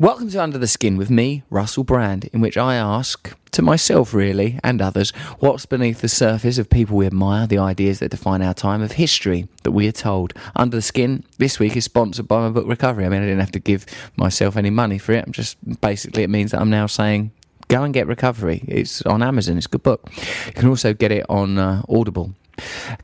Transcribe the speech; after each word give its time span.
Welcome 0.00 0.28
to 0.30 0.42
Under 0.42 0.58
the 0.58 0.66
Skin 0.66 0.96
with 0.96 1.08
me, 1.08 1.44
Russell 1.50 1.84
Brand, 1.84 2.24
in 2.32 2.40
which 2.40 2.56
I 2.56 2.74
ask, 2.74 3.32
to 3.52 3.62
myself 3.62 4.12
really, 4.12 4.58
and 4.64 4.82
others, 4.82 5.12
what's 5.38 5.66
beneath 5.66 6.00
the 6.00 6.08
surface 6.08 6.58
of 6.58 6.68
people 6.68 6.96
we 6.96 7.06
admire, 7.06 7.46
the 7.46 7.58
ideas 7.58 8.00
that 8.00 8.10
define 8.10 8.42
our 8.42 8.54
time 8.54 8.82
of 8.82 8.90
history 8.90 9.46
that 9.62 9.70
we 9.70 9.86
are 9.86 9.92
told. 9.92 10.32
Under 10.56 10.78
the 10.78 10.82
Skin 10.82 11.22
this 11.38 11.60
week 11.60 11.76
is 11.76 11.84
sponsored 11.84 12.26
by 12.26 12.40
my 12.40 12.48
book 12.48 12.66
Recovery. 12.66 13.06
I 13.06 13.08
mean, 13.08 13.22
I 13.22 13.26
didn't 13.26 13.38
have 13.38 13.52
to 13.52 13.60
give 13.60 13.86
myself 14.16 14.56
any 14.56 14.70
money 14.70 14.98
for 14.98 15.12
it. 15.12 15.26
I'm 15.26 15.32
just 15.32 15.58
basically, 15.80 16.24
it 16.24 16.28
means 16.28 16.50
that 16.50 16.60
I'm 16.60 16.70
now 16.70 16.88
saying, 16.88 17.30
go 17.68 17.84
and 17.84 17.94
get 17.94 18.08
Recovery. 18.08 18.64
It's 18.66 19.00
on 19.02 19.22
Amazon, 19.22 19.58
it's 19.58 19.66
a 19.66 19.68
good 19.68 19.84
book. 19.84 20.10
You 20.46 20.54
can 20.54 20.68
also 20.70 20.92
get 20.92 21.12
it 21.12 21.24
on 21.28 21.56
uh, 21.56 21.82
Audible. 21.88 22.34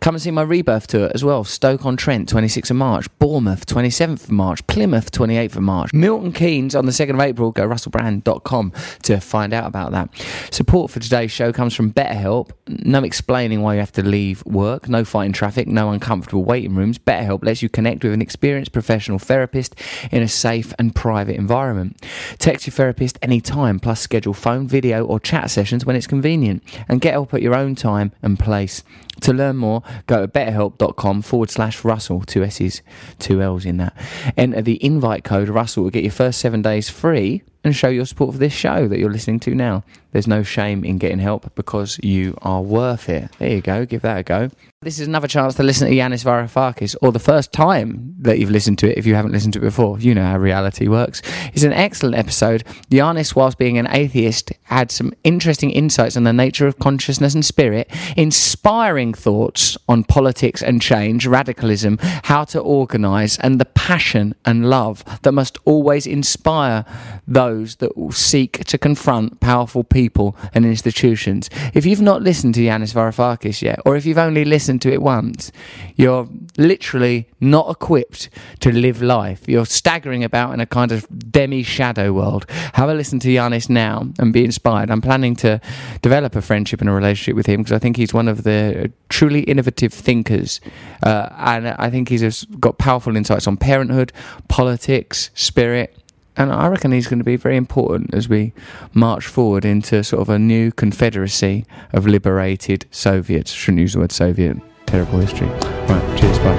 Come 0.01 0.15
and 0.15 0.23
see 0.23 0.31
my 0.31 0.43
rebirth 0.43 0.87
tour 0.87 1.11
as 1.15 1.25
well. 1.25 1.45
Stoke 1.45 1.85
on 1.85 1.97
Trent, 1.97 2.33
26th 2.33 2.71
of 2.71 2.77
March. 2.77 3.07
Bournemouth, 3.19 3.67
27th 3.67 4.25
of 4.25 4.31
March. 4.31 4.67
Plymouth, 4.67 5.11
28th 5.13 5.57
of 5.57 5.63
March. 5.63 5.93
Milton 5.93 6.33
Keynes 6.33 6.75
on 6.75 6.87
the 6.87 6.93
2nd 6.93 7.15
of 7.15 7.21
April. 7.21 7.51
Go 7.53 7.67
russellbrand.com 7.67 8.73
to 9.03 9.21
find 9.21 9.53
out 9.53 9.67
about 9.67 9.93
that. 9.93 10.11
Support 10.51 10.91
for 10.91 11.01
today's 11.01 11.31
show 11.31 11.53
comes 11.53 11.75
from 11.75 11.93
BetterHelp. 11.93 12.51
No 12.69 13.03
explaining 13.03 13.63
why 13.63 13.75
you 13.75 13.81
have 13.81 13.93
to 13.93 14.03
leave 14.03 14.45
work. 14.47 14.89
No 14.89 15.05
fighting 15.05 15.33
traffic. 15.33 15.67
No 15.67 15.91
uncomfortable 15.91 16.45
waiting 16.45 16.75
rooms. 16.75 16.99
BetterHelp 16.99 17.45
lets 17.45 17.63
you 17.63 17.69
connect 17.69 18.05
with 18.05 18.13
an 18.13 18.23
experienced 18.23 18.73
professional 18.73 19.19
therapist 19.19 19.75
in 20.11 20.23
a 20.23 20.29
safe 20.29 20.73
and 20.79 20.95
private 20.95 21.37
environment. 21.37 22.01
Text 22.39 22.67
your 22.67 22.73
therapist 22.73 23.19
anytime, 23.23 23.81
plus 23.81 24.01
schedule 24.01 24.35
phone, 24.35 24.69
video, 24.69 25.05
or 25.05 25.19
chat 25.21 25.51
sessions 25.51 25.85
when 25.85 25.97
it's 25.97 26.07
convenient. 26.07 26.63
And 26.89 27.01
get 27.01 27.13
help 27.13 27.35
at 27.35 27.43
your 27.43 27.55
own 27.55 27.75
time 27.75 28.13
and 28.23 28.39
place. 28.39 28.83
To 29.21 29.33
learn 29.33 29.57
more, 29.57 29.83
go 30.07 30.23
to 30.23 30.29
betterhelp.com 30.29 31.23
forward 31.23 31.51
slash 31.51 31.85
Russell, 31.85 32.23
two 32.23 32.43
S's, 32.43 32.83
two 33.19 33.43
L's 33.43 33.67
in 33.67 33.77
that. 33.77 33.95
Enter 34.37 34.63
the 34.63 34.83
invite 34.85 35.25
code 35.25 35.49
Russell 35.49 35.85
to 35.85 35.91
get 35.91 36.03
your 36.03 36.13
first 36.13 36.41
seven 36.41 36.63
days 36.63 36.89
free 36.89 37.43
and 37.65 37.75
show 37.75 37.89
your 37.89 38.07
support 38.07 38.33
for 38.33 38.39
this 38.39 38.53
show 38.53 38.89
that 38.89 38.99
you're 38.99 39.13
listening 39.13 39.41
to 39.41 39.55
now. 39.55 39.85
There's 40.13 40.27
no 40.27 40.43
shame 40.43 40.85
in 40.85 40.99
getting 40.99 41.19
help 41.19 41.55
because 41.55 41.99
you 42.03 42.37
are 42.43 42.63
worth 42.63 43.09
it. 43.09 43.31
There 43.39 43.51
you 43.51 43.61
go, 43.61 43.87
give 43.87 44.03
that 44.03 44.19
a 44.19 44.23
go. 44.23 44.51
This 44.83 44.99
is 44.99 45.07
another 45.07 45.29
chance 45.29 45.57
to 45.57 45.63
listen 45.63 45.89
to 45.89 45.95
Yanis 45.95 46.25
Varoufakis, 46.25 46.97
or 47.03 47.13
the 47.13 47.19
first 47.19 47.53
time 47.53 48.15
that 48.19 48.39
you've 48.39 48.51
listened 48.51 48.79
to 48.79 48.91
it 48.91 48.97
if 48.97 49.05
you 49.05 49.15
haven't 49.15 49.33
listened 49.33 49.53
to 49.53 49.59
it 49.59 49.63
before. 49.63 49.99
You 49.99 50.15
know 50.15 50.25
how 50.25 50.39
reality 50.39 50.89
works. 50.89 51.21
It's 51.53 51.65
an 51.65 51.75
excellent 51.75 52.17
episode. 52.17 52.65
Yanis, 52.91 53.37
whilst 53.37 53.59
being 53.59 53.77
an 53.77 53.89
atheist, 53.91 54.53
had 54.63 54.91
some 54.91 55.13
interesting 55.23 55.71
insights 55.71 56.17
on 56.17 56.25
the 56.25 56.33
nature 56.33 56.67
of 56.67 56.79
consciousness 56.79 57.35
and 57.35 57.45
spirit, 57.45 57.91
inspiring 58.17 59.13
thoughts 59.13 59.77
on 59.87 60.03
politics 60.03 60.63
and 60.63 60.81
change, 60.81 61.27
radicalism, 61.27 61.99
how 62.01 62.45
to 62.45 62.59
organise, 62.59 63.39
and 63.41 63.61
the 63.61 63.67
passion 63.67 64.35
and 64.47 64.71
love 64.71 65.05
that 65.23 65.33
must 65.33 65.59
always 65.67 66.07
inspire 66.07 66.87
those 67.29 67.50
that 67.51 67.97
will 67.97 68.13
seek 68.13 68.65
to 68.65 68.79
confront 68.79 69.41
powerful 69.41 69.85
people 69.85 70.37
and 70.55 70.65
institutions. 70.65 71.51
If 71.75 71.85
you've 71.87 72.01
not 72.01 72.23
listened 72.23 72.55
to 72.55 72.61
Yanis 72.61 72.95
Varoufakis 72.95 73.63
yet, 73.63 73.81
or 73.85 73.97
if 73.97 74.07
you've 74.07 74.19
only 74.19 74.45
listened 74.45 74.83
to 74.83 74.93
it 74.93 75.03
once, 75.03 75.53
you're 75.97 76.29
literally 76.57 77.29
not 77.41 77.71
equipped 77.71 78.29
to 78.61 78.71
live 78.71 79.03
life. 79.03 79.49
You're 79.49 79.67
staggering 79.67 80.25
about 80.25 80.55
in 80.55 80.61
a 80.61 80.67
kind 80.67 80.93
of 80.93 81.07
demi 81.31 81.63
shadow 81.63 82.13
world. 82.13 82.47
Have 82.75 82.89
a 82.89 82.95
listen 82.95 83.19
to 83.21 83.29
Yanis 83.29 83.69
now 83.69 84.07
and 84.19 84.33
be 84.33 84.45
inspired. 84.45 84.91
I'm 84.91 85.01
planning 85.01 85.37
to 85.37 85.61
develop 86.03 86.37
a 86.37 86.43
friendship 86.43 86.81
and 86.81 86.89
a 86.89 86.93
relationship 86.93 87.37
with 87.37 87.47
him 87.47 87.61
because 87.61 87.73
I 87.73 87.79
think 87.79 87.97
he's 87.97 88.15
one 88.15 88.29
of 88.29 88.45
the 88.45 88.93
truly 89.09 89.41
innovative 89.41 89.93
thinkers. 89.93 90.61
Uh, 91.03 91.29
and 91.39 91.69
I 91.69 91.91
think 91.91 92.09
he's 92.09 92.45
got 92.45 92.79
powerful 92.79 93.17
insights 93.17 93.47
on 93.47 93.57
parenthood, 93.57 94.13
politics, 94.49 95.31
spirit, 95.35 95.97
and 96.41 96.51
I 96.51 96.69
reckon 96.69 96.91
he's 96.91 97.07
going 97.07 97.19
to 97.19 97.25
be 97.25 97.37
very 97.37 97.59
important 97.59 98.15
as 98.15 98.27
we 98.27 98.55
march 98.95 99.27
forward 99.27 99.67
into 99.67 100.03
sort 100.03 100.23
of 100.23 100.31
a 100.31 100.39
new 100.39 100.73
confederacy 100.73 101.67
of 101.93 102.07
liberated 102.07 102.87
Soviets. 102.91 103.53
Shouldn't 103.53 103.81
use 103.81 103.93
the 103.93 103.99
word 103.99 104.11
Soviet. 104.11 104.57
Terrible 104.87 105.19
history. 105.19 105.49
Right, 105.49 106.19
cheers, 106.19 106.39
bye. 106.39 106.57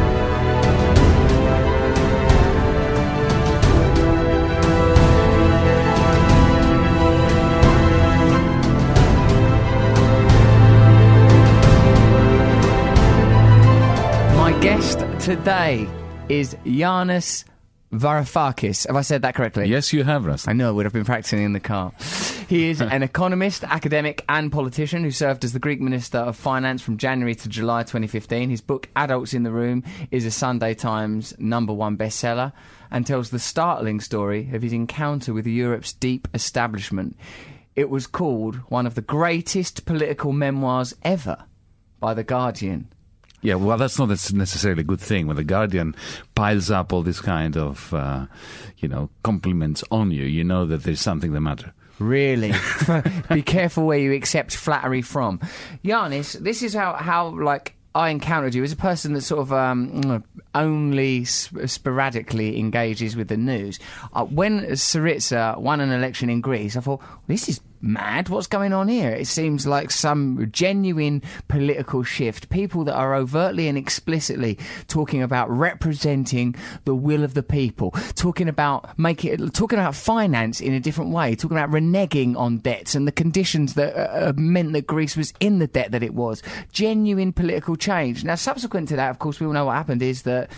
My 14.36 14.52
guest 14.62 15.00
today 15.20 15.90
is 16.30 16.56
Yanis 16.66 17.46
Varoufakis. 17.92 18.88
Have 18.88 18.96
I 18.96 19.02
said 19.02 19.22
that 19.24 19.36
correctly? 19.36 19.68
Yes, 19.68 19.92
you 19.92 20.04
have, 20.04 20.26
Russ. 20.26 20.48
I 20.48 20.54
know, 20.54 20.70
I 20.70 20.72
would 20.72 20.86
have 20.86 20.94
been 20.94 21.06
practicing 21.06 21.44
in 21.44 21.54
the 21.54 21.60
car. 21.60 21.92
He 22.48 22.70
is 22.70 22.82
an 22.82 23.04
economist, 23.04 23.64
academic, 23.66 24.24
and 24.30 24.52
politician 24.52 25.04
who 25.04 25.12
served 25.12 25.44
as 25.44 25.54
the 25.54 25.60
Greek 25.60 25.82
Minister 25.82 26.18
of 26.18 26.38
Finance 26.38 26.82
from 26.82 26.98
January 26.98 27.36
to 27.36 27.50
July 27.50 27.84
2015. 27.84 28.50
His 28.50 28.62
book, 28.62 28.88
Adults 28.96 29.34
in 29.34 29.44
the 29.44 29.52
Room, 29.52 29.84
is 30.10 30.26
a 30.26 30.32
Sunday 30.32 30.74
Times 30.74 31.34
number 31.38 31.74
one 31.74 31.98
bestseller 31.98 32.54
and 32.92 33.06
tells 33.06 33.30
the 33.30 33.40
startling 33.40 34.00
story 34.00 34.50
of 34.54 34.62
his 34.62 34.74
encounter 34.74 35.34
with 35.34 35.46
Europe's 35.46 35.94
deep 35.94 36.28
establishment. 36.34 37.18
It 37.76 37.90
was 37.90 38.08
called 38.08 38.58
one 38.70 38.86
of 38.86 38.96
the 38.96 39.02
greatest 39.02 39.86
political 39.86 40.32
memoirs 40.32 40.94
ever 41.04 41.46
by 42.00 42.14
The 42.14 42.24
Guardian. 42.24 42.92
Yeah, 43.42 43.56
well, 43.56 43.78
that's 43.78 43.98
not 43.98 44.10
necessarily 44.10 44.82
a 44.82 44.86
good 44.86 45.02
thing 45.02 45.28
when 45.28 45.36
the 45.36 45.44
Guardian 45.44 45.96
piles 46.36 46.70
up 46.70 46.94
all 46.94 47.02
this 47.02 47.22
kind 47.22 47.58
of, 47.58 47.94
uh, 47.94 48.28
you 48.78 48.88
know, 48.88 49.10
compliments 49.24 49.84
on 49.90 50.12
you. 50.12 50.26
You 50.26 50.44
know 50.44 50.66
that 50.68 50.84
there's 50.84 51.02
something 51.02 51.34
the 51.34 51.42
matter. 51.42 51.74
Really, 52.00 52.54
be 53.30 53.42
careful 53.42 53.86
where 53.86 54.00
you 54.00 54.14
accept 54.14 54.56
flattery 54.56 55.02
from. 55.02 55.40
Yanis, 55.84 56.34
this 56.34 56.64
is 56.64 56.74
how 56.74 56.94
how 56.94 57.30
like 57.30 57.76
I 57.94 58.10
encountered 58.10 58.56
you 58.56 58.64
as 58.64 58.72
a 58.72 58.78
person 58.78 59.14
that 59.14 59.22
sort 59.22 59.42
of 59.42 59.54
um, 59.54 60.24
only 60.56 61.26
sp- 61.26 61.68
sporadically 61.68 62.58
engages 62.58 63.16
with 63.16 63.28
the 63.28 63.38
news. 63.38 63.80
Uh, 64.14 64.26
when 64.26 64.62
Syriza 64.72 65.58
won 65.58 65.82
an 65.82 65.92
election 65.92 66.30
in 66.30 66.42
Greece, 66.42 66.78
I 66.78 66.80
thought 66.80 67.02
this 67.28 67.50
is 67.50 67.60
mad. 67.82 68.30
What's 68.30 68.48
going 68.48 68.74
on 68.74 68.88
here? 68.88 69.12
It 69.12 69.28
seems 69.28 69.66
like 69.66 69.92
some 69.92 70.50
genuine 70.52 71.22
political 71.48 72.04
shift. 72.04 72.50
People 72.50 72.84
that 72.86 72.96
are 72.96 73.16
overtly 73.16 73.68
and 73.68 73.78
explicitly 73.78 74.58
talking 74.88 75.22
about 75.22 75.50
representing 75.50 76.56
the 76.86 76.96
will 76.96 77.24
of 77.24 77.34
the 77.34 77.44
people, 77.44 77.92
talking 78.16 78.48
about 78.48 78.98
making 78.98 79.50
talking 79.50 79.80
about 79.80 79.96
finance 79.96 80.62
in 80.62 80.74
a 80.74 80.80
different 80.80 81.12
way, 81.12 81.36
talking 81.36 81.58
about 81.58 81.72
reneging 81.72 82.36
on 82.36 82.58
debts 82.58 82.96
and 82.96 83.08
the 83.08 83.12
conditions 83.12 83.74
that 83.76 83.96
uh, 83.96 84.30
uh, 84.30 84.34
meant 84.36 84.74
that 84.74 84.88
Greece 84.88 85.18
was 85.18 85.34
in 85.40 85.60
the 85.60 85.68
debt 85.68 85.92
that 85.92 86.04
it 86.04 86.14
was. 86.14 86.42
Genuine 86.72 87.34
political 87.34 87.76
change. 87.76 88.24
Now, 88.24 88.36
subsequent 88.36 88.90
to 88.90 88.96
that, 88.96 89.10
of 89.10 89.20
course, 89.20 89.40
we 89.40 89.48
all 89.48 89.54
know 89.54 89.66
what 89.66 89.76
happened 89.76 90.02
is 90.02 90.24
that 90.24 90.50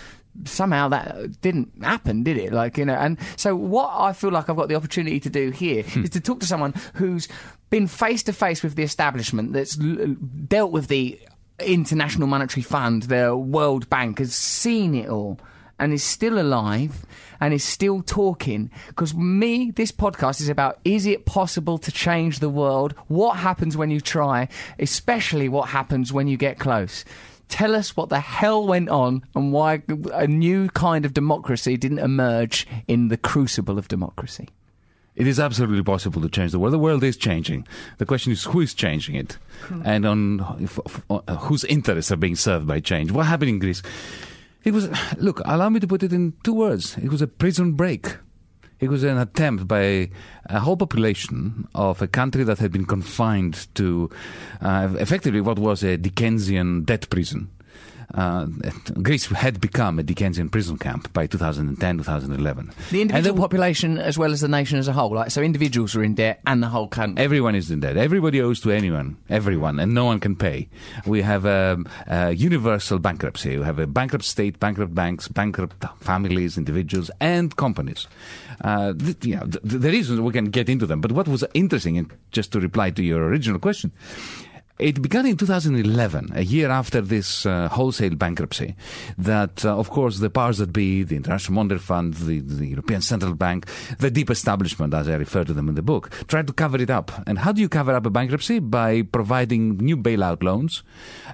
somehow 0.45 0.87
that 0.89 1.41
didn't 1.41 1.83
happen, 1.83 2.23
did 2.23 2.37
it? 2.37 2.53
Like, 2.53 2.77
you 2.77 2.85
know, 2.85 2.95
and 2.95 3.17
so 3.35 3.55
what 3.55 3.89
I 3.93 4.13
feel 4.13 4.31
like 4.31 4.49
I've 4.49 4.55
got 4.55 4.67
the 4.67 4.75
opportunity 4.75 5.19
to 5.19 5.29
do 5.29 5.51
here 5.51 5.83
hmm. 5.83 6.03
is 6.03 6.09
to 6.11 6.19
talk 6.19 6.39
to 6.41 6.45
someone 6.45 6.73
who's 6.95 7.27
been 7.69 7.87
face 7.87 8.23
to 8.23 8.33
face 8.33 8.63
with 8.63 8.75
the 8.75 8.83
establishment 8.83 9.53
that's 9.53 9.79
l- 9.79 10.15
dealt 10.47 10.71
with 10.71 10.87
the 10.87 11.19
International 11.59 12.27
Monetary 12.27 12.63
Fund, 12.63 13.03
the 13.03 13.35
World 13.37 13.89
Bank, 13.89 14.19
has 14.19 14.35
seen 14.35 14.95
it 14.95 15.09
all 15.09 15.39
and 15.79 15.93
is 15.93 16.03
still 16.03 16.39
alive 16.39 17.05
and 17.39 17.53
is 17.53 17.63
still 17.63 18.01
talking. 18.01 18.71
Because 18.87 19.13
me, 19.13 19.71
this 19.71 19.91
podcast 19.91 20.41
is 20.41 20.49
about 20.49 20.79
is 20.85 21.05
it 21.05 21.25
possible 21.25 21.77
to 21.79 21.91
change 21.91 22.39
the 22.39 22.49
world? 22.49 22.93
What 23.07 23.37
happens 23.37 23.75
when 23.75 23.91
you 23.91 24.01
try? 24.01 24.47
Especially 24.79 25.49
what 25.49 25.69
happens 25.69 26.13
when 26.13 26.27
you 26.27 26.37
get 26.37 26.59
close. 26.59 27.05
Tell 27.49 27.75
us 27.75 27.95
what 27.95 28.09
the 28.09 28.19
hell 28.19 28.65
went 28.65 28.89
on 28.89 29.23
and 29.35 29.51
why 29.51 29.83
a 30.13 30.27
new 30.27 30.69
kind 30.69 31.05
of 31.05 31.13
democracy 31.13 31.77
didn't 31.77 31.99
emerge 31.99 32.65
in 32.87 33.09
the 33.09 33.17
crucible 33.17 33.77
of 33.77 33.87
democracy. 33.87 34.49
It 35.15 35.27
is 35.27 35.39
absolutely 35.39 35.83
possible 35.83 36.21
to 36.21 36.29
change 36.29 36.51
the 36.51 36.59
world. 36.59 36.73
The 36.73 36.79
world 36.79 37.03
is 37.03 37.15
changing. 37.15 37.67
The 37.99 38.05
question 38.05 38.31
is 38.31 38.45
who 38.45 38.61
is 38.61 38.73
changing 38.73 39.13
it, 39.13 39.37
and 39.85 40.05
on 40.05 40.57
if, 40.59 40.79
uh, 41.11 41.19
whose 41.35 41.63
interests 41.65 42.11
are 42.11 42.15
being 42.15 42.35
served 42.35 42.65
by 42.65 42.79
change. 42.79 43.11
What 43.11 43.27
happened 43.27 43.49
in 43.49 43.59
Greece? 43.59 43.83
It 44.63 44.73
was 44.73 44.89
look. 45.17 45.39
Allow 45.45 45.69
me 45.69 45.79
to 45.79 45.87
put 45.87 46.01
it 46.01 46.13
in 46.13 46.33
two 46.43 46.53
words. 46.53 46.97
It 46.97 47.09
was 47.09 47.21
a 47.21 47.27
prison 47.27 47.73
break. 47.73 48.17
It 48.83 48.89
was 48.89 49.03
an 49.03 49.17
attempt 49.17 49.65
by 49.65 50.09
a 50.45 50.59
whole 50.59 50.75
population 50.75 51.69
of 51.73 52.01
a 52.01 52.07
country 52.07 52.43
that 52.43 52.59
had 52.59 52.71
been 52.71 52.85
confined 52.85 53.67
to 53.75 54.09
uh, 54.61 54.89
effectively 54.99 55.39
what 55.39 55.57
was 55.57 55.83
a 55.83 55.95
Dickensian 55.95 56.83
death 56.83 57.09
prison. 57.09 57.49
uh, 58.13 58.45
Greece 59.01 59.25
had 59.27 59.59
become 59.59 59.99
a 59.99 60.03
Dickensian 60.03 60.49
prison 60.49 60.77
camp 60.77 61.11
by 61.13 61.27
2010, 61.27 61.97
2011. 61.97 62.71
The 62.91 63.01
individual 63.01 63.37
population 63.37 63.97
as 63.97 64.17
well 64.17 64.31
as 64.31 64.41
the 64.41 64.47
nation 64.47 64.77
as 64.79 64.87
a 64.87 64.93
whole, 64.93 65.13
like 65.13 65.31
so 65.31 65.41
individuals 65.41 65.95
are 65.95 66.03
in 66.03 66.15
debt 66.15 66.39
and 66.45 66.61
the 66.61 66.67
whole 66.67 66.87
country. 66.87 67.23
Everyone 67.23 67.55
is 67.55 67.71
in 67.71 67.79
debt. 67.79 67.97
Everybody 67.97 68.41
owes 68.41 68.59
to 68.61 68.71
anyone, 68.71 69.17
everyone, 69.29 69.79
and 69.79 69.93
no 69.93 70.05
one 70.05 70.19
can 70.19 70.35
pay. 70.35 70.69
We 71.05 71.21
have 71.21 71.45
a, 71.45 71.77
a 72.07 72.31
universal 72.31 72.99
bankruptcy. 72.99 73.57
We 73.57 73.63
have 73.63 73.79
a 73.79 73.87
bankrupt 73.87 74.25
state, 74.25 74.59
bankrupt 74.59 74.93
banks, 74.93 75.27
bankrupt 75.27 75.83
families, 75.99 76.57
individuals, 76.57 77.09
and 77.19 77.55
companies. 77.55 78.07
Uh, 78.63 78.93
th- 78.93 79.25
you 79.25 79.35
know, 79.35 79.45
th- 79.45 79.59
the 79.63 79.89
reasons 79.91 80.21
we 80.21 80.31
can 80.31 80.45
get 80.45 80.69
into 80.69 80.85
them. 80.85 81.01
But 81.01 81.11
what 81.11 81.27
was 81.27 81.43
interesting, 81.53 81.97
and 81.97 82.11
just 82.31 82.51
to 82.53 82.59
reply 82.59 82.91
to 82.91 83.03
your 83.03 83.23
original 83.23 83.59
question, 83.59 83.91
it 84.79 85.01
began 85.01 85.25
in 85.27 85.37
2011, 85.37 86.31
a 86.33 86.41
year 86.41 86.71
after 86.71 86.99
this 86.99 87.45
uh, 87.45 87.69
wholesale 87.69 88.15
bankruptcy, 88.15 88.75
that, 89.19 89.63
uh, 89.63 89.77
of 89.77 89.91
course, 89.91 90.17
the 90.17 90.31
powers 90.31 90.57
that 90.57 90.73
be, 90.73 91.03
the 91.03 91.15
International 91.15 91.55
Monetary 91.55 91.79
Fund, 91.79 92.15
the, 92.15 92.39
the, 92.39 92.67
European 92.67 93.01
Central 93.01 93.35
Bank, 93.35 93.67
the 93.99 94.09
deep 94.09 94.31
establishment, 94.31 94.93
as 94.93 95.07
I 95.07 95.15
refer 95.15 95.43
to 95.43 95.53
them 95.53 95.69
in 95.69 95.75
the 95.75 95.83
book, 95.83 96.09
tried 96.27 96.47
to 96.47 96.53
cover 96.53 96.81
it 96.81 96.89
up. 96.89 97.11
And 97.27 97.37
how 97.37 97.51
do 97.51 97.61
you 97.61 97.69
cover 97.69 97.93
up 97.93 98.05
a 98.05 98.09
bankruptcy? 98.09 98.59
By 98.59 99.03
providing 99.03 99.77
new 99.77 99.95
bailout 99.95 100.41
loans, 100.41 100.81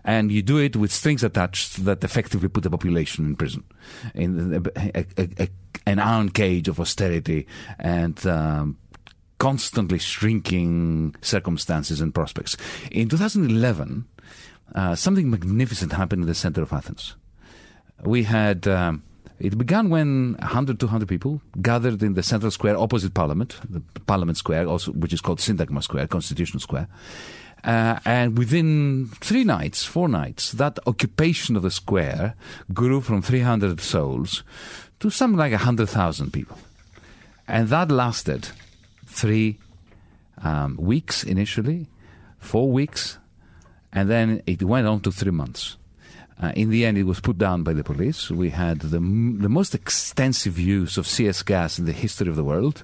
and 0.03 0.31
you 0.31 0.41
do 0.41 0.57
it 0.57 0.75
with 0.75 0.91
strings 0.91 1.24
attached 1.24 1.86
that 1.86 2.03
effectively 2.03 2.50
put 2.50 2.63
the 2.63 2.69
population 2.69 3.25
in 3.25 3.36
prison, 3.38 3.63
in 4.13 4.53
a, 4.75 5.06
a, 5.18 5.30
a, 5.44 5.50
an 5.86 6.00
iron 6.00 6.30
cage 6.30 6.68
of 6.68 6.80
austerity 6.80 7.47
and 7.80 8.25
um, 8.27 8.77
constantly 9.39 9.97
shrinking 9.97 11.15
circumstances 11.21 12.01
and 12.01 12.13
prospects. 12.13 12.56
In 12.91 13.09
2011, 13.09 14.06
uh, 14.75 14.95
something 14.95 15.30
magnificent 15.30 15.94
happened 15.94 16.21
in 16.21 16.27
the 16.27 16.36
center 16.36 16.62
of 16.62 16.71
Athens. 16.71 17.15
We 18.03 18.24
had. 18.24 18.68
Um, 18.68 19.03
it 19.39 19.57
began 19.57 19.89
when 19.89 20.36
100, 20.39 20.81
200 20.81 21.07
people 21.07 21.41
gathered 21.62 22.03
in 22.03 22.13
the 22.13 22.21
central 22.21 22.51
square 22.51 22.77
opposite 22.77 23.13
Parliament, 23.13 23.56
the 23.69 23.80
Parliament 24.01 24.38
Square, 24.38 24.68
also 24.68 24.91
which 24.91 25.13
is 25.13 25.21
called 25.21 25.39
Syntagma 25.39 25.81
Square, 25.81 26.07
Constitutional 26.07 26.59
Square. 26.59 26.89
Uh, 27.63 28.00
and 28.03 28.38
within 28.38 29.09
three 29.21 29.45
nights, 29.45 29.86
four 29.86 30.09
nights, 30.09 30.51
that 30.51 30.77
occupation 30.86 31.56
of 31.56 31.62
the 31.62 31.71
square 31.71 32.36
grew 32.74 33.00
from 33.00 33.21
300 33.21 33.80
souls 33.80 34.44
to 35.00 35.09
something 35.09 35.38
like 35.38 35.53
100,000 35.53 36.33
people. 36.33 36.57
And 37.47 37.69
that 37.69 37.91
lasted 37.91 38.50
three 39.09 39.57
um, 40.44 40.77
weeks 40.77 41.23
initially, 41.23 41.88
four 42.38 42.71
weeks, 42.71 43.17
and 43.91 44.09
then 44.09 44.41
it 44.45 44.63
went 44.63 44.88
on 44.88 45.01
to 45.01 45.11
three 45.11 45.31
months. 45.31 45.75
Uh, 46.41 46.53
in 46.56 46.69
the 46.69 46.85
end, 46.85 46.97
it 46.97 47.03
was 47.03 47.19
put 47.19 47.38
down 47.38 47.63
by 47.63 47.73
the 47.73 47.83
police. 47.83 48.31
We 48.31 48.50
had 48.51 48.79
the, 48.79 48.97
m- 48.97 49.39
the 49.41 49.50
most 49.50 49.75
extensive 49.75 50.57
use 50.57 50.97
of 50.97 51.06
CS 51.06 51.44
gas 51.44 51.77
in 51.77 51.83
the 51.85 51.91
history 51.91 52.29
of 52.29 52.38
the 52.38 52.45
world. 52.45 52.83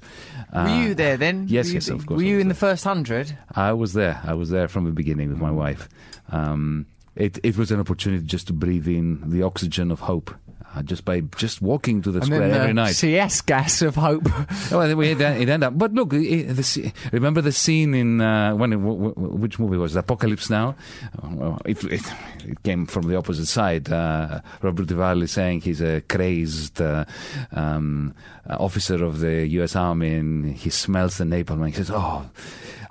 Uh, 0.52 0.66
were 0.68 0.88
you 0.88 0.94
there 0.94 1.16
then? 1.16 1.46
Yes, 1.48 1.72
yes, 1.72 1.88
of 1.88 2.06
course. 2.06 2.18
Were 2.18 2.24
you 2.24 2.40
in 2.40 2.50
the 2.50 2.54
first 2.54 2.84
hundred? 2.84 3.38
I 3.56 3.72
was 3.72 3.94
there. 3.94 4.20
I 4.26 4.34
was 4.34 4.50
there 4.50 4.68
from 4.68 4.84
the 4.84 4.92
beginning 4.92 5.30
with 5.30 5.40
my 5.40 5.52
wife. 5.52 5.88
Um, 6.34 6.86
it, 7.16 7.40
it 7.44 7.56
was 7.58 7.72
an 7.72 7.80
opportunity 7.80 8.26
just 8.26 8.48
to 8.48 8.54
breathe 8.54 8.90
in 8.90 9.30
the 9.30 9.44
oxygen 9.44 9.90
of 9.90 10.02
hope 10.02 10.36
uh, 10.76 10.82
just 10.84 11.06
by 11.06 11.22
just 11.38 11.62
walking 11.62 12.02
to 12.02 12.12
the 12.12 12.20
and 12.20 12.26
square 12.26 12.44
every 12.44 12.68
the 12.68 12.74
night. 12.74 12.96
CS 12.96 13.42
gas 13.42 13.82
of 13.82 13.96
hope. 13.96 14.26
well, 14.72 15.00
it, 15.00 15.22
it 15.22 15.22
ended 15.22 15.64
up. 15.64 15.78
But 15.78 15.94
look, 15.94 16.14
it, 16.14 16.54
the, 16.54 16.92
remember 17.12 17.42
the 17.42 17.52
scene 17.52 17.94
in 17.94 18.22
uh, 18.22 18.54
when 18.56 18.74
it, 18.74 18.78
w- 18.78 19.14
w- 19.14 19.38
which 19.38 19.60
movie 19.60 19.78
was 19.78 19.96
it? 19.96 20.00
Apocalypse 20.00 20.50
Now? 20.50 20.76
Uh, 21.22 21.58
it, 21.66 21.84
it, 21.86 22.02
came 22.64 22.86
from 22.86 23.08
the 23.08 23.16
opposite 23.16 23.48
side. 23.48 23.92
Uh, 23.92 24.42
Robert 24.62 24.88
Duvall 24.88 25.22
is 25.22 25.32
saying 25.32 25.62
he's 25.62 25.82
a 25.82 26.02
crazed 26.02 26.82
uh, 26.82 27.06
um, 27.52 28.14
officer 28.50 29.04
of 29.04 29.20
the 29.20 29.48
U.S. 29.48 29.76
Army, 29.76 30.14
and 30.14 30.56
he 30.56 30.70
smells 30.70 31.18
the 31.18 31.24
napalm, 31.24 31.62
and 31.62 31.68
he 31.68 31.74
says, 31.74 31.92
"Oh." 31.92 32.30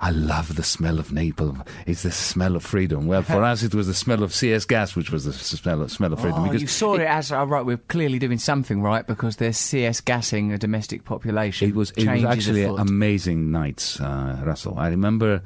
I 0.05 0.11
love 0.11 0.55
the 0.55 0.61
smell 0.61 0.99
of 0.99 1.07
napalm. 1.07 1.65
It's 1.87 2.03
the 2.03 2.11
smell 2.11 2.55
of 2.55 2.63
freedom. 2.63 3.07
Well, 3.07 3.23
for 3.23 3.43
us, 3.51 3.63
it 3.63 3.73
was 3.73 3.87
the 3.87 3.95
smell 3.95 4.21
of 4.21 4.35
CS 4.35 4.65
gas, 4.65 4.95
which 4.95 5.09
was 5.09 5.25
the 5.25 5.33
smell 5.33 5.81
of, 5.81 5.91
smell 5.91 6.13
of 6.13 6.19
freedom. 6.19 6.41
Oh, 6.41 6.43
because 6.43 6.61
you 6.61 6.67
saw 6.67 6.93
it, 6.93 7.01
it 7.01 7.07
as, 7.07 7.31
oh, 7.31 7.43
right, 7.45 7.65
we're 7.65 7.77
clearly 7.77 8.19
doing 8.19 8.37
something 8.37 8.83
right 8.83 9.07
because 9.07 9.37
they're 9.37 9.51
CS 9.51 10.01
gassing 10.01 10.51
a 10.51 10.59
domestic 10.59 11.05
population. 11.05 11.67
It 11.67 11.73
was, 11.73 11.89
it 11.97 12.07
was 12.07 12.23
actually 12.23 12.65
amazing 12.65 13.49
nights, 13.49 13.99
uh, 13.99 14.43
Russell. 14.45 14.77
I 14.77 14.89
remember 14.89 15.41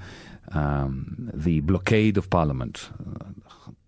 um, 0.51 1.31
the 1.33 1.61
blockade 1.61 2.17
of 2.17 2.29
Parliament. 2.29 2.89
Uh, 2.99 3.29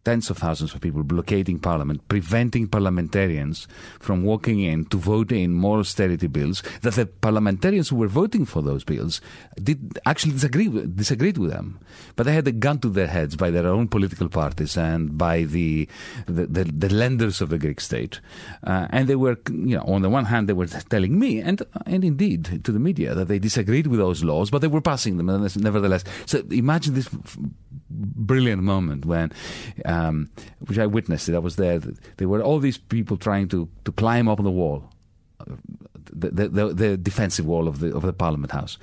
tens 0.03 0.29
of 0.29 0.37
thousands 0.37 0.73
of 0.73 0.81
people 0.81 1.03
blockading 1.03 1.59
Parliament, 1.59 2.07
preventing 2.07 2.67
parliamentarians 2.67 3.67
from 3.99 4.23
walking 4.23 4.59
in 4.59 4.85
to 4.85 4.97
vote 4.97 5.31
in 5.31 5.53
more 5.53 5.79
austerity 5.79 6.27
bills. 6.27 6.63
That 6.81 6.95
the 6.95 7.05
parliamentarians 7.05 7.89
who 7.89 7.97
were 7.97 8.07
voting 8.07 8.45
for 8.45 8.61
those 8.61 8.83
bills 8.83 9.21
did 9.61 9.99
actually 10.05 10.33
disagree 10.33 10.67
with, 10.67 10.95
disagreed 10.95 11.37
with 11.37 11.51
them, 11.51 11.79
but 12.15 12.25
they 12.25 12.33
had 12.33 12.47
a 12.47 12.51
gun 12.51 12.79
to 12.79 12.89
their 12.89 13.07
heads 13.07 13.35
by 13.35 13.51
their 13.51 13.67
own 13.67 13.87
political 13.87 14.29
parties 14.29 14.77
and 14.77 15.17
by 15.17 15.43
the 15.43 15.87
the, 16.25 16.45
the, 16.47 16.63
the 16.63 16.89
lenders 16.89 17.41
of 17.41 17.49
the 17.49 17.57
Greek 17.57 17.79
state, 17.79 18.19
uh, 18.63 18.87
and 18.89 19.07
they 19.07 19.15
were, 19.15 19.37
you 19.49 19.77
know, 19.77 19.83
on 19.83 20.01
the 20.01 20.09
one 20.09 20.25
hand 20.25 20.49
they 20.49 20.53
were 20.53 20.67
telling 20.67 21.19
me 21.19 21.39
and 21.39 21.61
and 21.85 22.03
indeed 22.03 22.63
to 22.63 22.71
the 22.71 22.79
media 22.79 23.13
that 23.13 23.27
they 23.27 23.39
disagreed 23.39 23.87
with 23.87 23.99
those 23.99 24.23
laws, 24.23 24.49
but 24.49 24.59
they 24.59 24.67
were 24.67 24.81
passing 24.81 25.17
them 25.17 25.27
nevertheless. 25.27 26.03
So 26.25 26.43
imagine 26.49 26.93
this 26.95 27.09
brilliant 27.91 28.63
moment 28.63 29.05
when, 29.05 29.31
um, 29.91 30.29
which 30.59 30.79
I 30.79 30.87
witnessed 30.87 31.29
it. 31.29 31.35
I 31.35 31.39
was 31.39 31.55
there. 31.57 31.79
There 32.17 32.27
were 32.27 32.41
all 32.41 32.59
these 32.59 32.77
people 32.77 33.17
trying 33.17 33.47
to, 33.49 33.67
to 33.85 33.91
climb 33.91 34.27
up 34.27 34.39
on 34.39 34.45
the 34.45 34.51
wall, 34.51 34.89
the, 36.11 36.47
the, 36.47 36.73
the 36.73 36.97
defensive 36.97 37.45
wall 37.45 37.67
of 37.67 37.79
the 37.79 37.95
of 37.95 38.03
the 38.03 38.13
Parliament 38.13 38.51
House, 38.51 38.77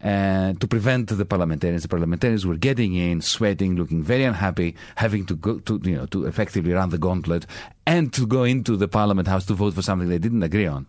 and 0.00 0.60
to 0.60 0.66
prevent 0.66 1.08
the 1.08 1.24
parliamentarians. 1.24 1.82
The 1.82 1.88
parliamentarians 1.88 2.46
were 2.46 2.56
getting 2.56 2.94
in, 2.94 3.20
sweating, 3.20 3.76
looking 3.76 4.02
very 4.02 4.24
unhappy, 4.24 4.74
having 4.96 5.26
to 5.26 5.34
go 5.34 5.58
to 5.60 5.80
you 5.84 5.96
know 5.96 6.06
to 6.06 6.26
effectively 6.26 6.72
run 6.72 6.90
the 6.90 6.98
gauntlet 6.98 7.46
and 7.86 8.12
to 8.14 8.26
go 8.26 8.44
into 8.44 8.76
the 8.76 8.88
Parliament 8.88 9.28
House 9.28 9.46
to 9.46 9.54
vote 9.54 9.74
for 9.74 9.82
something 9.82 10.08
they 10.08 10.18
didn't 10.18 10.42
agree 10.42 10.66
on. 10.66 10.86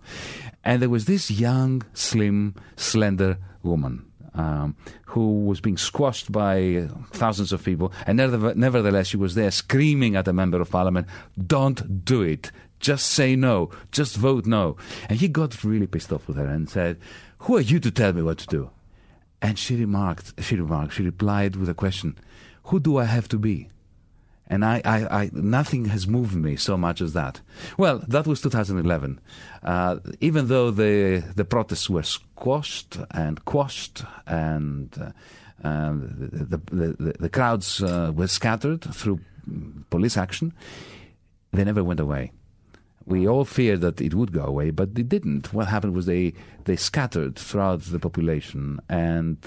And 0.64 0.82
there 0.82 0.90
was 0.90 1.06
this 1.06 1.30
young, 1.30 1.84
slim, 1.94 2.56
slender 2.78 3.38
woman 3.64 4.06
um, 4.36 4.76
who 5.06 5.46
was 5.46 5.62
being 5.62 5.78
squashed 5.78 6.32
by 6.32 6.88
thousands 7.12 7.52
of 7.52 7.64
people, 7.64 7.92
and 8.06 8.18
nevertheless, 8.18 9.08
she 9.08 9.18
was 9.18 9.36
there 9.36 9.52
screaming 9.52 10.16
at 10.16 10.28
a 10.28 10.34
member 10.34 10.60
of 10.62 10.70
parliament, 10.70 11.08
"Don't 11.46 12.06
do 12.06 12.22
it! 12.22 12.52
Just 12.80 13.08
say 13.08 13.36
no! 13.36 13.70
Just 13.92 14.18
vote 14.18 14.46
no!" 14.46 14.78
And 15.10 15.20
he 15.20 15.28
got 15.28 15.64
really 15.64 15.88
pissed 15.88 16.12
off 16.12 16.28
with 16.28 16.38
her 16.38 16.48
and 16.48 16.70
said, 16.70 16.98
"Who 17.40 17.58
are 17.58 17.62
you 17.62 17.80
to 17.80 17.92
tell 17.92 18.14
me 18.14 18.22
what 18.22 18.40
to 18.40 18.48
do?" 18.48 18.70
And 19.42 19.60
she 19.60 19.76
remarked, 19.76 20.42
she 20.42 20.56
remarked, 20.56 20.94
she 20.94 21.04
replied 21.04 21.56
with 21.58 21.70
a 21.70 21.74
question, 21.74 22.18
"Who 22.66 22.80
do 22.80 22.98
I 22.98 23.06
have 23.06 23.28
to 23.30 23.38
be?" 23.38 23.70
And 24.48 24.66
I, 24.66 24.82
I, 24.84 25.22
I, 25.22 25.30
nothing 25.32 25.86
has 25.86 26.06
moved 26.06 26.36
me 26.36 26.58
so 26.58 26.78
much 26.78 27.02
as 27.02 27.14
that. 27.14 27.42
Well, 27.78 28.04
that 28.08 28.28
was 28.28 28.42
2011. 28.42 29.20
Uh, 29.64 30.00
even 30.20 30.48
though 30.48 30.70
the 30.70 31.24
the 31.36 31.46
protests 31.46 31.90
were 31.90 32.04
squashed 32.04 32.98
and 33.12 33.44
quashed, 33.46 34.04
and 34.28 35.14
uh, 35.64 35.94
the, 35.94 36.58
the, 36.58 36.88
the, 37.00 37.14
the, 37.20 37.30
crowds 37.30 37.82
uh, 37.82 38.12
were 38.14 38.28
scattered 38.28 38.82
through 38.94 39.22
police 39.90 40.18
action, 40.18 40.54
they 41.54 41.64
never 41.64 41.84
went 41.84 42.02
away. 42.02 42.32
We 43.06 43.28
all 43.28 43.46
feared 43.46 43.82
that 43.82 44.02
it 44.02 44.14
would 44.14 44.32
go 44.32 44.44
away, 44.44 44.72
but 44.72 44.90
it 44.98 45.10
didn't. 45.10 45.54
What 45.54 45.68
happened 45.68 45.94
was 45.94 46.06
they, 46.06 46.34
they 46.66 46.76
scattered 46.76 47.38
throughout 47.38 47.82
the 47.82 48.00
population, 48.00 48.80
and 48.90 49.38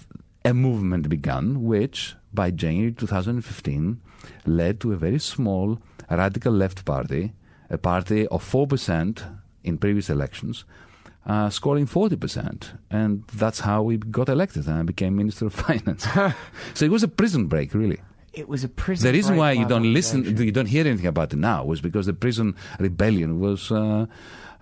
a 0.45 0.55
movement 0.55 1.09
began, 1.09 1.65
which 1.65 2.15
by 2.33 2.51
January 2.51 2.93
2015 2.93 4.01
led 4.45 4.81
to 4.81 4.93
a 4.93 4.97
very 4.97 5.19
small 5.19 5.79
radical 6.11 6.53
left 6.53 6.85
party, 6.85 7.33
a 7.71 7.79
party 7.79 8.27
of 8.29 8.43
4% 8.45 9.23
in 9.65 9.79
previous 9.79 10.09
elections, 10.11 10.65
uh, 11.27 11.51
scoring 11.51 11.87
40%. 11.87 12.79
And 12.91 13.25
that's 13.35 13.61
how 13.61 13.83
we 13.83 13.97
got 13.97 14.29
elected 14.29 14.67
and 14.67 14.79
I 14.79 14.83
became 14.83 15.17
Minister 15.17 15.47
of 15.47 15.55
Finance. 15.67 16.07
so 16.75 16.85
it 16.85 16.91
was 16.91 17.03
a 17.03 17.09
prison 17.09 17.47
break, 17.47 17.75
really. 17.75 18.01
It 18.33 18.49
was 18.49 18.63
a 18.65 18.69
prison. 18.69 19.07
The 19.07 19.13
reason 19.15 19.37
why 19.37 19.53
you 19.53 19.67
don't 19.67 19.95
listen, 19.95 20.25
you 20.37 20.53
don't 20.53 20.67
hear 20.67 20.87
anything 20.87 21.07
about 21.07 21.33
it 21.33 21.37
now, 21.37 21.65
was 21.65 21.81
because 21.81 22.05
the 22.05 22.13
prison 22.13 22.55
rebellion 22.79 23.41
was 23.41 23.73
uh, 23.73 24.05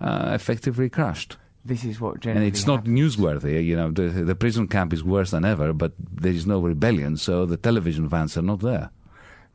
uh, 0.00 0.30
effectively 0.33 0.88
crushed. 0.88 1.37
This 1.64 1.83
is 1.85 2.00
what 2.00 2.25
and 2.26 2.44
it's 2.44 2.66
not 2.66 2.80
happens. 2.87 3.16
newsworthy. 3.16 3.64
You 3.64 3.75
know, 3.75 3.90
the, 3.90 4.02
the 4.02 4.35
prison 4.37 4.68
camp 4.68 4.92
is 4.92 5.02
worse 5.02 5.33
than 5.33 5.44
ever, 5.44 5.73
but 5.73 5.92
there 5.99 6.33
is 6.33 6.47
no 6.47 6.61
rebellion, 6.61 7.16
so 7.16 7.47
the 7.47 7.56
television 7.56 8.06
vans 8.09 8.37
are 8.37 8.42
not 8.42 8.61
there. 8.61 8.90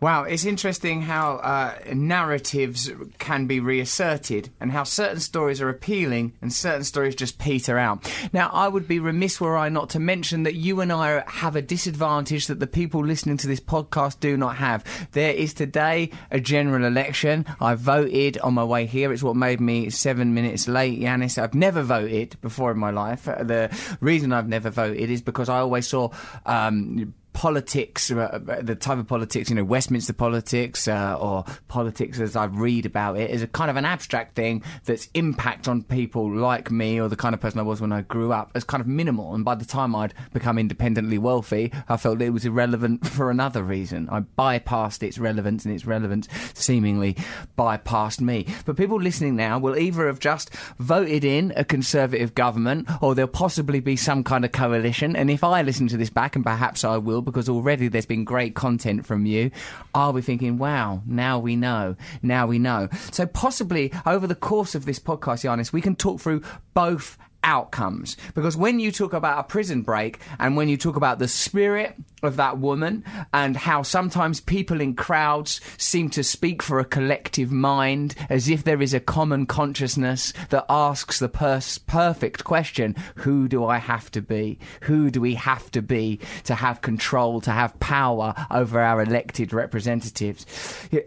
Wow, 0.02 0.24
it's 0.24 0.46
interesting 0.46 1.02
how 1.02 1.36
uh, 1.38 1.76
narratives 1.94 2.90
can 3.18 3.48
be 3.48 3.60
reasserted 3.60 4.50
and 4.62 4.72
how 4.72 4.86
certain 4.86 5.20
stories 5.20 5.60
are 5.60 5.68
appealing 5.68 6.32
and 6.42 6.54
certain 6.54 6.86
stories 6.86 7.16
just 7.16 7.38
peter 7.38 7.78
out. 7.78 8.10
Now, 8.32 8.50
I 8.54 8.70
would 8.70 8.88
be 8.88 9.00
remiss 9.00 9.42
were 9.42 9.58
I 9.58 9.68
not 9.68 9.90
to 9.90 10.00
mention 10.00 10.44
that 10.44 10.56
you 10.56 10.80
and 10.80 10.94
I 10.94 11.26
have 11.28 11.58
a 11.58 11.62
disadvantage 11.62 12.48
that 12.48 12.62
the 12.62 12.68
people 12.68 13.06
listening 13.06 13.36
to 13.38 13.48
this 13.48 13.60
podcast 13.60 14.22
do 14.22 14.38
not 14.38 14.56
have. 14.56 14.86
There 15.12 15.34
is 15.34 15.54
today 15.54 16.12
a 16.32 16.40
general 16.40 16.86
election. 16.86 17.46
I 17.60 17.76
voted 17.76 18.38
on 18.38 18.54
my 18.54 18.64
way 18.64 18.86
here. 18.86 19.12
It's 19.12 19.22
what 19.22 19.36
made 19.36 19.60
me 19.60 19.90
seven 19.90 20.34
minutes 20.34 20.70
late, 20.70 20.98
Yanis. 20.98 21.38
I've 21.38 21.56
never 21.56 21.82
voted 21.82 22.40
before 22.40 22.72
in 22.72 22.80
my 22.80 22.92
life. 22.92 23.26
The 23.26 23.70
reason 24.00 24.32
I've 24.32 24.48
never 24.48 24.70
voted 24.70 25.10
is 25.10 25.22
because 25.22 25.50
I 25.50 25.60
always 25.60 25.90
saw 25.90 26.12
um, 26.46 27.14
politics, 27.34 28.12
uh, 28.12 28.40
the 28.62 28.76
type 28.76 28.98
of 28.98 29.08
politics, 29.08 29.50
you 29.50 29.56
know, 29.56 29.64
Westminster 29.64 30.14
politics 30.14 30.88
uh, 30.88 31.18
or 31.20 31.46
politics 31.68 32.20
as 32.20 32.36
I 32.36 32.46
read 32.46 32.86
about 32.86 33.18
it, 33.18 33.30
is 33.30 33.42
a 33.42 33.48
kind 33.48 33.70
of 33.70 33.78
an 33.78 33.86
abstract 33.86 34.36
thing 34.36 34.64
that's 34.86 35.10
impact 35.14 35.68
on 35.68 35.84
people 35.84 36.30
like 36.32 36.72
me 36.72 37.00
or 37.00 37.08
the 37.08 37.16
kind 37.16 37.34
of 37.34 37.42
person 37.42 37.60
I 37.60 37.64
was 37.64 37.82
when 37.82 37.92
I 37.92 38.02
grew 38.02 38.34
up 38.34 38.52
as 38.56 38.64
kind 38.64 38.82
of 38.82 38.88
minimal. 38.88 39.36
And 39.36 39.46
by 39.46 39.56
the 39.56 39.66
time 39.66 39.96
I'd 39.96 40.14
become 40.34 40.58
independently 40.58 41.18
wealthy, 41.18 41.72
I 41.88 41.98
felt 41.98 42.22
it 42.22 42.32
was 42.32 42.46
irrelevant 42.46 43.08
for 43.08 43.30
another 43.32 43.64
reason. 43.64 44.10
I 44.10 44.22
bypassed 44.22 45.04
its 45.04 45.18
relevance 45.18 45.66
and 45.66 45.74
its 45.74 45.86
relevance 45.86 46.28
seemingly 46.54 47.16
bypassed 47.58 48.22
me. 48.22 48.48
But 48.66 48.78
people 48.78 49.00
listening 49.00 49.36
now 49.36 49.60
will 49.60 49.78
either 49.78 50.08
have 50.08 50.20
just 50.20 50.54
voted 50.78 51.24
in 51.24 51.54
a 51.56 51.64
conservative 51.64 52.36
government 52.36 52.90
or 53.02 53.16
there'll 53.16 53.30
possibly 53.30 53.80
be 53.80 53.96
some 53.96 54.24
kind 54.24 54.44
of 54.44 54.52
coalition. 54.52 55.16
And 55.16 55.30
if 55.30 55.44
I 55.44 55.62
listen 55.62 55.88
to 55.88 55.98
this 55.98 56.10
back, 56.10 56.36
and 56.36 56.46
perhaps 56.46 56.84
I 56.84 56.98
will, 56.98 57.19
because 57.22 57.50
already 57.50 57.88
there's 57.88 58.06
been 58.06 58.24
great 58.24 58.56
content 58.56 59.06
from 59.06 59.26
you, 59.26 59.52
I'll 59.94 60.14
be 60.14 60.22
thinking, 60.22 60.58
wow, 60.58 61.02
now 61.06 61.40
we 61.40 61.56
know. 61.56 61.96
Now 62.22 62.48
we 62.48 62.60
know. 62.60 62.90
So 63.12 63.26
possibly 63.26 63.92
over 64.06 64.28
the 64.28 64.36
course 64.36 64.76
of 64.76 64.86
this 64.86 65.00
podcast, 65.00 65.44
Yanis, 65.44 65.74
we 65.74 65.82
can 65.82 65.96
talk 65.96 66.20
through 66.20 66.42
both 66.74 67.18
outcomes. 67.44 68.18
Because 68.36 68.58
when 68.58 68.80
you 68.80 68.92
talk 68.92 69.14
about 69.14 69.40
a 69.40 69.44
prison 69.44 69.82
break 69.82 70.20
and 70.40 70.56
when 70.56 70.70
you 70.70 70.78
talk 70.78 70.96
about 70.96 71.20
the 71.20 71.28
spirit 71.28 71.96
of 72.22 72.36
that 72.36 72.58
woman 72.58 73.04
and 73.34 73.56
how 73.56 73.82
sometimes 73.82 74.42
people 74.42 74.82
in 74.82 74.94
crowds 74.94 75.62
seem 75.78 76.10
to 76.10 76.24
speak 76.24 76.62
for 76.62 76.80
a 76.80 76.86
collective 76.86 77.52
mind 77.52 78.16
as 78.30 78.50
if 78.50 78.64
there 78.64 78.82
is 78.82 78.94
a 78.94 79.00
common 79.00 79.46
consciousness 79.46 80.34
that 80.50 80.66
asks 80.70 81.20
the 81.20 81.30
perfect 81.30 82.44
question 82.44 82.96
who 83.16 83.48
do 83.48 83.66
I 83.66 83.78
have 83.78 84.12
to 84.12 84.22
be? 84.22 84.60
Who 84.82 85.10
do 85.10 85.22
we 85.22 85.36
have 85.36 85.72
to 85.72 85.82
be 85.82 86.20
to 86.44 86.56
have 86.56 86.82
control, 86.82 87.42
to 87.42 87.52
have 87.52 87.80
power 87.80 88.34
over 88.52 88.80
our 88.82 89.02
elected 89.02 89.54
representatives? 89.54 90.46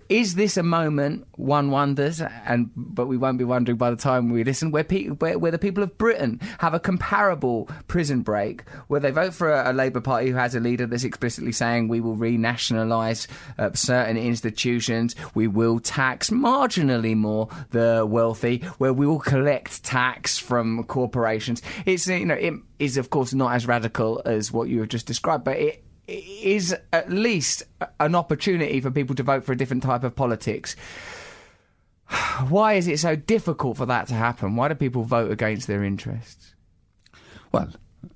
Is 0.09 0.35
this 0.35 0.57
a 0.57 0.63
moment, 0.63 1.27
one 1.37 1.71
wonders, 1.71 2.21
and 2.21 2.71
but 2.75 3.07
we 3.07 3.17
won't 3.17 3.39
be 3.39 3.45
wondering 3.45 3.77
by 3.77 3.91
the 3.91 3.97
time 3.97 4.31
we 4.31 4.45
listen, 4.45 4.71
where, 4.71 4.85
pe- 4.85 5.09
where, 5.09 5.39
where 5.39 5.51
the 5.51 5.59
people 5.59 5.83
of 5.83 5.99
Britain 5.99 6.22
have 6.59 6.75
a 6.75 6.81
comparable 6.81 7.69
prison 7.89 8.23
break 8.23 8.69
where 8.89 9.01
they 9.01 9.11
vote 9.11 9.35
for 9.35 9.53
a, 9.53 9.71
a 9.71 9.73
Labour 9.73 10.01
Party 10.01 10.31
who 10.31 10.37
has 10.37 10.55
a 10.55 10.61
leader 10.61 10.87
that's 10.87 11.05
explicitly 11.05 11.53
saying 11.53 11.89
we 11.89 12.01
will 12.01 12.17
renationalise 12.17 13.27
uh, 13.59 13.71
certain 13.73 14.17
institutions, 14.17 15.15
we 15.35 15.47
will 15.47 15.79
tax 15.81 16.31
marginally 16.31 17.17
more 17.17 17.49
the 17.71 18.07
wealthy, 18.09 18.59
where 18.79 18.93
we 18.93 19.07
will 19.07 19.21
collect 19.21 19.83
tax 19.83 20.39
from 20.39 20.85
corporations. 20.85 21.63
It's 21.87 22.07
you 22.07 22.27
know 22.27 22.35
it 22.35 22.55
is 22.79 22.97
of 22.97 23.11
course 23.11 23.35
not 23.35 23.55
as 23.55 23.67
radical 23.67 24.23
as 24.25 24.53
what 24.53 24.69
you 24.69 24.81
have 24.81 24.89
just 24.89 25.07
described, 25.07 25.45
but 25.45 25.57
it 25.57 25.85
is 26.07 26.75
at 26.93 27.11
least 27.11 27.63
an 28.01 28.15
opportunity 28.15 28.81
for 28.81 28.91
people 28.91 29.15
to 29.15 29.23
vote 29.23 29.45
for 29.45 29.53
a 29.53 29.57
different 29.57 29.83
type 29.83 30.05
of 30.05 30.15
politics. 30.17 30.77
Why 32.49 32.75
is 32.75 32.89
it 32.89 32.99
so 32.99 33.17
difficult 33.17 33.77
for 33.77 33.87
that 33.87 34.09
to 34.09 34.15
happen? 34.15 34.57
Why 34.57 34.69
do 34.69 34.75
people 34.75 35.03
vote 35.03 35.31
against 35.31 35.67
their 35.67 35.85
interests? 35.85 36.55
Well, 37.53 37.71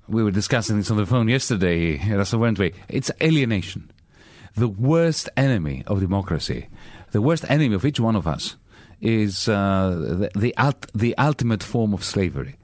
we 0.07 0.23
were 0.23 0.31
discussing 0.31 0.77
this 0.77 0.91
on 0.91 0.97
the 0.97 1.05
phone 1.05 1.27
yesterday, 1.27 1.97
Russell, 2.13 2.39
weren't 2.39 2.59
we? 2.59 2.73
It's 2.89 3.11
alienation. 3.21 3.91
The 4.55 4.67
worst 4.67 5.29
enemy 5.37 5.83
of 5.85 5.99
democracy, 5.99 6.67
the 7.11 7.21
worst 7.21 7.45
enemy 7.49 7.75
of 7.75 7.85
each 7.85 7.99
one 7.99 8.15
of 8.15 8.27
us, 8.27 8.55
is 8.99 9.47
uh, 9.47 9.91
the 9.91 10.31
the, 10.35 10.57
ult- 10.57 10.91
the, 10.93 11.15
ultimate 11.17 11.61
form 11.61 11.93
of 11.93 12.03
slavery. 12.03 12.55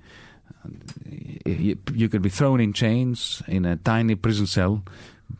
You, 1.45 1.77
you, 1.93 2.09
could 2.09 2.21
be 2.21 2.29
thrown 2.29 2.59
in 2.59 2.73
chains 2.73 3.43
in 3.47 3.65
a 3.65 3.75
tiny 3.75 4.15
prison 4.15 4.47
cell, 4.47 4.83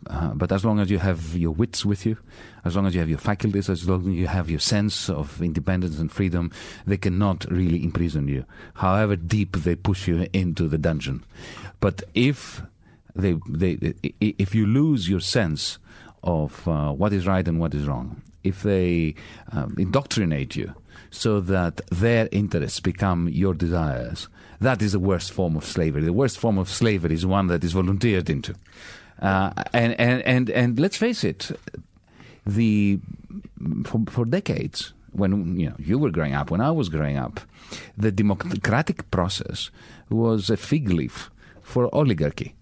uh, 0.08 0.34
but 0.34 0.52
as 0.52 0.66
long 0.66 0.80
as 0.80 0.90
you 0.90 1.00
have 1.00 1.36
your 1.36 1.52
wits 1.52 1.86
with 1.86 2.06
you, 2.06 2.18
as 2.66 2.76
long 2.76 2.86
as 2.86 2.94
you 2.94 3.00
have 3.00 3.10
your 3.10 3.18
faculties, 3.18 3.70
as 3.70 3.88
long 3.88 4.02
as 4.02 4.16
you 4.16 4.28
have 4.28 4.50
your 4.50 4.60
sense 4.60 5.10
of 5.10 5.42
independence 5.42 6.00
and 6.00 6.12
freedom, 6.12 6.52
they 6.86 6.98
cannot 6.98 7.50
really 7.50 7.84
imprison 7.84 8.28
you, 8.28 8.46
however 8.76 9.16
deep 9.16 9.58
they 9.58 9.76
push 9.76 10.08
you 10.08 10.28
into 10.34 10.68
the 10.68 10.78
dungeon. 10.78 11.24
But 11.80 12.04
if 12.14 12.62
they, 13.16 13.38
they, 13.48 13.94
if 14.20 14.56
you 14.56 14.66
lose 14.66 15.08
your 15.10 15.20
sense 15.20 15.78
of 16.24 16.68
uh, 16.68 16.92
what 16.92 17.14
is 17.14 17.28
right 17.28 17.48
and 17.48 17.60
what 17.60 17.74
is 17.74 17.88
wrong, 17.88 18.22
if 18.44 18.64
they 18.64 19.16
um, 19.52 19.76
indoctrinate 19.78 20.56
you 20.56 20.74
so 21.12 21.40
that 21.40 21.82
their 21.92 22.28
interests 22.32 22.80
become 22.80 23.30
your 23.30 23.54
desires, 23.54 24.28
that 24.60 24.82
is 24.82 24.94
the 24.94 25.00
worst 25.00 25.32
form 25.32 25.56
of 25.56 25.66
slavery. 25.66 26.04
The 26.04 26.14
worst 26.14 26.38
form 26.38 26.58
of 26.58 26.70
slavery 26.70 27.14
is 27.16 27.26
one 27.26 27.48
that 27.48 27.64
is 27.64 27.74
volunteered 27.74 28.30
into. 28.30 28.56
Uh, 29.24 29.54
and, 29.72 30.00
and, 30.00 30.22
and, 30.24 30.50
and 30.50 30.80
let's 30.80 30.98
face 30.98 31.24
it, 31.24 31.50
the 32.46 33.00
for, 33.86 34.02
for 34.10 34.26
decades 34.26 34.94
when 35.14 35.58
you 35.58 35.70
know 35.70 35.76
you 35.80 35.98
were 35.98 36.12
growing 36.12 36.34
up, 36.34 36.52
when 36.52 36.60
I 36.60 36.72
was 36.72 36.90
growing 36.90 37.18
up, 37.18 37.40
the 37.98 38.12
democratic 38.12 39.10
process 39.12 39.72
was 40.10 40.50
a 40.50 40.58
fig 40.58 40.90
leaf 40.90 41.32
for 41.62 41.94
oligarchy, 41.96 42.54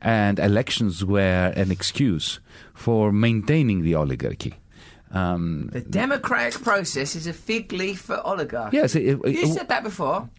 and 0.00 0.38
elections 0.38 1.04
were 1.04 1.52
an 1.54 1.70
excuse 1.70 2.40
for 2.74 3.12
maintaining 3.12 3.82
the 3.82 3.94
oligarchy. 3.94 4.54
Um, 5.12 5.68
the 5.72 5.80
democratic 5.80 6.62
process 6.62 7.16
is 7.16 7.26
a 7.26 7.32
fig 7.32 7.72
leaf 7.72 8.00
for 8.00 8.24
oligarchy. 8.26 8.76
Yes, 8.76 8.94
it, 8.94 9.18
it, 9.24 9.34
you 9.34 9.46
said 9.48 9.68
that 9.68 9.82
before. 9.82 10.30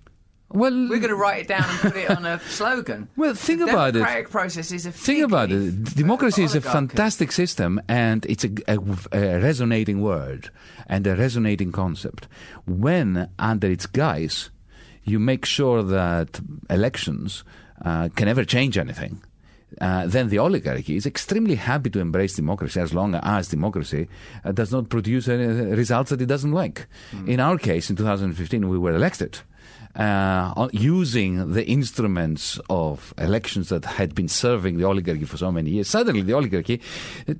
Well, 0.53 0.71
we're 0.71 0.99
going 0.99 1.09
to 1.09 1.15
write 1.15 1.41
it 1.41 1.47
down 1.47 1.63
and 1.63 1.79
put 1.79 1.95
it 1.95 2.09
on 2.09 2.25
a 2.25 2.39
slogan. 2.49 3.07
Well, 3.15 3.33
think 3.33 3.59
the 3.59 3.65
about 3.65 3.93
democratic 3.93 4.25
it. 4.25 4.31
process 4.31 4.71
is 4.71 4.85
a 4.85 4.91
think 4.91 5.23
about 5.23 5.51
it. 5.51 5.85
Democracy 5.95 6.43
is 6.43 6.55
a 6.55 6.61
fantastic 6.61 7.31
system, 7.31 7.81
and 7.87 8.25
it's 8.25 8.43
a, 8.43 8.51
a, 8.67 8.79
a, 9.13 9.39
resonating 9.39 10.01
word 10.01 10.49
and 10.87 11.07
a 11.07 11.15
resonating 11.15 11.71
concept. 11.71 12.27
When 12.65 13.29
under 13.39 13.71
its 13.71 13.85
guise, 13.85 14.49
you 15.03 15.19
make 15.19 15.45
sure 15.45 15.83
that 15.83 16.41
elections 16.69 17.43
uh, 17.83 18.09
can 18.09 18.25
never 18.25 18.43
change 18.43 18.77
anything. 18.77 19.23
Uh, 19.79 20.05
then 20.05 20.27
the 20.27 20.37
oligarchy 20.37 20.97
is 20.97 21.05
extremely 21.05 21.55
happy 21.55 21.89
to 21.89 21.99
embrace 22.01 22.35
democracy 22.35 22.77
as 22.77 22.93
long 22.93 23.15
as 23.15 23.47
democracy 23.47 24.09
uh, 24.43 24.51
does 24.51 24.69
not 24.73 24.89
produce 24.89 25.29
any 25.29 25.45
results 25.45 26.09
that 26.09 26.21
it 26.21 26.25
doesn't 26.25 26.51
like. 26.51 26.87
Mm. 27.11 27.29
In 27.29 27.39
our 27.39 27.57
case, 27.57 27.89
in 27.89 27.95
2015, 27.95 28.67
we 28.67 28.77
were 28.77 28.93
elected 28.93 29.39
uh, 29.95 30.69
using 30.71 31.53
the 31.53 31.65
instruments 31.65 32.59
of 32.69 33.13
elections 33.17 33.69
that 33.69 33.85
had 33.85 34.15
been 34.15 34.27
serving 34.27 34.77
the 34.77 34.83
oligarchy 34.83 35.25
for 35.25 35.37
so 35.37 35.51
many 35.51 35.71
years. 35.71 35.87
Suddenly, 35.87 36.21
the 36.21 36.33
oligarchy 36.33 36.81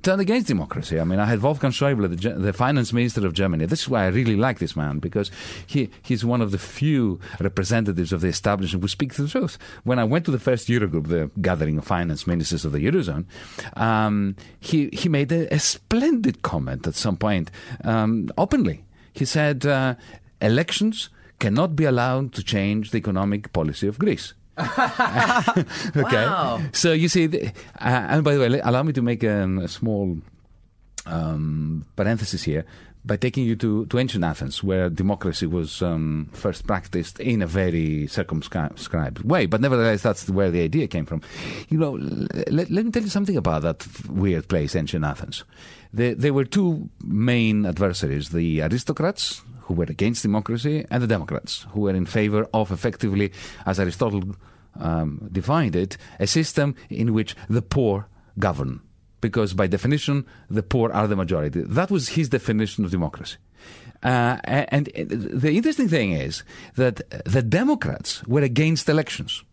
turned 0.02 0.20
against 0.20 0.48
democracy. 0.48 1.00
I 1.00 1.04
mean, 1.04 1.18
I 1.18 1.26
had 1.26 1.42
Wolfgang 1.42 1.70
Schäuble, 1.70 2.08
the, 2.08 2.30
the 2.30 2.52
finance 2.52 2.92
minister 2.92 3.26
of 3.26 3.32
Germany. 3.32 3.66
This 3.66 3.82
is 3.82 3.88
why 3.88 4.04
I 4.04 4.08
really 4.08 4.36
like 4.36 4.58
this 4.58 4.76
man 4.76 4.98
because 4.98 5.30
he, 5.66 5.90
he's 6.02 6.24
one 6.24 6.40
of 6.40 6.50
the 6.50 6.58
few 6.58 7.20
representatives 7.40 8.12
of 8.12 8.20
the 8.20 8.28
establishment 8.28 8.82
who 8.82 8.88
speak 8.88 9.14
the 9.14 9.28
truth. 9.28 9.58
When 9.84 9.98
I 9.98 10.04
went 10.04 10.24
to 10.26 10.30
the 10.30 10.38
first 10.38 10.68
Eurogroup, 10.68 11.08
the 11.08 11.30
gathering 11.40 11.78
of 11.78 11.84
finance 11.84 12.26
ministers 12.26 12.64
of 12.64 12.72
the 12.72 12.78
Eurozone, 12.78 13.24
um, 13.76 14.36
he, 14.60 14.90
he 14.92 15.08
made 15.08 15.32
a, 15.32 15.52
a, 15.52 15.58
splendid 15.58 16.42
comment 16.42 16.86
at 16.86 16.94
some 16.94 17.16
point 17.16 17.50
um, 17.84 18.28
openly. 18.36 18.84
He 19.12 19.24
said, 19.24 19.64
uh, 19.64 19.94
elections 20.40 21.08
cannot 21.42 21.74
be 21.74 21.84
allowed 21.84 22.32
to 22.34 22.42
change 22.44 22.92
the 22.92 22.98
economic 22.98 23.52
policy 23.52 23.88
of 23.88 23.98
Greece. 23.98 24.34
okay. 24.58 26.24
Wow. 26.24 26.62
So 26.72 26.92
you 26.92 27.08
see, 27.08 27.26
the, 27.26 27.48
uh, 27.80 28.14
and 28.14 28.22
by 28.22 28.34
the 28.34 28.40
way, 28.40 28.60
allow 28.62 28.84
me 28.84 28.92
to 28.92 29.02
make 29.02 29.24
um, 29.24 29.58
a 29.58 29.66
small 29.66 30.18
um, 31.04 31.84
parenthesis 31.96 32.44
here 32.44 32.64
by 33.04 33.16
taking 33.16 33.44
you 33.44 33.56
to, 33.56 33.86
to 33.86 33.98
ancient 33.98 34.22
Athens, 34.22 34.62
where 34.62 34.88
democracy 34.88 35.46
was 35.46 35.82
um, 35.82 36.30
first 36.32 36.64
practiced 36.68 37.18
in 37.18 37.42
a 37.42 37.46
very 37.48 38.06
circumscribed 38.06 39.24
way. 39.24 39.46
But 39.46 39.60
nevertheless, 39.60 40.02
that's 40.02 40.30
where 40.30 40.52
the 40.52 40.62
idea 40.62 40.86
came 40.86 41.06
from. 41.06 41.22
You 41.68 41.78
know, 41.78 41.98
let, 42.46 42.70
let 42.70 42.84
me 42.84 42.92
tell 42.92 43.02
you 43.02 43.08
something 43.08 43.36
about 43.36 43.62
that 43.62 43.84
weird 44.08 44.46
place, 44.46 44.76
ancient 44.76 45.04
Athens. 45.04 45.42
There, 45.92 46.14
there 46.14 46.32
were 46.32 46.44
two 46.44 46.88
main 47.02 47.66
adversaries 47.66 48.28
the 48.28 48.62
aristocrats, 48.62 49.42
who 49.72 49.78
were 49.78 49.90
against 49.90 50.22
democracy, 50.22 50.84
and 50.90 51.02
the 51.02 51.06
Democrats, 51.06 51.66
who 51.70 51.82
were 51.82 51.94
in 51.94 52.04
favor 52.04 52.46
of 52.52 52.70
effectively, 52.70 53.32
as 53.64 53.80
Aristotle 53.80 54.22
um, 54.78 55.28
defined 55.32 55.74
it, 55.74 55.96
a 56.20 56.26
system 56.26 56.74
in 56.90 57.14
which 57.14 57.34
the 57.48 57.62
poor 57.62 58.06
govern 58.38 58.80
because 59.22 59.54
by 59.54 59.68
definition, 59.68 60.26
the 60.50 60.64
poor 60.64 60.90
are 60.90 61.06
the 61.06 61.14
majority. 61.14 61.62
That 61.62 61.92
was 61.92 62.08
his 62.08 62.28
definition 62.28 62.84
of 62.84 62.90
democracy. 62.90 63.36
Uh, 64.02 64.38
and 64.44 64.86
the 64.96 65.52
interesting 65.52 65.88
thing 65.88 66.10
is 66.10 66.42
that 66.74 67.08
the 67.24 67.40
Democrats 67.40 68.24
were 68.24 68.40
against 68.40 68.88
elections 68.88 69.44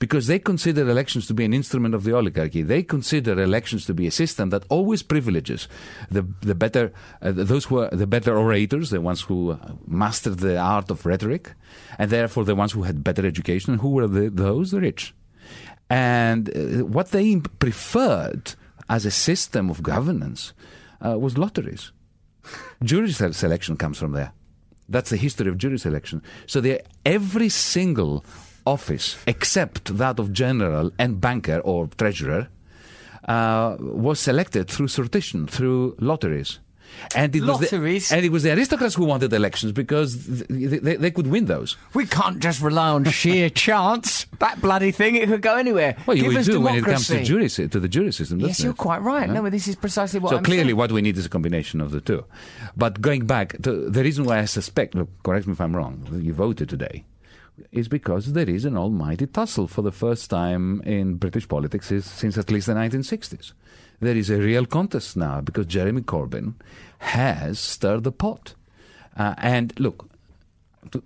because 0.00 0.26
they 0.26 0.38
consider 0.38 0.88
elections 0.88 1.26
to 1.28 1.34
be 1.34 1.44
an 1.44 1.52
instrument 1.52 1.94
of 1.94 2.04
the 2.04 2.12
oligarchy. 2.16 2.62
They 2.62 2.82
consider 2.82 3.40
elections 3.40 3.84
to 3.84 3.94
be 3.94 4.06
a 4.06 4.10
system 4.10 4.48
that 4.50 4.64
always 4.68 5.04
privileges 5.04 5.68
the 6.10 6.26
the 6.40 6.56
better 6.56 6.92
uh, 7.22 7.30
those 7.30 7.66
who 7.66 7.78
are 7.78 7.90
the 7.90 8.06
better 8.06 8.36
orators, 8.36 8.90
the 8.90 9.00
ones 9.00 9.20
who 9.20 9.56
mastered 9.86 10.38
the 10.38 10.58
art 10.58 10.90
of 10.90 11.06
rhetoric, 11.06 11.52
and 11.98 12.10
therefore 12.10 12.44
the 12.44 12.56
ones 12.56 12.72
who 12.72 12.82
had 12.82 13.04
better 13.04 13.24
education. 13.24 13.78
Who 13.78 13.90
were 13.90 14.08
the, 14.08 14.30
those? 14.30 14.72
The 14.72 14.80
rich. 14.80 15.14
And 15.88 16.48
uh, 16.48 16.84
what 16.86 17.10
they 17.10 17.36
preferred 17.58 18.54
as 18.88 19.04
a 19.04 19.10
system 19.10 19.70
of 19.70 19.82
governance 19.82 20.52
uh, 21.04 21.18
was 21.18 21.36
lotteries. 21.36 21.92
Jury 22.82 23.12
selection 23.12 23.76
comes 23.76 23.98
from 23.98 24.12
there. 24.12 24.32
That's 24.88 25.10
the 25.10 25.16
history 25.16 25.48
of 25.48 25.58
jury 25.58 25.78
selection. 25.78 26.22
So 26.46 26.62
every 27.04 27.48
single 27.48 28.24
office, 28.70 29.16
except 29.26 29.96
that 29.98 30.18
of 30.18 30.32
general 30.32 30.92
and 30.98 31.20
banker 31.20 31.58
or 31.60 31.88
treasurer, 31.98 32.48
uh, 33.28 33.76
was 33.80 34.20
selected 34.20 34.68
through 34.68 34.86
sortition, 34.86 35.48
through 35.48 35.96
lotteries. 35.98 36.60
And 37.14 37.34
it, 37.34 37.42
was 37.42 37.60
the, 37.60 38.06
and 38.10 38.24
it 38.24 38.32
was 38.32 38.42
the 38.42 38.52
aristocrats 38.52 38.96
who 38.96 39.04
wanted 39.04 39.32
elections 39.32 39.70
because 39.72 40.26
they, 40.26 40.66
they, 40.78 40.96
they, 40.96 41.10
could 41.12 41.28
win 41.28 41.44
those. 41.46 41.76
We 41.94 42.04
can't 42.04 42.40
just 42.40 42.60
rely 42.60 42.88
on 42.88 43.04
sheer 43.04 43.48
chance. 43.66 44.26
That 44.40 44.60
bloody 44.60 44.90
thing, 44.90 45.14
it 45.14 45.28
could 45.28 45.40
go 45.40 45.54
anywhere. 45.56 45.96
Well, 46.06 46.16
you 46.16 46.24
do 46.24 46.42
democracy. 46.42 46.58
when 46.58 46.74
it 46.74 46.84
comes 46.84 47.06
to, 47.06 47.22
jury, 47.22 47.48
to 47.48 47.80
the 47.80 47.88
jury 47.88 48.12
system. 48.12 48.40
Yes, 48.40 48.60
you're 48.60 48.72
it? 48.72 48.76
quite 48.76 49.02
right. 49.02 49.28
Yeah? 49.28 49.34
No, 49.34 49.42
but 49.42 49.52
this 49.52 49.68
is 49.68 49.76
precisely 49.76 50.18
what 50.18 50.30
so 50.30 50.38
I'm 50.38 50.44
clearly 50.44 50.70
saying. 50.70 50.76
what 50.76 50.92
we 50.92 51.00
need 51.00 51.16
is 51.16 51.26
a 51.26 51.28
combination 51.28 51.80
of 51.80 51.92
the 51.92 52.00
two. 52.00 52.24
But 52.76 53.00
going 53.00 53.24
back, 53.24 53.62
to 53.62 53.88
the 53.88 54.02
reason 54.02 54.24
why 54.24 54.40
I 54.40 54.44
suspect, 54.46 54.96
look, 54.96 55.08
correct 55.22 55.46
me 55.46 55.52
if 55.52 55.60
I'm 55.60 55.76
wrong, 55.76 56.08
you 56.20 56.34
voted 56.34 56.68
today 56.68 57.04
is 57.72 57.88
because 57.88 58.32
there 58.32 58.48
is 58.48 58.64
an 58.64 58.76
almighty 58.76 59.26
tussle 59.26 59.66
for 59.66 59.82
the 59.82 59.92
first 59.92 60.30
time 60.30 60.80
in 60.82 61.14
British 61.14 61.48
politics 61.48 61.88
since 61.88 62.38
at 62.38 62.50
least 62.50 62.66
the 62.66 62.74
1960s. 62.74 63.52
There 64.00 64.16
is 64.16 64.30
a 64.30 64.38
real 64.38 64.66
contest 64.66 65.16
now 65.16 65.40
because 65.40 65.66
Jeremy 65.66 66.02
Corbyn 66.02 66.54
has 66.98 67.58
stirred 67.58 68.04
the 68.04 68.12
pot. 68.12 68.54
Uh, 69.16 69.34
and 69.38 69.78
look, 69.78 70.08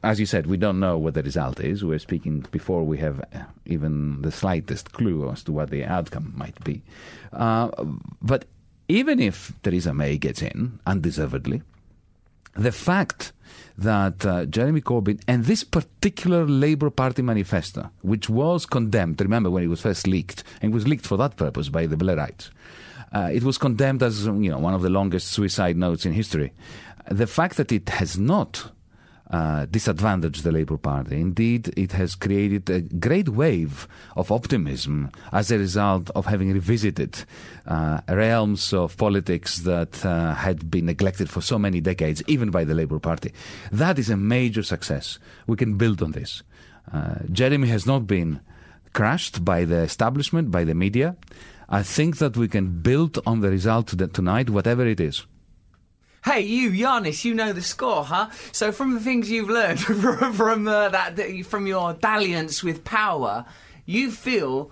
as 0.02 0.20
you 0.20 0.26
said, 0.26 0.46
we 0.46 0.56
don't 0.56 0.78
know 0.78 0.96
what 0.96 1.14
the 1.14 1.23
result 1.23 1.58
is. 1.61 1.84
We're 1.84 1.99
speaking 1.99 2.46
before 2.50 2.84
we 2.84 2.99
have 2.99 3.20
uh, 3.20 3.44
even 3.66 4.23
the 4.23 4.30
slightest 4.30 4.92
clue 4.92 5.28
as 5.30 5.42
to 5.44 5.52
what 5.52 5.70
the 5.70 5.84
outcome 5.84 6.32
might 6.37 6.62
be. 6.62 6.82
Uh, 7.32 7.70
but 8.23 8.44
even 8.88 9.18
if 9.18 9.52
Theresa 9.62 9.92
May 9.92 10.16
gets 10.16 10.42
in, 10.42 10.78
undeservedly, 10.87 11.62
the 12.56 12.73
fact 12.73 13.32
that 13.76 14.25
uh, 14.25 14.46
Jeremy 14.46 14.80
Corbyn 14.80 15.20
and 15.26 15.44
this 15.44 15.64
particular 15.64 16.46
Labour 16.46 16.90
Party 16.90 17.23
manifesto, 17.23 17.90
which 18.02 18.28
was 18.28 18.66
condemned, 18.66 19.20
remember 19.20 19.50
when 19.50 19.64
it 19.64 19.68
was 19.68 19.80
first 19.80 20.06
leaked, 20.06 20.44
and 20.62 20.73
it 20.73 20.75
was 20.75 20.87
leaked 20.87 21.06
for 21.06 21.16
that 21.18 21.37
purpose 21.37 21.68
by 21.68 21.87
the 21.87 21.96
Blairites, 21.96 22.50
uh, 23.12 23.30
it 23.32 23.42
was 23.42 23.58
condemned 23.58 24.02
as 24.02 24.26
you 24.26 24.50
know 24.50 24.58
one 24.58 24.75
of 24.75 24.82
the 24.82 24.90
longest 24.90 25.28
suicide 25.28 25.76
notes 25.76 26.06
in 26.06 26.12
history. 26.12 26.52
The 27.11 27.26
fact 27.26 27.56
that 27.56 27.73
it 27.73 27.88
has 27.90 28.18
not 28.18 28.70
uh, 29.31 29.66
disadvantaged 29.66 30.45
the 30.45 30.52
Labour 30.52 30.76
Party. 30.76 31.21
Indeed, 31.21 31.73
it 31.76 31.93
has 31.93 32.14
created 32.14 32.69
a 32.69 32.81
great 32.81 33.28
wave 33.28 33.88
of 34.16 34.31
optimism 34.31 35.11
as 35.33 35.50
a 35.50 35.59
result 35.59 36.11
of 36.14 36.26
having 36.26 36.52
revisited 36.52 37.25
uh, 37.66 38.00
realms 38.09 38.73
of 38.73 38.97
politics 38.97 39.59
that 39.61 40.04
uh, 40.04 40.35
had 40.35 40.71
been 40.71 40.87
neglected 40.87 41.31
for 41.31 41.40
so 41.40 41.59
many 41.59 41.81
decades, 41.81 42.23
even 42.26 42.50
by 42.50 42.64
the 42.64 42.75
Labour 42.75 42.99
Party. 42.99 43.33
That 43.73 43.99
is 43.99 44.11
a 44.11 44.16
major 44.16 44.62
success. 44.62 45.19
We 45.47 45.57
can 45.57 45.76
build 45.76 46.02
on 46.02 46.12
this. 46.12 46.43
Uh, 46.93 47.21
Jeremy 47.33 47.69
has 47.69 47.87
not 47.87 48.07
been 48.07 48.40
crushed 48.93 49.45
by 49.45 49.64
the 49.64 49.78
establishment, 49.78 50.50
by 50.50 50.64
the 50.64 50.75
media. 50.75 51.16
I 51.69 51.83
think 51.83 52.19
that 52.19 52.37
we 52.37 52.47
can 52.47 52.83
build 52.83 53.19
on 53.26 53.40
the 53.40 53.50
result 53.50 53.88
tonight, 54.12 54.50
whatever 54.50 54.87
it 54.87 55.00
is. 55.00 55.26
Hey, 56.25 56.40
you, 56.40 56.71
Yanis, 56.71 57.26
you 57.26 57.35
know 57.35 57.52
the 57.52 57.61
score, 57.61 58.02
huh? 58.02 58.31
So, 58.50 58.73
from 58.73 58.95
the 58.95 59.00
things 59.00 59.31
you've 59.31 59.50
learned 59.50 59.81
from, 60.35 60.66
uh, 60.66 60.88
that, 60.88 61.19
from 61.45 61.66
your 61.66 61.93
dalliance 61.93 62.64
with 62.64 62.83
power, 62.83 63.45
you 63.85 64.11
feel 64.11 64.71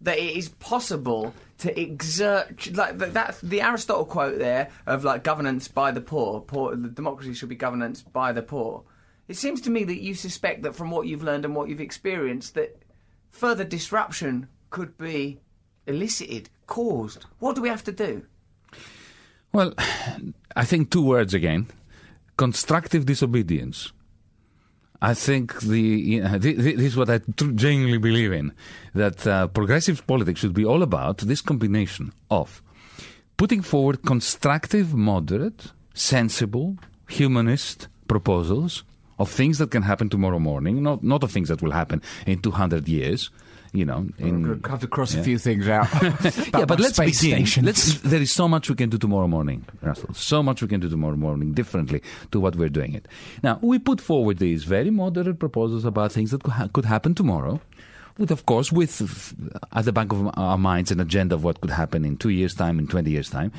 that 0.00 0.16
it 0.16 0.36
is 0.36 0.48
possible 0.48 1.34
to 1.58 1.78
exert 1.78 2.74
like 2.74 2.96
that 2.96 3.38
the 3.42 3.60
Aristotle 3.60 4.06
quote 4.06 4.38
there 4.38 4.70
of 4.86 5.04
like 5.04 5.22
governance 5.22 5.68
by 5.68 5.90
the 5.90 6.00
poor, 6.00 6.40
poor 6.40 6.74
the 6.74 6.88
democracy 6.88 7.34
should 7.34 7.50
be 7.50 7.54
governance 7.54 8.00
by 8.00 8.32
the 8.32 8.40
poor. 8.40 8.82
It 9.28 9.36
seems 9.36 9.60
to 9.62 9.70
me 9.70 9.84
that 9.84 10.00
you 10.00 10.14
suspect 10.14 10.62
that 10.62 10.74
from 10.74 10.90
what 10.90 11.06
you've 11.06 11.22
learned 11.22 11.44
and 11.44 11.54
what 11.54 11.68
you've 11.68 11.82
experienced 11.82 12.54
that 12.54 12.82
further 13.30 13.64
disruption 13.64 14.48
could 14.70 14.96
be 14.96 15.40
elicited, 15.86 16.48
caused. 16.66 17.26
What 17.38 17.54
do 17.54 17.60
we 17.60 17.68
have 17.68 17.84
to 17.84 17.92
do? 17.92 18.24
Well, 19.52 19.74
I 20.56 20.64
think 20.64 20.90
two 20.90 21.02
words 21.02 21.34
again 21.34 21.66
constructive 22.36 23.04
disobedience. 23.04 23.92
I 25.02 25.14
think 25.14 25.60
the 25.60 26.20
know, 26.20 26.38
this 26.38 26.92
is 26.92 26.96
what 26.96 27.10
I 27.10 27.20
genuinely 27.36 27.98
believe 27.98 28.32
in 28.32 28.52
that 28.94 29.26
uh, 29.26 29.46
progressive 29.48 30.06
politics 30.06 30.40
should 30.40 30.54
be 30.54 30.64
all 30.64 30.82
about 30.82 31.18
this 31.18 31.40
combination 31.40 32.12
of 32.30 32.62
putting 33.36 33.62
forward 33.62 34.02
constructive, 34.02 34.94
moderate, 34.94 35.72
sensible, 35.94 36.76
humanist 37.08 37.88
proposals 38.08 38.84
of 39.18 39.30
things 39.30 39.58
that 39.58 39.70
can 39.70 39.82
happen 39.82 40.08
tomorrow 40.08 40.38
morning, 40.38 40.82
not 40.82 41.02
not 41.02 41.22
of 41.22 41.30
things 41.30 41.48
that 41.48 41.62
will 41.62 41.72
happen 41.72 42.02
in 42.26 42.40
200 42.40 42.88
years, 42.88 43.30
you 43.72 43.84
know, 43.84 44.08
in, 44.18 44.60
have 44.68 44.80
to 44.80 44.88
cross 44.88 45.14
yeah. 45.14 45.20
a 45.20 45.24
few 45.24 45.38
things 45.38 45.68
out. 45.68 45.88
yeah, 46.02 46.64
but 46.64 46.80
let's 46.80 46.98
begin. 46.98 47.46
Let's, 47.62 48.00
there 48.00 48.20
is 48.20 48.32
so 48.32 48.48
much 48.48 48.68
we 48.68 48.74
can 48.74 48.90
do 48.90 48.98
tomorrow 48.98 49.28
morning, 49.28 49.64
Russell. 49.80 50.12
So 50.14 50.42
much 50.42 50.60
we 50.62 50.68
can 50.68 50.80
do 50.80 50.88
tomorrow 50.88 51.16
morning 51.16 51.52
differently 51.52 52.02
to 52.32 52.40
what 52.40 52.56
we're 52.56 52.68
doing 52.68 52.94
it. 52.94 53.06
Now, 53.42 53.58
we 53.62 53.78
put 53.78 54.00
forward 54.00 54.38
these 54.38 54.64
very 54.64 54.90
moderate 54.90 55.38
proposals 55.38 55.84
about 55.84 56.10
things 56.12 56.32
that 56.32 56.42
could, 56.72 56.84
happen 56.84 57.14
tomorrow. 57.14 57.60
With, 58.18 58.30
of 58.32 58.44
course, 58.46 58.72
with 58.72 59.34
at 59.72 59.84
the 59.84 59.92
back 59.92 60.12
of 60.12 60.36
our 60.36 60.58
minds 60.58 60.90
an 60.90 60.98
agenda 61.00 61.36
of 61.36 61.44
what 61.44 61.60
could 61.60 61.70
happen 61.70 62.04
in 62.04 62.16
two 62.16 62.30
years' 62.30 62.54
time, 62.54 62.78
in 62.78 62.88
20 62.88 63.10
years' 63.10 63.30
time. 63.30 63.52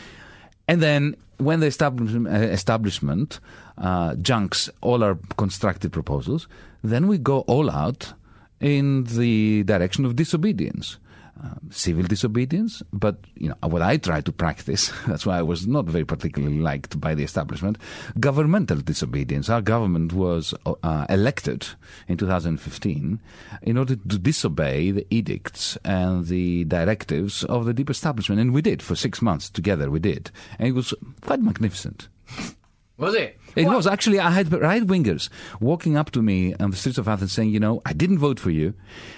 And 0.67 0.81
then 0.81 1.15
when 1.37 1.61
the 1.61 1.67
establishment, 1.67 2.27
uh, 2.27 2.47
establishment 2.47 3.39
uh, 3.77 4.15
junks 4.15 4.69
all 4.81 5.03
our 5.03 5.17
constructive 5.37 5.91
proposals, 5.91 6.47
then 6.83 7.07
we 7.07 7.17
go 7.17 7.39
all 7.41 7.71
out 7.71 8.13
in 8.61 9.03
the 9.05 9.63
direction 9.63 10.05
of 10.05 10.15
disobedience. 10.15 10.97
Um, 11.43 11.71
civil 11.71 12.03
disobedience, 12.03 12.83
but 12.93 13.15
you 13.33 13.49
know 13.49 13.55
what 13.63 13.81
I 13.81 13.97
try 13.97 14.21
to 14.21 14.31
practice. 14.31 14.91
That's 15.07 15.25
why 15.25 15.39
I 15.39 15.41
was 15.41 15.65
not 15.65 15.85
very 15.85 16.05
particularly 16.05 16.59
liked 16.59 17.01
by 17.01 17.15
the 17.15 17.23
establishment. 17.23 17.79
Governmental 18.19 18.77
disobedience. 18.77 19.49
Our 19.49 19.61
government 19.61 20.13
was 20.13 20.53
uh, 20.67 21.05
elected 21.09 21.65
in 22.07 22.17
2015 22.17 23.19
in 23.63 23.77
order 23.77 23.95
to 23.95 24.19
disobey 24.19 24.91
the 24.91 25.07
edicts 25.09 25.79
and 25.83 26.27
the 26.27 26.65
directives 26.65 27.43
of 27.45 27.65
the 27.65 27.73
deep 27.73 27.89
establishment, 27.89 28.39
and 28.39 28.53
we 28.53 28.61
did 28.61 28.83
for 28.83 28.95
six 28.95 29.19
months 29.19 29.49
together. 29.49 29.89
We 29.89 29.99
did, 29.99 30.29
and 30.59 30.67
it 30.67 30.73
was 30.73 30.93
quite 31.21 31.41
magnificent. 31.41 32.07
Was 33.01 33.15
it? 33.15 33.39
It 33.55 33.65
was 33.67 33.87
actually. 33.87 34.19
I 34.19 34.29
had 34.29 34.53
right 34.53 34.85
wingers 34.85 35.27
walking 35.59 35.97
up 35.97 36.11
to 36.11 36.21
me 36.21 36.53
on 36.55 36.69
the 36.69 36.77
streets 36.77 36.99
of 36.99 37.07
Athens 37.07 37.33
saying, 37.33 37.49
"You 37.49 37.59
know, 37.59 37.81
I 37.83 37.93
didn't 37.93 38.19
vote 38.19 38.39
for 38.39 38.51
you. 38.51 38.75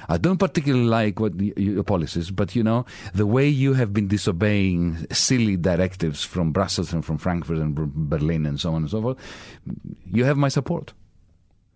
I 0.07 0.17
don't 0.17 0.37
particularly 0.37 0.85
like 0.85 1.19
what 1.19 1.39
your 1.39 1.83
policies, 1.83 2.31
but 2.31 2.55
you 2.55 2.63
know, 2.63 2.85
the 3.13 3.27
way 3.27 3.47
you 3.47 3.73
have 3.73 3.93
been 3.93 4.07
disobeying 4.07 5.05
silly 5.11 5.57
directives 5.57 6.23
from 6.23 6.51
Brussels 6.51 6.93
and 6.93 7.03
from 7.03 7.17
Frankfurt 7.17 7.57
and 7.57 7.75
Berlin 7.75 8.45
and 8.45 8.59
so 8.59 8.73
on 8.73 8.83
and 8.83 8.89
so 8.89 9.01
forth, 9.01 9.17
you 10.09 10.23
have 10.23 10.37
my 10.37 10.47
support." 10.47 10.93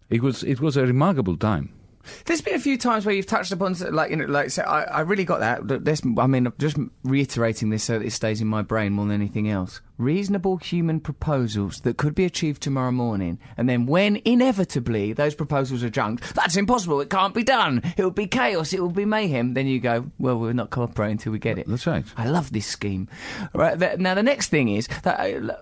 It 0.09 0.23
was 0.23 0.43
it 0.43 0.61
was 0.61 0.77
a 0.77 0.85
remarkable 0.85 1.35
time. 1.35 1.76
There's 2.25 2.41
been 2.41 2.55
a 2.55 2.59
few 2.59 2.77
times 2.77 3.05
where 3.05 3.15
you've 3.15 3.25
touched 3.25 3.51
upon, 3.51 3.75
like, 3.91 4.11
you 4.11 4.17
know, 4.17 4.25
like, 4.25 4.49
so 4.49 4.63
I, 4.63 4.83
I 4.83 4.99
really 5.01 5.25
got 5.25 5.39
that. 5.39 5.83
This, 5.85 6.01
I 6.17 6.27
mean, 6.27 6.51
just 6.57 6.77
reiterating 7.03 7.69
this 7.69 7.83
so 7.83 7.99
that 7.99 8.05
it 8.05 8.11
stays 8.11 8.41
in 8.41 8.47
my 8.47 8.61
brain 8.61 8.93
more 8.93 9.05
than 9.05 9.15
anything 9.15 9.49
else. 9.49 9.81
Reasonable 9.97 10.57
human 10.57 10.99
proposals 10.99 11.81
that 11.81 11.97
could 11.97 12.13
be 12.13 12.25
achieved 12.25 12.61
tomorrow 12.61 12.91
morning, 12.91 13.39
and 13.57 13.67
then 13.67 13.87
when 13.87 14.17
inevitably 14.25 15.13
those 15.13 15.33
proposals 15.33 15.83
are 15.83 15.89
junked, 15.89 16.35
that's 16.35 16.55
impossible. 16.55 17.01
It 17.01 17.09
can't 17.09 17.33
be 17.33 17.43
done. 17.43 17.81
It 17.97 18.03
will 18.03 18.11
be 18.11 18.27
chaos. 18.27 18.73
It 18.73 18.81
will 18.81 18.91
be 18.91 19.05
mayhem. 19.05 19.55
Then 19.55 19.65
you 19.65 19.79
go, 19.79 20.11
well, 20.19 20.37
we're 20.37 20.53
not 20.53 20.69
cooperating 20.69 21.13
until 21.13 21.31
we 21.31 21.39
get 21.39 21.57
it. 21.57 21.67
That's 21.67 21.87
right. 21.87 22.05
I 22.15 22.27
love 22.27 22.51
this 22.53 22.67
scheme. 22.67 23.07
Right 23.53 23.99
now, 23.99 24.13
the 24.13 24.23
next 24.23 24.49
thing 24.49 24.69
is 24.69 24.87
that. 25.03 25.19
Uh, 25.19 25.55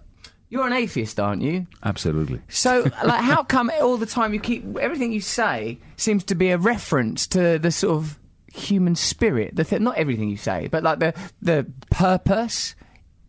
you're 0.50 0.68
an 0.68 0.74
atheist, 0.74 1.20
aren't 1.20 1.42
you? 1.42 1.68
Absolutely. 1.84 2.42
So, 2.50 2.90
like, 3.04 3.22
how 3.24 3.44
come 3.44 3.72
all 3.82 3.98
the 3.98 4.06
time 4.06 4.34
you 4.34 4.40
keep 4.40 4.78
everything 4.78 5.12
you 5.12 5.22
say 5.22 5.80
seems 5.98 6.24
to 6.26 6.36
be 6.36 6.50
a 6.50 6.58
reference 6.58 7.28
to 7.28 7.60
the 7.60 7.72
sort 7.72 7.98
of 7.98 8.20
human 8.54 8.96
spirit? 8.96 9.56
The 9.56 9.64
th- 9.64 9.82
not 9.82 9.98
everything 9.98 10.30
you 10.30 10.38
say, 10.38 10.68
but 10.68 10.84
like 10.84 11.00
the 11.00 11.14
the 11.42 11.66
purpose, 11.90 12.76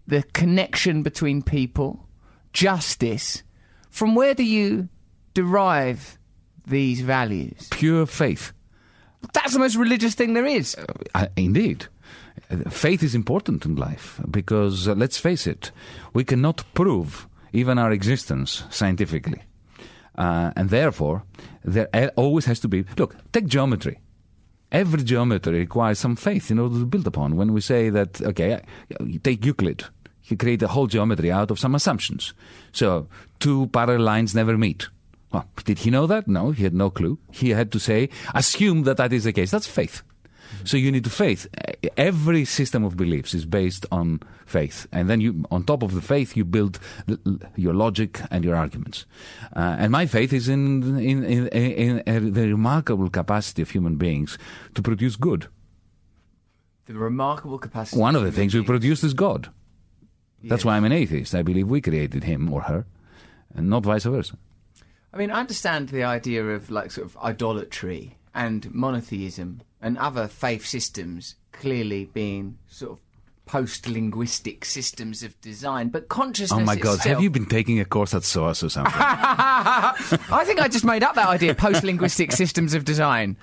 the 0.07 0.23
connection 0.35 1.03
between 1.03 1.43
people, 1.43 2.07
justice. 2.53 3.43
From 3.91 4.15
where 4.15 4.35
do 4.35 4.45
you 4.45 4.89
derive 5.33 6.19
these 6.67 7.01
values? 7.01 7.69
Pure 7.71 8.07
faith. 8.07 8.53
That's 9.33 9.55
the 9.55 9.59
most 9.59 9.77
religious 9.77 10.15
thing 10.15 10.35
there 10.35 10.47
is. 10.47 10.77
Uh, 11.15 11.27
indeed. 11.37 11.87
Uh, 12.51 12.71
Faith 12.71 13.03
is 13.03 13.15
important 13.15 13.65
in 13.65 13.77
life 13.77 14.21
because, 14.31 14.89
uh, 14.89 14.95
let's 14.95 15.19
face 15.19 15.47
it, 15.47 15.73
we 16.13 16.25
cannot 16.25 16.65
prove 16.75 17.29
even 17.53 17.79
our 17.79 17.93
existence 17.93 18.65
scientifically. 18.71 19.43
Uh, 20.17 20.51
and 20.57 20.71
therefore, 20.71 21.25
there 21.65 22.13
always 22.17 22.47
has 22.47 22.61
to 22.61 22.69
be. 22.69 22.85
Look, 22.97 23.17
take 23.33 23.47
geometry. 23.47 24.01
Every 24.73 25.03
geometry 25.03 25.59
requires 25.59 25.99
some 25.99 26.17
faith 26.17 26.51
in 26.51 26.59
order 26.59 26.79
to 26.79 26.87
build 26.87 27.07
upon. 27.07 27.37
When 27.37 27.53
we 27.53 27.61
say 27.61 27.91
that, 27.91 28.21
okay, 28.21 28.63
you 29.01 29.19
take 29.19 29.45
Euclid, 29.45 29.85
he 30.21 30.37
created 30.37 30.65
a 30.65 30.69
whole 30.69 30.87
geometry 30.87 31.31
out 31.31 31.51
of 31.51 31.59
some 31.59 31.75
assumptions. 31.75 32.35
So, 32.73 33.09
two 33.39 33.69
parallel 33.69 34.05
lines 34.05 34.35
never 34.35 34.59
meet. 34.59 34.89
Well, 35.33 35.49
did 35.65 35.81
he 35.81 35.91
know 35.91 36.07
that? 36.07 36.27
No, 36.27 36.51
he 36.51 36.65
had 36.65 36.75
no 36.75 36.91
clue. 36.91 37.19
He 37.31 37.51
had 37.51 37.71
to 37.73 37.79
say, 37.79 38.09
assume 38.35 38.85
that 38.85 38.97
that 38.97 39.13
is 39.13 39.25
the 39.25 39.33
case. 39.33 39.51
That's 39.51 39.67
faith. 39.67 40.03
So 40.65 40.77
you 40.77 40.91
need 40.91 41.05
to 41.05 41.11
faith. 41.11 41.47
Every 41.97 42.45
system 42.45 42.85
of 42.85 42.97
beliefs 42.97 43.35
is 43.35 43.45
based 43.47 43.87
on 43.91 44.21
faith, 44.47 44.87
and 44.93 45.09
then 45.09 45.21
you, 45.21 45.45
on 45.51 45.65
top 45.65 45.83
of 45.83 45.95
the 45.95 46.01
faith, 46.01 46.37
you 46.37 46.45
build 46.45 46.79
your 47.57 47.75
logic 47.75 48.21
and 48.31 48.45
your 48.45 48.57
arguments. 48.57 49.07
Uh, 49.55 49.77
and 49.79 49.93
my 49.93 50.07
faith 50.07 50.33
is 50.33 50.49
in 50.49 50.99
in, 50.99 51.25
in, 51.25 51.49
in, 51.49 51.99
in 52.01 52.33
the 52.33 52.49
remarkable 52.49 53.11
capacity 53.11 53.63
of 53.63 53.71
human 53.71 53.97
beings 53.97 54.39
to 54.75 54.83
produce 54.83 55.17
good. 55.17 55.49
The 56.87 56.95
remarkable 56.95 57.59
capacity. 57.59 58.01
One 58.01 58.15
of 58.15 58.23
the 58.23 58.33
things 58.33 58.55
we 58.55 58.63
produce 58.63 59.03
is 59.03 59.15
God. 59.15 59.51
That's 60.43 60.65
why 60.65 60.77
I'm 60.77 60.85
an 60.85 60.93
atheist. 60.93 61.35
I 61.35 61.43
believe 61.43 61.69
we 61.69 61.81
created 61.81 62.25
him 62.25 62.53
or 62.53 62.63
her, 62.63 62.87
and 63.55 63.69
not 63.69 63.83
vice 63.83 64.05
versa. 64.05 64.37
I 65.13 65.19
mean, 65.19 65.31
I 65.31 65.41
understand 65.41 65.89
the 65.89 66.05
idea 66.05 66.45
of 66.45 66.71
like 66.71 66.91
sort 66.91 67.07
of 67.07 67.17
idolatry 67.17 68.19
and 68.37 68.73
monotheism 68.73 69.63
and 69.81 69.99
other 69.99 70.29
faith 70.29 70.65
systems 70.65 71.35
clearly 71.53 72.05
being 72.05 72.59
sort 72.69 72.93
of 72.93 72.99
post-linguistic 73.47 74.65
systems 74.65 75.23
of 75.23 75.41
design, 75.41 75.89
but 75.89 76.09
consciousness. 76.09 76.61
Oh 76.61 76.65
my 76.65 76.77
God! 76.77 76.97
itself- 76.97 77.15
Have 77.15 77.23
you 77.23 77.31
been 77.31 77.47
taking 77.47 77.81
a 77.81 77.85
course 77.85 78.13
at 78.15 78.23
SOAS 78.25 78.63
or 78.63 78.69
something? 78.69 78.93
I 78.99 80.43
think 80.45 80.61
I 80.61 80.69
just 80.69 80.85
made 80.85 81.03
up 81.03 81.15
that 81.15 81.29
idea: 81.29 81.55
post-linguistic 81.55 82.33
systems 82.33 82.75
of 82.75 82.85
design. 82.85 83.37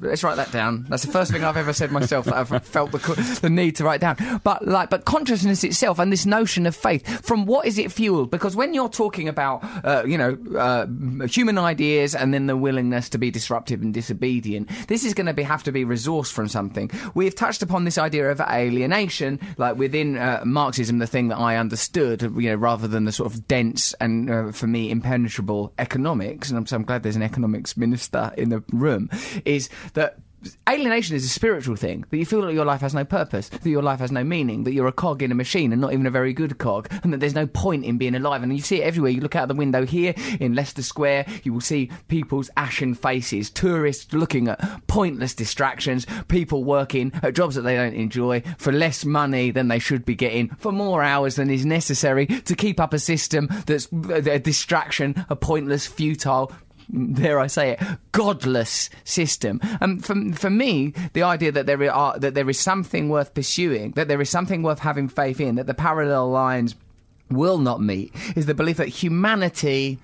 Let's 0.00 0.22
write 0.22 0.36
that 0.36 0.52
down. 0.52 0.86
That's 0.88 1.04
the 1.04 1.10
first 1.10 1.32
thing 1.32 1.42
I've 1.42 1.56
ever 1.56 1.72
said 1.72 1.90
myself 1.90 2.26
that 2.26 2.34
I've 2.34 2.64
felt 2.64 2.92
the, 2.92 3.38
the 3.42 3.50
need 3.50 3.74
to 3.76 3.84
write 3.84 4.00
down. 4.00 4.16
But 4.44 4.66
like, 4.66 4.90
but 4.90 5.04
consciousness 5.04 5.64
itself 5.64 5.98
and 5.98 6.12
this 6.12 6.24
notion 6.24 6.66
of 6.66 6.76
faith, 6.76 7.24
from 7.24 7.46
what 7.46 7.66
is 7.66 7.78
it 7.78 7.90
fueled? 7.90 8.30
Because 8.30 8.54
when 8.54 8.74
you're 8.74 8.88
talking 8.88 9.28
about, 9.28 9.64
uh, 9.84 10.04
you 10.06 10.16
know, 10.16 10.38
uh, 10.56 10.86
human 11.26 11.58
ideas 11.58 12.14
and 12.14 12.32
then 12.32 12.46
the 12.46 12.56
willingness 12.56 13.08
to 13.08 13.18
be 13.18 13.32
disruptive 13.32 13.82
and 13.82 13.92
disobedient, 13.92 14.68
this 14.86 15.04
is 15.04 15.14
going 15.14 15.34
to 15.34 15.44
have 15.44 15.64
to 15.64 15.72
be 15.72 15.84
resourced 15.84 16.32
from 16.32 16.46
something. 16.46 16.90
We've 17.14 17.34
touched 17.34 17.62
upon 17.62 17.84
this 17.84 17.98
idea 17.98 18.30
of 18.30 18.40
alienation, 18.40 19.40
like 19.56 19.76
within 19.76 20.16
uh, 20.16 20.42
Marxism, 20.44 20.98
the 20.98 21.06
thing 21.08 21.28
that 21.28 21.38
I 21.38 21.56
understood, 21.56 22.22
you 22.22 22.50
know, 22.50 22.54
rather 22.54 22.86
than 22.86 23.04
the 23.04 23.12
sort 23.12 23.32
of 23.32 23.48
dense 23.48 23.94
and 23.94 24.30
uh, 24.30 24.52
for 24.52 24.68
me 24.68 24.92
impenetrable 24.92 25.72
economics. 25.78 26.50
And 26.50 26.58
I'm, 26.58 26.66
so 26.66 26.76
I'm 26.76 26.84
glad 26.84 27.02
there's 27.02 27.16
an 27.16 27.22
economics 27.22 27.76
minister 27.76 28.32
in 28.36 28.50
the 28.50 28.62
room. 28.72 29.10
Is 29.44 29.68
that 29.94 30.18
alienation 30.68 31.16
is 31.16 31.24
a 31.24 31.28
spiritual 31.28 31.76
thing 31.76 32.04
that 32.10 32.16
you 32.16 32.24
feel 32.24 32.42
that 32.42 32.54
your 32.54 32.64
life 32.64 32.80
has 32.80 32.94
no 32.94 33.04
purpose 33.04 33.48
that 33.48 33.68
your 33.68 33.82
life 33.82 33.98
has 33.98 34.12
no 34.12 34.22
meaning 34.22 34.64
that 34.64 34.72
you're 34.72 34.86
a 34.86 34.92
cog 34.92 35.22
in 35.22 35.32
a 35.32 35.34
machine 35.34 35.72
and 35.72 35.80
not 35.80 35.92
even 35.92 36.06
a 36.06 36.10
very 36.10 36.32
good 36.32 36.58
cog 36.58 36.88
and 37.02 37.12
that 37.12 37.18
there's 37.18 37.34
no 37.34 37.46
point 37.46 37.84
in 37.84 37.98
being 37.98 38.14
alive. 38.14 38.42
And 38.42 38.54
you 38.54 38.62
see 38.62 38.80
it 38.80 38.84
everywhere. 38.84 39.10
You 39.10 39.20
look 39.20 39.36
out 39.36 39.48
the 39.48 39.54
window 39.54 39.84
here 39.84 40.14
in 40.38 40.54
Leicester 40.54 40.82
Square 40.82 41.26
you 41.42 41.52
will 41.52 41.60
see 41.60 41.90
people's 42.08 42.50
ashen 42.56 42.94
faces 42.94 43.50
tourists 43.50 44.12
looking 44.12 44.48
at 44.48 44.86
pointless 44.86 45.34
distractions 45.34 46.06
people 46.28 46.64
working 46.64 47.12
at 47.22 47.34
jobs 47.34 47.54
that 47.56 47.62
they 47.62 47.74
don't 47.74 47.94
enjoy 47.94 48.42
for 48.58 48.72
less 48.72 49.04
money 49.04 49.50
than 49.50 49.68
they 49.68 49.78
should 49.78 50.04
be 50.04 50.14
getting 50.14 50.48
for 50.56 50.72
more 50.72 51.02
hours 51.02 51.36
than 51.36 51.50
is 51.50 51.66
necessary 51.66 52.26
to 52.26 52.54
keep 52.54 52.78
up 52.78 52.94
a 52.94 52.98
system 52.98 53.48
that's 53.66 53.92
uh, 53.92 54.22
a 54.30 54.38
distraction 54.38 55.24
a 55.28 55.36
pointless 55.36 55.86
futile 55.86 56.52
dare 57.12 57.38
I 57.38 57.46
say 57.46 57.72
it, 57.72 57.80
godless 58.12 58.90
system. 59.04 59.60
And 59.80 60.04
for, 60.04 60.14
for 60.32 60.50
me, 60.50 60.94
the 61.12 61.22
idea 61.22 61.52
that 61.52 61.66
there 61.66 61.92
are 61.92 62.18
that 62.18 62.34
there 62.34 62.48
is 62.48 62.58
something 62.58 63.08
worth 63.08 63.34
pursuing, 63.34 63.92
that 63.92 64.08
there 64.08 64.20
is 64.20 64.30
something 64.30 64.62
worth 64.62 64.80
having 64.80 65.08
faith 65.08 65.40
in, 65.40 65.56
that 65.56 65.66
the 65.66 65.74
parallel 65.74 66.30
lines 66.30 66.74
will 67.30 67.58
not 67.58 67.80
meet, 67.80 68.14
is 68.36 68.46
the 68.46 68.54
belief 68.54 68.78
that 68.78 68.88
humanity 68.88 69.98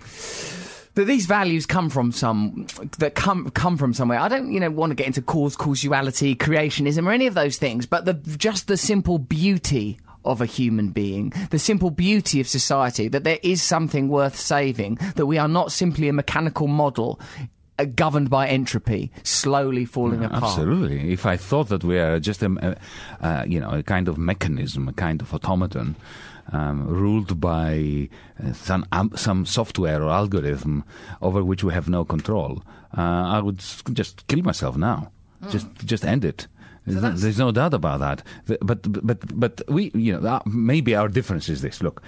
that 0.95 1.07
these 1.07 1.27
values 1.27 1.67
come 1.67 1.91
from 1.91 2.13
some 2.13 2.67
that 2.99 3.15
come 3.15 3.51
come 3.51 3.77
from 3.77 3.93
somewhere. 3.95 4.19
I 4.19 4.29
don't, 4.29 4.53
you 4.53 4.61
know, 4.61 4.71
want 4.71 4.91
to 4.91 4.95
get 4.95 5.07
into 5.07 5.23
cause, 5.23 5.57
causality, 5.57 6.37
creationism, 6.37 7.07
or 7.07 7.13
any 7.13 7.27
of 7.27 7.35
those 7.35 7.57
things, 7.57 7.87
but 7.87 8.05
the 8.05 8.15
just 8.15 8.69
the 8.69 8.77
simple 8.77 9.19
beauty 9.19 9.99
of 10.25 10.41
a 10.41 10.47
human 10.47 10.91
being, 10.91 11.33
the 11.51 11.59
simple 11.59 11.91
beauty 11.91 12.41
of 12.41 12.49
society, 12.49 13.09
that 13.09 13.25
there 13.25 13.39
is 13.43 13.63
something 13.63 14.09
worth 14.09 14.37
saving, 14.39 14.99
that 15.17 15.27
we 15.27 15.39
are 15.39 15.49
not 15.49 15.73
simply 15.73 16.09
a 16.09 16.13
mechanical 16.13 16.67
model 16.67 17.21
uh, 17.79 17.85
governed 17.85 18.31
by 18.31 18.47
entropy, 18.47 19.11
slowly 19.25 19.85
falling 19.85 20.25
apart. 20.25 20.45
Absolutely. 20.45 21.13
If 21.13 21.27
I 21.27 21.37
thought 21.37 21.69
that 21.69 21.83
we 21.83 21.99
are 21.99 22.21
just 22.21 22.43
a, 22.43 22.77
a 23.21 23.27
uh, 23.27 23.45
you 23.45 23.61
know, 23.61 23.71
a 23.71 23.83
kind 23.83 24.09
of 24.09 24.17
mechanism, 24.17 24.89
a 24.89 24.93
kind 24.93 25.21
of 25.21 25.35
automaton, 25.35 25.97
um, 26.53 26.87
ruled 26.87 27.41
by 27.41 28.09
uh, 28.43 28.53
some 28.53 28.87
um, 28.93 29.11
some 29.17 29.47
software 29.47 30.03
or 30.03 30.11
algorithm 30.11 30.85
over 31.21 31.43
which 31.43 31.65
we 31.65 31.73
have 31.73 31.89
no 31.89 32.05
control, 32.05 32.63
uh, 32.97 33.01
I 33.01 33.41
would 33.41 33.59
just 33.93 34.27
kill 34.29 34.43
myself 34.43 34.77
now. 34.77 35.11
Just 35.51 35.67
just 35.85 36.05
end 36.05 36.25
it. 36.25 36.47
There's, 36.87 37.03
no, 37.03 37.11
there's 37.13 37.39
no 37.39 37.51
doubt 37.51 37.75
about 37.75 38.01
that. 38.01 38.23
But 38.61 38.83
but 39.07 39.41
but 39.41 39.63
we 39.69 39.91
you 39.95 40.13
know 40.13 40.29
uh, 40.29 40.41
maybe 40.47 40.95
our 40.95 41.09
difference 41.09 41.49
is 41.49 41.63
this. 41.63 41.83
Look, 41.83 42.03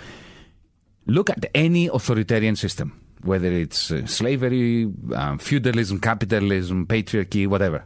look 1.06 1.30
at 1.30 1.46
any 1.54 1.86
authoritarian 1.86 2.56
system, 2.56 3.00
whether 3.22 3.50
it's 3.50 3.90
uh, 3.90 4.06
slavery, 4.06 4.92
um, 5.14 5.38
feudalism, 5.38 6.00
capitalism, 6.00 6.86
patriarchy, 6.86 7.46
whatever. 7.46 7.84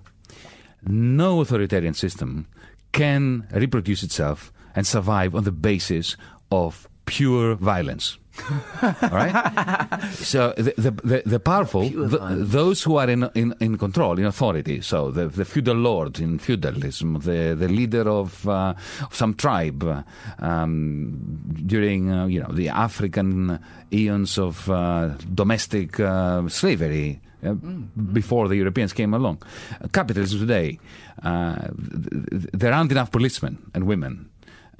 No 0.86 1.40
authoritarian 1.40 1.94
system 1.94 2.46
can 2.92 3.46
reproduce 3.52 4.02
itself 4.02 4.52
and 4.74 4.86
survive 4.86 5.34
on 5.34 5.44
the 5.44 5.52
basis 5.52 6.16
of 6.50 6.88
pure 7.06 7.54
violence. 7.54 8.18
All 8.82 9.10
right. 9.10 9.34
So 10.14 10.52
the 10.56 10.72
the, 10.76 10.90
the, 11.04 11.22
the 11.26 11.40
powerful, 11.40 11.88
Pure 11.88 12.08
th 12.08 12.20
violence. 12.20 12.52
those 12.52 12.82
who 12.82 12.96
are 12.96 13.08
in, 13.10 13.28
in, 13.34 13.54
in 13.60 13.76
control, 13.78 14.18
in 14.18 14.24
authority. 14.26 14.80
So 14.80 15.10
the, 15.10 15.28
the 15.28 15.44
feudal 15.44 15.76
lord 15.76 16.18
in 16.20 16.38
feudalism, 16.38 17.20
the 17.20 17.54
the 17.58 17.68
leader 17.68 18.08
of, 18.08 18.46
uh, 18.48 18.74
some 19.10 19.34
tribe 19.34 19.82
um, 20.38 21.12
during 21.66 22.10
uh, 22.10 22.26
you 22.26 22.40
know 22.40 22.52
the 22.52 22.68
African 22.68 23.58
eons 23.92 24.38
of 24.38 24.68
uh, 24.70 25.08
domestic 25.34 25.98
uh, 26.00 26.48
slavery. 26.48 27.20
uh, 27.44 27.54
Before 28.12 28.48
the 28.48 28.56
Europeans 28.56 28.92
came 28.92 29.14
along, 29.16 29.38
Uh, 29.82 29.88
capitalism 29.92 30.38
today, 30.40 30.78
uh, 31.24 31.54
th- 31.56 32.26
th- 32.30 32.50
there 32.52 32.72
aren't 32.72 32.92
enough 32.92 33.10
policemen 33.10 33.56
and 33.74 33.84
women 33.84 34.12
uh, 34.14 34.29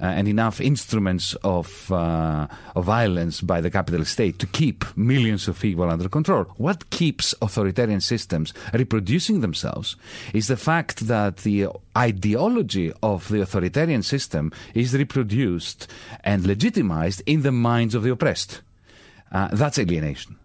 and 0.01 0.27
enough 0.27 0.59
instruments 0.59 1.35
of, 1.43 1.91
uh, 1.91 2.47
of 2.75 2.85
violence 2.85 3.39
by 3.41 3.61
the 3.61 3.69
capitalist 3.69 4.13
state 4.13 4.39
to 4.39 4.47
keep 4.47 4.85
millions 4.97 5.47
of 5.47 5.59
people 5.59 5.89
under 5.89 6.09
control. 6.09 6.45
What 6.57 6.89
keeps 6.89 7.35
authoritarian 7.41 8.01
systems 8.01 8.53
reproducing 8.73 9.41
themselves 9.41 9.95
is 10.33 10.47
the 10.47 10.57
fact 10.57 11.07
that 11.07 11.37
the 11.37 11.67
ideology 11.97 12.91
of 13.03 13.29
the 13.29 13.41
authoritarian 13.41 14.03
system 14.03 14.51
is 14.73 14.93
reproduced 14.93 15.87
and 16.23 16.45
legitimized 16.45 17.21
in 17.25 17.43
the 17.43 17.51
minds 17.51 17.95
of 17.95 18.03
the 18.03 18.11
oppressed. 18.11 18.61
Uh, 19.31 19.49
that's 19.53 19.79
alienation. 19.79 20.35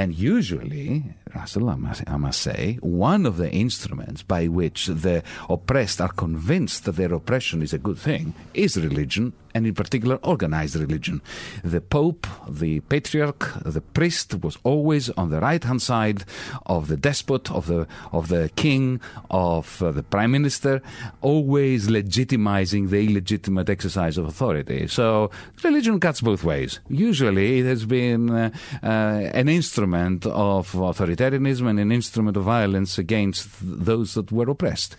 And 0.00 0.14
usually, 0.14 1.04
Russell, 1.34 1.68
I 1.68 1.74
must, 1.74 2.02
I 2.06 2.16
must 2.16 2.40
say, 2.40 2.78
one 2.80 3.26
of 3.26 3.36
the 3.36 3.52
instruments 3.52 4.22
by 4.22 4.48
which 4.48 4.86
the 4.86 5.22
oppressed 5.46 6.00
are 6.00 6.08
convinced 6.08 6.86
that 6.86 6.96
their 6.96 7.12
oppression 7.12 7.60
is 7.60 7.74
a 7.74 7.78
good 7.78 7.98
thing 7.98 8.32
is 8.54 8.78
religion, 8.78 9.34
and 9.54 9.66
in 9.66 9.74
particular, 9.74 10.16
organized 10.22 10.76
religion. 10.76 11.20
The 11.62 11.80
Pope, 11.80 12.26
the 12.48 12.80
Patriarch, 12.80 13.52
the 13.64 13.80
priest 13.80 14.34
was 14.42 14.58
always 14.62 15.10
on 15.10 15.30
the 15.30 15.40
right 15.40 15.62
hand 15.62 15.82
side 15.82 16.24
of 16.66 16.88
the 16.88 16.96
despot, 16.96 17.50
of 17.50 17.66
the, 17.66 17.86
of 18.12 18.28
the 18.28 18.50
king, 18.56 19.00
of 19.30 19.82
uh, 19.82 19.90
the 19.90 20.02
prime 20.02 20.30
minister, 20.30 20.82
always 21.20 21.88
legitimizing 21.88 22.90
the 22.90 23.04
illegitimate 23.06 23.68
exercise 23.68 24.16
of 24.18 24.26
authority. 24.26 24.86
So 24.86 25.30
religion 25.62 26.00
cuts 26.00 26.20
both 26.20 26.44
ways. 26.44 26.80
Usually 26.88 27.60
it 27.60 27.66
has 27.66 27.84
been 27.84 28.30
uh, 28.30 28.50
uh, 28.82 28.86
an 28.86 29.48
instrument 29.48 30.26
of 30.26 30.72
authoritarianism 30.72 31.68
and 31.68 31.80
an 31.80 31.92
instrument 31.92 32.36
of 32.36 32.44
violence 32.44 32.98
against 32.98 33.48
th- 33.60 33.80
those 33.84 34.14
that 34.14 34.32
were 34.32 34.50
oppressed. 34.50 34.96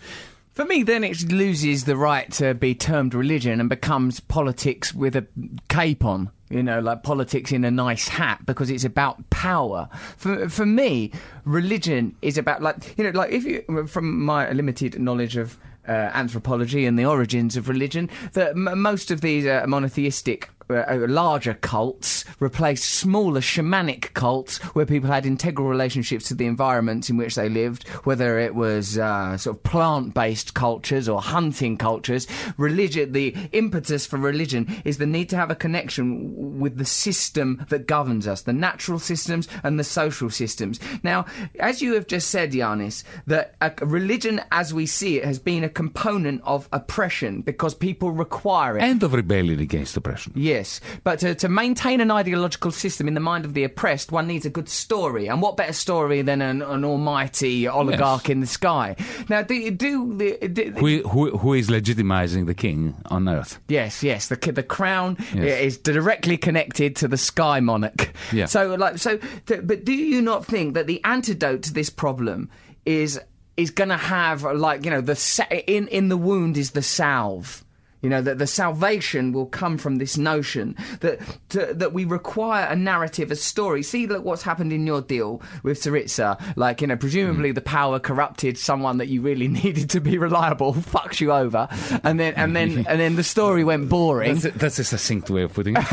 For 0.52 0.66
me, 0.66 0.82
then 0.82 1.02
it 1.02 1.32
loses 1.32 1.84
the 1.84 1.96
right 1.96 2.30
to 2.32 2.52
be 2.52 2.74
termed 2.74 3.14
religion 3.14 3.58
and 3.58 3.70
becomes 3.70 4.20
politics 4.20 4.92
with 4.92 5.16
a 5.16 5.26
cape 5.68 6.04
on. 6.04 6.30
You 6.50 6.62
know, 6.62 6.80
like 6.80 7.02
politics 7.02 7.50
in 7.50 7.64
a 7.64 7.70
nice 7.70 8.08
hat 8.08 8.44
because 8.44 8.68
it's 8.68 8.84
about 8.84 9.30
power. 9.30 9.88
For 10.18 10.50
for 10.50 10.66
me, 10.66 11.10
religion 11.46 12.14
is 12.20 12.36
about 12.36 12.60
like 12.60 12.98
you 12.98 13.04
know, 13.04 13.18
like 13.18 13.32
if 13.32 13.44
you 13.44 13.86
from 13.86 14.22
my 14.22 14.50
limited 14.52 15.00
knowledge 15.00 15.38
of 15.38 15.58
uh, 15.88 15.92
anthropology 15.92 16.84
and 16.84 16.98
the 16.98 17.06
origins 17.06 17.56
of 17.56 17.70
religion, 17.70 18.10
that 18.34 18.50
m- 18.50 18.78
most 18.80 19.10
of 19.10 19.22
these 19.22 19.46
uh, 19.46 19.64
monotheistic 19.66 20.50
uh, 20.74 21.06
larger 21.08 21.54
cults 21.54 22.24
replaced 22.40 22.84
smaller 22.84 23.40
shamanic 23.40 24.12
cults 24.14 24.58
where 24.74 24.86
people 24.86 25.10
had 25.10 25.26
integral 25.26 25.68
relationships 25.68 26.28
to 26.28 26.34
the 26.34 26.46
environments 26.46 27.10
in 27.10 27.16
which 27.16 27.34
they 27.34 27.48
lived, 27.48 27.88
whether 28.04 28.38
it 28.38 28.54
was 28.54 28.98
uh, 28.98 29.36
sort 29.36 29.56
of 29.56 29.62
plant-based 29.62 30.54
cultures 30.54 31.08
or 31.08 31.20
hunting 31.20 31.76
cultures. 31.76 32.26
Religion, 32.56 33.12
the 33.12 33.34
impetus 33.52 34.06
for 34.06 34.16
religion 34.18 34.66
is 34.84 34.98
the 34.98 35.06
need 35.06 35.28
to 35.28 35.36
have 35.36 35.50
a 35.50 35.54
connection 35.54 36.58
with 36.58 36.78
the 36.78 36.84
system 36.84 37.64
that 37.68 37.86
governs 37.86 38.26
us, 38.26 38.42
the 38.42 38.52
natural 38.52 38.98
systems 38.98 39.48
and 39.62 39.78
the 39.78 39.84
social 39.84 40.30
systems. 40.30 40.80
Now, 41.02 41.26
as 41.58 41.82
you 41.82 41.94
have 41.94 42.06
just 42.06 42.28
said, 42.30 42.52
Yanis, 42.52 43.04
that 43.26 43.54
a 43.60 43.72
religion 43.84 44.40
as 44.50 44.72
we 44.72 44.86
see 44.86 45.18
it 45.18 45.24
has 45.24 45.38
been 45.38 45.64
a 45.64 45.68
component 45.68 46.40
of 46.44 46.68
oppression 46.72 47.42
because 47.42 47.74
people 47.74 48.10
require 48.10 48.78
it. 48.78 48.82
And 48.82 49.02
of 49.02 49.12
rebellion 49.14 49.60
against 49.60 49.96
oppression. 49.96 50.32
Yes. 50.34 50.61
Yes, 50.62 50.80
but 51.02 51.18
to, 51.18 51.34
to 51.34 51.48
maintain 51.48 52.00
an 52.00 52.12
ideological 52.12 52.70
system 52.70 53.08
in 53.08 53.14
the 53.14 53.20
mind 53.20 53.44
of 53.44 53.52
the 53.52 53.64
oppressed, 53.64 54.12
one 54.12 54.28
needs 54.28 54.46
a 54.46 54.50
good 54.50 54.68
story. 54.68 55.26
And 55.26 55.42
what 55.42 55.56
better 55.56 55.72
story 55.72 56.22
than 56.22 56.40
an, 56.40 56.62
an 56.62 56.84
almighty 56.84 57.66
oligarch 57.66 58.28
yes. 58.28 58.30
in 58.30 58.40
the 58.40 58.46
sky? 58.46 58.94
Now, 59.28 59.42
do, 59.42 59.72
do, 59.72 60.16
do, 60.16 60.48
do 60.48 60.70
who, 60.70 61.02
who, 61.08 61.36
who 61.36 61.54
is 61.54 61.68
legitimizing 61.68 62.46
the 62.46 62.54
king 62.54 62.94
on 63.06 63.28
earth? 63.28 63.58
Yes, 63.66 64.04
yes. 64.04 64.28
The, 64.28 64.36
the 64.36 64.62
crown 64.62 65.16
yes. 65.34 65.60
is 65.60 65.78
directly 65.78 66.36
connected 66.36 66.94
to 66.96 67.08
the 67.08 67.18
sky 67.18 67.58
monarch. 67.58 68.12
Yeah. 68.32 68.46
So, 68.46 68.76
like, 68.76 68.98
so, 68.98 69.18
but 69.46 69.84
do 69.84 69.92
you 69.92 70.22
not 70.22 70.46
think 70.46 70.74
that 70.74 70.86
the 70.86 71.02
antidote 71.04 71.64
to 71.64 71.72
this 71.72 71.90
problem 71.90 72.50
is 72.86 73.20
is 73.56 73.70
going 73.70 73.90
to 73.90 73.96
have 73.96 74.42
like 74.44 74.84
you 74.84 74.90
know 74.90 75.00
the 75.00 75.64
in 75.66 75.86
in 75.88 76.08
the 76.08 76.16
wound 76.16 76.56
is 76.56 76.70
the 76.70 76.82
salve 76.82 77.64
you 78.02 78.10
know, 78.10 78.20
that 78.20 78.38
the 78.38 78.46
salvation 78.46 79.32
will 79.32 79.46
come 79.46 79.78
from 79.78 79.96
this 79.96 80.18
notion 80.18 80.76
that 81.00 81.20
to, 81.50 81.72
that 81.72 81.92
we 81.92 82.04
require 82.04 82.66
a 82.66 82.76
narrative, 82.76 83.30
a 83.30 83.36
story. 83.36 83.82
See, 83.82 84.08
look 84.08 84.24
what's 84.24 84.42
happened 84.42 84.72
in 84.72 84.86
your 84.86 85.00
deal 85.00 85.40
with 85.62 85.80
Syriza. 85.80 86.40
Like, 86.56 86.80
you 86.80 86.88
know, 86.88 86.96
presumably 86.96 87.52
mm. 87.52 87.54
the 87.54 87.60
power 87.60 88.00
corrupted 88.00 88.58
someone 88.58 88.98
that 88.98 89.06
you 89.06 89.22
really 89.22 89.46
needed 89.62 89.88
to 89.90 90.00
be 90.00 90.18
reliable, 90.18 90.74
fucks 90.74 91.20
you 91.20 91.32
over, 91.32 91.68
and 92.02 92.18
then 92.18 92.34
and 92.34 92.56
then 92.56 92.84
and 92.88 93.00
then 93.00 93.14
the 93.16 93.22
story 93.22 93.62
went 93.62 93.88
boring. 93.88 94.34
That's 94.34 94.56
a, 94.56 94.58
that's 94.58 94.78
a 94.80 94.84
succinct 94.84 95.30
way 95.30 95.42
of 95.42 95.54
putting 95.54 95.76
it. 95.76 95.92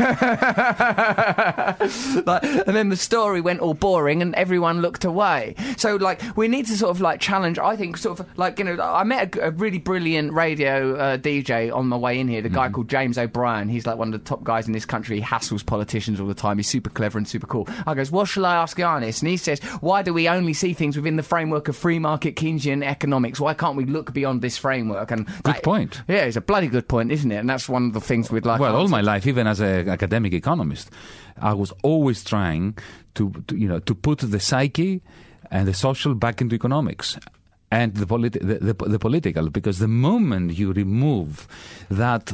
like, 2.26 2.42
and 2.42 2.76
then 2.76 2.88
the 2.88 2.96
story 2.96 3.40
went 3.40 3.60
all 3.60 3.74
boring, 3.74 4.20
and 4.20 4.34
everyone 4.34 4.82
looked 4.82 5.04
away. 5.04 5.54
So, 5.76 5.94
like, 5.96 6.20
we 6.36 6.48
need 6.48 6.66
to 6.66 6.76
sort 6.76 6.90
of 6.90 7.00
like 7.00 7.20
challenge. 7.20 7.58
I 7.58 7.76
think, 7.76 7.96
sort 7.96 8.18
of 8.18 8.26
like 8.36 8.58
you 8.58 8.64
know, 8.64 8.82
I 8.82 9.04
met 9.04 9.36
a, 9.36 9.46
a 9.48 9.50
really 9.52 9.78
brilliant 9.78 10.32
radio 10.32 10.96
uh, 10.96 11.16
DJ 11.16 11.72
on 11.72 11.86
my 11.86 11.99
way 12.00 12.18
in 12.18 12.28
here, 12.28 12.42
the 12.42 12.48
guy 12.48 12.68
mm 12.68 12.70
called 12.70 12.88
James 12.88 13.18
O'Brien. 13.18 13.68
He's 13.68 13.84
like 13.84 13.96
one 13.96 14.14
of 14.14 14.20
the 14.20 14.24
top 14.24 14.44
guys 14.44 14.66
in 14.66 14.72
this 14.72 14.84
country. 14.84 15.16
He 15.16 15.22
hassles 15.22 15.64
politicians 15.66 16.20
all 16.20 16.26
the 16.26 16.34
time. 16.34 16.56
He's 16.56 16.68
super 16.68 16.88
clever 16.88 17.18
and 17.18 17.26
super 17.26 17.46
cool. 17.46 17.68
I 17.84 17.94
goes, 17.94 18.12
what 18.12 18.28
shall 18.28 18.46
I 18.46 18.54
ask 18.54 18.76
Yanis? 18.78 19.20
And 19.20 19.28
he 19.28 19.36
says, 19.36 19.58
why 19.80 20.02
do 20.02 20.14
we 20.14 20.28
only 20.28 20.52
see 20.52 20.72
things 20.72 20.96
within 20.96 21.16
the 21.16 21.22
framework 21.22 21.66
of 21.66 21.76
free 21.76 21.98
market 21.98 22.36
Keynesian 22.36 22.84
economics? 22.84 23.40
Why 23.40 23.54
can't 23.54 23.76
we 23.76 23.86
look 23.86 24.12
beyond 24.12 24.40
this 24.40 24.56
framework? 24.56 25.10
And 25.10 25.26
good 25.26 25.42
that, 25.42 25.62
point. 25.62 26.02
Yeah, 26.06 26.24
it's 26.24 26.36
a 26.36 26.40
bloody 26.40 26.68
good 26.68 26.86
point, 26.86 27.10
isn't 27.10 27.30
it? 27.30 27.36
And 27.36 27.50
that's 27.50 27.68
one 27.68 27.86
of 27.86 27.92
the 27.92 28.00
things 28.00 28.30
we'd 28.30 28.46
like. 28.46 28.60
Well, 28.60 28.76
all 28.76 28.88
my 28.88 29.00
life, 29.00 29.26
even 29.26 29.46
as 29.46 29.60
an 29.60 29.88
academic 29.88 30.32
economist, 30.32 30.90
I 31.40 31.54
was 31.54 31.72
always 31.82 32.22
trying 32.22 32.78
to, 33.14 33.32
to 33.48 33.56
you 33.56 33.68
know 33.68 33.80
to 33.80 33.94
put 33.94 34.18
the 34.20 34.40
psyche 34.40 35.02
and 35.50 35.66
the 35.66 35.74
social 35.74 36.14
back 36.14 36.40
into 36.40 36.54
economics 36.54 37.18
and 37.70 37.94
the, 37.94 38.06
politi- 38.06 38.40
the, 38.40 38.72
the, 38.72 38.88
the, 38.88 38.98
political, 38.98 39.48
because 39.48 39.78
the 39.78 39.88
moment 39.88 40.58
you 40.58 40.72
remove 40.72 41.46
that 41.88 42.32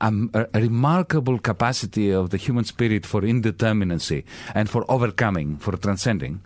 um, 0.00 0.30
a, 0.34 0.46
a, 0.54 0.60
remarkable 0.60 1.38
capacity 1.38 2.10
of 2.10 2.30
the 2.30 2.36
human 2.36 2.64
spirit 2.64 3.04
for 3.04 3.22
indeterminacy 3.22 4.24
and 4.54 4.70
for 4.70 4.84
overcoming, 4.90 5.56
for 5.58 5.76
transcending, 5.76 6.40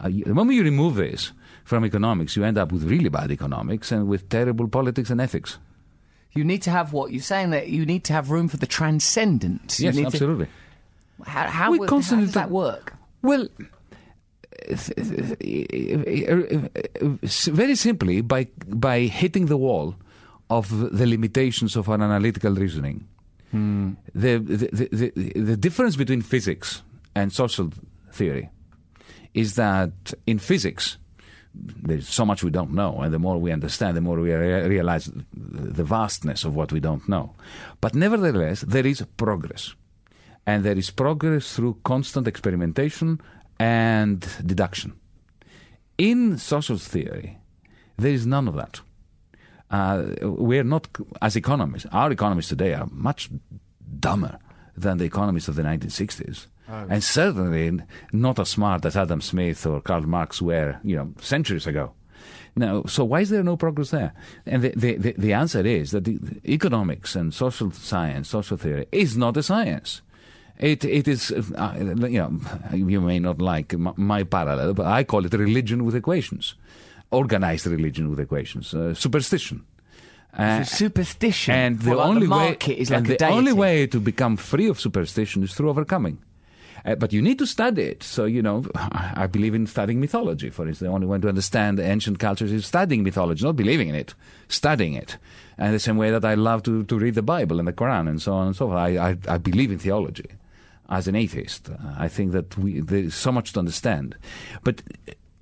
uh, 0.00 0.08
the 0.08 0.34
moment 0.34 0.56
you 0.56 0.62
remove 0.62 0.96
this 0.96 1.32
from 1.64 1.84
economics, 1.84 2.36
you 2.36 2.44
end 2.44 2.58
up 2.58 2.72
with 2.72 2.84
really 2.84 3.08
bad 3.08 3.30
economics 3.30 3.92
and 3.92 4.08
with 4.08 4.28
terrible 4.28 4.68
politics 4.68 5.10
and 5.10 5.20
ethics. 5.20 5.58
You 6.32 6.44
need 6.44 6.62
to 6.62 6.70
have 6.70 6.92
what 6.92 7.10
you're 7.10 7.22
saying 7.22 7.50
that 7.50 7.68
you 7.68 7.86
need 7.86 8.04
to 8.04 8.12
have 8.12 8.30
room 8.30 8.48
for 8.48 8.58
the 8.58 8.66
transcendent. 8.66 9.78
yes, 9.78 9.98
absolutely. 9.98 10.46
To, 10.46 11.30
how, 11.30 11.46
how, 11.46 11.72
how 11.72 11.98
does 11.98 12.32
that 12.32 12.50
work? 12.50 12.94
Well, 13.22 13.48
very 17.52 17.74
simply 17.74 18.20
by 18.20 18.48
by 18.66 19.00
hitting 19.00 19.46
the 19.46 19.56
wall 19.56 19.94
of 20.50 20.70
the 20.70 21.06
limitations 21.06 21.76
of 21.76 21.88
an 21.88 22.02
analytical 22.02 22.54
reasoning. 22.54 23.06
Hmm. 23.50 23.92
The, 24.14 24.38
the, 24.38 24.88
the, 24.92 25.40
the 25.40 25.56
difference 25.56 25.96
between 25.96 26.22
physics 26.22 26.82
and 27.14 27.32
social 27.32 27.70
theory 28.12 28.50
is 29.34 29.54
that 29.54 30.14
in 30.26 30.38
physics, 30.38 30.98
there's 31.54 32.08
so 32.08 32.24
much 32.24 32.42
we 32.42 32.50
don't 32.50 32.72
know, 32.72 33.00
and 33.00 33.12
the 33.12 33.18
more 33.18 33.38
we 33.38 33.52
understand, 33.52 33.96
the 33.96 34.00
more 34.00 34.20
we 34.20 34.32
re- 34.32 34.68
realize 34.68 35.10
the 35.34 35.84
vastness 35.84 36.44
of 36.44 36.54
what 36.54 36.72
we 36.72 36.80
don't 36.80 37.08
know. 37.08 37.34
But 37.80 37.94
nevertheless, 37.94 38.62
there 38.62 38.86
is 38.86 39.04
progress. 39.16 39.74
And 40.46 40.64
there 40.64 40.78
is 40.78 40.90
progress 40.90 41.54
through 41.54 41.78
constant 41.84 42.26
experimentation 42.26 43.20
and 43.58 44.26
deduction. 44.44 44.92
In 45.96 46.38
social 46.38 46.78
theory, 46.78 47.38
there 47.96 48.12
is 48.12 48.26
none 48.26 48.48
of 48.48 48.54
that. 48.54 48.80
Uh, 49.70 50.14
we're 50.22 50.64
not, 50.64 50.88
as 51.20 51.36
economists, 51.36 51.86
our 51.92 52.10
economists 52.10 52.48
today 52.48 52.72
are 52.72 52.88
much 52.90 53.28
dumber 53.98 54.38
than 54.76 54.98
the 54.98 55.04
economists 55.04 55.48
of 55.48 55.56
the 55.56 55.62
1960s. 55.62 56.46
Oh. 56.70 56.86
And 56.88 57.02
certainly 57.02 57.82
not 58.12 58.38
as 58.38 58.50
smart 58.50 58.84
as 58.84 58.96
Adam 58.96 59.20
Smith 59.20 59.66
or 59.66 59.80
Karl 59.80 60.02
Marx 60.02 60.40
were, 60.40 60.78
you 60.84 60.96
know, 60.96 61.12
centuries 61.20 61.66
ago. 61.66 61.92
Now, 62.56 62.84
so 62.84 63.04
why 63.04 63.20
is 63.20 63.30
there 63.30 63.42
no 63.42 63.56
progress 63.56 63.90
there? 63.90 64.12
And 64.44 64.62
the, 64.62 64.70
the, 64.70 65.14
the 65.16 65.32
answer 65.32 65.64
is 65.66 65.92
that 65.92 66.08
economics 66.44 67.14
and 67.14 67.32
social 67.32 67.70
science, 67.70 68.28
social 68.28 68.56
theory, 68.56 68.86
is 68.92 69.16
not 69.16 69.36
a 69.36 69.42
science. 69.42 70.02
It 70.58 70.84
it 70.84 71.06
is 71.06 71.30
uh, 71.30 71.74
you 71.78 72.18
know 72.18 72.40
you 72.72 73.00
may 73.00 73.20
not 73.20 73.40
like 73.40 73.78
my, 73.78 73.92
my, 73.96 74.22
parallel, 74.24 74.74
but 74.74 74.86
I 74.86 75.04
call 75.04 75.24
it 75.24 75.32
religion 75.32 75.84
with 75.84 75.94
equations, 75.94 76.56
organized 77.12 77.66
religion 77.66 78.10
with 78.10 78.18
equations, 78.18 78.74
uh, 78.74 78.92
superstition. 78.94 79.64
Uh, 80.36 80.62
superstition, 80.62 81.54
and 81.54 81.80
the 81.80 81.96
only 81.96 82.26
the 82.26 82.34
way 82.34 82.56
is 82.66 82.90
like 82.90 83.04
the 83.04 83.28
only 83.28 83.52
way 83.52 83.86
to 83.86 83.98
become 83.98 84.36
free 84.36 84.68
of 84.68 84.78
superstition 84.78 85.42
is 85.42 85.54
through 85.54 85.70
overcoming. 85.70 86.18
Uh, 86.84 86.94
but 86.94 87.12
you 87.12 87.20
need 87.20 87.38
to 87.38 87.46
study 87.46 87.82
it. 87.82 88.02
So, 88.02 88.24
you 88.24 88.40
know, 88.40 88.64
I 88.74 89.26
believe 89.26 89.54
in 89.54 89.66
studying 89.66 90.00
mythology, 90.00 90.48
for 90.48 90.66
instance. 90.68 90.88
The 90.88 90.94
only 90.94 91.08
way 91.08 91.18
to 91.18 91.28
understand 91.28 91.80
ancient 91.80 92.20
cultures 92.20 92.52
is 92.52 92.66
studying 92.66 93.02
mythology, 93.02 93.44
not 93.44 93.56
believing 93.56 93.88
in 93.88 93.96
it, 93.96 94.14
studying 94.48 94.94
it. 94.94 95.16
And 95.56 95.74
the 95.74 95.80
same 95.80 95.96
way 95.96 96.12
that 96.12 96.24
I 96.24 96.34
love 96.34 96.62
to, 96.64 96.84
to 96.84 96.98
read 96.98 97.14
the 97.14 97.22
Bible 97.22 97.58
and 97.58 97.66
the 97.66 97.72
Quran 97.72 98.08
and 98.08 98.22
so 98.22 98.32
on 98.32 98.46
and 98.46 98.56
so 98.56 98.68
forth. 98.68 98.78
I, 98.78 99.10
I, 99.10 99.16
I 99.26 99.38
believe 99.38 99.72
in 99.72 99.78
theology 99.78 100.30
as 100.88 101.08
an 101.08 101.14
atheist. 101.14 101.70
I 101.96 102.08
think 102.08 102.32
that 102.32 102.56
we, 102.56 102.80
there's 102.80 103.14
so 103.14 103.32
much 103.32 103.52
to 103.52 103.58
understand. 103.58 104.16
But 104.64 104.82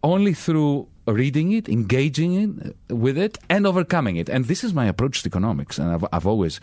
only 0.02 0.34
through 0.34 0.88
reading 1.06 1.52
it, 1.52 1.68
engaging 1.68 2.34
in, 2.34 2.74
with 2.88 3.16
it, 3.16 3.38
and 3.48 3.66
overcoming 3.66 4.16
it. 4.16 4.28
And 4.28 4.46
this 4.46 4.64
is 4.64 4.74
my 4.74 4.86
approach 4.86 5.22
to 5.22 5.28
economics. 5.28 5.78
And 5.78 5.90
I've, 5.90 6.04
I've 6.12 6.26
always 6.26 6.60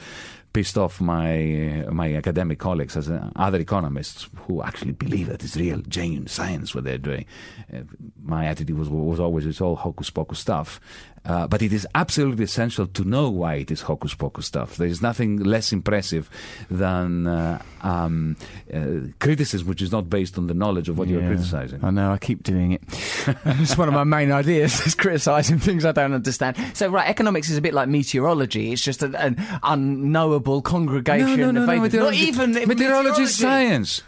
pissed 0.53 0.77
off 0.77 1.01
my 1.01 1.85
my 1.91 2.13
academic 2.15 2.59
colleagues 2.59 2.95
as 2.95 3.09
uh, 3.09 3.29
other 3.35 3.59
economists 3.59 4.29
who 4.47 4.61
actually 4.61 4.93
believe 4.93 5.27
that 5.27 5.43
it's 5.43 5.57
real, 5.57 5.81
genuine 5.87 6.27
science 6.27 6.75
what 6.75 6.83
they're 6.83 6.97
doing. 6.97 7.25
Uh, 7.73 7.79
my 8.23 8.45
attitude 8.45 8.77
was 8.77 8.89
was 8.89 9.19
always 9.19 9.45
it's 9.45 9.61
all 9.61 9.75
hocus 9.75 10.09
pocus 10.11 10.39
stuff, 10.39 10.79
uh, 11.25 11.47
but 11.47 11.61
it 11.61 11.73
is 11.73 11.87
absolutely 11.95 12.43
essential 12.43 12.85
to 12.85 13.03
know 13.03 13.29
why 13.29 13.55
it 13.55 13.71
is 13.71 13.81
hocus 13.81 14.13
pocus 14.13 14.45
stuff. 14.45 14.77
There 14.77 14.87
is 14.87 15.01
nothing 15.01 15.37
less 15.37 15.73
impressive 15.73 16.29
than 16.69 17.27
uh, 17.27 17.61
um, 17.81 18.37
uh, 18.73 19.07
criticism 19.19 19.67
which 19.67 19.81
is 19.81 19.91
not 19.91 20.09
based 20.09 20.37
on 20.37 20.47
the 20.47 20.53
knowledge 20.53 20.89
of 20.89 20.97
what 20.97 21.07
yeah, 21.07 21.19
you're 21.19 21.27
criticizing. 21.27 21.83
I 21.83 21.89
know, 21.89 22.11
I 22.11 22.17
keep 22.17 22.43
doing 22.43 22.73
it. 22.73 22.81
it's 23.45 23.77
one 23.77 23.87
of 23.87 23.93
my 23.93 24.03
main 24.03 24.31
ideas 24.31 24.79
is 24.85 24.95
criticizing 24.95 25.57
things 25.59 25.85
I 25.85 25.93
don't 25.93 26.13
understand. 26.13 26.57
So, 26.73 26.89
right, 26.89 27.07
economics 27.07 27.49
is 27.49 27.57
a 27.57 27.61
bit 27.61 27.73
like 27.73 27.89
meteorology. 27.89 28.73
It's 28.73 28.83
just 28.83 29.01
an, 29.01 29.15
an 29.15 29.37
unknowable 29.63 30.42
congregation. 30.61 31.39
No, 31.39 31.51
no, 31.51 31.65
no, 31.65 31.87
not 31.87 32.13
even 32.13 32.53
meteorology, 32.53 33.25
science. 33.25 34.03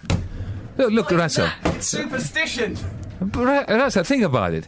Look, 0.78 0.91
look 0.91 1.12
Russell. 1.12 1.50
Superstition. 1.80 2.78
Rasa, 3.21 4.04
think 4.04 4.24
about 4.24 4.54
it. 4.54 4.67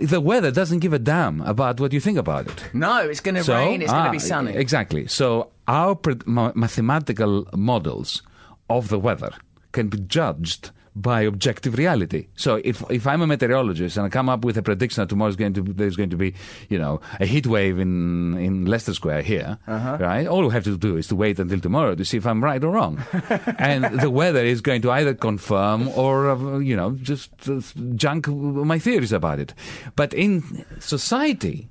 The 0.00 0.20
weather 0.20 0.50
doesn't 0.50 0.78
give 0.78 0.92
a 0.92 0.98
damn 0.98 1.40
about 1.42 1.80
what 1.80 1.92
you 1.92 2.00
think 2.00 2.16
about 2.16 2.46
it. 2.46 2.64
No, 2.72 3.00
it's 3.00 3.20
going 3.20 3.34
to 3.34 3.44
So- 3.44 3.56
rain. 3.56 3.82
It's 3.82 3.90
going 3.90 4.04
to 4.04 4.08
ah, 4.08 4.12
be 4.12 4.18
sunny. 4.18 4.54
Exactly. 4.54 5.06
So 5.08 5.50
our 5.66 5.98
mathematical 6.26 7.46
models 7.54 8.22
of 8.70 8.88
the 8.88 8.98
weather 8.98 9.32
can 9.72 9.88
be 9.88 9.98
judged 9.98 10.70
by 11.00 11.22
objective 11.22 11.78
reality. 11.78 12.26
So 12.36 12.60
if 12.64 12.82
if 12.90 13.06
I'm 13.06 13.22
a 13.22 13.26
meteorologist 13.26 13.96
and 13.96 14.06
I 14.06 14.08
come 14.08 14.28
up 14.28 14.44
with 14.44 14.56
a 14.58 14.62
prediction 14.62 15.02
that 15.02 15.08
tomorrow 15.08 15.30
is 15.30 15.36
going 15.36 15.54
to 15.54 15.62
be, 15.62 15.72
there's 15.72 15.96
going 15.96 16.10
to 16.10 16.16
be 16.16 16.34
you 16.68 16.78
know 16.78 17.00
a 17.20 17.26
heat 17.26 17.46
wave 17.46 17.78
in 17.78 18.36
in 18.38 18.64
Leicester 18.66 18.94
Square 18.94 19.22
here, 19.22 19.58
Uh-huh. 19.66 19.96
right? 20.00 20.26
All 20.26 20.42
we 20.46 20.52
have 20.52 20.64
to 20.64 20.76
do 20.76 20.96
is 20.96 21.06
to 21.08 21.16
wait 21.16 21.38
until 21.38 21.60
tomorrow 21.60 21.94
to 21.94 22.04
see 22.04 22.16
if 22.16 22.26
I'm 22.26 22.42
right 22.42 22.62
or 22.64 22.70
wrong, 22.72 22.98
and 23.58 23.84
the 24.00 24.10
weather 24.10 24.44
is 24.44 24.60
going 24.60 24.82
to 24.82 24.90
either 24.90 25.14
confirm 25.14 25.88
or 25.96 26.30
uh, 26.30 26.58
you 26.58 26.76
know 26.76 26.92
just 27.02 27.30
uh, 27.48 27.60
junk 27.94 28.26
my 28.28 28.78
theories 28.78 29.12
about 29.12 29.38
it. 29.38 29.54
But 29.96 30.12
in 30.14 30.42
society. 30.80 31.68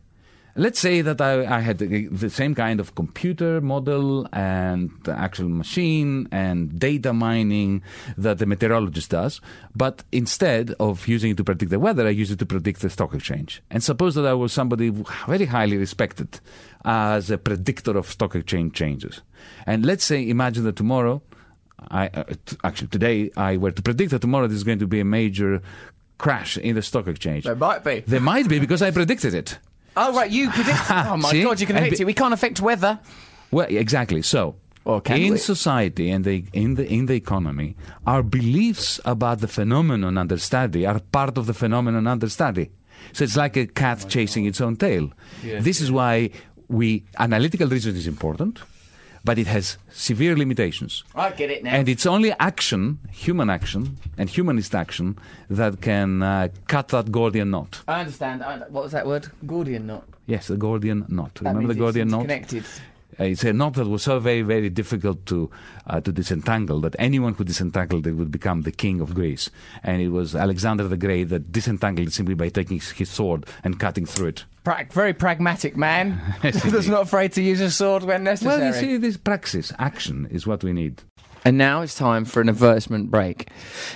Let's 0.59 0.79
say 0.79 1.01
that 1.01 1.21
I, 1.21 1.45
I 1.57 1.59
had 1.59 1.77
the, 1.77 2.07
the 2.07 2.31
same 2.31 2.55
kind 2.55 2.79
of 2.79 2.95
computer 2.95 3.61
model 3.61 4.27
and 4.33 4.89
the 5.03 5.11
actual 5.11 5.49
machine 5.49 6.27
and 6.31 6.79
data 6.79 7.13
mining 7.13 7.83
that 8.17 8.39
the 8.39 8.47
meteorologist 8.47 9.11
does, 9.11 9.39
but 9.75 10.03
instead 10.11 10.73
of 10.79 11.07
using 11.07 11.29
it 11.29 11.37
to 11.37 11.43
predict 11.43 11.69
the 11.69 11.79
weather, 11.79 12.07
I 12.07 12.09
use 12.09 12.31
it 12.31 12.39
to 12.39 12.45
predict 12.47 12.81
the 12.81 12.89
stock 12.89 13.13
exchange. 13.13 13.61
And 13.69 13.83
suppose 13.83 14.15
that 14.15 14.25
I 14.25 14.33
was 14.33 14.51
somebody 14.51 14.89
very 15.27 15.45
highly 15.45 15.77
respected 15.77 16.39
as 16.83 17.29
a 17.29 17.37
predictor 17.37 17.95
of 17.95 18.07
stock 18.07 18.33
exchange 18.33 18.73
changes. 18.73 19.21
And 19.67 19.85
let's 19.85 20.05
say, 20.05 20.27
imagine 20.27 20.63
that 20.63 20.75
tomorrow, 20.75 21.21
I, 21.91 22.07
uh, 22.07 22.23
t- 22.47 22.57
actually 22.63 22.87
today, 22.87 23.29
I 23.37 23.57
were 23.57 23.71
to 23.71 23.81
predict 23.83 24.09
that 24.09 24.21
tomorrow 24.21 24.47
there's 24.47 24.63
going 24.63 24.79
to 24.79 24.87
be 24.87 25.01
a 25.01 25.05
major 25.05 25.61
crash 26.17 26.57
in 26.57 26.73
the 26.73 26.81
stock 26.81 27.07
exchange. 27.07 27.43
There 27.43 27.55
might 27.55 27.83
be. 27.83 27.99
There 27.99 28.19
might 28.19 28.49
be 28.49 28.57
because 28.57 28.81
I 28.81 28.89
predicted 28.89 29.35
it. 29.35 29.59
Oh, 29.97 30.13
right, 30.13 30.29
you 30.29 30.49
predict. 30.49 30.79
oh, 30.89 31.17
my 31.17 31.31
See? 31.31 31.43
God, 31.43 31.59
you 31.59 31.67
can 31.67 31.75
predict 31.75 31.99
it. 31.99 32.05
We 32.05 32.13
can't 32.13 32.33
affect 32.33 32.61
weather. 32.61 32.99
Well, 33.51 33.67
exactly. 33.69 34.21
So, 34.21 34.55
in 35.05 35.33
we? 35.33 35.37
society 35.37 36.09
and 36.09 36.23
the, 36.23 36.45
in 36.53 36.75
the 36.75 36.85
in 36.87 37.07
the 37.07 37.15
economy, 37.15 37.75
our 38.05 38.23
beliefs 38.23 38.99
about 39.05 39.39
the 39.39 39.47
phenomenon 39.47 40.17
under 40.17 40.37
study 40.37 40.85
are 40.85 40.99
part 40.99 41.37
of 41.37 41.45
the 41.45 41.53
phenomenon 41.53 42.07
under 42.07 42.29
study. 42.29 42.69
So 43.13 43.23
it's 43.23 43.37
like 43.37 43.57
a 43.57 43.67
cat 43.67 44.03
oh 44.05 44.09
chasing 44.09 44.45
its 44.45 44.61
own 44.61 44.75
tail. 44.75 45.11
this 45.41 45.81
is 45.81 45.91
why 45.91 46.29
we 46.67 47.05
analytical 47.19 47.67
reasoning 47.67 47.97
is 47.97 48.07
important, 48.07 48.59
but 49.27 49.37
it 49.37 49.47
has 49.47 49.77
severe 49.89 50.37
limitations. 50.37 51.03
I 51.13 51.31
get 51.31 51.51
it 51.51 51.61
now. 51.61 51.71
And 51.71 51.89
it's 51.89 52.05
only 52.05 52.31
action, 52.39 52.99
human 53.11 53.49
action, 53.49 53.97
and 54.17 54.29
humanist 54.29 54.73
action 54.73 55.19
that 55.49 55.81
can 55.81 56.23
uh, 56.23 56.47
cut 56.67 56.87
that 56.89 57.11
Gordian 57.11 57.49
knot. 57.51 57.81
I 57.89 57.99
understand. 57.99 58.41
I, 58.41 58.59
what 58.69 58.83
was 58.85 58.93
that 58.93 59.05
word? 59.05 59.27
Gordian 59.45 59.85
knot. 59.85 60.05
Yes, 60.27 60.47
the 60.47 60.55
Gordian 60.55 61.05
knot. 61.09 61.35
That 61.35 61.49
Remember 61.49 61.73
the 61.73 61.79
Gordian 61.79 62.07
it's 62.07 62.11
knot? 62.13 62.21
Connected. 62.21 62.63
Uh, 63.19 63.23
It's 63.25 63.43
a 63.43 63.53
knot 63.53 63.73
that 63.75 63.87
was 63.87 64.03
so 64.03 64.19
very, 64.19 64.41
very 64.41 64.69
difficult 64.69 65.25
to 65.27 65.49
uh, 65.87 66.01
to 66.01 66.11
disentangle 66.11 66.79
that 66.81 66.95
anyone 66.99 67.33
who 67.33 67.43
disentangled 67.43 68.05
it 68.07 68.13
would 68.13 68.31
become 68.31 68.61
the 68.63 68.71
king 68.71 69.01
of 69.01 69.13
Greece. 69.13 69.49
And 69.83 70.01
it 70.01 70.09
was 70.09 70.35
Alexander 70.35 70.87
the 70.87 70.97
Great 70.97 71.29
that 71.29 71.51
disentangled 71.51 72.07
it 72.07 72.13
simply 72.13 72.35
by 72.35 72.49
taking 72.49 72.77
his, 72.77 72.91
his 72.91 73.09
sword 73.09 73.45
and 73.63 73.79
cutting 73.79 74.05
through 74.05 74.27
it. 74.27 74.45
Pra- 74.63 74.87
very 74.91 75.13
pragmatic 75.13 75.75
man. 75.77 76.19
Yes, 76.43 76.61
That's 76.71 76.87
not 76.87 77.03
afraid 77.03 77.31
to 77.33 77.41
use 77.41 77.61
a 77.61 77.71
sword 77.71 78.03
when 78.03 78.23
necessary. 78.23 78.59
Well, 78.61 78.67
you 78.67 78.73
see, 78.79 78.97
this 78.97 79.17
praxis, 79.17 79.73
action, 79.79 80.27
is 80.31 80.45
what 80.45 80.63
we 80.63 80.73
need. 80.73 81.01
And 81.45 81.57
now 81.57 81.81
it's 81.81 81.95
time 81.95 82.25
for 82.25 82.41
an 82.41 82.49
advertisement 82.49 83.09
break. 83.09 83.49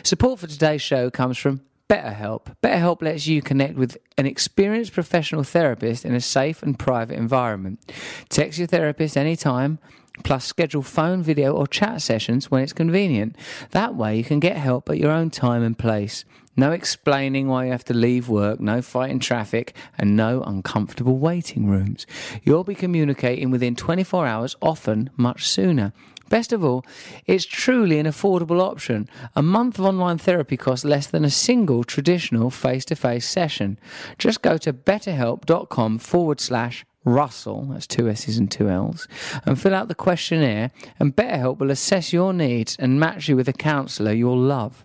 Support 0.03 0.39
for 0.39 0.47
today's 0.47 0.81
show 0.81 1.09
comes 1.11 1.37
from 1.37 1.61
BetterHelp. 1.91 2.55
BetterHelp 2.63 3.01
lets 3.01 3.27
you 3.27 3.41
connect 3.41 3.75
with 3.75 3.97
an 4.17 4.25
experienced 4.25 4.93
professional 4.93 5.43
therapist 5.43 6.05
in 6.05 6.15
a 6.15 6.21
safe 6.21 6.63
and 6.63 6.79
private 6.79 7.17
environment. 7.17 7.81
Text 8.29 8.57
your 8.57 8.67
therapist 8.67 9.17
anytime, 9.17 9.77
plus 10.23 10.45
schedule 10.45 10.83
phone, 10.83 11.21
video, 11.21 11.51
or 11.51 11.67
chat 11.67 12.01
sessions 12.01 12.49
when 12.49 12.63
it's 12.63 12.71
convenient. 12.71 13.35
That 13.71 13.93
way 13.93 14.15
you 14.15 14.23
can 14.23 14.39
get 14.39 14.55
help 14.55 14.89
at 14.89 14.99
your 14.99 15.11
own 15.11 15.31
time 15.31 15.63
and 15.63 15.77
place. 15.77 16.23
No 16.55 16.71
explaining 16.71 17.49
why 17.49 17.65
you 17.65 17.71
have 17.71 17.83
to 17.85 17.93
leave 17.93 18.29
work, 18.29 18.61
no 18.61 18.81
fighting 18.81 19.19
traffic, 19.19 19.75
and 19.97 20.15
no 20.15 20.43
uncomfortable 20.43 21.17
waiting 21.17 21.67
rooms. 21.67 22.07
You'll 22.41 22.63
be 22.63 22.73
communicating 22.73 23.51
within 23.51 23.75
24 23.75 24.27
hours, 24.27 24.55
often 24.61 25.09
much 25.17 25.45
sooner. 25.45 25.91
Best 26.31 26.53
of 26.53 26.63
all, 26.63 26.85
it's 27.25 27.45
truly 27.45 27.99
an 27.99 28.05
affordable 28.05 28.61
option. 28.61 29.09
A 29.35 29.41
month 29.41 29.77
of 29.77 29.83
online 29.83 30.17
therapy 30.17 30.55
costs 30.55 30.85
less 30.85 31.05
than 31.05 31.25
a 31.25 31.29
single 31.29 31.83
traditional 31.83 32.49
face 32.49 32.85
to 32.85 32.95
face 32.95 33.27
session. 33.27 33.77
Just 34.17 34.41
go 34.41 34.57
to 34.59 34.71
betterhelp.com 34.71 35.99
forward 35.99 36.39
slash 36.39 36.85
Russell, 37.03 37.65
that's 37.65 37.85
two 37.85 38.07
S's 38.07 38.37
and 38.37 38.49
two 38.49 38.69
L's, 38.69 39.09
and 39.45 39.59
fill 39.59 39.75
out 39.75 39.89
the 39.89 39.95
questionnaire, 39.95 40.71
and 40.99 41.13
BetterHelp 41.13 41.57
will 41.57 41.71
assess 41.71 42.13
your 42.13 42.31
needs 42.31 42.77
and 42.79 42.97
match 42.97 43.27
you 43.27 43.35
with 43.35 43.49
a 43.49 43.53
counsellor 43.53 44.13
you'll 44.13 44.37
love. 44.37 44.83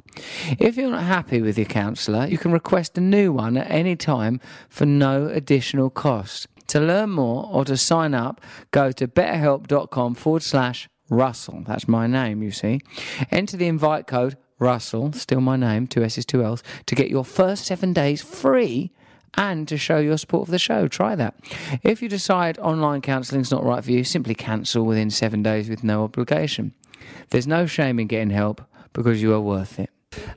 If 0.58 0.76
you're 0.76 0.90
not 0.90 1.04
happy 1.04 1.40
with 1.40 1.58
your 1.58 1.66
counsellor, 1.66 2.26
you 2.26 2.38
can 2.38 2.50
request 2.50 2.98
a 2.98 3.00
new 3.00 3.32
one 3.32 3.56
at 3.56 3.70
any 3.70 3.94
time 3.94 4.40
for 4.68 4.84
no 4.84 5.28
additional 5.28 5.90
cost. 5.90 6.48
To 6.68 6.80
learn 6.80 7.10
more 7.10 7.48
or 7.52 7.64
to 7.66 7.76
sign 7.76 8.14
up, 8.14 8.40
go 8.72 8.90
to 8.90 9.06
betterhelp.com 9.06 10.16
forward 10.16 10.42
slash 10.42 10.88
Russell. 11.08 11.62
That's 11.66 11.88
my 11.88 12.06
name, 12.06 12.42
you 12.42 12.50
see. 12.50 12.80
Enter 13.30 13.56
the 13.56 13.66
invite 13.66 14.06
code 14.06 14.36
Russell, 14.58 15.12
still 15.12 15.40
my 15.40 15.56
name, 15.56 15.86
two 15.86 16.02
S's, 16.02 16.24
two 16.24 16.42
L's, 16.42 16.62
to 16.86 16.94
get 16.94 17.10
your 17.10 17.24
first 17.24 17.66
seven 17.66 17.92
days 17.92 18.22
free 18.22 18.90
and 19.34 19.68
to 19.68 19.76
show 19.76 19.98
your 19.98 20.16
support 20.16 20.46
for 20.46 20.50
the 20.50 20.58
show. 20.58 20.88
Try 20.88 21.14
that. 21.14 21.34
If 21.82 22.00
you 22.02 22.08
decide 22.08 22.58
online 22.58 23.02
counselling 23.02 23.42
is 23.42 23.50
not 23.50 23.64
right 23.64 23.84
for 23.84 23.92
you, 23.92 24.02
simply 24.02 24.34
cancel 24.34 24.84
within 24.84 25.10
seven 25.10 25.42
days 25.42 25.68
with 25.68 25.84
no 25.84 26.04
obligation. 26.04 26.72
There's 27.30 27.46
no 27.46 27.66
shame 27.66 27.98
in 27.98 28.06
getting 28.06 28.30
help 28.30 28.62
because 28.92 29.20
you 29.20 29.34
are 29.34 29.40
worth 29.40 29.78
it. 29.78 29.90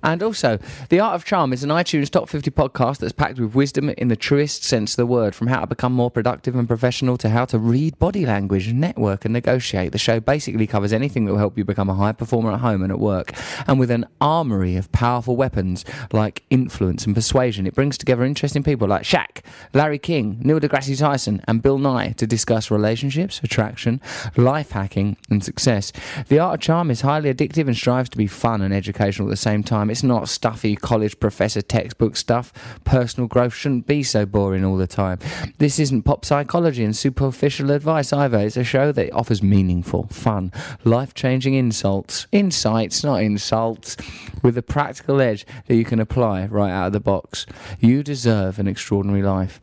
And 0.04 0.22
also, 0.24 0.60
The 0.90 1.00
Art 1.00 1.16
of 1.16 1.26
Charm 1.26 1.54
is 1.54 1.64
an 1.64 1.70
iTunes 1.70 2.10
Top 2.10 2.30
50 2.30 2.52
podcast 2.52 2.98
that's 2.98 3.14
packed 3.14 3.40
with 3.40 3.56
wisdom 3.56 3.90
in 3.90 4.08
the 4.08 4.16
truest 4.16 4.64
sense 4.64 4.94
of 4.94 4.98
the 4.98 5.06
word, 5.06 5.36
from 5.36 5.48
how 5.48 5.62
to 5.62 5.68
become 5.68 5.94
more 5.94 6.12
productive 6.12 6.56
and 6.56 6.68
professional 6.68 7.18
to 7.18 7.30
how 7.30 7.46
to 7.46 7.60
read 7.60 7.98
body 8.00 8.26
language, 8.26 8.74
network, 8.74 9.26
and 9.26 9.34
negotiate. 9.34 9.92
The 9.92 9.98
show 9.98 10.20
basically 10.20 10.68
covers 10.68 10.94
anything 10.94 11.26
that 11.26 11.32
will 11.32 11.40
help 11.40 11.58
you 11.58 11.66
become 11.66 11.90
a 11.90 11.96
high 11.96 12.12
performer 12.12 12.52
at 12.52 12.60
home 12.60 12.82
and 12.84 12.92
at 12.92 13.00
work. 13.00 13.34
And 13.68 13.80
with 13.80 13.92
an 13.92 14.06
armory 14.20 14.76
of 14.76 14.92
powerful 14.92 15.36
weapons 15.36 15.86
like 16.12 16.44
influence 16.50 17.06
and 17.06 17.16
persuasion, 17.16 17.68
it 17.68 17.76
brings 17.76 17.98
together 17.98 18.24
interesting 18.24 18.64
people 18.64 18.88
like 18.88 19.04
Shaq, 19.04 19.44
Larry 19.74 20.00
King, 20.00 20.40
Neil 20.42 20.60
deGrasse 20.60 20.98
Tyson, 21.00 21.42
and 21.48 21.62
Bill 21.62 21.78
Nye 21.78 22.14
to 22.18 22.28
discuss 22.28 22.72
relationships, 22.72 23.40
attraction, 23.44 24.02
life 24.36 24.72
hacking, 24.72 25.18
and 25.30 25.44
success. 25.44 25.92
The 26.28 26.40
Art 26.40 26.56
of 26.56 26.62
Charm 26.62 26.92
is 26.92 27.02
highly 27.02 27.34
addictive 27.34 27.68
and 27.68 27.76
strives 27.76 28.10
to 28.10 28.18
be 28.18 28.28
fun 28.28 28.62
and 28.62 28.74
educational 28.74 29.28
at 29.28 29.32
the 29.32 29.38
same 29.38 29.64
time. 29.64 29.69
It's 29.72 30.04
not 30.04 30.30
stuffy 30.30 30.76
college 30.76 31.20
professor 31.20 31.62
textbook 31.62 32.16
stuff. 32.16 32.52
Personal 32.84 33.28
growth 33.28 33.54
shouldn't 33.54 33.86
be 33.86 34.04
so 34.04 34.26
boring 34.26 34.66
all 34.66 34.78
the 34.78 34.88
time. 34.88 35.20
This 35.60 35.80
isn't 35.80 36.04
pop 36.04 36.26
psychology 36.26 36.84
and 36.84 36.96
superficial 36.96 37.72
advice 37.72 38.12
either. 38.12 38.40
It's 38.40 38.58
a 38.58 38.64
show 38.64 38.92
that 38.92 39.14
offers 39.14 39.44
meaningful, 39.44 40.08
fun, 40.08 40.52
life 40.84 41.14
changing 41.14 41.54
insults, 41.54 42.26
insights, 42.32 43.04
not 43.04 43.22
insults, 43.22 43.96
with 44.42 44.58
a 44.58 44.64
practical 44.64 45.22
edge 45.22 45.46
that 45.68 45.76
you 45.76 45.86
can 45.86 46.00
apply 46.00 46.46
right 46.46 46.72
out 46.72 46.88
of 46.88 46.94
the 46.94 47.00
box. 47.00 47.46
You 47.80 48.02
deserve 48.02 48.58
an 48.58 48.68
extraordinary 48.68 49.22
life. 49.22 49.60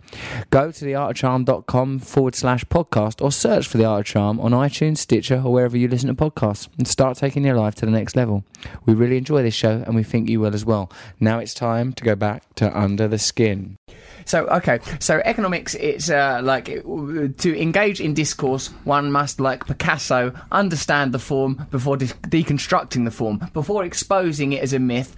Go 0.51 0.71
to 0.71 0.85
theartofcharm.com 0.85 1.99
forward 1.99 2.35
slash 2.35 2.65
podcast 2.67 3.21
or 3.23 3.33
search 3.33 3.67
for 3.67 3.79
The 3.79 3.85
Art 3.85 4.01
of 4.01 4.07
Charm 4.07 4.39
on 4.39 4.53
iTunes, 4.53 4.99
Stitcher, 4.99 5.43
or 5.45 5.53
wherever 5.53 5.77
you 5.77 5.89
listen 5.89 6.15
to 6.15 6.15
podcasts 6.15 6.69
and 6.79 6.87
start 6.87 7.17
taking 7.17 7.45
your 7.45 7.57
life 7.57 7.75
to 7.77 7.87
the 7.87 7.93
next 7.93 8.15
level. 8.15 8.45
We 8.85 8.95
really 8.95 9.17
enjoy 9.17 9.43
this 9.43 9.55
show 9.55 9.83
and 9.87 9.96
we 9.97 10.05
think 10.05 10.29
you 10.29 10.41
will 10.41 10.55
as 10.55 10.65
well. 10.65 10.91
Now 11.19 11.39
it's 11.41 11.55
time 11.55 11.93
to 11.95 12.05
go 12.05 12.15
back 12.15 12.55
to 12.57 12.79
Under 12.79 13.09
the 13.09 13.19
Skin. 13.19 13.77
So 14.27 14.47
okay, 14.47 14.81
so 14.99 15.23
economics, 15.25 15.75
it's 15.77 16.11
uh, 16.11 16.41
like 16.43 16.67
to 16.67 17.61
engage 17.61 18.01
in 18.01 18.13
discourse, 18.13 18.69
one 18.85 19.13
must, 19.13 19.41
like 19.41 19.67
Picasso, 19.67 20.33
understand 20.51 21.13
the 21.13 21.21
form 21.21 21.67
before 21.71 21.97
de- 21.97 22.07
deconstructing 22.07 23.05
the 23.05 23.13
form, 23.13 23.41
before 23.53 23.85
exposing 23.85 24.53
it 24.53 24.63
as 24.63 24.73
a 24.73 24.81
myth, 24.81 25.15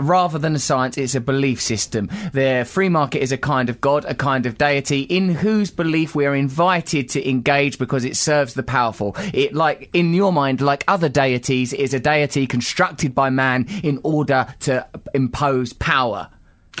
rather 0.00 0.38
than 0.38 0.54
a 0.54 0.58
science. 0.58 0.96
It's 0.96 1.14
a 1.14 1.20
belief 1.20 1.60
system. 1.60 2.08
The 2.32 2.66
free 2.66 2.88
market 2.88 3.22
is 3.22 3.30
a 3.30 3.36
kind 3.36 3.68
of 3.68 3.80
god, 3.82 4.06
a 4.06 4.14
kind 4.14 4.46
of 4.46 4.56
deity, 4.56 5.02
in 5.02 5.28
whose 5.28 5.70
belief 5.70 6.14
we 6.14 6.24
are 6.24 6.34
invited 6.34 7.10
to 7.10 7.28
engage 7.28 7.78
because 7.78 8.06
it 8.06 8.16
serves 8.16 8.54
the 8.54 8.62
powerful. 8.62 9.14
It, 9.34 9.54
like 9.54 9.90
in 9.92 10.14
your 10.14 10.32
mind, 10.32 10.62
like 10.62 10.82
other 10.88 11.10
deities, 11.10 11.74
is 11.74 11.92
a 11.92 12.00
deity 12.00 12.46
constructed 12.46 13.14
by 13.14 13.28
man 13.28 13.66
in 13.82 14.00
order 14.02 14.46
to 14.60 14.86
impose 15.12 15.74
power. 15.74 16.30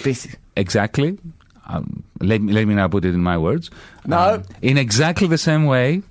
This. 0.02 0.26
Exactly. 0.56 1.18
Um, 1.68 2.04
let, 2.20 2.40
me, 2.40 2.52
let 2.52 2.66
me 2.66 2.74
now 2.74 2.88
put 2.88 3.04
it 3.04 3.14
in 3.14 3.22
my 3.22 3.36
words. 3.36 3.70
No. 4.04 4.34
Um, 4.34 4.44
in 4.62 4.78
exactly 4.78 5.26
the 5.26 5.38
same 5.38 5.64
way 5.66 6.02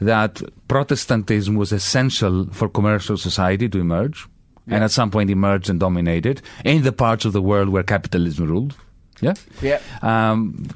that 0.00 0.42
Protestantism 0.68 1.54
was 1.54 1.72
essential 1.72 2.46
for 2.52 2.68
commercial 2.68 3.16
society 3.16 3.68
to 3.68 3.78
emerge, 3.78 4.26
and 4.68 4.82
at 4.82 4.90
some 4.90 5.10
point 5.10 5.30
emerged 5.30 5.70
and 5.70 5.78
dominated 5.78 6.42
in 6.64 6.82
the 6.82 6.92
parts 6.92 7.24
of 7.24 7.32
the 7.32 7.40
world 7.40 7.68
where 7.68 7.84
capitalism 7.84 8.48
ruled. 8.48 8.74
Yeah. 9.20 9.34
Yeah. 9.62 9.80
Um, 10.02 10.66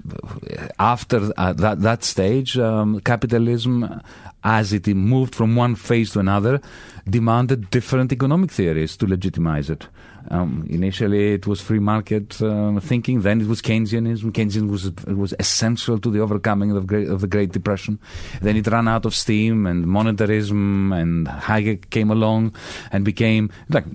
after 0.78 1.31
uh, 1.37 1.53
that 1.55 1.81
that 1.81 2.05
stage, 2.05 2.57
um, 2.57 3.01
capitalism, 3.01 4.01
as 4.43 4.72
it 4.72 4.87
moved 4.87 5.35
from 5.35 5.57
one 5.57 5.74
phase 5.74 6.12
to 6.12 6.20
another, 6.20 6.61
demanded 7.05 7.68
different 7.70 8.12
economic 8.12 8.51
theories 8.51 8.97
to 8.99 9.07
legitimize 9.07 9.68
it. 9.68 9.89
Um, 10.31 10.64
initially, 10.70 11.35
it 11.35 11.49
was 11.49 11.61
free 11.61 11.81
market 11.81 12.41
um, 12.41 12.81
thinking. 12.81 13.22
Then 13.22 13.41
it 13.41 13.49
was 13.49 13.61
Keynesianism. 13.61 14.31
Keynesianism 14.31 14.70
was 14.70 14.91
was 15.07 15.35
essential 15.41 15.99
to 15.99 16.09
the 16.09 16.20
overcoming 16.20 16.70
of, 16.70 16.87
great, 16.87 17.09
of 17.09 17.20
the 17.20 17.26
Great 17.26 17.51
Depression. 17.51 17.99
Then 18.41 18.57
it 18.57 18.68
ran 18.68 18.87
out 18.87 19.05
of 19.05 19.14
steam, 19.14 19.66
and 19.66 19.87
monetarism 19.87 20.95
and 20.95 21.26
Hayek 21.26 21.91
came 21.91 22.11
along 22.12 22.55
and 22.93 23.05
became 23.05 23.51
like 23.70 23.87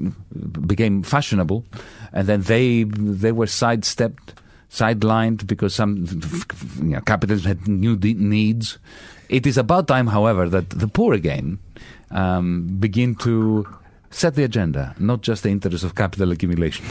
became 0.67 1.03
fashionable. 1.03 1.63
And 2.11 2.27
then 2.27 2.41
they 2.41 2.83
they 2.83 3.31
were 3.31 3.47
sidestepped, 3.47 4.33
sidelined 4.69 5.47
because 5.47 5.73
some 5.73 6.05
you 6.79 6.95
know, 6.95 7.01
capitalism 7.01 7.47
had 7.47 7.67
new 7.67 7.95
de- 7.95 8.13
needs. 8.13 8.77
It 9.29 9.47
is 9.47 9.57
about 9.57 9.87
time, 9.87 10.07
however, 10.07 10.49
that 10.49 10.69
the 10.69 10.87
poor 10.87 11.13
again 11.13 11.59
um, 12.11 12.67
begin 12.77 13.15
to 13.15 13.65
set 14.15 14.35
the 14.35 14.43
agenda, 14.43 14.95
not 14.97 15.21
just 15.21 15.43
the 15.43 15.49
interests 15.49 15.83
of 15.83 15.93
capital 15.93 16.31
accumulation. 16.31 16.85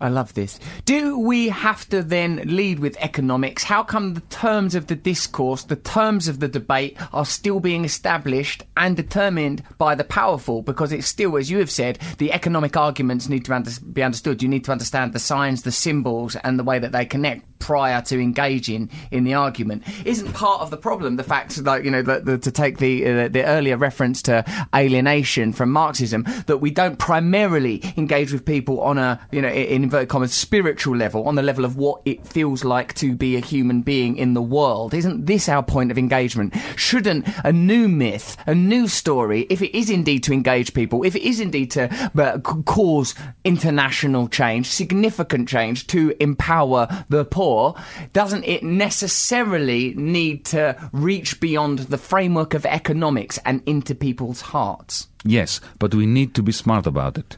I 0.00 0.08
love 0.08 0.32
this. 0.32 0.58
Do 0.86 1.18
we 1.18 1.50
have 1.50 1.86
to 1.90 2.02
then 2.02 2.42
lead 2.46 2.78
with 2.78 2.96
economics? 3.00 3.62
How 3.62 3.82
come 3.82 4.14
the 4.14 4.22
terms 4.22 4.74
of 4.74 4.86
the 4.86 4.96
discourse, 4.96 5.64
the 5.64 5.76
terms 5.76 6.26
of 6.26 6.40
the 6.40 6.48
debate, 6.48 6.96
are 7.12 7.26
still 7.26 7.60
being 7.60 7.84
established 7.84 8.64
and 8.78 8.96
determined 8.96 9.62
by 9.76 9.94
the 9.94 10.04
powerful? 10.04 10.62
Because 10.62 10.90
it's 10.90 11.06
still, 11.06 11.36
as 11.36 11.50
you 11.50 11.58
have 11.58 11.70
said, 11.70 11.98
the 12.16 12.32
economic 12.32 12.78
arguments 12.78 13.28
need 13.28 13.44
to 13.44 13.54
under- 13.54 13.70
be 13.92 14.02
understood. 14.02 14.42
You 14.42 14.48
need 14.48 14.64
to 14.64 14.72
understand 14.72 15.12
the 15.12 15.18
signs, 15.18 15.62
the 15.62 15.72
symbols, 15.72 16.34
and 16.36 16.58
the 16.58 16.64
way 16.64 16.78
that 16.78 16.92
they 16.92 17.04
connect 17.04 17.44
prior 17.58 18.00
to 18.00 18.18
engaging 18.18 18.88
in 19.10 19.24
the 19.24 19.34
argument. 19.34 19.84
Isn't 20.06 20.32
part 20.32 20.62
of 20.62 20.70
the 20.70 20.78
problem 20.78 21.16
the 21.16 21.22
fact, 21.22 21.62
like 21.62 21.84
you 21.84 21.90
know, 21.90 22.00
the, 22.00 22.20
the, 22.20 22.38
to 22.38 22.50
take 22.50 22.78
the 22.78 23.06
uh, 23.06 23.28
the 23.28 23.44
earlier 23.44 23.76
reference 23.76 24.22
to 24.22 24.44
alienation 24.74 25.52
from 25.52 25.70
Marxism, 25.70 26.24
that 26.46 26.58
we 26.58 26.70
don't 26.70 26.98
primarily 26.98 27.82
engage 27.98 28.32
with 28.32 28.46
people 28.46 28.80
on 28.80 28.96
a 28.96 29.20
you 29.30 29.42
know 29.42 29.48
in 29.48 29.89
inverted 29.90 30.08
commas 30.08 30.32
spiritual 30.32 30.96
level, 30.96 31.26
on 31.26 31.34
the 31.34 31.42
level 31.42 31.64
of 31.64 31.76
what 31.76 32.00
it 32.04 32.24
feels 32.24 32.62
like 32.62 32.94
to 32.94 33.16
be 33.16 33.34
a 33.34 33.40
human 33.40 33.82
being 33.82 34.16
in 34.16 34.34
the 34.34 34.40
world. 34.40 34.94
Isn't 34.94 35.26
this 35.26 35.48
our 35.48 35.64
point 35.64 35.90
of 35.90 35.98
engagement? 35.98 36.54
Shouldn't 36.76 37.26
a 37.42 37.52
new 37.52 37.88
myth, 37.88 38.36
a 38.46 38.54
new 38.54 38.86
story, 38.86 39.48
if 39.50 39.60
it 39.60 39.76
is 39.76 39.90
indeed 39.90 40.22
to 40.24 40.32
engage 40.32 40.74
people, 40.74 41.02
if 41.02 41.16
it 41.16 41.22
is 41.22 41.40
indeed 41.40 41.72
to 41.72 41.90
uh, 42.16 42.38
cause 42.38 43.16
international 43.42 44.28
change, 44.28 44.68
significant 44.68 45.48
change, 45.48 45.88
to 45.88 46.14
empower 46.20 46.86
the 47.08 47.24
poor, 47.24 47.74
doesn't 48.12 48.44
it 48.44 48.62
necessarily 48.62 49.92
need 49.94 50.44
to 50.44 50.76
reach 50.92 51.40
beyond 51.40 51.80
the 51.80 51.98
framework 51.98 52.54
of 52.54 52.64
economics 52.64 53.40
and 53.44 53.60
into 53.66 53.96
people's 53.96 54.40
hearts? 54.40 55.08
Yes, 55.24 55.60
but 55.78 55.94
we 55.94 56.06
need 56.06 56.34
to 56.34 56.42
be 56.42 56.52
smart 56.52 56.86
about 56.86 57.18
it. 57.18 57.36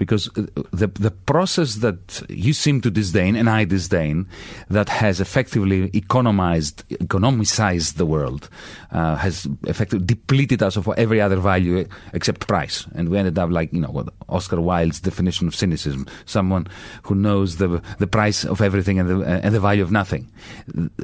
Because 0.00 0.28
uh, 0.28 0.46
the, 0.72 0.88
the 0.88 1.10
process 1.10 1.76
that 1.84 2.22
you 2.30 2.54
seem 2.54 2.80
to 2.80 2.90
disdain, 2.90 3.36
and 3.36 3.50
I 3.50 3.64
disdain, 3.68 4.26
that 4.70 4.88
has 4.88 5.20
effectively 5.20 5.90
economized, 5.92 6.88
economicized 6.88 7.96
the 8.00 8.06
world, 8.06 8.48
uh, 8.92 9.16
has 9.16 9.46
effectively 9.66 10.06
depleted 10.06 10.62
us 10.62 10.76
of 10.76 10.88
every 10.96 11.20
other 11.20 11.36
value 11.36 11.84
except 12.14 12.48
price. 12.48 12.86
And 12.94 13.10
we 13.10 13.18
ended 13.18 13.38
up 13.38 13.50
like, 13.50 13.74
you 13.74 13.80
know, 13.80 13.92
what 13.92 14.08
Oscar 14.30 14.58
Wilde's 14.58 15.00
definition 15.00 15.46
of 15.46 15.54
cynicism 15.54 16.06
someone 16.24 16.66
who 17.02 17.14
knows 17.14 17.56
the, 17.56 17.82
the 17.98 18.06
price 18.06 18.44
of 18.44 18.62
everything 18.62 18.98
and 18.98 19.08
the, 19.08 19.20
and 19.44 19.54
the 19.54 19.60
value 19.60 19.82
of 19.82 19.92
nothing. 19.92 20.32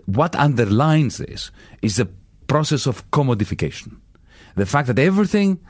What 0.06 0.34
underlines 0.36 1.18
this 1.18 1.50
is 1.82 1.96
the 1.96 2.08
process 2.46 2.86
of 2.86 3.08
commodification. 3.10 4.00
The 4.54 4.64
fact 4.64 4.86
that 4.88 4.98
everything 4.98 5.60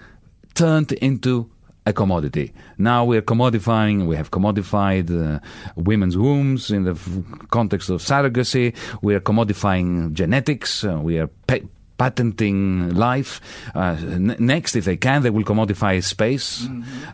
turned 0.55 0.93
into 0.93 1.51
a 1.87 1.93
commodity. 1.93 2.53
Now 2.79 3.05
we're 3.05 3.23
commodifying, 3.23 4.07
we 4.07 4.17
have 4.17 4.31
commodified 4.33 5.09
uh, 5.11 5.39
women's 5.77 6.17
wombs 6.19 6.71
in 6.71 6.83
the 6.85 6.91
f- 6.93 7.09
context 7.51 7.91
of 7.91 8.01
surrogacy, 8.03 8.75
we 9.03 9.15
are 9.15 9.21
commodifying 9.21 10.13
genetics, 10.13 10.83
uh, 10.85 10.99
we 11.01 11.19
are 11.19 11.29
pa- 11.47 11.65
patenting 11.99 12.95
life. 12.95 13.41
Uh, 13.75 13.97
n- 14.01 14.37
next, 14.39 14.77
if 14.77 14.85
they 14.85 14.97
can, 14.97 15.23
they 15.23 15.31
will 15.31 15.45
commodify 15.45 16.03
space. 16.03 16.69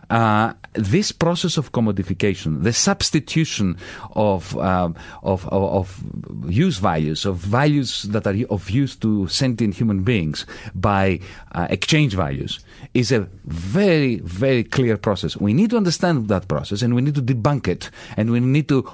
Uh, 0.09 0.53
this 0.73 1.11
process 1.11 1.57
of 1.57 1.71
commodification, 1.71 2.63
the 2.63 2.73
substitution 2.73 3.77
of, 4.13 4.57
um, 4.57 4.95
of, 5.21 5.47
of, 5.49 5.63
of 5.63 6.51
use 6.51 6.77
values, 6.77 7.25
of 7.25 7.37
values 7.37 8.03
that 8.03 8.27
are 8.27 8.35
of 8.49 8.69
use 8.69 8.95
to 8.95 9.27
sentient 9.27 9.75
human 9.75 10.03
beings 10.03 10.45
by 10.75 11.19
uh, 11.53 11.67
exchange 11.69 12.15
values, 12.15 12.59
is 12.93 13.11
a 13.11 13.21
very, 13.45 14.17
very 14.17 14.63
clear 14.63 14.97
process. 14.97 15.37
We 15.37 15.53
need 15.53 15.71
to 15.71 15.77
understand 15.77 16.27
that 16.27 16.47
process 16.47 16.81
and 16.81 16.95
we 16.95 17.01
need 17.01 17.15
to 17.15 17.21
debunk 17.21 17.67
it 17.67 17.89
and 18.17 18.31
we 18.31 18.39
need 18.39 18.67
to 18.69 18.89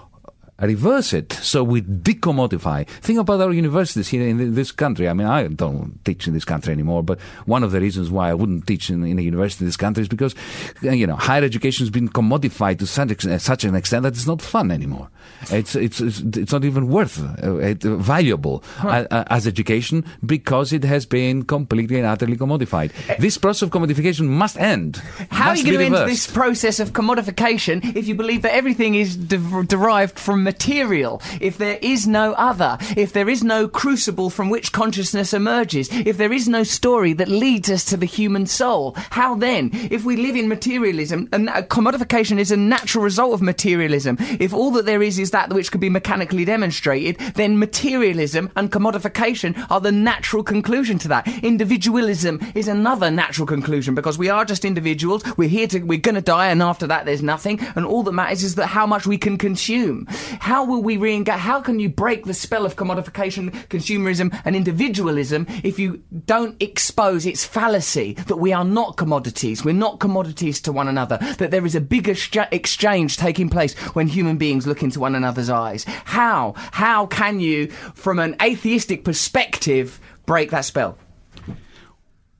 reverse 0.66 1.14
it 1.14 1.34
so 1.34 1.64
we 1.64 1.82
decommodify. 1.82 2.88
Think 2.88 3.20
about 3.20 3.41
our 3.41 3.51
universities 3.51 4.07
here 4.07 4.28
in 4.28 4.55
this 4.55 4.72
country. 4.72 5.07
I 5.07 5.14
mean, 5.14 5.28
I 5.28 5.47
don't 5.47 6.03
teach 6.05 6.28
in 6.28 6.34
this 6.34 6.45
country 6.45 6.74
anymore, 6.74 7.03
but 7.03 7.20
one 7.45 7.64
of 7.64 7.72
the 7.72 7.80
reasons 7.80 8.12
why 8.12 8.30
I 8.30 8.34
wouldn't 8.34 8.68
teach 8.68 8.89
in, 8.89 9.03
in 9.03 9.20
a 9.20 9.22
university 9.22 9.64
in 9.64 9.68
this 9.68 9.78
country 9.78 10.01
is 10.01 10.07
because, 10.07 10.36
uh, 10.84 10.91
you 10.91 11.07
know, 11.07 11.16
higher 11.16 11.43
education 11.43 11.84
has 11.86 11.89
been 11.89 12.10
commodified 12.10 12.80
to 12.80 12.88
such, 12.88 13.26
uh, 13.26 13.38
such 13.38 13.64
an 13.64 13.76
extent 13.76 14.03
that 14.03 14.14
it's 14.14 14.28
not 14.28 14.41
fun 14.41 14.72
anymore. 14.72 15.10
It's, 15.51 15.76
it's, 15.76 16.01
it's, 16.01 16.20
it's 16.20 16.51
not 16.51 16.66
even 16.66 16.89
worth 16.89 17.22
uh, 17.43 17.57
it, 17.57 17.86
uh, 17.86 17.95
valuable 17.95 18.64
huh. 18.78 19.07
uh, 19.10 19.24
as 19.28 19.47
education 19.47 20.03
because 20.26 20.74
it 20.74 20.84
has 20.84 21.05
been 21.05 21.43
completely 21.43 21.97
and 21.97 22.05
utterly 22.05 22.36
commodified. 22.36 22.91
This 23.18 23.38
process 23.38 23.62
of 23.64 23.70
commodification 23.70 24.28
must 24.28 24.57
end. 24.57 24.97
How 25.32 25.49
must 25.49 25.64
are 25.64 25.68
you 25.68 25.78
going 25.78 25.91
to 25.91 25.99
end 25.99 26.10
this 26.10 26.28
process 26.28 26.80
of 26.80 26.91
commodification 26.91 27.95
if 27.95 28.07
you 28.07 28.16
believe 28.16 28.41
that 28.41 28.53
everything 28.53 28.95
is 28.95 29.16
de- 29.16 29.64
derived 29.64 30.20
from 30.20 30.49
material, 30.50 31.22
if 31.39 31.58
there 31.60 31.78
is 31.82 32.08
no 32.08 32.34
other, 32.34 32.78
if 32.97 33.14
there 33.14 33.30
is 33.30 33.43
no 33.43 33.68
crucible 33.68 34.30
from 34.32 34.50
which 34.50 34.72
consciousness 34.72 35.32
emerges, 35.32 35.89
if 35.91 36.18
there 36.18 36.34
is 36.34 36.47
no 36.47 36.64
story 36.64 37.14
that 37.14 37.28
leads 37.28 37.70
us 37.70 37.86
to 37.86 37.97
the 37.97 38.08
human 38.08 38.47
soul, 38.47 38.93
how 39.12 39.36
then, 39.36 39.70
if 39.91 40.04
we 40.04 40.16
live 40.16 40.36
in 40.36 40.47
materialism, 40.47 41.30
and 41.32 41.50
uh, 41.50 41.62
commodification 41.62 42.39
is 42.39 42.52
a 42.52 42.58
natural 42.58 43.04
result 43.04 43.34
of 43.34 43.43
materialism, 43.43 44.18
if 44.39 44.52
all 44.54 44.72
that 44.72 44.88
there 44.88 45.04
is 45.04 45.20
is 45.20 45.30
that 45.32 45.54
which 45.54 45.72
could 45.72 45.82
be 45.82 45.89
mechanically 45.89 46.45
demonstrated, 46.45 47.18
then 47.36 47.60
materialism 47.60 48.50
and 48.56 48.72
commodification 48.72 49.54
are 49.70 49.82
the 49.82 49.91
natural 49.91 50.43
conclusion 50.43 50.97
to 50.97 51.08
that. 51.08 51.28
Individualism 51.43 52.39
is 52.56 52.68
another 52.68 53.12
natural 53.12 53.45
conclusion 53.45 53.93
because 53.93 54.18
we 54.18 54.30
are 54.30 54.45
just 54.45 54.66
individuals, 54.66 55.24
we're 55.38 55.47
here 55.47 55.68
to, 55.68 55.80
we're 55.82 56.00
gonna 56.00 56.22
die, 56.22 56.47
and 56.47 56.64
after 56.64 56.88
that 56.88 57.06
there's 57.06 57.22
nothing, 57.22 57.60
and 57.76 57.86
all 57.86 58.02
that 58.02 58.14
matters 58.14 58.43
is 58.43 58.56
that 58.56 58.68
how 58.68 58.88
much 58.88 59.06
we 59.06 59.18
can 59.18 59.38
consume. 59.38 60.08
How 60.39 60.65
will 60.65 60.81
we 60.81 60.97
re-engage? 60.97 61.35
How 61.35 61.61
can 61.61 61.79
you 61.79 61.89
break 61.89 62.25
the 62.25 62.33
spell 62.33 62.65
of 62.65 62.75
commodification, 62.75 63.51
consumerism, 63.67 64.39
and 64.45 64.55
individualism 64.55 65.45
if 65.63 65.77
you 65.77 66.01
don't 66.25 66.61
expose 66.61 67.25
its 67.25 67.45
fallacy 67.45 68.13
that 68.13 68.37
we 68.37 68.53
are 68.53 68.65
not 68.65 68.97
commodities? 68.97 69.63
We're 69.63 69.73
not 69.73 69.99
commodities 69.99 70.61
to 70.61 70.71
one 70.71 70.87
another. 70.87 71.17
That 71.37 71.51
there 71.51 71.65
is 71.65 71.75
a 71.75 71.81
bigger 71.81 72.15
exchange 72.51 73.17
taking 73.17 73.49
place 73.49 73.73
when 73.93 74.07
human 74.07 74.37
beings 74.37 74.65
look 74.65 74.81
into 74.81 74.99
one 74.99 75.15
another's 75.15 75.49
eyes. 75.49 75.83
How? 76.05 76.53
How 76.71 77.05
can 77.05 77.39
you, 77.39 77.67
from 77.93 78.19
an 78.19 78.35
atheistic 78.41 79.03
perspective, 79.03 79.99
break 80.25 80.51
that 80.51 80.65
spell? 80.65 80.97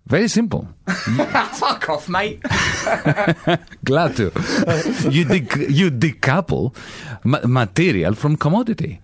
Very 0.10 0.28
simple. 0.28 0.68
Fuck 0.88 1.88
off, 1.90 2.10
mate. 2.10 2.42
Glad 3.86 4.16
to. 4.18 4.32
you, 5.10 5.24
you 5.70 5.92
decouple 5.92 6.76
ma- 7.24 7.46
material 7.46 8.16
from 8.16 8.36
commodity. 8.36 9.02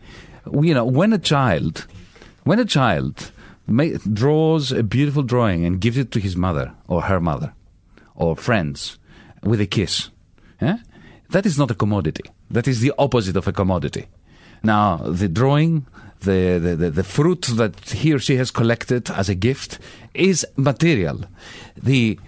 You 0.51 0.74
know, 0.74 0.86
when 0.86 1.14
a 1.14 1.20
child, 1.20 1.86
when 2.43 2.60
a 2.60 2.66
child 2.66 3.32
ma- 3.68 3.97
draws 4.12 4.72
a 4.72 4.82
beautiful 4.82 5.22
drawing 5.22 5.64
and 5.64 5.80
gives 5.80 5.97
it 5.97 6.12
to 6.12 6.20
his 6.20 6.36
mother 6.36 6.74
or 6.88 7.03
her 7.03 7.20
mother 7.20 7.53
or 8.16 8.36
friends 8.36 8.97
with 9.43 9.62
a 9.62 9.68
kiss, 9.68 10.10
eh? 10.60 10.78
that 11.30 11.45
is 11.45 11.58
not 11.60 11.70
a 11.70 11.76
commodity. 11.76 12.24
That 12.49 12.68
is 12.68 12.80
the 12.82 12.93
opposite 12.97 13.36
of 13.36 13.47
a 13.47 13.53
commodity. 13.53 14.08
Now, 14.64 14.97
the 14.97 15.28
drawing, 15.28 15.86
the, 16.26 16.76
the, 16.78 16.91
the, 16.91 17.03
fruit 17.03 17.43
that 17.55 17.80
he 17.91 18.13
or 18.13 18.19
she 18.19 18.36
has 18.36 18.51
collected 18.51 19.09
as 19.09 19.30
a 19.30 19.36
gift 19.36 19.80
is 20.13 20.45
material. 20.57 21.21
The, 21.82 22.19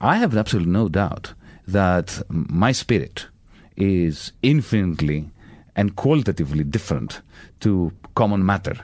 I 0.00 0.16
have 0.16 0.36
absolutely 0.36 0.72
no 0.72 0.88
doubt 0.88 1.34
that 1.66 2.22
my 2.28 2.72
spirit 2.72 3.26
is 3.76 4.32
infinitely 4.42 5.30
and 5.74 5.96
qualitatively 5.96 6.64
different 6.64 7.20
to 7.60 7.92
common 8.14 8.44
matter. 8.44 8.76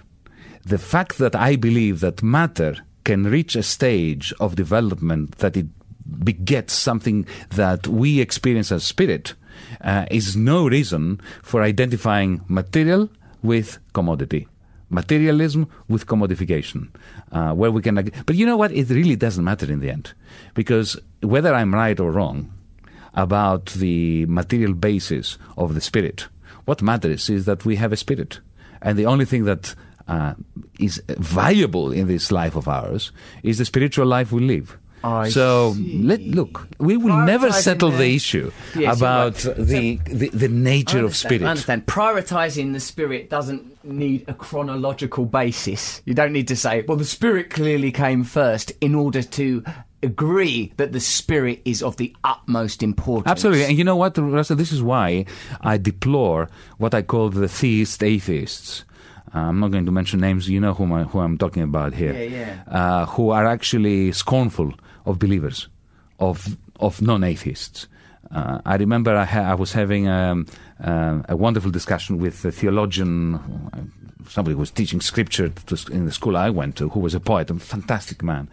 The 0.64 0.78
fact 0.78 1.18
that 1.18 1.34
I 1.34 1.56
believe 1.56 2.00
that 2.00 2.22
matter 2.22 2.76
can 3.04 3.24
reach 3.24 3.56
a 3.56 3.62
stage 3.62 4.32
of 4.40 4.56
development 4.56 5.38
that 5.38 5.56
it 5.56 5.66
begets 6.24 6.72
something 6.72 7.26
that 7.50 7.86
we 7.88 8.20
experience 8.20 8.70
as 8.70 8.84
spirit 8.84 9.34
uh, 9.80 10.06
is 10.10 10.36
no 10.36 10.68
reason 10.68 11.20
for 11.42 11.62
identifying 11.62 12.42
material 12.48 13.08
with 13.42 13.78
commodity 13.92 14.46
materialism 14.92 15.66
with 15.88 16.06
commodification, 16.06 16.88
uh, 17.32 17.52
where 17.52 17.70
we 17.70 17.82
can. 17.82 17.94
But 18.26 18.36
you 18.36 18.46
know 18.46 18.56
what? 18.56 18.72
It 18.72 18.90
really 18.90 19.16
doesn't 19.16 19.42
matter 19.42 19.70
in 19.72 19.80
the 19.80 19.90
end, 19.90 20.12
because 20.54 20.96
whether 21.22 21.54
I'm 21.54 21.74
right 21.74 21.98
or 21.98 22.12
wrong 22.12 22.52
about 23.14 23.66
the 23.72 24.26
material 24.26 24.74
basis 24.74 25.38
of 25.56 25.74
the 25.74 25.80
spirit, 25.80 26.28
what 26.64 26.82
matters 26.82 27.28
is 27.28 27.44
that 27.46 27.64
we 27.64 27.76
have 27.76 27.92
a 27.92 27.96
spirit, 27.96 28.40
and 28.80 28.98
the 28.98 29.06
only 29.06 29.24
thing 29.24 29.44
that 29.44 29.74
uh, 30.08 30.34
is 30.78 31.02
in 31.92 32.06
this 32.06 32.30
life 32.30 32.56
of 32.56 32.68
ours 32.68 33.12
is 33.42 33.58
the 33.58 33.64
spiritual 33.64 34.06
life 34.06 34.32
we 34.32 34.42
live. 34.42 34.76
I 35.04 35.28
so 35.30 35.74
let, 35.78 36.20
look, 36.20 36.68
we 36.78 36.96
will 36.96 37.16
never 37.24 37.50
settle 37.52 37.90
the 37.90 37.96
the- 37.98 38.14
issue 38.16 38.50
Yes, 38.76 38.96
about 38.96 39.44
right. 39.44 39.56
the, 39.56 39.98
the 40.06 40.28
the 40.28 40.48
nature 40.48 41.04
of 41.04 41.16
spirit. 41.16 41.42
I 41.42 41.50
understand. 41.50 41.86
Prioritizing 41.86 42.72
the 42.72 42.80
spirit 42.80 43.28
doesn't 43.30 43.82
need 43.84 44.24
a 44.28 44.34
chronological 44.34 45.24
basis. 45.26 46.02
You 46.04 46.14
don't 46.14 46.32
need 46.32 46.48
to 46.48 46.56
say, 46.56 46.82
well, 46.86 46.96
the 46.96 47.04
spirit 47.04 47.50
clearly 47.50 47.90
came 47.92 48.22
first 48.24 48.72
in 48.80 48.94
order 48.94 49.22
to 49.22 49.64
agree 50.04 50.72
that 50.76 50.92
the 50.92 51.00
spirit 51.00 51.60
is 51.64 51.82
of 51.82 51.96
the 51.96 52.14
utmost 52.24 52.82
importance. 52.82 53.30
Absolutely. 53.30 53.64
And 53.64 53.78
you 53.78 53.84
know 53.84 53.96
what, 53.96 54.16
Russell? 54.18 54.56
This 54.56 54.72
is 54.72 54.82
why 54.82 55.26
I 55.60 55.78
deplore 55.78 56.48
what 56.78 56.94
I 56.94 57.02
call 57.02 57.30
the 57.30 57.48
theist 57.48 58.02
atheists. 58.02 58.84
Uh, 59.34 59.38
I'm 59.48 59.60
not 59.60 59.70
going 59.70 59.86
to 59.86 59.92
mention 59.92 60.20
names. 60.20 60.48
You 60.48 60.60
know 60.60 60.74
whom 60.74 60.92
I, 60.92 61.04
who 61.04 61.20
I'm 61.20 61.38
talking 61.38 61.62
about 61.62 61.94
here. 61.94 62.12
Yeah, 62.12 62.62
Uh, 62.68 63.06
who 63.06 63.30
are 63.30 63.46
actually 63.46 64.12
scornful 64.12 64.72
of 65.04 65.18
believers, 65.18 65.68
of 66.18 66.56
of 66.80 67.00
non-atheists. 67.02 67.88
Uh, 68.30 68.60
I 68.64 68.76
remember 68.76 69.14
I, 69.14 69.24
ha- 69.24 69.50
I 69.50 69.54
was 69.54 69.72
having 69.72 70.08
um, 70.08 70.46
um 70.80 71.24
a 71.28 71.36
wonderful 71.36 71.70
discussion 71.70 72.18
with 72.18 72.44
a 72.44 72.50
theologian, 72.50 73.34
uh, 73.34 73.80
somebody 74.28 74.54
who 74.54 74.60
was 74.60 74.70
teaching 74.70 75.00
scripture 75.00 75.48
to, 75.48 75.76
in 75.92 76.06
the 76.06 76.12
school 76.12 76.36
I 76.36 76.50
went 76.50 76.76
to, 76.76 76.88
who 76.88 77.00
was 77.00 77.14
a 77.14 77.20
poet, 77.20 77.50
a 77.50 77.54
fantastic 77.54 78.22
man. 78.22 78.48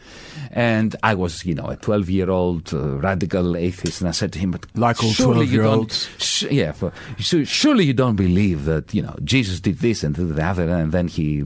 And 0.51 0.95
I 1.03 1.13
was, 1.15 1.45
you 1.45 1.53
know, 1.55 1.65
a 1.67 1.75
12 1.75 2.09
year 2.09 2.29
old 2.29 2.73
uh, 2.73 2.97
radical 2.97 3.55
atheist, 3.57 4.01
and 4.01 4.07
I 4.07 4.11
said 4.11 4.33
to 4.33 4.39
him, 4.39 4.51
But 4.51 4.65
Like 4.75 5.03
all 5.03 5.11
surely 5.11 5.45
you 5.45 5.61
don't- 5.61 5.89
12-year-olds. 5.89 6.09
Sh- 6.17 6.43
yeah, 6.51 6.71
for, 6.71 6.91
so 7.19 7.43
surely 7.43 7.85
you 7.85 7.93
don't 7.93 8.15
believe 8.15 8.65
that 8.65 8.93
you 8.93 9.01
know 9.01 9.15
Jesus 9.23 9.59
did 9.59 9.79
this 9.79 10.03
and 10.03 10.15
did 10.15 10.29
the 10.35 10.43
other, 10.43 10.67
and 10.69 10.91
then 10.91 11.07
he, 11.07 11.43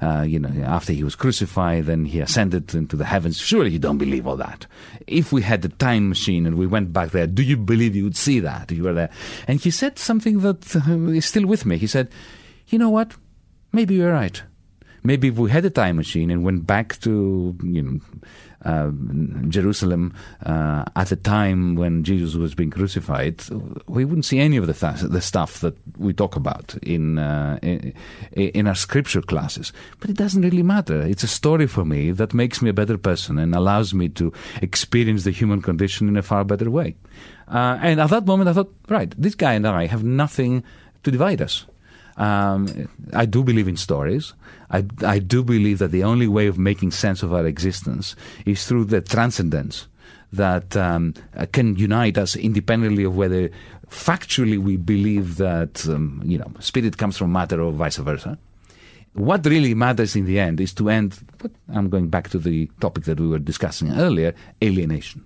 uh, 0.00 0.22
you 0.22 0.38
know, 0.38 0.50
after 0.64 0.92
he 0.92 1.04
was 1.04 1.14
crucified, 1.14 1.86
then 1.86 2.04
he 2.04 2.20
ascended 2.20 2.74
into 2.74 2.96
the 2.96 3.04
heavens. 3.04 3.38
Surely 3.38 3.70
you 3.70 3.78
don't 3.78 3.98
believe 3.98 4.26
all 4.26 4.36
that. 4.36 4.66
If 5.06 5.32
we 5.32 5.42
had 5.42 5.64
a 5.64 5.68
time 5.68 6.08
machine 6.08 6.46
and 6.46 6.56
we 6.56 6.66
went 6.66 6.92
back 6.92 7.10
there, 7.10 7.26
do 7.26 7.42
you 7.42 7.56
believe 7.56 7.96
you 7.96 8.04
would 8.04 8.16
see 8.16 8.40
that 8.40 8.70
you 8.70 8.82
were 8.84 8.92
there? 8.92 9.10
And 9.46 9.60
he 9.60 9.70
said 9.70 9.98
something 9.98 10.40
that 10.40 10.76
uh, 10.76 11.10
is 11.10 11.24
still 11.26 11.46
with 11.46 11.66
me. 11.66 11.76
He 11.78 11.86
said, 11.86 12.08
"You 12.68 12.78
know 12.78 12.90
what? 12.90 13.14
Maybe 13.72 13.96
you're 13.96 14.12
right." 14.12 14.42
Maybe 15.04 15.28
if 15.28 15.38
we 15.38 15.50
had 15.50 15.64
a 15.64 15.70
time 15.70 15.96
machine 15.96 16.30
and 16.30 16.44
went 16.44 16.66
back 16.66 16.98
to 17.00 17.56
you 17.62 17.82
know 17.82 18.00
uh, 18.64 18.90
Jerusalem 19.48 20.14
uh, 20.44 20.84
at 20.96 21.08
the 21.08 21.16
time 21.16 21.76
when 21.76 22.02
Jesus 22.02 22.34
was 22.34 22.54
being 22.54 22.70
crucified, 22.70 23.42
we 23.86 24.04
wouldn't 24.04 24.24
see 24.24 24.40
any 24.40 24.56
of 24.56 24.66
the 24.66 24.74
th- 24.74 25.10
the 25.10 25.20
stuff 25.20 25.60
that 25.60 25.76
we 25.96 26.12
talk 26.12 26.34
about 26.34 26.74
in, 26.82 27.18
uh, 27.18 27.58
in 27.62 27.94
in 28.32 28.66
our 28.66 28.74
scripture 28.74 29.22
classes. 29.22 29.72
But 30.00 30.10
it 30.10 30.16
doesn't 30.16 30.42
really 30.42 30.64
matter. 30.64 31.00
It's 31.02 31.22
a 31.22 31.28
story 31.28 31.66
for 31.68 31.84
me 31.84 32.10
that 32.12 32.34
makes 32.34 32.60
me 32.60 32.68
a 32.68 32.74
better 32.74 32.98
person 32.98 33.38
and 33.38 33.54
allows 33.54 33.94
me 33.94 34.08
to 34.10 34.32
experience 34.60 35.24
the 35.24 35.30
human 35.30 35.62
condition 35.62 36.08
in 36.08 36.16
a 36.16 36.22
far 36.22 36.44
better 36.44 36.70
way. 36.70 36.96
Uh, 37.46 37.78
and 37.80 38.00
at 38.00 38.10
that 38.10 38.26
moment, 38.26 38.48
I 38.48 38.52
thought, 38.52 38.74
right, 38.88 39.14
this 39.16 39.34
guy 39.34 39.54
and 39.54 39.66
I 39.66 39.86
have 39.86 40.04
nothing 40.04 40.64
to 41.04 41.10
divide 41.10 41.40
us. 41.40 41.64
Um, 42.18 42.88
I 43.14 43.24
do 43.26 43.42
believe 43.44 43.68
in 43.68 43.76
stories. 43.76 44.34
I, 44.70 44.84
I 45.04 45.20
do 45.20 45.42
believe 45.42 45.78
that 45.78 45.92
the 45.92 46.04
only 46.04 46.26
way 46.26 46.48
of 46.48 46.58
making 46.58 46.90
sense 46.90 47.22
of 47.22 47.32
our 47.32 47.46
existence 47.46 48.16
is 48.44 48.66
through 48.66 48.86
the 48.86 49.00
transcendence 49.00 49.86
that 50.32 50.76
um, 50.76 51.14
uh, 51.36 51.46
can 51.52 51.76
unite 51.76 52.18
us 52.18 52.36
independently 52.36 53.04
of 53.04 53.16
whether 53.16 53.50
factually 53.88 54.58
we 54.58 54.76
believe 54.76 55.36
that 55.36 55.88
um, 55.88 56.20
you 56.24 56.36
know 56.36 56.50
spirit 56.58 56.98
comes 56.98 57.16
from 57.16 57.32
matter 57.32 57.60
or 57.60 57.72
vice 57.72 57.96
versa. 57.96 58.36
What 59.14 59.46
really 59.46 59.74
matters 59.74 60.14
in 60.14 60.26
the 60.26 60.38
end 60.38 60.60
is 60.60 60.74
to 60.74 60.90
end. 60.90 61.18
I'm 61.72 61.88
going 61.88 62.08
back 62.08 62.28
to 62.30 62.38
the 62.38 62.66
topic 62.80 63.04
that 63.04 63.18
we 63.18 63.28
were 63.28 63.38
discussing 63.38 63.92
earlier: 63.92 64.34
alienation. 64.62 65.24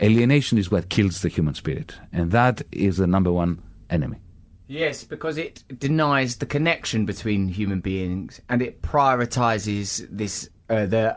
Alienation 0.00 0.56
is 0.56 0.70
what 0.70 0.88
kills 0.88 1.20
the 1.20 1.28
human 1.28 1.54
spirit, 1.54 1.96
and 2.12 2.30
that 2.30 2.62
is 2.72 2.96
the 2.96 3.06
number 3.06 3.32
one 3.32 3.60
enemy. 3.90 4.16
Yes, 4.68 5.04
because 5.04 5.38
it 5.38 5.62
denies 5.78 6.36
the 6.36 6.46
connection 6.46 7.06
between 7.06 7.48
human 7.48 7.80
beings 7.80 8.40
and 8.48 8.60
it 8.60 8.82
prioritizes 8.82 10.06
this 10.10 10.48
uh, 10.68 10.86
the 10.86 11.16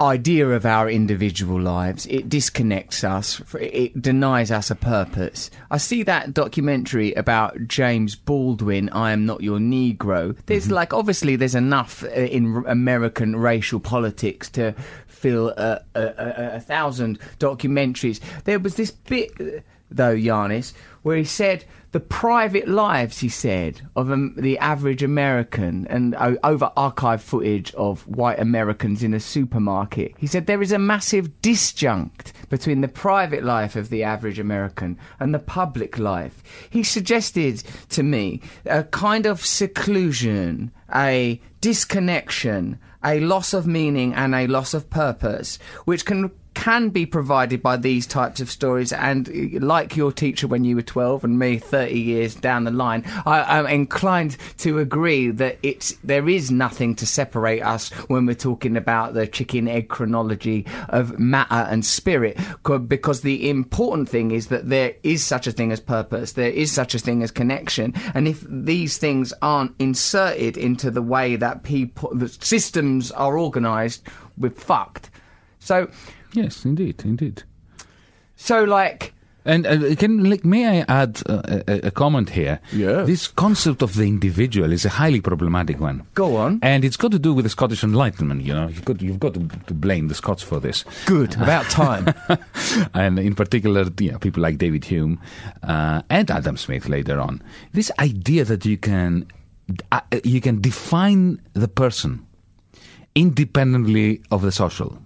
idea 0.00 0.48
of 0.48 0.64
our 0.64 0.88
individual 0.88 1.60
lives. 1.60 2.06
It 2.06 2.28
disconnects 2.28 3.04
us. 3.04 3.42
It 3.60 4.00
denies 4.00 4.50
us 4.50 4.70
a 4.70 4.74
purpose. 4.74 5.50
I 5.70 5.76
see 5.76 6.02
that 6.04 6.32
documentary 6.32 7.12
about 7.12 7.68
James 7.68 8.16
Baldwin. 8.16 8.88
I 8.90 9.12
am 9.12 9.26
not 9.26 9.42
your 9.42 9.58
Negro. 9.58 10.36
There's 10.46 10.70
like 10.70 10.94
obviously 10.94 11.36
there's 11.36 11.54
enough 11.54 12.02
uh, 12.02 12.08
in 12.08 12.64
American 12.66 13.36
racial 13.36 13.80
politics 13.80 14.48
to 14.50 14.74
fill 15.06 15.50
a, 15.50 15.82
a, 15.94 16.00
a, 16.00 16.50
a 16.56 16.60
thousand 16.60 17.18
documentaries. 17.38 18.20
There 18.44 18.58
was 18.58 18.76
this 18.76 18.90
bit 18.90 19.32
uh, 19.38 19.60
though, 19.90 20.14
Yanis, 20.14 20.72
where 21.02 21.16
he 21.16 21.24
said 21.24 21.64
the 21.92 22.00
private 22.00 22.68
lives, 22.68 23.18
he 23.18 23.28
said, 23.28 23.82
of 23.96 24.10
um, 24.10 24.34
the 24.36 24.58
average 24.58 25.02
American 25.02 25.86
and 25.88 26.14
o- 26.14 26.38
over 26.44 26.70
archive 26.76 27.22
footage 27.22 27.74
of 27.74 28.06
white 28.06 28.38
Americans 28.38 29.02
in 29.02 29.12
a 29.12 29.18
supermarket. 29.20 30.14
He 30.16 30.28
said 30.28 30.46
there 30.46 30.62
is 30.62 30.70
a 30.72 30.78
massive 30.78 31.42
disjunct 31.42 32.32
between 32.48 32.80
the 32.80 32.88
private 32.88 33.42
life 33.42 33.74
of 33.74 33.88
the 33.88 34.04
average 34.04 34.38
American 34.38 34.98
and 35.18 35.34
the 35.34 35.40
public 35.40 35.98
life. 35.98 36.42
He 36.68 36.84
suggested 36.84 37.64
to 37.90 38.02
me 38.02 38.40
a 38.66 38.84
kind 38.84 39.26
of 39.26 39.44
seclusion, 39.44 40.70
a 40.94 41.40
disconnection, 41.60 42.78
a 43.02 43.18
loss 43.20 43.52
of 43.52 43.66
meaning 43.66 44.14
and 44.14 44.34
a 44.34 44.46
loss 44.46 44.74
of 44.74 44.90
purpose, 44.90 45.58
which 45.86 46.04
can 46.04 46.30
can 46.54 46.90
be 46.90 47.06
provided 47.06 47.62
by 47.62 47.76
these 47.76 48.06
types 48.06 48.40
of 48.40 48.50
stories 48.50 48.92
and 48.92 49.28
uh, 49.28 49.64
like 49.64 49.96
your 49.96 50.12
teacher 50.12 50.46
when 50.46 50.64
you 50.64 50.76
were 50.76 50.82
12 50.82 51.24
and 51.24 51.38
me 51.38 51.58
30 51.58 51.98
years 51.98 52.34
down 52.34 52.64
the 52.64 52.70
line 52.70 53.04
I, 53.26 53.58
i'm 53.58 53.66
inclined 53.66 54.36
to 54.58 54.78
agree 54.78 55.30
that 55.30 55.58
it's 55.62 55.92
there 56.04 56.28
is 56.28 56.50
nothing 56.50 56.94
to 56.96 57.06
separate 57.06 57.60
us 57.60 57.90
when 58.08 58.26
we're 58.26 58.34
talking 58.34 58.76
about 58.76 59.14
the 59.14 59.26
chicken 59.26 59.68
egg 59.68 59.88
chronology 59.88 60.66
of 60.88 61.18
matter 61.18 61.68
and 61.70 61.84
spirit 61.84 62.38
because 62.88 63.22
the 63.22 63.48
important 63.48 64.08
thing 64.08 64.30
is 64.30 64.48
that 64.48 64.68
there 64.68 64.94
is 65.02 65.24
such 65.24 65.46
a 65.46 65.52
thing 65.52 65.72
as 65.72 65.80
purpose 65.80 66.32
there 66.32 66.50
is 66.50 66.72
such 66.72 66.94
a 66.94 66.98
thing 66.98 67.22
as 67.22 67.30
connection 67.30 67.94
and 68.14 68.26
if 68.28 68.44
these 68.48 68.98
things 68.98 69.32
aren't 69.42 69.74
inserted 69.78 70.56
into 70.56 70.90
the 70.90 71.02
way 71.02 71.36
that 71.36 71.62
people 71.62 72.10
the 72.14 72.28
systems 72.28 73.10
are 73.12 73.38
organized 73.38 74.02
we're 74.40 74.50
fucked. 74.50 75.10
So 75.60 75.88
Yes, 76.32 76.64
indeed, 76.64 77.02
indeed. 77.04 77.42
so 78.36 78.64
like 78.64 79.12
And 79.44 79.66
uh, 79.66 79.94
can 79.96 80.28
like, 80.28 80.44
may 80.44 80.80
I 80.80 80.84
add 80.88 81.22
uh, 81.26 81.62
a, 81.66 81.86
a 81.86 81.90
comment 81.90 82.30
here? 82.30 82.60
Yeah. 82.72 83.02
This 83.02 83.26
concept 83.26 83.82
of 83.82 83.94
the 83.94 84.04
individual 84.04 84.70
is 84.70 84.84
a 84.84 84.90
highly 84.90 85.20
problematic 85.20 85.80
one. 85.80 86.06
Go 86.14 86.36
on. 86.36 86.60
And 86.62 86.84
it's 86.84 86.96
got 86.96 87.10
to 87.12 87.18
do 87.18 87.32
with 87.32 87.44
the 87.44 87.48
Scottish 87.48 87.82
Enlightenment. 87.82 88.42
You 88.42 88.54
know, 88.54 88.68
you've 88.68 88.84
got 88.84 89.00
you've 89.00 89.18
got 89.18 89.34
to, 89.34 89.48
to 89.66 89.74
blame 89.74 90.08
the 90.08 90.14
Scots 90.14 90.42
for 90.42 90.60
this. 90.60 90.84
Good. 91.06 91.34
About 91.40 91.64
time. 91.70 92.12
and 92.94 93.18
in 93.18 93.34
particular, 93.34 93.86
you 93.98 94.12
know, 94.12 94.18
people 94.18 94.42
like 94.42 94.58
David 94.58 94.84
Hume 94.84 95.18
uh, 95.62 96.02
and 96.10 96.30
Adam 96.30 96.56
Smith 96.56 96.88
later 96.88 97.18
on. 97.18 97.42
This 97.72 97.90
idea 97.98 98.44
that 98.44 98.66
you 98.66 98.76
can 98.76 99.26
uh, 99.90 100.00
you 100.22 100.40
can 100.40 100.60
define 100.60 101.40
the 101.54 101.68
person 101.68 102.26
independently 103.14 104.20
of 104.30 104.42
the 104.42 104.52
social 104.52 104.98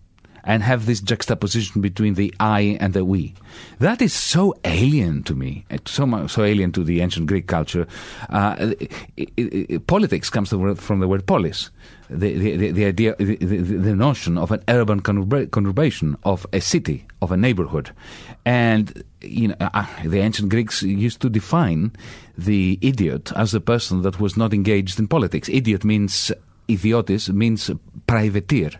and 0.44 0.62
have 0.62 0.86
this 0.86 1.00
juxtaposition 1.00 1.80
between 1.80 2.14
the 2.14 2.32
I 2.40 2.76
and 2.80 2.92
the 2.94 3.04
we. 3.04 3.34
That 3.78 4.02
is 4.02 4.12
so 4.12 4.54
alien 4.64 5.22
to 5.24 5.34
me, 5.34 5.64
It's 5.70 5.90
so 5.92 6.26
so 6.26 6.42
alien 6.44 6.72
to 6.72 6.84
the 6.84 7.00
ancient 7.00 7.26
Greek 7.26 7.46
culture. 7.46 7.86
Uh, 8.30 8.74
i- 9.18 9.26
i- 9.38 9.66
i- 9.74 9.78
politics 9.78 10.30
comes 10.30 10.50
from 10.50 11.00
the 11.00 11.08
word 11.08 11.26
polis, 11.26 11.70
the, 12.10 12.34
the, 12.36 12.70
the, 12.72 12.84
idea, 12.84 13.16
the, 13.18 13.36
the, 13.36 13.56
the 13.56 13.96
notion 13.96 14.36
of 14.38 14.50
an 14.52 14.62
urban 14.68 15.00
conurbation 15.00 16.16
of 16.24 16.46
a 16.52 16.60
city, 16.60 17.06
of 17.22 17.32
a 17.32 17.36
neighborhood, 17.36 17.90
and 18.44 19.02
you 19.22 19.48
know 19.48 19.56
uh, 19.60 19.86
the 20.04 20.18
ancient 20.18 20.50
Greeks 20.50 20.82
used 20.82 21.20
to 21.20 21.30
define 21.30 21.92
the 22.36 22.78
idiot 22.82 23.32
as 23.36 23.54
a 23.54 23.60
person 23.60 24.02
that 24.02 24.20
was 24.20 24.36
not 24.36 24.52
engaged 24.52 24.98
in 24.98 25.08
politics. 25.08 25.48
Idiot 25.48 25.84
means 25.84 26.30
idiotis 26.68 27.28
means 27.32 27.70
privateer 28.06 28.70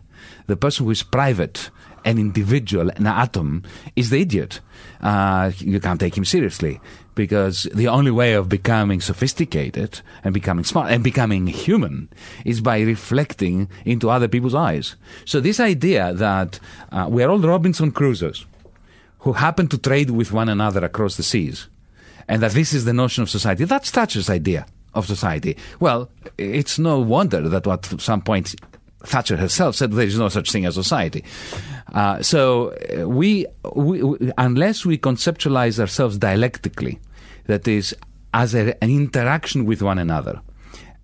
the 0.47 0.57
person 0.57 0.85
who 0.85 0.91
is 0.91 1.03
private 1.03 1.71
an 2.05 2.19
individual, 2.19 2.91
an 2.91 3.07
atom, 3.07 3.63
is 3.97 4.11
the 4.11 4.21
idiot. 4.21 4.61
Uh, 5.01 5.51
you 5.59 5.81
can't 5.81 5.99
take 5.99 6.17
him 6.17 6.25
seriously 6.25 6.81
because 7.15 7.63
the 7.75 7.89
only 7.89 8.11
way 8.11 8.35
of 8.35 8.49
becoming 8.49 9.01
sophisticated 9.01 10.01
and 10.23 10.35
becoming 10.35 10.65
smart 10.65 10.91
and 10.91 11.03
becoming 11.03 11.47
human 11.47 12.09
is 12.45 12.61
by 12.61 12.81
reflecting 12.81 13.69
into 13.85 14.11
other 14.11 14.29
people's 14.29 14.55
eyes. 14.55 14.97
So 15.25 15.41
this 15.41 15.61
idea 15.61 16.13
that 16.13 16.61
uh, 16.93 17.07
we 17.09 17.23
are 17.23 17.31
all 17.31 17.39
Robinson 17.39 17.93
Crusoes 17.93 18.45
who 19.21 19.33
happen 19.33 19.67
to 19.69 19.79
trade 19.79 20.11
with 20.11 20.33
one 20.33 20.51
another 20.51 20.85
across 20.85 21.17
the 21.17 21.23
seas, 21.23 21.69
and 22.29 22.43
that 22.43 22.53
this 22.53 22.75
is 22.75 22.85
the 22.85 22.93
notion 22.93 23.23
of 23.23 23.31
society, 23.31 23.65
that's 23.65 23.91
Thatcher's 23.91 24.29
idea 24.29 24.67
of 24.93 25.07
society. 25.07 25.57
Well, 25.81 26.11
it's 26.37 26.79
no 26.79 26.99
wonder 27.01 27.49
that 27.49 27.67
at 27.67 28.01
some 28.03 28.21
point 28.21 28.55
Thatcher 29.05 29.37
herself 29.37 29.75
said 29.77 29.93
there 29.93 30.07
is 30.07 30.19
no 30.19 30.29
such 30.29 30.51
thing 30.51 30.67
as 30.67 30.75
society. 30.75 31.25
Uh, 31.93 32.23
so 32.23 32.71
uh, 32.71 33.09
we, 33.09 33.47
we, 33.75 34.33
unless 34.39 34.85
we 34.85 34.99
conceptualize 34.99 35.79
ourselves 35.79 36.19
dialectically, 36.19 36.99
that 37.47 37.69
is, 37.69 37.95
as 38.33 38.55
a, 38.55 38.83
an 38.83 38.91
interaction 38.91 39.65
with 39.67 39.83
one 39.83 39.99
another, 39.99 40.41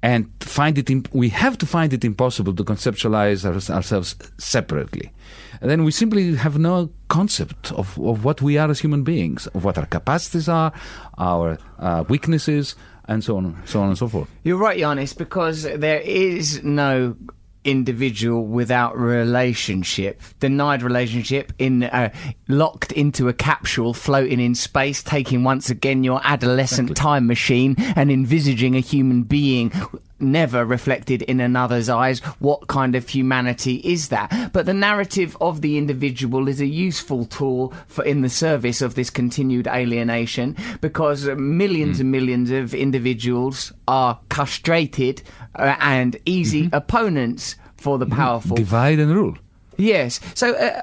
and 0.03 0.31
find 0.41 0.79
it, 0.79 0.89
imp- 0.89 1.13
we 1.13 1.29
have 1.29 1.59
to 1.59 1.67
find 1.67 1.93
it 1.93 2.05
impossible 2.05 2.55
to 2.55 2.65
conceptualize 2.65 3.45
our- 3.45 3.77
ourselves 3.77 4.17
separately. 4.39 5.13
And 5.61 5.71
then 5.71 5.85
we 5.85 5.91
simply 5.93 6.35
have 6.37 6.59
no 6.59 6.91
concept 7.09 7.71
of, 7.73 7.99
of 8.01 8.25
what 8.25 8.41
we 8.41 8.57
are 8.57 8.71
as 8.71 8.81
human 8.81 9.05
beings, 9.05 9.47
of 9.49 9.63
what 9.63 9.77
our 9.77 9.85
capacities 9.87 10.49
are, 10.49 10.73
our 11.19 11.59
uh, 11.79 12.05
weaknesses, 12.09 12.75
and 13.09 13.23
so 13.23 13.37
on, 13.37 13.61
so 13.67 13.83
on 13.83 13.89
and 13.89 13.99
so 13.99 14.09
forth. 14.09 14.31
You're 14.43 14.57
right, 14.57 14.79
Yanis, 14.79 15.17
because 15.17 15.65
there 15.65 16.01
is 16.01 16.63
no 16.65 17.17
individual 17.65 18.47
without 18.47 18.97
relationship, 18.99 20.21
denied 20.39 20.83
relationship, 20.83 21.53
in 21.59 21.85
uh, 21.85 22.11
locked 22.49 22.93
into 22.93 23.29
a 23.29 23.33
capsule, 23.33 23.95
floating 23.95 24.41
in 24.41 24.55
space, 24.55 25.03
taking 25.03 25.45
once 25.45 25.71
again 25.71 26.05
your 26.05 26.21
adolescent 26.25 26.97
time 26.97 27.27
machine 27.27 27.75
and 27.97 28.11
envisaging 28.11 28.77
a 28.77 28.81
human 28.81 29.23
being. 29.23 29.73
Never 30.21 30.65
reflected 30.65 31.23
in 31.23 31.41
another's 31.41 31.89
eyes. 31.89 32.21
What 32.39 32.69
kind 32.69 32.95
of 32.95 33.09
humanity 33.09 33.77
is 33.77 34.09
that? 34.09 34.51
But 34.53 34.67
the 34.67 34.75
narrative 34.75 35.37
of 35.41 35.63
the 35.63 35.79
individual 35.79 36.47
is 36.49 36.61
a 36.61 36.67
useful 36.67 37.25
tool 37.25 37.73
for 37.87 38.05
in 38.05 38.21
the 38.21 38.29
service 38.29 38.83
of 38.83 38.95
this 38.95 39.11
continued 39.11 39.67
alienation 39.67 40.57
because 40.81 41.27
millions 41.27 42.01
and 42.01 42.13
millions 42.13 42.51
of 42.51 42.75
individuals 42.75 43.73
are 43.89 44.21
castrated 44.29 45.23
uh, 45.55 45.77
and 45.81 46.19
easy 46.27 46.69
opponents 46.73 47.57
for 47.77 47.99
the 47.99 48.07
powerful. 48.07 48.57
Divide 48.57 48.99
and 48.99 49.15
rule. 49.15 49.37
Yes. 49.77 50.21
So. 50.35 50.55
Uh, 50.55 50.83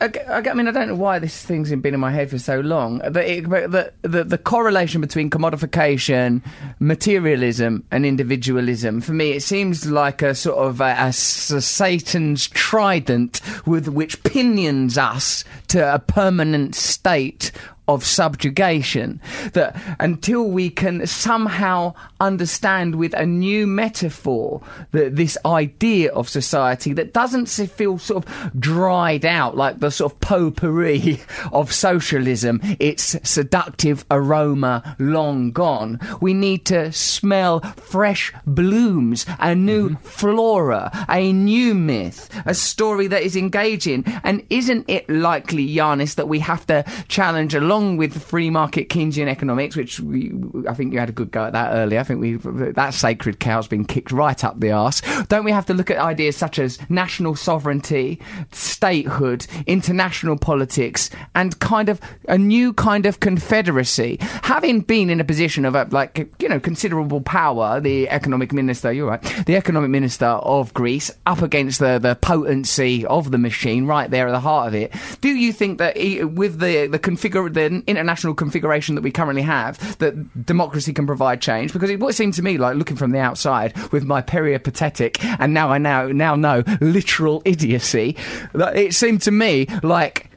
I, 0.00 0.54
mean, 0.54 0.68
I 0.68 0.70
don't 0.70 0.88
know 0.88 0.94
why 0.94 1.18
this 1.18 1.42
thing's 1.42 1.74
been 1.74 1.94
in 1.94 2.00
my 2.00 2.12
head 2.12 2.30
for 2.30 2.38
so 2.38 2.60
long. 2.60 2.98
But, 2.98 3.14
the, 3.14 3.92
the 4.02 4.24
the 4.24 4.38
correlation 4.38 5.00
between 5.00 5.30
commodification, 5.30 6.42
materialism, 6.78 7.84
and 7.90 8.06
individualism 8.06 9.00
for 9.00 9.12
me, 9.12 9.32
it 9.32 9.42
seems 9.42 9.86
like 9.86 10.22
a 10.22 10.34
sort 10.34 10.58
of 10.58 10.80
a 10.80 11.12
Satan's 11.12 12.48
trident 12.48 13.40
with 13.66 13.88
which 13.88 14.22
pinions 14.22 14.96
us 14.98 15.44
to 15.68 15.94
a 15.94 15.98
permanent 15.98 16.74
state 16.74 17.50
of 17.88 18.04
subjugation. 18.04 19.20
That 19.54 19.76
until 19.98 20.44
we 20.44 20.70
can 20.70 21.06
somehow 21.06 21.94
understand 22.20 22.96
with 22.96 23.14
a 23.14 23.26
new 23.26 23.66
metaphor 23.66 24.60
that 24.92 25.16
this 25.16 25.38
idea 25.44 26.12
of 26.12 26.28
society 26.28 26.92
that 26.92 27.12
doesn't 27.12 27.46
feel 27.46 27.98
sort 27.98 28.24
of 28.24 28.60
dried 28.60 29.24
out 29.24 29.56
like 29.56 29.80
the 29.80 29.90
sort 29.90 30.12
of 30.12 30.20
potpourri 30.20 31.20
of 31.52 31.72
socialism, 31.72 32.60
its 32.78 33.16
seductive 33.28 34.04
aroma 34.10 34.96
long 34.98 35.50
gone. 35.50 35.98
We 36.20 36.34
need 36.34 36.66
to 36.66 36.92
smell 36.92 37.60
fresh 37.76 38.32
blooms, 38.46 39.24
a 39.38 39.54
new 39.54 39.90
mm-hmm. 39.90 40.06
flora, 40.06 41.06
a 41.08 41.32
new 41.32 41.74
myth, 41.74 42.28
a 42.44 42.54
story 42.54 43.06
that 43.06 43.22
is 43.22 43.36
engaging. 43.36 44.04
And 44.24 44.44
isn't 44.50 44.84
it 44.88 45.08
likely, 45.08 45.66
Yanis, 45.66 46.16
that 46.16 46.28
we 46.28 46.40
have 46.40 46.66
to 46.66 46.84
challenge 47.08 47.54
along 47.54 47.77
with 47.78 48.22
free 48.22 48.50
market 48.50 48.88
Keynesian 48.88 49.28
economics, 49.28 49.76
which 49.76 50.00
we, 50.00 50.32
I 50.68 50.74
think 50.74 50.92
you 50.92 50.98
had 50.98 51.08
a 51.08 51.12
good 51.12 51.30
go 51.30 51.44
at 51.44 51.52
that 51.52 51.72
earlier. 51.72 52.00
I 52.00 52.02
think 52.02 52.20
we 52.20 52.36
that 52.36 52.94
sacred 52.94 53.40
cow's 53.40 53.68
been 53.68 53.84
kicked 53.84 54.12
right 54.12 54.42
up 54.44 54.60
the 54.60 54.72
arse. 54.72 55.00
Don't 55.28 55.44
we 55.44 55.52
have 55.52 55.66
to 55.66 55.74
look 55.74 55.90
at 55.90 55.98
ideas 55.98 56.36
such 56.36 56.58
as 56.58 56.78
national 56.90 57.36
sovereignty, 57.36 58.20
statehood, 58.52 59.46
international 59.66 60.36
politics, 60.36 61.10
and 61.34 61.58
kind 61.60 61.88
of 61.88 62.00
a 62.28 62.38
new 62.38 62.72
kind 62.72 63.06
of 63.06 63.20
confederacy? 63.20 64.18
Having 64.20 64.80
been 64.80 65.10
in 65.10 65.20
a 65.20 65.24
position 65.24 65.64
of 65.64 65.74
a, 65.74 65.86
like 65.90 66.28
you 66.40 66.48
know 66.48 66.60
considerable 66.60 67.20
power, 67.20 67.80
the 67.80 68.08
economic 68.08 68.52
minister, 68.52 68.92
you're 68.92 69.08
right, 69.08 69.22
the 69.46 69.56
economic 69.56 69.90
minister 69.90 70.26
of 70.26 70.74
Greece, 70.74 71.10
up 71.26 71.42
against 71.42 71.78
the 71.78 71.98
the 71.98 72.16
potency 72.16 73.06
of 73.06 73.30
the 73.30 73.38
machine, 73.38 73.86
right 73.86 74.10
there 74.10 74.28
at 74.28 74.32
the 74.32 74.40
heart 74.40 74.68
of 74.68 74.74
it. 74.74 74.92
Do 75.20 75.28
you 75.28 75.52
think 75.52 75.78
that 75.78 75.96
with 76.34 76.58
the 76.58 76.86
the 76.86 76.98
configure 76.98 77.52
the 77.52 77.67
international 77.86 78.34
configuration 78.34 78.94
that 78.94 79.02
we 79.02 79.10
currently 79.10 79.42
have, 79.42 79.98
that 79.98 80.46
democracy 80.46 80.92
can 80.92 81.06
provide 81.06 81.40
change? 81.40 81.72
Because 81.72 81.90
it, 81.90 82.00
what 82.00 82.14
seemed 82.14 82.34
to 82.34 82.42
me 82.42 82.58
like 82.58 82.76
looking 82.76 82.96
from 82.96 83.10
the 83.10 83.18
outside 83.18 83.76
with 83.92 84.04
my 84.04 84.20
peripatetic 84.20 85.22
and 85.24 85.54
now 85.54 85.70
I 85.70 85.78
now 85.78 86.08
now 86.08 86.34
know 86.34 86.62
literal 86.80 87.42
idiocy, 87.44 88.16
that 88.52 88.76
it 88.76 88.94
seemed 88.94 89.22
to 89.22 89.30
me 89.30 89.66
like 89.82 90.30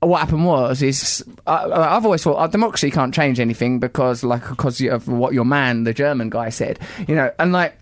what 0.00 0.20
happened 0.20 0.46
was 0.46 0.82
is 0.82 1.24
I, 1.46 1.64
I've 1.64 2.04
always 2.04 2.22
thought 2.22 2.42
oh, 2.42 2.50
democracy 2.50 2.90
can't 2.90 3.14
change 3.14 3.38
anything 3.38 3.78
because 3.78 4.24
like 4.24 4.48
because 4.48 4.80
of 4.80 5.08
what 5.08 5.34
your 5.34 5.44
man 5.44 5.84
the 5.84 5.92
German 5.92 6.30
guy 6.30 6.48
said 6.48 6.78
you 7.06 7.14
know 7.14 7.30
and 7.38 7.52
like 7.52 7.76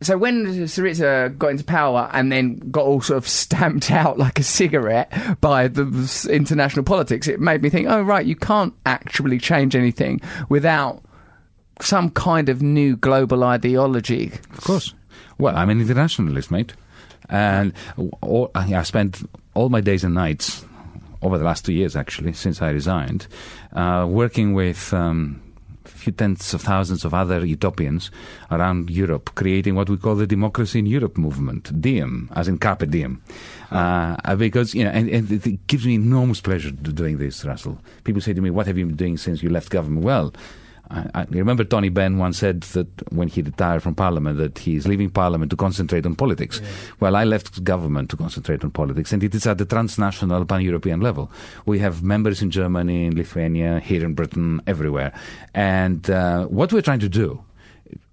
so 0.00 0.16
when 0.16 0.46
Syriza 0.46 1.36
got 1.36 1.48
into 1.48 1.64
power 1.64 2.08
and 2.12 2.30
then 2.30 2.56
got 2.70 2.84
all 2.84 3.00
sort 3.00 3.18
of 3.18 3.28
stamped 3.28 3.90
out 3.90 4.18
like 4.18 4.38
a 4.38 4.42
cigarette 4.42 5.40
by 5.40 5.68
the 5.68 6.28
international 6.30 6.84
politics, 6.84 7.26
it 7.26 7.40
made 7.40 7.62
me 7.62 7.68
think, 7.68 7.88
oh 7.88 8.02
right, 8.02 8.24
you 8.24 8.36
can't 8.36 8.74
actually 8.86 9.38
change 9.38 9.74
anything 9.74 10.20
without 10.48 11.02
some 11.80 12.10
kind 12.10 12.48
of 12.48 12.62
new 12.62 12.96
global 12.96 13.44
ideology. 13.44 14.32
Of 14.52 14.60
course. 14.62 14.94
Well, 15.38 15.56
I'm 15.56 15.70
an 15.70 15.80
internationalist, 15.80 16.50
mate. 16.50 16.74
And 17.28 17.72
all, 18.20 18.50
I 18.54 18.82
spent 18.84 19.28
all 19.54 19.68
my 19.68 19.80
days 19.80 20.02
and 20.02 20.14
nights 20.14 20.64
over 21.22 21.36
the 21.38 21.44
last 21.44 21.64
two 21.64 21.72
years, 21.72 21.96
actually, 21.96 22.32
since 22.32 22.62
I 22.62 22.70
resigned, 22.70 23.26
uh, 23.72 24.06
working 24.08 24.54
with 24.54 24.92
um, 24.94 25.42
few 25.98 26.12
tens 26.12 26.54
of 26.54 26.62
thousands 26.62 27.04
of 27.04 27.12
other 27.12 27.44
utopians 27.44 28.10
around 28.50 28.88
Europe, 28.90 29.30
creating 29.34 29.74
what 29.74 29.90
we 29.90 29.96
call 29.96 30.14
the 30.14 30.26
Democracy 30.26 30.78
in 30.78 30.86
Europe 30.86 31.18
movement, 31.18 31.70
DIEM, 31.80 32.30
as 32.34 32.48
in 32.48 32.58
Carpe 32.58 32.88
Diem. 32.90 33.20
Uh, 33.70 34.36
because, 34.36 34.74
you 34.74 34.84
know, 34.84 34.90
and, 34.90 35.08
and 35.10 35.30
it- 35.30 35.46
it 35.46 35.66
gives 35.66 35.84
me 35.86 35.94
enormous 35.94 36.40
pleasure 36.40 36.70
doing 36.70 37.18
this, 37.18 37.44
Russell. 37.44 37.78
People 38.04 38.22
say 38.22 38.32
to 38.32 38.40
me, 38.40 38.50
What 38.50 38.66
have 38.66 38.78
you 38.78 38.86
been 38.86 38.96
doing 38.96 39.16
since 39.18 39.42
you 39.42 39.50
left 39.50 39.70
government? 39.70 40.04
Well, 40.04 40.32
I, 40.90 41.10
I 41.14 41.26
remember 41.30 41.64
Tony 41.64 41.88
Benn 41.88 42.18
once 42.18 42.38
said 42.38 42.62
that 42.62 42.88
when 43.12 43.28
he 43.28 43.42
retired 43.42 43.82
from 43.82 43.94
Parliament 43.94 44.38
that 44.38 44.58
he 44.58 44.76
is 44.76 44.86
leaving 44.86 45.10
Parliament 45.10 45.50
to 45.50 45.56
concentrate 45.56 46.06
on 46.06 46.14
politics. 46.14 46.60
Well, 47.00 47.16
I 47.16 47.24
left 47.24 47.62
government 47.64 48.10
to 48.10 48.16
concentrate 48.16 48.64
on 48.64 48.70
politics, 48.70 49.12
and 49.12 49.22
it 49.22 49.34
is 49.34 49.46
at 49.46 49.58
the 49.58 49.64
transnational, 49.64 50.44
pan-European 50.44 51.00
level. 51.00 51.30
We 51.66 51.78
have 51.80 52.02
members 52.02 52.42
in 52.42 52.50
Germany, 52.50 53.06
in 53.06 53.16
Lithuania, 53.16 53.80
here 53.80 54.04
in 54.04 54.14
Britain, 54.14 54.62
everywhere, 54.66 55.12
and 55.54 56.08
uh, 56.10 56.46
what 56.46 56.72
we're 56.72 56.82
trying 56.82 57.00
to 57.00 57.08
do. 57.08 57.42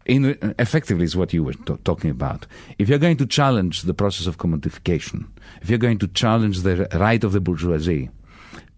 In, 0.06 0.38
effectively 0.60 1.04
is 1.04 1.16
what 1.16 1.34
you 1.34 1.44
were 1.44 1.54
t- 1.54 1.78
talking 1.84 2.12
about. 2.12 2.46
If 2.78 2.90
you're 2.90 3.00
going 3.00 3.18
to 3.18 3.26
challenge 3.26 3.82
the 3.82 3.94
process 3.96 4.28
of 4.28 4.38
commodification, 4.38 5.26
if 5.64 5.70
you're 5.70 5.80
going 5.80 5.98
to 5.98 6.08
challenge 6.08 6.62
the 6.62 6.88
right 6.94 7.24
of 7.24 7.32
the 7.32 7.40
bourgeoisie 7.40 8.12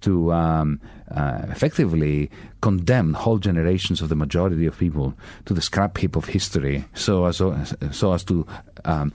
to 0.02 0.32
um, 0.32 0.80
uh, 1.12 1.42
effectively 1.50 2.30
condemn 2.62 3.14
whole 3.14 3.38
generations 3.38 4.02
of 4.02 4.10
the 4.10 4.16
majority 4.16 4.66
of 4.66 4.78
people 4.78 5.14
to 5.46 5.54
the 5.54 5.62
scrap 5.62 5.98
heap 5.98 6.16
of 6.16 6.26
history, 6.26 6.86
so 6.94 7.26
as 7.26 7.38
so 7.92 8.14
as 8.14 8.24
to 8.26 8.46
um, 8.86 9.12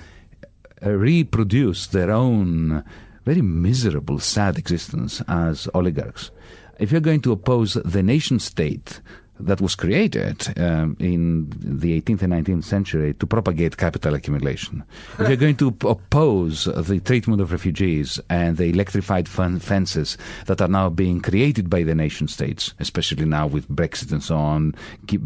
reproduce 0.82 1.86
their 1.88 2.10
own 2.10 2.84
very 3.24 3.42
miserable, 3.42 4.18
sad 4.18 4.58
existence 4.58 5.22
as 5.28 5.68
oligarchs. 5.74 6.30
If 6.78 6.90
you're 6.90 7.00
going 7.00 7.20
to 7.20 7.32
oppose 7.32 7.74
the 7.74 8.02
nation 8.02 8.38
state 8.38 9.00
that 9.47 9.61
was 9.61 9.74
created 9.74 10.47
um, 10.59 10.97
in 10.99 11.51
the 11.61 12.01
18th 12.01 12.22
and 12.22 12.32
19th 12.32 12.64
century 12.64 13.14
to 13.14 13.26
propagate 13.26 13.76
capital 13.76 14.14
accumulation. 14.14 14.82
if 15.18 15.28
you're 15.28 15.36
going 15.36 15.57
to 15.57 15.68
oppose 15.84 16.64
the 16.64 17.01
treatment 17.01 17.40
of 17.40 17.53
refugees 17.53 18.20
and 18.28 18.57
the 18.57 18.66
electrified 18.66 19.28
fences 19.28 20.16
that 20.47 20.61
are 20.61 20.68
now 20.68 20.88
being 20.88 21.20
created 21.20 21.68
by 21.68 21.82
the 21.82 21.95
nation 21.95 22.28
states, 22.28 22.74
especially 22.80 23.24
now 23.24 23.47
with 23.47 23.68
Brexit 23.68 24.12
and 24.12 24.22
so 24.22 24.36
on, 24.36 24.74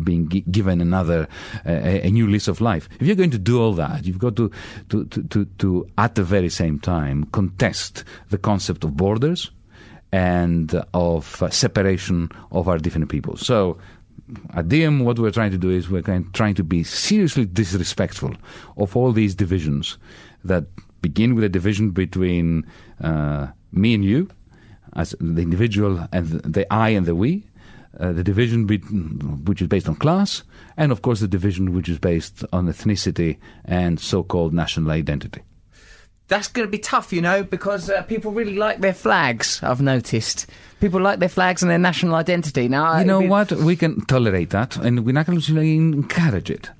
being 0.03 0.29
gi- 0.29 0.45
given 0.51 0.81
another 0.81 1.29
uh, 1.67 1.71
a 1.71 2.11
new 2.11 2.27
lease 2.27 2.49
of 2.49 2.61
life. 2.61 2.89
If 3.01 3.07
you're 3.07 3.17
going 3.17 3.31
to 3.31 3.39
do 3.39 3.61
all 3.61 3.73
that, 3.75 4.05
you've 4.05 4.19
got 4.19 4.37
to, 4.37 4.51
to, 4.91 5.05
to, 5.07 5.23
to, 5.25 5.45
to 5.45 5.89
at 5.99 6.14
the 6.14 6.25
very 6.25 6.49
same 6.49 6.79
time 6.79 7.25
contest 7.33 8.05
the 8.31 8.39
concept 8.39 8.85
of 8.85 8.97
borders 8.97 9.51
and 10.12 10.83
of 10.95 11.43
uh, 11.43 11.51
separation 11.51 12.31
of 12.53 12.69
our 12.69 12.79
different 12.79 13.11
people. 13.11 13.37
So 13.37 13.79
at 14.55 14.68
Diem, 14.68 15.05
what 15.05 15.18
we're 15.18 15.31
trying 15.31 15.53
to 15.53 15.59
do 15.59 15.70
is 15.70 15.89
we're 15.89 16.03
trying 16.33 16.55
to 16.55 16.64
be 16.64 16.83
seriously 16.83 17.47
disrespectful 17.47 18.35
of 18.77 18.97
all 18.97 19.12
these 19.12 19.35
divisions 19.35 19.99
that 20.45 20.64
begin 21.03 21.35
with 21.35 21.45
a 21.45 21.49
division 21.49 21.91
between 21.91 22.66
uh, 23.01 23.49
me 23.72 23.95
and 23.95 24.05
you, 24.05 24.29
as 24.95 25.14
the 25.20 25.43
individual 25.43 26.09
and 26.12 26.27
the, 26.29 26.49
the 26.49 26.72
I 26.72 26.91
and 26.91 27.07
the 27.07 27.14
we, 27.14 27.47
uh, 28.01 28.12
the 28.12 28.24
division 28.24 28.66
be- 28.66 28.79
which 28.79 29.62
is 29.62 29.68
based 29.68 29.89
on 29.89 29.97
class, 29.97 30.43
and 30.77 30.91
of 30.91 31.03
course 31.03 31.20
the 31.20 31.29
division 31.29 31.72
which 31.72 31.89
is 31.89 31.99
based 31.99 32.45
on 32.53 32.66
ethnicity 32.66 33.39
and 33.64 34.01
so-called 34.01 34.53
national 34.53 34.91
identity. 34.91 35.43
That's 36.29 36.49
going 36.49 36.66
to 36.66 36.70
be 36.70 36.79
tough, 36.79 37.12
you 37.12 37.22
know, 37.22 37.45
because 37.45 37.89
uh, 37.89 38.03
people 38.03 38.33
really 38.33 38.57
like 38.57 38.81
their 38.81 38.95
flags. 38.95 39.61
I've 39.62 39.81
noticed 39.81 40.47
people 40.81 41.01
like 41.01 41.20
their 41.20 41.29
flags 41.29 41.62
and 41.62 41.70
their 41.70 41.79
national 41.79 42.16
identity. 42.16 42.66
Now, 42.68 42.99
You 42.99 43.05
know 43.05 43.20
be- 43.20 43.29
what? 43.29 43.53
We 43.53 43.77
can 43.77 44.05
tolerate 44.07 44.51
that, 44.51 44.77
and 44.77 45.05
we're 45.07 45.12
not 45.12 45.27
going 45.27 45.41
to 45.41 45.59
encourage 45.61 46.51
it. 46.51 46.70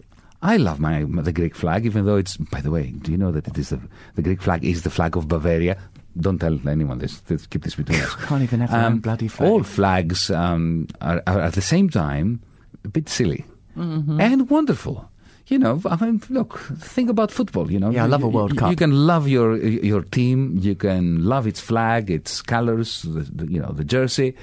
I 0.43 0.57
love 0.59 0.81
my 0.81 1.05
the 1.23 1.33
Greek 1.33 1.55
flag, 1.55 1.87
even 1.87 2.05
though 2.07 2.17
it's. 2.17 2.37
By 2.37 2.61
the 2.61 2.71
way, 2.71 2.91
do 2.91 3.11
you 3.13 3.17
know 3.19 3.31
that 3.33 3.47
it 3.49 3.57
is 3.57 3.71
the, 3.71 3.81
the 4.17 4.23
Greek 4.23 4.43
flag 4.43 4.65
is 4.65 4.83
the 4.83 4.91
flag 4.91 5.17
of 5.17 5.29
Bavaria? 5.29 5.77
Don't 6.19 6.39
tell 6.39 6.59
anyone 6.69 6.99
this. 6.99 7.23
Let's 7.29 7.47
keep 7.47 7.63
this 7.63 7.75
between 7.75 8.01
us. 8.01 8.15
Can't 8.27 8.43
even 8.43 8.61
have 8.61 8.73
own 8.73 8.99
bloody 8.99 9.29
flag. 9.29 9.51
All 9.51 9.63
flags 9.63 10.31
um, 10.31 10.89
are, 11.01 11.23
are 11.27 11.41
at 11.41 11.55
the 11.55 11.63
same 11.63 11.89
time 11.89 12.41
a 12.85 12.89
bit 12.89 13.09
silly 13.09 13.45
Mm-hmm. 13.77 14.21
and 14.21 14.49
wonderful. 14.51 15.11
You 15.49 15.59
know, 15.61 15.81
I 15.89 15.95
mean, 16.05 16.21
look, 16.29 16.59
think 16.81 17.09
about 17.09 17.31
football. 17.31 17.71
You 17.71 17.79
know, 17.79 17.91
Yeah, 17.91 18.03
I 18.05 18.09
love 18.09 18.25
a 18.25 18.29
World 18.29 18.53
you- 18.53 18.59
Cup. 18.59 18.71
You 18.71 18.77
can 18.77 19.07
love 19.07 19.29
your 19.29 19.57
your 19.57 20.03
team. 20.03 20.59
You 20.61 20.75
can 20.75 21.25
love 21.25 21.47
its 21.47 21.61
flag, 21.61 22.11
its 22.11 22.43
colors. 22.43 23.03
The, 23.03 23.21
the, 23.21 23.47
you 23.53 23.61
know, 23.61 23.71
the 23.73 23.85
jersey. 23.85 24.35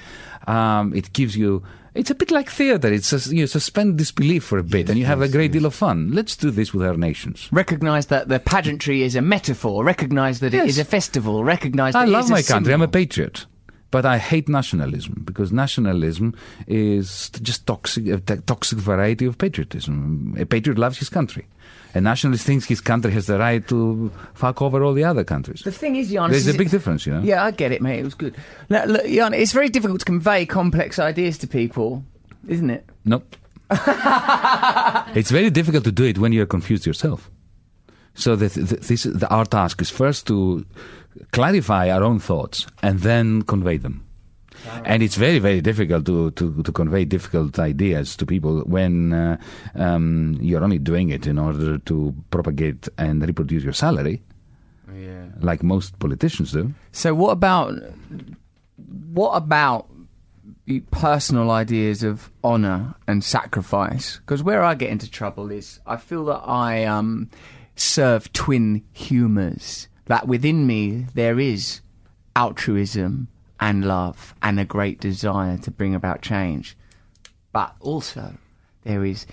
Um, 0.46 0.94
it 0.94 1.12
gives 1.12 1.36
you. 1.36 1.62
It's 1.94 2.10
a 2.10 2.14
bit 2.14 2.30
like 2.30 2.48
theater. 2.50 2.92
It's 2.92 3.06
sus- 3.06 3.30
you 3.30 3.46
suspend 3.46 3.98
disbelief 3.98 4.44
for 4.44 4.58
a 4.58 4.62
bit, 4.64 4.88
and 4.88 4.98
you 4.98 5.04
have 5.04 5.20
a 5.22 5.28
great 5.28 5.52
deal 5.52 5.66
of 5.66 5.74
fun. 5.74 6.10
Let's 6.12 6.36
do 6.36 6.50
this 6.50 6.72
with 6.74 6.82
our 6.86 6.96
nations. 6.96 7.48
Recognise 7.52 8.06
that 8.06 8.28
the 8.28 8.40
pageantry 8.40 9.02
is 9.02 9.14
a 9.14 9.22
metaphor. 9.22 9.84
Recognise 9.84 10.40
that 10.40 10.54
it 10.54 10.56
Yes. 10.56 10.68
is 10.70 10.78
a 10.78 10.84
festival. 10.84 11.44
Recognise 11.44 11.92
that 11.92 12.00
I 12.00 12.04
it 12.04 12.08
love 12.08 12.26
a 12.30 12.32
my 12.32 12.42
country. 12.42 12.72
I'm 12.74 12.82
a 12.82 12.88
patriot. 12.88 13.46
But 13.94 14.04
I 14.04 14.18
hate 14.18 14.48
nationalism 14.48 15.22
because 15.24 15.52
nationalism 15.52 16.34
is 16.66 17.30
just 17.30 17.64
toxic, 17.64 18.08
uh, 18.08 18.14
a 18.14 18.18
t- 18.18 18.42
toxic 18.44 18.78
variety 18.78 19.24
of 19.24 19.38
patriotism. 19.38 20.34
A 20.36 20.44
patriot 20.44 20.78
loves 20.78 20.98
his 20.98 21.08
country. 21.08 21.46
A 21.94 22.00
nationalist 22.00 22.44
thinks 22.44 22.66
his 22.66 22.80
country 22.80 23.12
has 23.12 23.26
the 23.26 23.38
right 23.38 23.64
to 23.68 24.10
fuck 24.34 24.60
over 24.62 24.82
all 24.82 24.94
the 24.94 25.04
other 25.04 25.22
countries. 25.22 25.62
The 25.62 25.70
thing 25.70 25.94
is, 25.94 26.10
Jan, 26.10 26.28
There's 26.28 26.48
is 26.48 26.56
a 26.56 26.58
big 26.58 26.70
difference, 26.70 27.06
you 27.06 27.14
know. 27.14 27.22
Yeah, 27.22 27.44
I 27.44 27.52
get 27.52 27.70
it, 27.70 27.80
mate. 27.82 28.00
It 28.00 28.04
was 28.04 28.14
good. 28.14 28.34
Now, 28.68 28.84
look, 28.84 29.06
Jan, 29.06 29.32
it's 29.32 29.52
very 29.52 29.68
difficult 29.68 30.00
to 30.00 30.06
convey 30.06 30.44
complex 30.44 30.98
ideas 30.98 31.38
to 31.38 31.46
people, 31.46 32.02
isn't 32.48 32.70
it? 32.70 32.84
Nope. 33.04 33.36
it's 33.70 35.30
very 35.30 35.50
difficult 35.50 35.84
to 35.84 35.92
do 35.92 36.02
it 36.02 36.18
when 36.18 36.32
you're 36.32 36.46
confused 36.46 36.84
yourself. 36.84 37.30
So 38.14 38.34
the, 38.36 38.48
the, 38.48 38.76
this, 38.76 39.04
the, 39.04 39.28
our 39.28 39.44
task 39.44 39.80
is 39.82 39.90
first 39.90 40.26
to 40.28 40.66
clarify 41.32 41.90
our 41.90 42.02
own 42.02 42.18
thoughts 42.18 42.66
and 42.82 43.00
then 43.00 43.42
convey 43.42 43.76
them. 43.78 44.02
And 44.84 45.02
it's 45.02 45.16
very, 45.16 45.38
very 45.40 45.60
difficult 45.60 46.06
to, 46.06 46.30
to, 46.32 46.62
to 46.62 46.72
convey 46.72 47.04
difficult 47.04 47.58
ideas 47.58 48.16
to 48.16 48.24
people 48.24 48.60
when 48.60 49.12
uh, 49.12 49.36
um, 49.74 50.38
you're 50.40 50.62
only 50.64 50.78
doing 50.78 51.10
it 51.10 51.26
in 51.26 51.38
order 51.38 51.76
to 51.78 52.14
propagate 52.30 52.88
and 52.96 53.20
reproduce 53.26 53.62
your 53.62 53.74
salary, 53.74 54.22
Yeah. 54.94 55.26
like 55.40 55.62
most 55.62 55.98
politicians 55.98 56.52
do. 56.52 56.72
So, 56.92 57.14
what 57.14 57.32
about 57.32 57.74
what 59.12 59.32
about 59.32 59.86
personal 60.90 61.50
ideas 61.50 62.02
of 62.02 62.30
honor 62.42 62.94
and 63.06 63.22
sacrifice? 63.22 64.16
Because 64.18 64.42
where 64.42 64.62
I 64.62 64.74
get 64.74 64.90
into 64.90 65.10
trouble 65.10 65.50
is 65.50 65.80
I 65.86 65.96
feel 65.96 66.24
that 66.26 66.42
I 66.46 66.84
um, 66.84 67.28
serve 67.76 68.32
twin 68.32 68.82
humors. 68.92 69.88
That 70.06 70.28
within 70.28 70.66
me 70.66 71.06
there 71.14 71.38
is 71.40 71.80
altruism 72.36 73.28
and 73.60 73.84
love 73.84 74.34
and 74.42 74.58
a 74.60 74.64
great 74.64 75.00
desire 75.00 75.56
to 75.58 75.70
bring 75.70 75.94
about 75.94 76.22
change, 76.22 76.76
but 77.52 77.74
also 77.80 78.34
there 78.82 79.04
is 79.04 79.26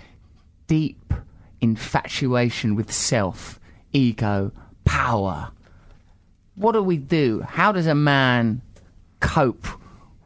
deep 0.68 1.14
infatuation 1.60 2.76
with 2.76 2.92
self, 2.92 3.60
ego, 3.92 4.52
power 4.86 5.52
what 6.56 6.74
do 6.74 6.84
we 6.84 6.98
do? 6.98 7.42
How 7.42 7.72
does 7.72 7.88
a 7.88 7.96
man 7.96 8.62
cope 9.20 9.68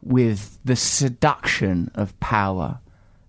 with 0.02 0.58
the 0.64 0.76
seduction 0.76 1.90
of 1.94 2.18
power? 2.20 2.78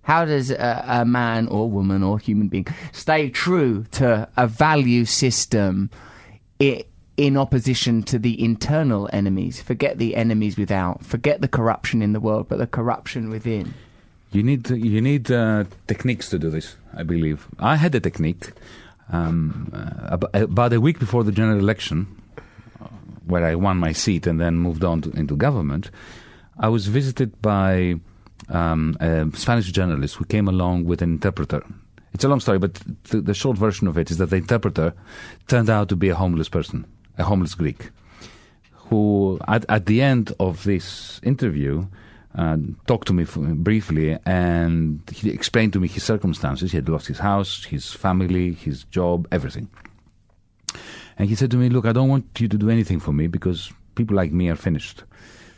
How 0.02 0.26
does 0.26 0.52
a, 0.52 0.84
a 0.88 1.06
man 1.06 1.48
or 1.48 1.70
woman 1.70 2.04
or 2.04 2.20
human 2.20 2.48
being 2.48 2.68
stay 2.92 3.30
true 3.30 3.86
to 3.92 4.28
a 4.38 4.48
value 4.48 5.06
system 5.06 5.90
i 6.60 6.84
in 7.18 7.36
opposition 7.36 8.04
to 8.04 8.20
the 8.20 8.42
internal 8.42 9.10
enemies? 9.12 9.62
Forget 9.62 9.98
the 9.98 10.16
enemies 10.16 10.58
without, 10.58 11.04
forget 11.04 11.42
the 11.42 11.48
corruption 11.48 12.02
in 12.02 12.14
the 12.14 12.20
world, 12.20 12.48
but 12.48 12.60
the 12.60 12.68
corruption 12.68 13.30
within. 13.30 13.74
You 14.32 14.44
need 14.44 14.70
you 14.70 15.02
need 15.02 15.32
uh, 15.32 15.66
techniques 15.88 16.30
to 16.30 16.40
do 16.40 16.50
this. 16.50 16.76
I 16.96 17.04
believe 17.04 17.48
I 17.60 17.78
had 17.78 17.96
a 17.96 18.00
technique 18.00 18.52
um, 19.12 19.72
uh, 19.74 20.18
about 20.34 20.74
a 20.74 20.82
week 20.82 21.00
before 21.00 21.24
the 21.24 21.32
general 21.32 21.60
election, 21.60 22.08
uh, 22.82 22.88
where 23.26 23.46
I 23.46 23.56
won 23.56 23.78
my 23.78 23.94
seat 23.94 24.28
and 24.28 24.40
then 24.40 24.58
moved 24.58 24.84
on 24.84 25.02
to, 25.02 25.12
into 25.12 25.36
government. 25.36 25.92
I 26.60 26.68
was 26.68 26.88
visited 26.88 27.42
by 27.42 27.96
um, 28.50 28.98
a 29.00 29.30
Spanish 29.34 29.72
journalist 29.72 30.16
who 30.16 30.26
came 30.26 30.48
along 30.48 30.86
with 30.86 31.02
an 31.02 31.12
interpreter. 31.12 31.64
It's 32.14 32.24
a 32.24 32.28
long 32.28 32.40
story, 32.40 32.60
but 32.60 32.74
the, 33.10 33.22
the 33.22 33.34
short 33.34 33.58
version 33.58 33.88
of 33.88 33.98
it 33.98 34.12
is 34.12 34.18
that 34.18 34.30
the 34.30 34.38
interpreter 34.38 34.94
turned 35.48 35.70
out 35.70 35.88
to 35.90 35.96
be 35.96 36.10
a 36.10 36.16
homeless 36.16 36.50
person, 36.50 36.86
a 37.18 37.24
homeless 37.24 37.56
Greek 37.56 37.90
who 38.90 39.40
at, 39.48 39.66
at 39.70 39.86
the 39.86 40.02
end 40.02 40.34
of 40.40 40.64
this 40.64 41.20
interview 41.24 41.86
uh, 42.36 42.58
talked 42.86 43.08
to 43.08 43.14
me 43.14 43.26
briefly 43.56 44.18
and 44.26 45.02
he 45.12 45.30
explained 45.30 45.74
to 45.74 45.80
me 45.80 45.88
his 45.88 46.04
circumstances. 46.04 46.72
He 46.72 46.78
had 46.78 46.90
lost 46.90 47.08
his 47.08 47.20
house, 47.20 47.66
his 47.66 47.92
family, 47.92 48.54
his 48.54 48.84
job, 48.86 49.28
everything. 49.32 49.70
And 51.18 51.28
he 51.28 51.36
said 51.36 51.52
to 51.52 51.58
me, 51.58 51.70
Look, 51.70 51.86
I 51.86 51.94
don't 51.94 52.10
want 52.10 52.40
you 52.40 52.48
to 52.48 52.58
do 52.58 52.70
anything 52.70 53.00
for 53.00 53.12
me 53.12 53.28
because 53.28 53.72
people 53.96 54.16
like 54.16 54.32
me 54.32 54.50
are 54.50 54.56
finished. 54.56 55.04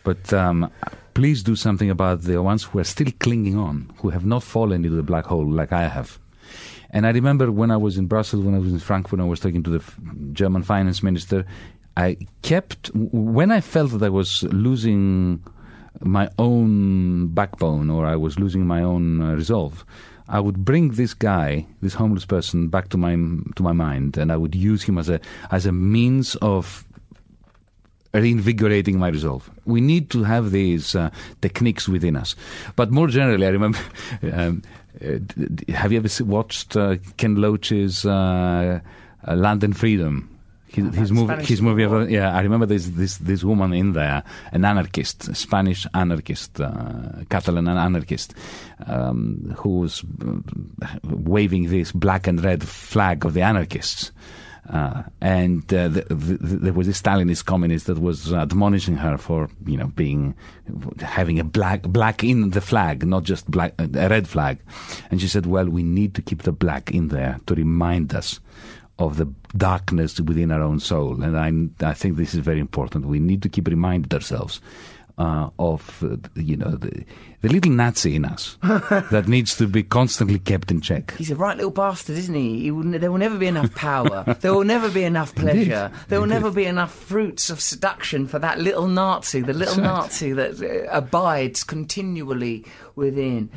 But 0.03 0.31
um, 0.33 0.71
please 1.13 1.43
do 1.43 1.55
something 1.55 1.89
about 1.89 2.21
the 2.21 2.41
ones 2.41 2.63
who 2.63 2.79
are 2.79 2.85
still 2.85 3.11
clinging 3.19 3.57
on, 3.57 3.91
who 3.97 4.09
have 4.09 4.25
not 4.25 4.41
fallen 4.41 4.85
into 4.85 4.95
the 4.95 5.03
black 5.03 5.25
hole 5.25 5.45
like 5.45 5.73
I 5.73 5.87
have. 5.87 6.17
And 6.91 7.05
I 7.05 7.11
remember 7.11 7.51
when 7.51 7.71
I 7.71 7.77
was 7.77 7.97
in 7.97 8.07
Brussels, 8.07 8.43
when 8.43 8.55
I 8.55 8.59
was 8.59 8.71
in 8.71 8.79
Frankfurt, 8.79 9.19
I 9.19 9.23
was 9.23 9.39
talking 9.39 9.63
to 9.63 9.69
the 9.69 9.83
German 10.33 10.63
finance 10.63 11.03
minister. 11.03 11.45
I 11.95 12.17
kept, 12.41 12.89
when 12.93 13.51
I 13.51 13.61
felt 13.61 13.91
that 13.91 14.03
I 14.03 14.09
was 14.09 14.43
losing 14.43 15.43
my 16.01 16.29
own 16.39 17.27
backbone 17.27 17.89
or 17.89 18.05
I 18.05 18.15
was 18.15 18.39
losing 18.39 18.65
my 18.65 18.81
own 18.81 19.21
uh, 19.21 19.33
resolve, 19.33 19.85
I 20.27 20.39
would 20.39 20.63
bring 20.63 20.91
this 20.91 21.13
guy, 21.13 21.65
this 21.81 21.95
homeless 21.95 22.25
person, 22.25 22.69
back 22.69 22.89
to 22.89 22.97
my 22.97 23.13
to 23.55 23.63
my 23.63 23.71
mind, 23.71 24.15
and 24.15 24.31
I 24.31 24.37
would 24.37 24.53
use 24.53 24.83
him 24.83 24.99
as 24.99 25.09
a 25.09 25.19
as 25.49 25.65
a 25.65 25.71
means 25.71 26.35
of 26.35 26.85
reinvigorating 28.13 28.99
my 28.99 29.07
resolve. 29.07 29.49
We 29.65 29.81
need 29.81 30.09
to 30.11 30.23
have 30.23 30.51
these 30.51 30.95
uh, 30.95 31.09
techniques 31.41 31.87
within 31.87 32.15
us. 32.15 32.35
But 32.75 32.91
more 32.91 33.07
generally, 33.07 33.45
I 33.45 33.49
remember. 33.49 33.79
Um, 34.31 34.61
have 35.69 35.91
you 35.91 35.97
ever 35.97 36.23
watched 36.23 36.75
uh, 36.75 36.97
Ken 37.17 37.35
Loach's 37.35 38.05
uh, 38.05 38.79
uh, 39.27 39.35
Land 39.35 39.63
and 39.63 39.75
Freedom? 39.75 40.35
His, 40.67 40.93
his 40.93 41.11
movie, 41.11 41.33
Spanish 41.33 41.47
his 41.47 41.61
movie. 41.63 41.83
Civil 41.83 41.97
About, 42.01 42.11
yeah, 42.11 42.35
I 42.35 42.41
remember 42.41 42.67
this 42.67 42.89
this 42.89 43.17
this 43.17 43.43
woman 43.43 43.73
in 43.73 43.93
there, 43.93 44.23
an 44.51 44.65
anarchist, 44.65 45.27
a 45.27 45.33
Spanish 45.33 45.87
anarchist, 45.95 46.61
uh, 46.61 47.23
Catalan 47.29 47.67
anarchist, 47.67 48.35
um, 48.85 49.55
who 49.57 49.79
was 49.79 50.03
uh, 50.21 50.87
waving 51.03 51.69
this 51.69 51.91
black 51.91 52.27
and 52.27 52.43
red 52.43 52.63
flag 52.63 53.25
of 53.25 53.33
the 53.33 53.41
anarchists. 53.41 54.11
Uh, 54.67 55.03
and 55.21 55.61
uh, 55.73 55.87
the, 55.87 56.01
the, 56.09 56.37
the, 56.37 56.55
there 56.57 56.73
was 56.73 56.87
a 56.87 56.91
Stalinist 56.91 57.45
communist 57.45 57.87
that 57.87 57.99
was 57.99 58.33
admonishing 58.33 58.97
her 58.97 59.17
for, 59.17 59.49
you 59.65 59.77
know, 59.77 59.87
being 59.87 60.35
having 60.99 61.39
a 61.39 61.43
black 61.43 61.81
black 61.83 62.23
in 62.23 62.51
the 62.51 62.61
flag, 62.61 63.05
not 63.05 63.23
just 63.23 63.49
black 63.49 63.73
a 63.79 64.09
red 64.09 64.27
flag. 64.27 64.59
And 65.09 65.19
she 65.21 65.27
said, 65.27 65.45
"Well, 65.45 65.67
we 65.67 65.83
need 65.83 66.13
to 66.15 66.21
keep 66.21 66.43
the 66.43 66.51
black 66.51 66.91
in 66.91 67.07
there 67.07 67.39
to 67.47 67.55
remind 67.55 68.13
us 68.13 68.39
of 68.99 69.17
the 69.17 69.27
darkness 69.57 70.19
within 70.19 70.51
our 70.51 70.61
own 70.61 70.79
soul." 70.79 71.23
And 71.23 71.37
I 71.37 71.89
I 71.89 71.93
think 71.93 72.17
this 72.17 72.33
is 72.33 72.41
very 72.41 72.59
important. 72.59 73.05
We 73.05 73.19
need 73.19 73.41
to 73.43 73.49
keep 73.49 73.67
reminding 73.67 74.13
ourselves 74.13 74.61
uh, 75.19 75.49
of 75.59 76.03
uh, 76.03 76.17
you 76.35 76.57
know 76.57 76.71
the, 76.71 77.03
the 77.41 77.49
little 77.49 77.71
Nazi 77.71 78.15
in 78.15 78.25
us 78.25 78.57
that 78.63 79.25
needs 79.27 79.55
to 79.57 79.67
be 79.67 79.83
constantly 79.83 80.39
kept 80.39 80.71
in 80.71 80.81
check. 80.81 81.13
He's 81.17 81.31
a 81.31 81.35
right 81.35 81.55
little 81.55 81.71
bastard, 81.71 82.17
isn't 82.17 82.35
he? 82.35 82.59
he 82.61 82.71
will, 82.71 82.83
there 82.99 83.11
will 83.11 83.17
never 83.19 83.37
be 83.37 83.47
enough 83.47 83.73
power. 83.75 84.23
there 84.41 84.53
will 84.53 84.65
never 84.65 84.89
be 84.89 85.03
enough 85.03 85.33
pleasure. 85.35 85.85
Indeed. 85.85 85.99
There 86.09 86.19
will 86.19 86.25
Indeed. 86.25 86.35
never 86.35 86.51
be 86.51 86.65
enough 86.65 86.93
fruits 86.93 87.49
of 87.49 87.61
seduction 87.61 88.27
for 88.27 88.39
that 88.39 88.59
little 88.59 88.87
Nazi, 88.87 89.39
the 89.41 89.53
little 89.53 89.75
That's 89.75 89.87
right. 89.87 90.01
Nazi 90.03 90.33
that 90.33 90.61
uh, 90.61 90.89
abides 90.91 91.63
continually 91.63 92.65
within. 92.95 93.49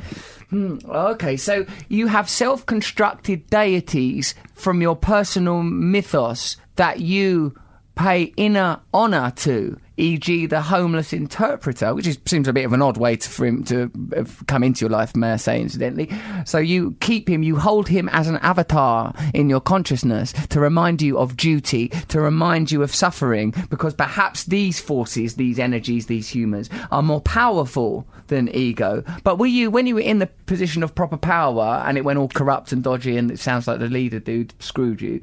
Hmm, 0.49 0.77
Okay, 0.87 1.35
so 1.37 1.65
you 1.89 2.07
have 2.07 2.29
self-constructed 2.29 3.47
deities 3.49 4.35
from 4.53 4.81
your 4.81 4.95
personal 4.95 5.61
mythos 5.63 6.57
that 6.75 6.99
you 6.99 7.53
pay 7.95 8.33
inner 8.37 8.79
honour 8.93 9.31
to, 9.37 9.77
e.g., 9.97 10.45
the 10.47 10.61
homeless 10.61 11.13
interpreter, 11.13 11.93
which 11.93 12.07
is, 12.07 12.17
seems 12.25 12.47
a 12.47 12.53
bit 12.53 12.65
of 12.65 12.73
an 12.73 12.81
odd 12.81 12.97
way 12.97 13.15
to, 13.15 13.29
for 13.29 13.45
him 13.45 13.63
to 13.65 13.91
uh, 14.15 14.23
come 14.47 14.63
into 14.63 14.81
your 14.81 14.89
life, 14.89 15.15
may 15.15 15.33
I 15.33 15.35
say, 15.37 15.61
incidentally. 15.61 16.09
So 16.45 16.57
you 16.57 16.95
keep 16.99 17.29
him, 17.29 17.43
you 17.43 17.57
hold 17.57 17.87
him 17.87 18.09
as 18.09 18.27
an 18.27 18.37
avatar 18.37 19.13
in 19.33 19.49
your 19.49 19.61
consciousness 19.61 20.33
to 20.49 20.59
remind 20.59 21.01
you 21.01 21.17
of 21.17 21.37
duty, 21.37 21.89
to 22.09 22.21
remind 22.21 22.71
you 22.71 22.81
of 22.81 22.93
suffering, 22.93 23.53
because 23.69 23.93
perhaps 23.93 24.45
these 24.45 24.79
forces, 24.79 25.35
these 25.35 25.59
energies, 25.59 26.07
these 26.07 26.29
humors 26.29 26.69
are 26.91 27.03
more 27.03 27.21
powerful 27.21 28.07
than 28.27 28.49
ego. 28.49 29.03
But 29.23 29.37
were 29.37 29.45
you, 29.45 29.69
when 29.69 29.87
you 29.87 29.95
were 29.95 30.01
in 30.01 30.19
the 30.19 30.27
position 30.27 30.81
of 30.83 30.95
proper 30.95 31.17
power 31.17 31.83
and 31.85 31.97
it 31.97 32.05
went 32.05 32.19
all 32.19 32.29
corrupt 32.29 32.71
and 32.71 32.83
dodgy 32.83 33.17
and 33.17 33.29
it 33.29 33.39
sounds 33.39 33.67
like 33.67 33.79
the 33.79 33.87
leader 33.87 34.19
dude 34.19 34.53
screwed 34.59 35.01
you, 35.01 35.21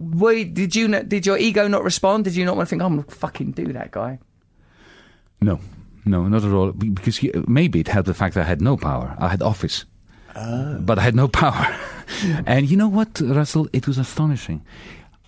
were, 0.00 0.44
did 0.44 0.74
you 0.74 0.88
not, 0.88 1.08
did 1.08 1.26
your 1.26 1.36
ego 1.36 1.68
not 1.68 1.84
respond? 1.84 2.24
Did 2.24 2.36
you 2.36 2.44
not 2.44 2.56
want 2.56 2.68
to 2.68 2.70
think, 2.70 2.82
I'm 2.82 2.96
gonna 2.96 3.10
fucking 3.10 3.52
do 3.52 3.72
that 3.72 3.90
guy? 3.90 4.18
No, 5.40 5.60
no, 6.04 6.26
not 6.26 6.44
at 6.44 6.52
all. 6.52 6.72
Because 6.72 7.18
he, 7.18 7.30
maybe 7.46 7.80
it 7.80 7.88
helped 7.88 8.06
the 8.06 8.14
fact 8.14 8.34
that 8.34 8.42
I 8.42 8.48
had 8.48 8.60
no 8.60 8.76
power. 8.76 9.16
I 9.18 9.28
had 9.28 9.42
office, 9.42 9.84
ah. 10.34 10.78
but 10.80 10.98
I 10.98 11.02
had 11.02 11.14
no 11.14 11.28
power. 11.28 11.66
and 12.46 12.68
you 12.70 12.76
know 12.76 12.88
what, 12.88 13.20
Russell? 13.20 13.68
It 13.72 13.86
was 13.86 13.98
astonishing. 13.98 14.62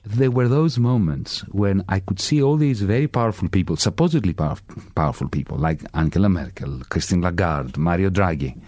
There 0.05 0.33
were 0.33 0.49
those 0.49 0.79
moments 0.79 1.41
when 1.53 1.85
I 1.89 2.01
could 2.01 2.19
see 2.19 2.43
all 2.43 2.57
these 2.57 2.83
very 2.83 3.07
powerful 3.07 3.49
people, 3.49 3.77
supposedly 3.77 4.33
power, 4.33 4.57
powerful 4.97 5.29
people, 5.29 5.59
like 5.59 5.83
Angela 5.95 6.29
Merkel, 6.29 6.83
Christine 6.89 7.23
Lagarde, 7.23 7.79
Mario 7.79 8.11
Draghi. 8.11 8.61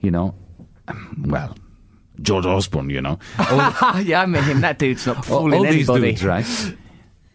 You 0.00 0.10
know, 0.10 0.34
well, 1.24 1.54
George 2.20 2.46
Osborne. 2.46 2.90
You 2.90 3.00
know, 3.00 3.18
all, 3.38 4.00
yeah, 4.00 4.22
I 4.22 4.26
met 4.26 4.44
him. 4.44 4.60
That 4.60 4.78
dude's 4.78 5.06
not 5.06 5.24
fooling 5.24 5.54
all 5.54 5.62
these 5.64 5.88
anybody. 5.88 6.12
dudes, 6.12 6.24
right? 6.24 6.76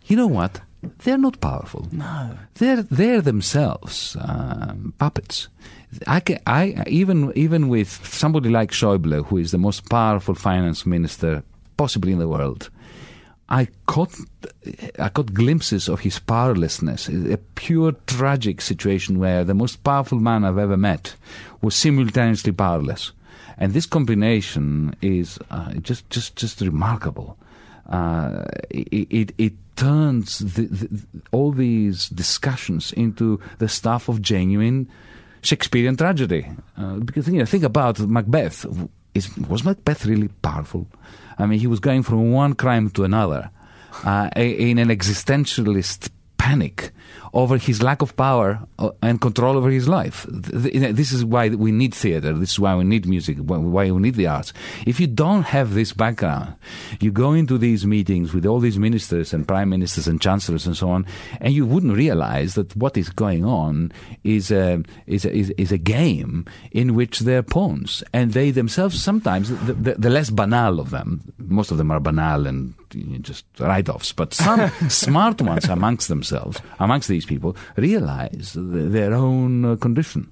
You 0.05 0.15
know 0.15 0.27
what? 0.27 0.61
They're 1.03 1.17
not 1.17 1.41
powerful. 1.41 1.87
No. 1.91 2.37
They're 2.55 2.83
they're 2.83 3.21
themselves 3.21 4.15
um, 4.19 4.93
puppets. 4.97 5.49
I, 6.05 6.19
can, 6.19 6.39
I 6.45 6.83
even 6.87 7.31
even 7.35 7.69
with 7.69 8.05
somebody 8.05 8.49
like 8.49 8.71
Schäuble, 8.71 9.25
who 9.25 9.37
is 9.37 9.51
the 9.51 9.57
most 9.57 9.89
powerful 9.89 10.35
finance 10.35 10.85
minister 10.85 11.43
possibly 11.77 12.11
in 12.11 12.19
the 12.19 12.27
world, 12.27 12.69
I 13.49 13.69
caught 13.85 14.13
I 14.99 15.09
caught 15.09 15.33
glimpses 15.33 15.87
of 15.87 16.01
his 16.01 16.19
powerlessness, 16.19 17.07
a 17.07 17.37
pure 17.55 17.93
tragic 18.05 18.61
situation 18.61 19.19
where 19.19 19.43
the 19.43 19.53
most 19.53 19.83
powerful 19.83 20.19
man 20.19 20.43
I've 20.43 20.57
ever 20.57 20.77
met 20.77 21.15
was 21.61 21.75
simultaneously 21.75 22.51
powerless, 22.51 23.13
and 23.57 23.73
this 23.73 23.85
combination 23.85 24.95
is 25.01 25.39
uh, 25.51 25.73
just 25.73 26.09
just 26.09 26.35
just 26.35 26.61
remarkable. 26.61 27.37
Uh, 27.89 28.43
it, 28.69 29.07
it 29.09 29.33
it 29.37 29.53
turns 29.75 30.39
the, 30.39 30.63
the, 30.63 31.05
all 31.31 31.51
these 31.51 32.09
discussions 32.09 32.91
into 32.93 33.39
the 33.59 33.69
stuff 33.69 34.09
of 34.09 34.21
genuine 34.21 34.89
Shakespearean 35.41 35.95
tragedy. 35.95 36.47
Uh, 36.77 36.95
because 36.95 37.27
you 37.27 37.39
know, 37.39 37.45
think 37.45 37.63
about 37.63 37.99
Macbeth. 37.99 38.65
Is, 39.13 39.35
was 39.37 39.63
Macbeth 39.63 40.05
really 40.05 40.27
powerful? 40.27 40.87
I 41.39 41.45
mean, 41.45 41.59
he 41.59 41.67
was 41.67 41.79
going 41.79 42.03
from 42.03 42.31
one 42.31 42.53
crime 42.53 42.89
to 42.91 43.03
another 43.03 43.49
uh, 44.03 44.29
in 44.35 44.77
an 44.77 44.89
existentialist 44.89 46.09
panic 46.37 46.91
over 47.37 47.55
his 47.59 47.83
lack 47.83 48.01
of 48.01 48.15
power 48.17 48.59
uh, 48.79 48.89
and 49.03 49.21
control 49.21 49.55
over 49.57 49.69
his 49.69 49.87
life. 49.87 50.25
Th- 50.51 50.73
th- 50.73 50.95
This 50.95 51.11
is 51.11 51.23
why 51.23 51.49
we 51.49 51.71
need 51.71 51.93
theater. 51.93 52.33
This 52.33 52.53
is 52.53 52.59
why 52.59 52.73
we 52.75 52.83
need 52.83 53.05
music. 53.05 53.37
why- 53.37 53.91
we 53.91 54.01
need 54.01 54.15
the 54.15 54.25
arts. 54.25 54.53
If 54.87 54.99
you 54.99 55.05
don't 55.05 55.43
have 55.55 55.75
this 55.75 55.93
background, 55.93 56.55
you 56.99 57.11
go 57.11 57.33
into 57.33 57.59
these 57.59 57.85
meetings 57.85 58.33
with 58.33 58.45
all 58.49 58.59
these 58.59 58.79
ministers 58.79 59.33
and 59.33 59.47
prime 59.47 59.69
ministers 59.69 60.07
and 60.07 60.19
chancellors 60.19 60.65
and 60.65 60.75
so 60.75 60.89
on, 60.89 61.05
and 61.39 61.53
you 61.53 61.63
wouldn't 61.71 61.95
realize 61.95 62.55
that 62.55 62.75
what 62.75 62.97
is 62.97 63.09
going 63.09 63.45
on 63.45 63.91
is 64.23 64.49
a 64.49 64.81
is 65.05 65.23
a, 65.23 65.31
is, 65.31 65.49
is 65.57 65.71
a 65.71 65.77
game 65.77 66.45
in 66.71 66.95
which 66.95 67.19
they're 67.19 67.43
pawns, 67.55 68.03
and 68.17 68.33
they 68.33 68.49
themselves 68.49 68.99
sometimes 69.09 69.49
the, 69.67 69.73
the, 69.73 69.93
the 69.95 70.09
less 70.09 70.31
banal 70.31 70.79
of 70.79 70.89
them. 70.89 71.21
Most 71.37 71.69
of 71.71 71.77
them 71.77 71.91
are 71.91 71.99
banal 71.99 72.47
and 72.47 72.73
just 73.21 73.45
write-offs, 73.59 74.11
but 74.13 74.33
some 74.33 74.69
smart 74.89 75.41
ones 75.41 75.65
amongst 75.65 76.07
themselves, 76.07 76.61
amongst 76.79 77.07
these 77.07 77.25
people, 77.25 77.55
realize 77.75 78.53
th- 78.53 78.91
their 78.91 79.13
own 79.13 79.65
uh, 79.65 79.75
condition. 79.75 80.31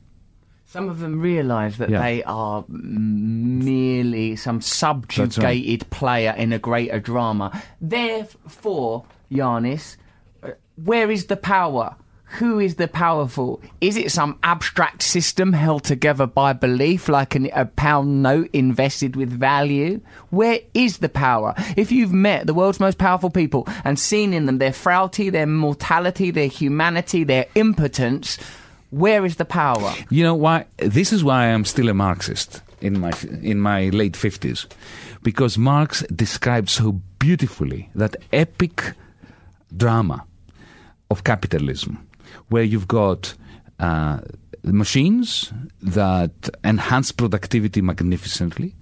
Some 0.66 0.90
of 0.90 1.00
them 1.00 1.22
realise 1.22 1.78
that 1.78 1.90
Yeah. 1.90 2.02
they 2.02 2.24
are 2.24 2.66
merely 2.68 4.36
some 4.36 4.62
subjugated 4.62 5.90
player 5.90 6.32
in 6.38 6.52
a 6.54 6.60
greater 6.60 7.00
drama. 7.00 7.62
Therefore, 7.80 9.06
Yanis, 9.32 9.96
uh, 10.44 10.50
where 10.76 11.10
is 11.12 11.28
the 11.28 11.38
power? 11.38 11.96
Who 12.40 12.60
is 12.60 12.76
the 12.76 12.88
powerful? 12.88 13.62
Is 13.80 13.96
it 13.96 14.12
some 14.12 14.40
abstract 14.44 15.04
system 15.04 15.54
held 15.54 15.84
together 15.84 16.26
by 16.28 16.54
belief, 16.54 17.08
like 17.08 17.36
an, 17.36 17.50
a 17.54 17.66
pound 17.66 18.24
note 18.24 18.50
invested 18.52 19.16
with 19.16 19.30
value? 19.30 20.02
Where 20.32 20.60
is 20.74 20.98
the 20.98 21.08
power? 21.08 21.54
If 21.78 21.92
you've 21.92 22.12
met 22.12 22.48
the 22.48 22.54
world's 22.54 22.80
most 22.80 22.98
powerful 22.98 23.30
people 23.30 23.68
and 23.86 23.98
seen 23.98 24.34
in 24.34 24.48
them 24.48 24.58
their 24.58 24.74
frailty, 24.74 25.30
their 25.30 25.46
mortality, 25.46 26.32
their 26.32 26.48
humanity, 26.48 27.24
their 27.24 27.46
impotence, 27.56 28.38
where 28.90 29.24
is 29.24 29.38
the 29.38 29.46
power? 29.46 29.94
You 30.10 30.24
know 30.24 30.36
why? 30.36 30.66
This 30.78 31.14
is 31.14 31.24
why 31.24 31.46
I'm 31.46 31.64
still 31.64 31.90
a 31.90 31.94
Marxist 31.94 32.62
in 32.82 33.00
my 33.00 33.12
in 33.42 33.60
my 33.60 33.90
late 33.90 34.18
fifties, 34.18 34.68
because 35.22 35.58
Marx 35.58 36.02
described 36.14 36.70
so 36.70 37.02
beautifully 37.20 37.90
that 37.96 38.16
epic 38.34 38.94
drama 39.76 40.26
of 41.10 41.24
capitalism, 41.24 42.08
where 42.50 42.64
you've 42.64 42.88
got 42.88 43.34
uh, 43.80 44.20
machines 44.64 45.52
that 45.82 46.50
enhance 46.64 47.12
productivity 47.12 47.82
magnificently. 47.82 48.76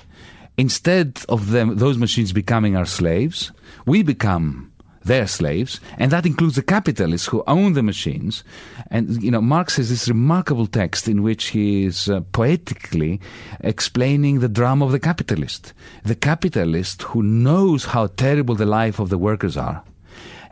Instead 0.57 1.19
of 1.29 1.51
them, 1.51 1.77
those 1.77 1.97
machines 1.97 2.31
becoming 2.31 2.75
our 2.75 2.85
slaves, 2.85 3.51
we 3.85 4.03
become 4.03 4.71
their 5.03 5.27
slaves, 5.27 5.81
and 5.97 6.11
that 6.11 6.25
includes 6.25 6.55
the 6.55 6.63
capitalists 6.63 7.27
who 7.27 7.43
own 7.47 7.73
the 7.73 7.83
machines. 7.83 8.43
And 8.89 9.21
you 9.21 9.31
know, 9.31 9.41
Marx 9.41 9.77
has 9.77 9.89
this 9.89 10.07
remarkable 10.07 10.67
text 10.67 11.07
in 11.07 11.23
which 11.23 11.47
he 11.47 11.85
is 11.85 12.07
uh, 12.09 12.21
poetically 12.31 13.19
explaining 13.59 14.39
the 14.39 14.47
drama 14.47 14.85
of 14.85 14.91
the 14.91 14.99
capitalist, 14.99 15.73
the 16.03 16.15
capitalist 16.15 17.01
who 17.03 17.21
knows 17.21 17.85
how 17.85 18.07
terrible 18.07 18.55
the 18.55 18.65
life 18.65 18.99
of 18.99 19.09
the 19.09 19.17
workers 19.17 19.57
are. 19.57 19.83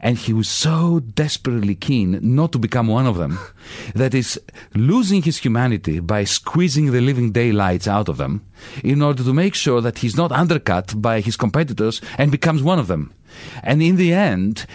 And 0.01 0.17
he 0.17 0.33
was 0.33 0.49
so 0.49 0.99
desperately 0.99 1.75
keen 1.75 2.19
not 2.21 2.51
to 2.51 2.59
become 2.59 2.87
one 2.87 3.05
of 3.05 3.17
them 3.17 3.39
that 3.95 4.13
is 4.13 4.39
losing 4.73 5.21
his 5.21 5.37
humanity 5.37 5.99
by 5.99 6.23
squeezing 6.23 6.91
the 6.91 7.01
living 7.01 7.31
daylights 7.31 7.87
out 7.87 8.09
of 8.09 8.17
them 8.17 8.45
in 8.83 9.01
order 9.01 9.23
to 9.23 9.33
make 9.33 9.55
sure 9.55 9.79
that 9.81 9.99
he's 9.99 10.17
not 10.17 10.31
undercut 10.31 10.99
by 11.01 11.21
his 11.21 11.37
competitors 11.37 12.01
and 12.17 12.31
becomes 12.31 12.63
one 12.63 12.79
of 12.79 12.87
them. 12.87 13.13
And 13.63 13.81
in 13.81 13.95
the 13.95 14.13
end, 14.13 14.65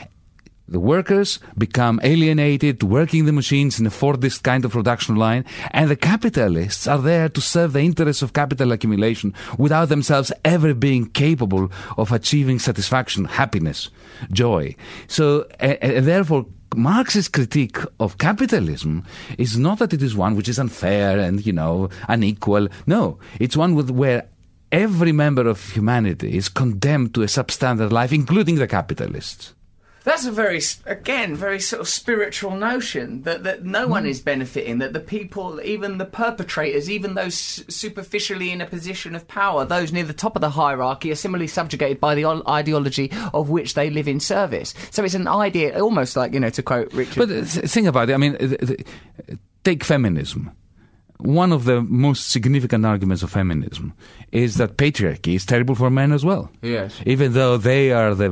the 0.68 0.80
workers 0.80 1.38
become 1.56 2.00
alienated, 2.02 2.82
working 2.82 3.24
the 3.24 3.32
machines 3.32 3.78
in 3.78 3.86
a 3.86 3.90
Fordist 3.90 4.42
kind 4.42 4.64
of 4.64 4.72
production 4.72 5.16
line, 5.16 5.44
and 5.70 5.88
the 5.88 5.96
capitalists 5.96 6.86
are 6.86 6.98
there 6.98 7.28
to 7.28 7.40
serve 7.40 7.72
the 7.72 7.80
interests 7.80 8.22
of 8.22 8.32
capital 8.32 8.72
accumulation 8.72 9.32
without 9.58 9.88
themselves 9.88 10.32
ever 10.44 10.74
being 10.74 11.06
capable 11.06 11.70
of 11.96 12.12
achieving 12.12 12.58
satisfaction, 12.58 13.24
happiness, 13.24 13.90
joy. 14.32 14.74
So, 15.06 15.46
uh, 15.60 15.76
uh, 15.80 16.00
therefore, 16.00 16.46
Marx's 16.74 17.28
critique 17.28 17.78
of 18.00 18.18
capitalism 18.18 19.04
is 19.38 19.56
not 19.56 19.78
that 19.78 19.94
it 19.94 20.02
is 20.02 20.16
one 20.16 20.34
which 20.34 20.48
is 20.48 20.58
unfair 20.58 21.18
and, 21.18 21.46
you 21.46 21.52
know, 21.52 21.88
unequal. 22.08 22.68
No, 22.86 23.18
it's 23.40 23.56
one 23.56 23.74
with, 23.74 23.90
where 23.90 24.28
every 24.72 25.12
member 25.12 25.46
of 25.46 25.70
humanity 25.70 26.36
is 26.36 26.48
condemned 26.48 27.14
to 27.14 27.22
a 27.22 27.26
substandard 27.26 27.92
life, 27.92 28.12
including 28.12 28.56
the 28.56 28.66
capitalists. 28.66 29.54
That's 30.06 30.24
a 30.24 30.30
very, 30.30 30.60
again, 30.84 31.34
very 31.34 31.58
sort 31.58 31.80
of 31.80 31.88
spiritual 31.88 32.52
notion 32.52 33.22
that, 33.22 33.42
that 33.42 33.64
no 33.64 33.88
one 33.88 34.06
is 34.06 34.20
benefiting, 34.20 34.78
that 34.78 34.92
the 34.92 35.00
people, 35.00 35.60
even 35.64 35.98
the 35.98 36.04
perpetrators, 36.04 36.88
even 36.88 37.14
those 37.14 37.34
superficially 37.34 38.52
in 38.52 38.60
a 38.60 38.66
position 38.66 39.16
of 39.16 39.26
power, 39.26 39.64
those 39.64 39.92
near 39.92 40.04
the 40.04 40.12
top 40.12 40.36
of 40.36 40.42
the 40.42 40.50
hierarchy, 40.50 41.10
are 41.10 41.16
similarly 41.16 41.48
subjugated 41.48 41.98
by 41.98 42.14
the 42.14 42.24
ideology 42.48 43.10
of 43.34 43.50
which 43.50 43.74
they 43.74 43.90
live 43.90 44.06
in 44.06 44.20
service. 44.20 44.74
So 44.92 45.02
it's 45.02 45.14
an 45.14 45.26
idea, 45.26 45.82
almost 45.82 46.16
like, 46.16 46.32
you 46.32 46.38
know, 46.38 46.50
to 46.50 46.62
quote 46.62 46.94
Richard. 46.94 47.16
But 47.16 47.30
uh, 47.30 47.44
th- 47.44 47.68
think 47.68 47.88
about 47.88 48.08
it. 48.08 48.12
I 48.12 48.18
mean, 48.18 48.36
th- 48.38 48.60
th- 48.60 48.86
take 49.64 49.82
feminism. 49.82 50.52
One 51.18 51.50
of 51.50 51.64
the 51.64 51.80
most 51.80 52.30
significant 52.30 52.86
arguments 52.86 53.24
of 53.24 53.32
feminism 53.32 53.92
is 54.44 54.54
that 54.60 54.76
patriarchy 54.76 55.34
is 55.34 55.44
terrible 55.46 55.74
for 55.74 55.90
men 55.90 56.12
as 56.12 56.24
well. 56.24 56.50
Yes. 56.62 57.00
Even 57.06 57.32
though 57.32 57.56
they 57.56 57.90
are 57.92 58.14
the 58.14 58.28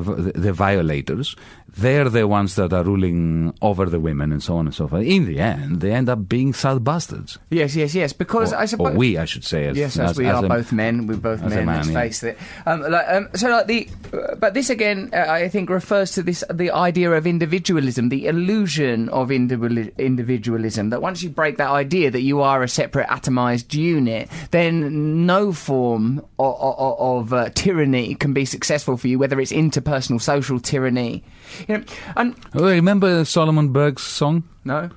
the 0.47 0.53
violators, 0.53 1.35
they're 1.77 2.09
the 2.09 2.27
ones 2.29 2.55
that 2.55 2.73
are 2.73 2.85
ruling 2.85 3.53
over 3.61 3.87
the 3.95 3.99
women 3.99 4.31
and 4.35 4.43
so 4.43 4.57
on 4.59 4.67
and 4.67 4.75
so 4.75 4.87
forth. 4.87 5.03
In 5.05 5.27
the 5.27 5.39
end, 5.41 5.81
they 5.81 5.93
end 5.93 6.09
up 6.09 6.29
being 6.29 6.53
sad 6.55 6.85
bastards. 6.85 7.39
yes, 7.51 7.75
yes, 7.75 7.95
yes, 7.95 8.13
because 8.13 8.53
Or, 8.53 8.63
I 8.63 8.67
suppose. 8.67 8.95
or 8.95 8.97
we, 8.97 9.19
I 9.19 9.25
should 9.25 9.43
say. 9.45 9.67
As, 9.67 9.77
Yes, 9.77 9.99
as, 9.99 10.17
we 10.19 10.27
are 10.27 10.45
a- 10.45 10.49
both 10.49 10.71
men. 10.73 11.07
We're 11.09 11.17
both 11.31 11.43
as 11.43 11.51
men. 11.55 11.67
man, 11.67 11.77
let's 11.77 11.89
yeah. 11.91 12.01
face 12.03 12.23
it. 12.31 12.37
Um, 12.67 12.79
like, 12.95 13.07
um, 13.09 13.25
so, 13.35 13.49
like 13.51 13.67
the, 13.67 13.81
uh, 14.13 14.35
but 14.43 14.55
this 14.55 14.71
again, 14.71 15.11
uh, 15.13 15.27
I 15.43 15.49
think 15.49 15.69
refers 15.71 16.13
to 16.13 16.23
this 16.23 16.45
the 16.63 16.71
idea 16.71 17.11
of 17.19 17.27
individualism, 17.27 18.09
the 18.09 18.23
illusion 18.33 19.09
of 19.11 19.31
individual, 19.33 19.91
individualism. 19.99 20.85
That 20.91 21.03
once 21.03 21.23
you 21.25 21.31
break 21.41 21.57
that 21.59 21.71
idea 21.85 22.07
that 22.15 22.23
you 22.23 22.41
are 22.51 22.63
a 22.63 22.69
separate 22.69 23.09
atomized 23.09 23.75
unit, 23.75 24.29
then 24.53 25.27
no 25.27 25.51
form 25.53 25.94
of, 25.95 26.21
of, 26.39 27.01
of 27.01 27.33
uh, 27.33 27.51
tyranny 27.51 28.15
can 28.15 28.33
be 28.33 28.45
successful 28.45 28.97
for 28.97 29.09
you, 29.09 29.19
whether 29.19 29.41
it's 29.41 29.53
interpersonal, 29.53 30.21
social 30.21 30.61
tyranny. 30.61 31.25
You 31.69 31.79
know, 31.79 31.85
and 32.17 32.35
Oh, 32.55 32.65
remember 32.69 33.25
Solomon 33.25 33.69
Burke's 33.73 34.03
song? 34.03 34.45
no, 34.65 34.91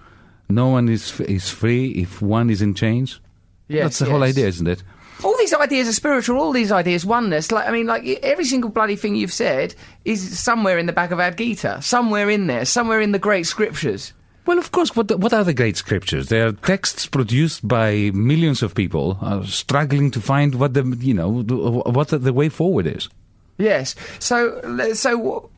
No 0.49 0.67
one 0.69 0.89
is 0.89 1.19
is 1.21 1.49
free 1.49 1.91
if 1.91 2.21
one 2.21 2.49
is 2.49 2.61
in 2.61 2.73
chains. 2.73 3.19
yes, 3.67 3.83
That's 3.83 3.99
the 3.99 4.05
whole 4.11 4.23
idea, 4.23 4.47
isn't 4.47 4.67
it? 4.67 4.83
all 5.23 5.35
these 5.39 5.51
ideas 5.53 5.87
are 5.87 5.93
spiritual. 5.93 6.37
All 6.39 6.51
these 6.53 6.71
ideas 6.71 7.03
oneness. 7.03 7.51
Like 7.51 7.67
I 7.67 7.71
mean, 7.71 7.87
like 7.87 8.05
every 8.21 8.45
single 8.45 8.69
bloody 8.69 8.95
thing 8.95 9.15
you've 9.15 9.33
said 9.33 9.73
is 10.05 10.37
somewhere 10.39 10.77
in 10.77 10.85
the 10.85 10.93
back 10.93 11.09
of 11.11 11.17
Bhagavad 11.17 11.37
Gita, 11.39 11.81
somewhere 11.81 12.29
in 12.29 12.45
there, 12.47 12.65
somewhere 12.65 13.01
in 13.01 13.13
the 13.13 13.19
great 13.19 13.47
scriptures. 13.47 14.13
Well, 14.47 14.57
of 14.57 14.71
course. 14.71 14.95
What 14.95 15.11
what 15.19 15.33
are 15.33 15.43
the 15.43 15.53
great 15.53 15.75
scriptures? 15.75 16.29
They 16.29 16.41
are 16.41 16.53
texts 16.53 17.05
produced 17.05 17.67
by 17.67 18.11
millions 18.13 18.63
of 18.63 18.73
people 18.73 19.19
uh, 19.21 19.43
struggling 19.43 20.09
to 20.11 20.21
find 20.21 20.55
what 20.55 20.73
the 20.73 20.83
you 20.99 21.13
know 21.13 21.43
what 21.85 22.07
the, 22.07 22.17
the 22.17 22.33
way 22.33 22.49
forward 22.49 22.87
is. 22.87 23.09
Yes. 23.57 23.93
So 24.19 24.93
so. 24.93 25.49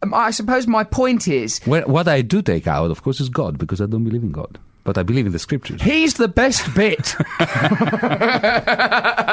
Um, 0.00 0.14
I 0.14 0.30
suppose 0.30 0.68
my 0.68 0.84
point 0.84 1.26
is 1.26 1.58
Where, 1.64 1.82
what 1.82 2.06
I 2.06 2.22
do 2.22 2.40
take 2.40 2.68
out, 2.68 2.92
of 2.92 3.02
course, 3.02 3.20
is 3.20 3.28
God 3.28 3.58
because 3.58 3.80
I 3.80 3.86
don't 3.86 4.04
believe 4.04 4.22
in 4.22 4.30
God, 4.30 4.56
but 4.88 4.96
I 4.96 5.02
believe 5.02 5.26
in 5.26 5.32
the 5.32 5.38
scriptures. 5.38 5.82
he's 5.82 6.14
the 6.14 6.28
best 6.28 6.74
bit. 6.74 7.14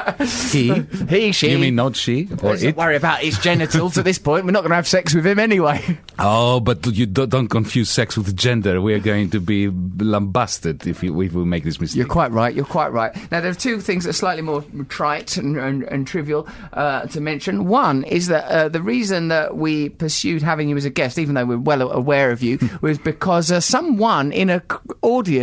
He, 0.52 0.74
he, 1.10 1.32
she. 1.34 1.52
you 1.52 1.60
mean 1.60 1.76
not 1.76 1.96
she 1.96 2.28
or 2.42 2.52
Let's 2.52 2.64
it? 2.64 2.68
not 2.68 2.78
worry 2.78 2.96
about 2.96 3.20
his 3.20 3.38
genitals 3.40 3.98
at 3.98 4.06
this 4.06 4.18
point. 4.18 4.46
We're 4.46 4.52
not 4.52 4.62
going 4.62 4.70
to 4.72 4.76
have 4.76 4.88
sex 4.88 5.14
with 5.14 5.26
him 5.26 5.38
anyway. 5.40 6.00
Oh, 6.18 6.60
but 6.62 6.86
you 6.88 7.06
don't, 7.06 7.30
don't 7.30 7.48
confuse 7.50 7.90
sex 7.90 8.18
with 8.18 8.36
gender. 8.36 8.82
We 8.82 8.94
are 8.94 9.00
going 9.00 9.30
to 9.32 9.40
be 9.40 9.68
lambasted 9.70 10.88
if, 10.88 11.04
you, 11.04 11.20
if 11.22 11.34
we 11.34 11.44
make 11.44 11.64
this 11.64 11.80
mistake. 11.80 11.98
You're 11.98 12.08
quite 12.08 12.32
right. 12.32 12.56
You're 12.56 12.66
quite 12.66 12.94
right. 12.94 13.14
Now, 13.32 13.42
there 13.42 13.52
are 13.52 13.56
two 13.56 13.82
things 13.82 14.06
that 14.06 14.12
are 14.12 14.14
slightly 14.14 14.42
more 14.42 14.64
trite 14.88 15.36
and, 15.38 15.58
and, 15.58 15.84
and 15.84 16.08
trivial 16.08 16.48
uh, 16.74 17.06
to 17.08 17.20
mention. 17.20 17.66
One 17.66 18.04
is 18.06 18.28
that 18.28 18.46
uh, 18.46 18.70
the 18.70 18.82
reason 18.82 19.28
that 19.28 19.58
we 19.58 19.90
pursued 19.90 20.42
having 20.42 20.70
you 20.70 20.78
as 20.78 20.86
a 20.86 20.90
guest, 20.90 21.20
even 21.20 21.36
though 21.36 21.46
we're 21.46 21.58
well 21.58 21.92
aware 21.92 22.32
of 22.32 22.42
you, 22.42 22.58
was 22.82 22.98
because 22.98 23.52
uh, 23.52 23.60
someone 23.60 24.32
in 24.32 24.50
a 24.50 24.60
c- 24.72 24.78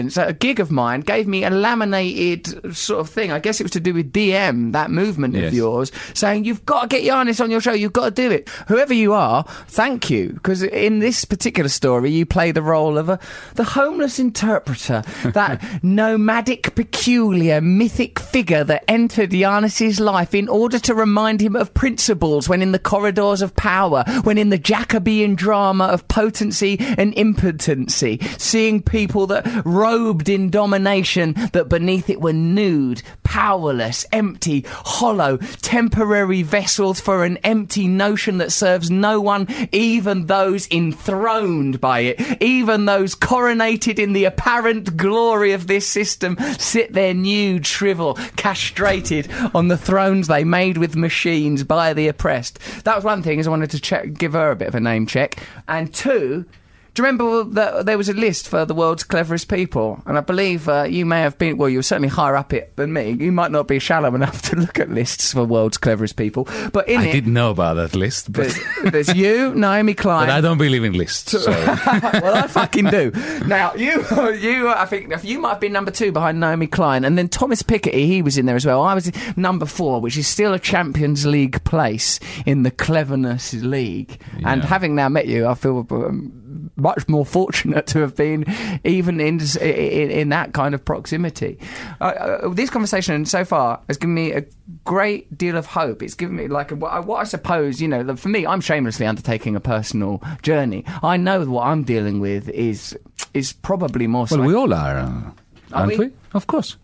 audience 0.03 0.17
at 0.19 0.29
a 0.29 0.33
gig 0.33 0.59
of 0.61 0.71
mine 0.71 1.01
gave 1.01 1.27
me 1.29 1.45
a 1.45 1.51
laminated 1.51 2.75
sort 2.77 3.01
of 3.01 3.09
thing. 3.09 3.31
I 3.31 3.39
guess 3.39 3.61
it 3.61 3.63
was 3.65 3.71
to 3.73 3.81
do 3.81 3.95
with 3.95 4.13
DiEM, 4.13 4.73
that 4.73 4.91
movement 4.91 5.37
of 5.37 5.43
Yes. 5.43 5.55
yours, 5.55 5.93
saying 6.15 6.45
you've 6.45 6.65
got 6.67 6.83
to 6.83 6.89
get 6.89 7.03
Yanis 7.05 7.41
on 7.41 7.51
your 7.51 7.61
show. 7.61 7.73
You've 7.73 7.93
got 7.93 8.05
to 8.07 8.11
do 8.23 8.31
it. 8.31 8.49
Whoever 8.69 8.95
you 8.95 9.13
are, 9.13 9.45
thank 9.69 10.11
you, 10.11 10.31
because 10.35 10.63
in 10.63 10.99
this 10.99 11.25
particular 11.25 11.69
story, 11.69 12.11
you 12.11 12.27
play 12.27 12.51
the 12.53 12.63
role 12.63 12.99
of 12.99 13.09
a 13.09 13.19
the 13.55 13.65
homeless 13.65 14.19
interpreter, 14.19 15.03
that 15.35 15.63
nomadic, 15.83 16.75
peculiar, 16.75 17.61
mythic 17.61 18.19
figure 18.19 18.65
that 18.65 18.85
entered 18.89 19.31
Yanis's 19.31 20.01
life 20.01 20.35
in 20.35 20.49
order 20.49 20.79
to 20.81 20.95
remind 20.95 21.41
him 21.41 21.55
of 21.57 21.73
principles 21.75 22.49
when 22.49 22.63
in 22.63 22.73
the 22.73 22.79
corridors 22.79 23.43
of 23.43 23.55
power, 23.57 24.05
when 24.25 24.39
in 24.39 24.51
the 24.51 24.59
Jacobean 24.59 25.35
drama 25.35 25.85
of 25.85 26.07
potency 26.09 26.77
and 26.99 27.15
impotency, 27.15 28.19
seeing 28.39 28.83
people 28.83 29.27
that 29.27 29.45
robed 29.93 30.29
in 30.29 30.49
domination, 30.49 31.35
that 31.53 31.69
beneath 31.69 32.09
it 32.09 32.21
were 32.21 32.33
nude, 32.33 33.03
powerless, 33.25 34.07
empty, 34.11 34.65
hollow, 34.69 35.37
temporary 35.61 36.43
vessels 36.43 36.99
for 36.99 37.25
an 37.25 37.37
empty 37.39 37.87
notion 37.87 38.39
that 38.39 38.51
serves 38.51 38.91
no 38.91 39.21
one, 39.21 39.47
even 39.71 40.27
those 40.27 40.67
enthroned 40.71 41.79
by 41.81 42.01
it, 42.01 42.43
even 42.43 42.87
those 42.87 43.15
coronated 43.15 43.99
in 43.99 44.15
the 44.15 44.25
apparent 44.25 44.97
glory 44.97 45.53
of 45.53 45.67
this 45.67 45.87
system, 45.87 46.37
sit 46.59 46.95
there 46.95 47.13
nude, 47.13 47.67
shrivel, 47.67 48.15
castrated 48.37 49.31
on 49.55 49.69
the 49.69 49.77
thrones 49.77 50.27
they 50.27 50.45
made 50.45 50.79
with 50.79 50.97
machines 50.97 51.65
by 51.65 51.93
the 51.93 52.09
oppressed. 52.09 52.59
That 52.85 52.97
was 52.97 53.05
one 53.05 53.23
thing, 53.23 53.39
is 53.39 53.47
I 53.47 53.51
wanted 53.51 53.71
to 53.73 53.81
check, 53.81 54.15
give 54.15 54.33
her 54.33 54.51
a 54.51 54.57
bit 54.57 54.69
of 54.69 54.75
a 54.75 54.81
name 54.81 55.07
check. 55.07 55.47
And 55.69 55.93
two, 55.93 56.47
do 56.95 57.03
you 57.03 57.07
remember 57.07 57.45
that 57.55 57.87
there 57.87 57.97
was 57.97 58.11
a 58.11 58.13
list 58.13 58.49
for 58.49 58.67
the 58.67 58.75
world's 58.75 59.03
cleverest 59.03 59.49
people? 59.49 60.03
And 60.05 60.19
I 60.19 60.21
believe 60.21 60.69
uh, 60.69 60.83
you 60.83 61.07
may 61.07 61.23
have 61.23 61.39
been, 61.39 61.57
well, 61.57 61.71
you 61.71 61.79
were 61.79 61.83
certainly 61.83 62.09
higher 62.09 62.37
up 62.37 62.53
it 62.53 62.77
than 62.77 62.93
me. 62.93 63.13
You 63.13 63.33
might 63.33 63.51
not 63.51 63.67
be 63.67 63.79
shallow 63.79 64.15
enough 64.15 64.43
to 64.51 64.57
look 64.57 64.79
at 64.79 64.91
lists 64.91 65.33
for 65.33 65.41
the 65.41 65.47
world's 65.47 65.79
cleverest 65.79 66.17
people. 66.17 66.47
But 66.71 66.91
in 66.91 67.01
I 67.01 67.07
it, 67.07 67.13
didn't 67.13 67.33
know 67.33 67.51
about 67.51 67.75
that 67.75 67.95
list, 67.95 68.31
but, 68.31 68.43
there's, 68.83 68.93
there's 68.93 69.15
you, 69.15 69.55
Naomi 69.55 69.95
Klein. 69.95 70.27
but 70.27 70.35
I 70.35 70.43
don't 70.43 70.59
believe 70.59 70.85
in 70.85 70.93
lists. 70.93 71.33
So. 71.43 71.51
well, 71.51 72.35
I 72.35 72.47
fucking 72.47 72.87
do. 72.87 73.11
Now, 73.47 73.75
you, 73.75 73.93
you, 74.35 74.69
I 74.69 74.85
think 74.85 75.13
you 75.25 75.41
might 75.41 75.51
have 75.51 75.61
been 75.61 75.73
number 75.73 75.91
two 75.91 76.13
behind 76.13 76.39
Naomi 76.39 76.67
Klein, 76.67 77.05
and 77.05 77.17
then 77.17 77.29
Thomas 77.29 77.63
Piketty, 77.63 78.07
he 78.07 78.23
was 78.23 78.39
in 78.39 78.47
there 78.47 78.55
as 78.55 78.67
well. 78.67 78.83
I 78.83 78.95
was 78.95 79.11
number 79.37 79.67
four, 79.67 80.01
which 80.01 80.17
is 80.17 80.29
still 80.29 80.53
a 80.53 80.59
Champions 80.59 81.27
League 81.27 81.65
place 81.65 82.21
in 82.47 82.63
the 82.63 82.71
Cleverness 82.71 83.55
League. 83.55 84.21
And 84.45 84.63
having 84.63 84.95
now 84.95 85.09
met 85.09 85.27
you, 85.27 85.47
I 85.47 85.55
feel 85.55 85.87
um, 85.91 86.42
much 86.77 87.07
more 87.09 87.25
fortunate 87.27 87.87
to 87.89 87.99
have 88.01 88.17
been 88.17 88.45
even 88.85 89.21
in 89.21 89.41
in, 89.61 90.11
in 90.11 90.29
that 90.31 90.53
kind 90.53 90.75
of 90.75 90.85
proximity. 90.85 91.59
Uh, 92.01 92.05
uh, 92.05 92.49
this 92.49 92.71
conversation 92.71 93.25
so 93.27 93.45
far 93.45 93.81
has 93.89 93.97
given 93.99 94.15
me 94.15 94.33
a 94.33 94.45
great 94.85 95.37
deal 95.37 95.57
of 95.57 95.67
hope. 95.67 96.03
It's 96.03 96.15
given 96.15 96.37
me 96.37 96.49
like 96.49 96.71
a, 96.71 96.77
what, 96.77 96.93
I, 96.93 97.01
what 97.01 97.17
I 97.17 97.25
suppose 97.25 97.81
you 97.81 97.89
know. 97.89 98.17
For 98.17 98.29
me, 98.29 98.47
I'm 98.47 98.61
shamelessly 98.61 99.07
undertaking 99.07 99.57
a 99.57 99.61
personal 99.61 100.23
journey. 100.43 100.85
I 101.03 101.17
know 101.17 101.45
what 101.45 101.65
I'm 101.67 101.85
dealing 101.85 102.21
with 102.21 102.49
is 102.49 102.97
is 103.35 103.53
probably 103.53 104.07
more. 104.07 104.23
Well, 104.31 104.41
psych- 104.41 104.47
we 104.47 104.55
all 104.55 104.73
are, 104.73 104.97
uh, 104.97 105.03
Are 105.03 105.35
aren't 105.73 105.99
we? 105.99 106.07
we? 106.07 106.13
Of 106.35 106.47
course. 106.47 106.77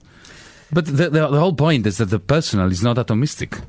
But 0.70 0.84
the, 0.84 1.08
the, 1.08 1.28
the 1.28 1.40
whole 1.40 1.54
point 1.54 1.86
is 1.86 1.96
that 1.96 2.10
the 2.10 2.18
personal 2.18 2.70
is 2.70 2.82
not 2.82 2.96
atomistic. 2.96 3.62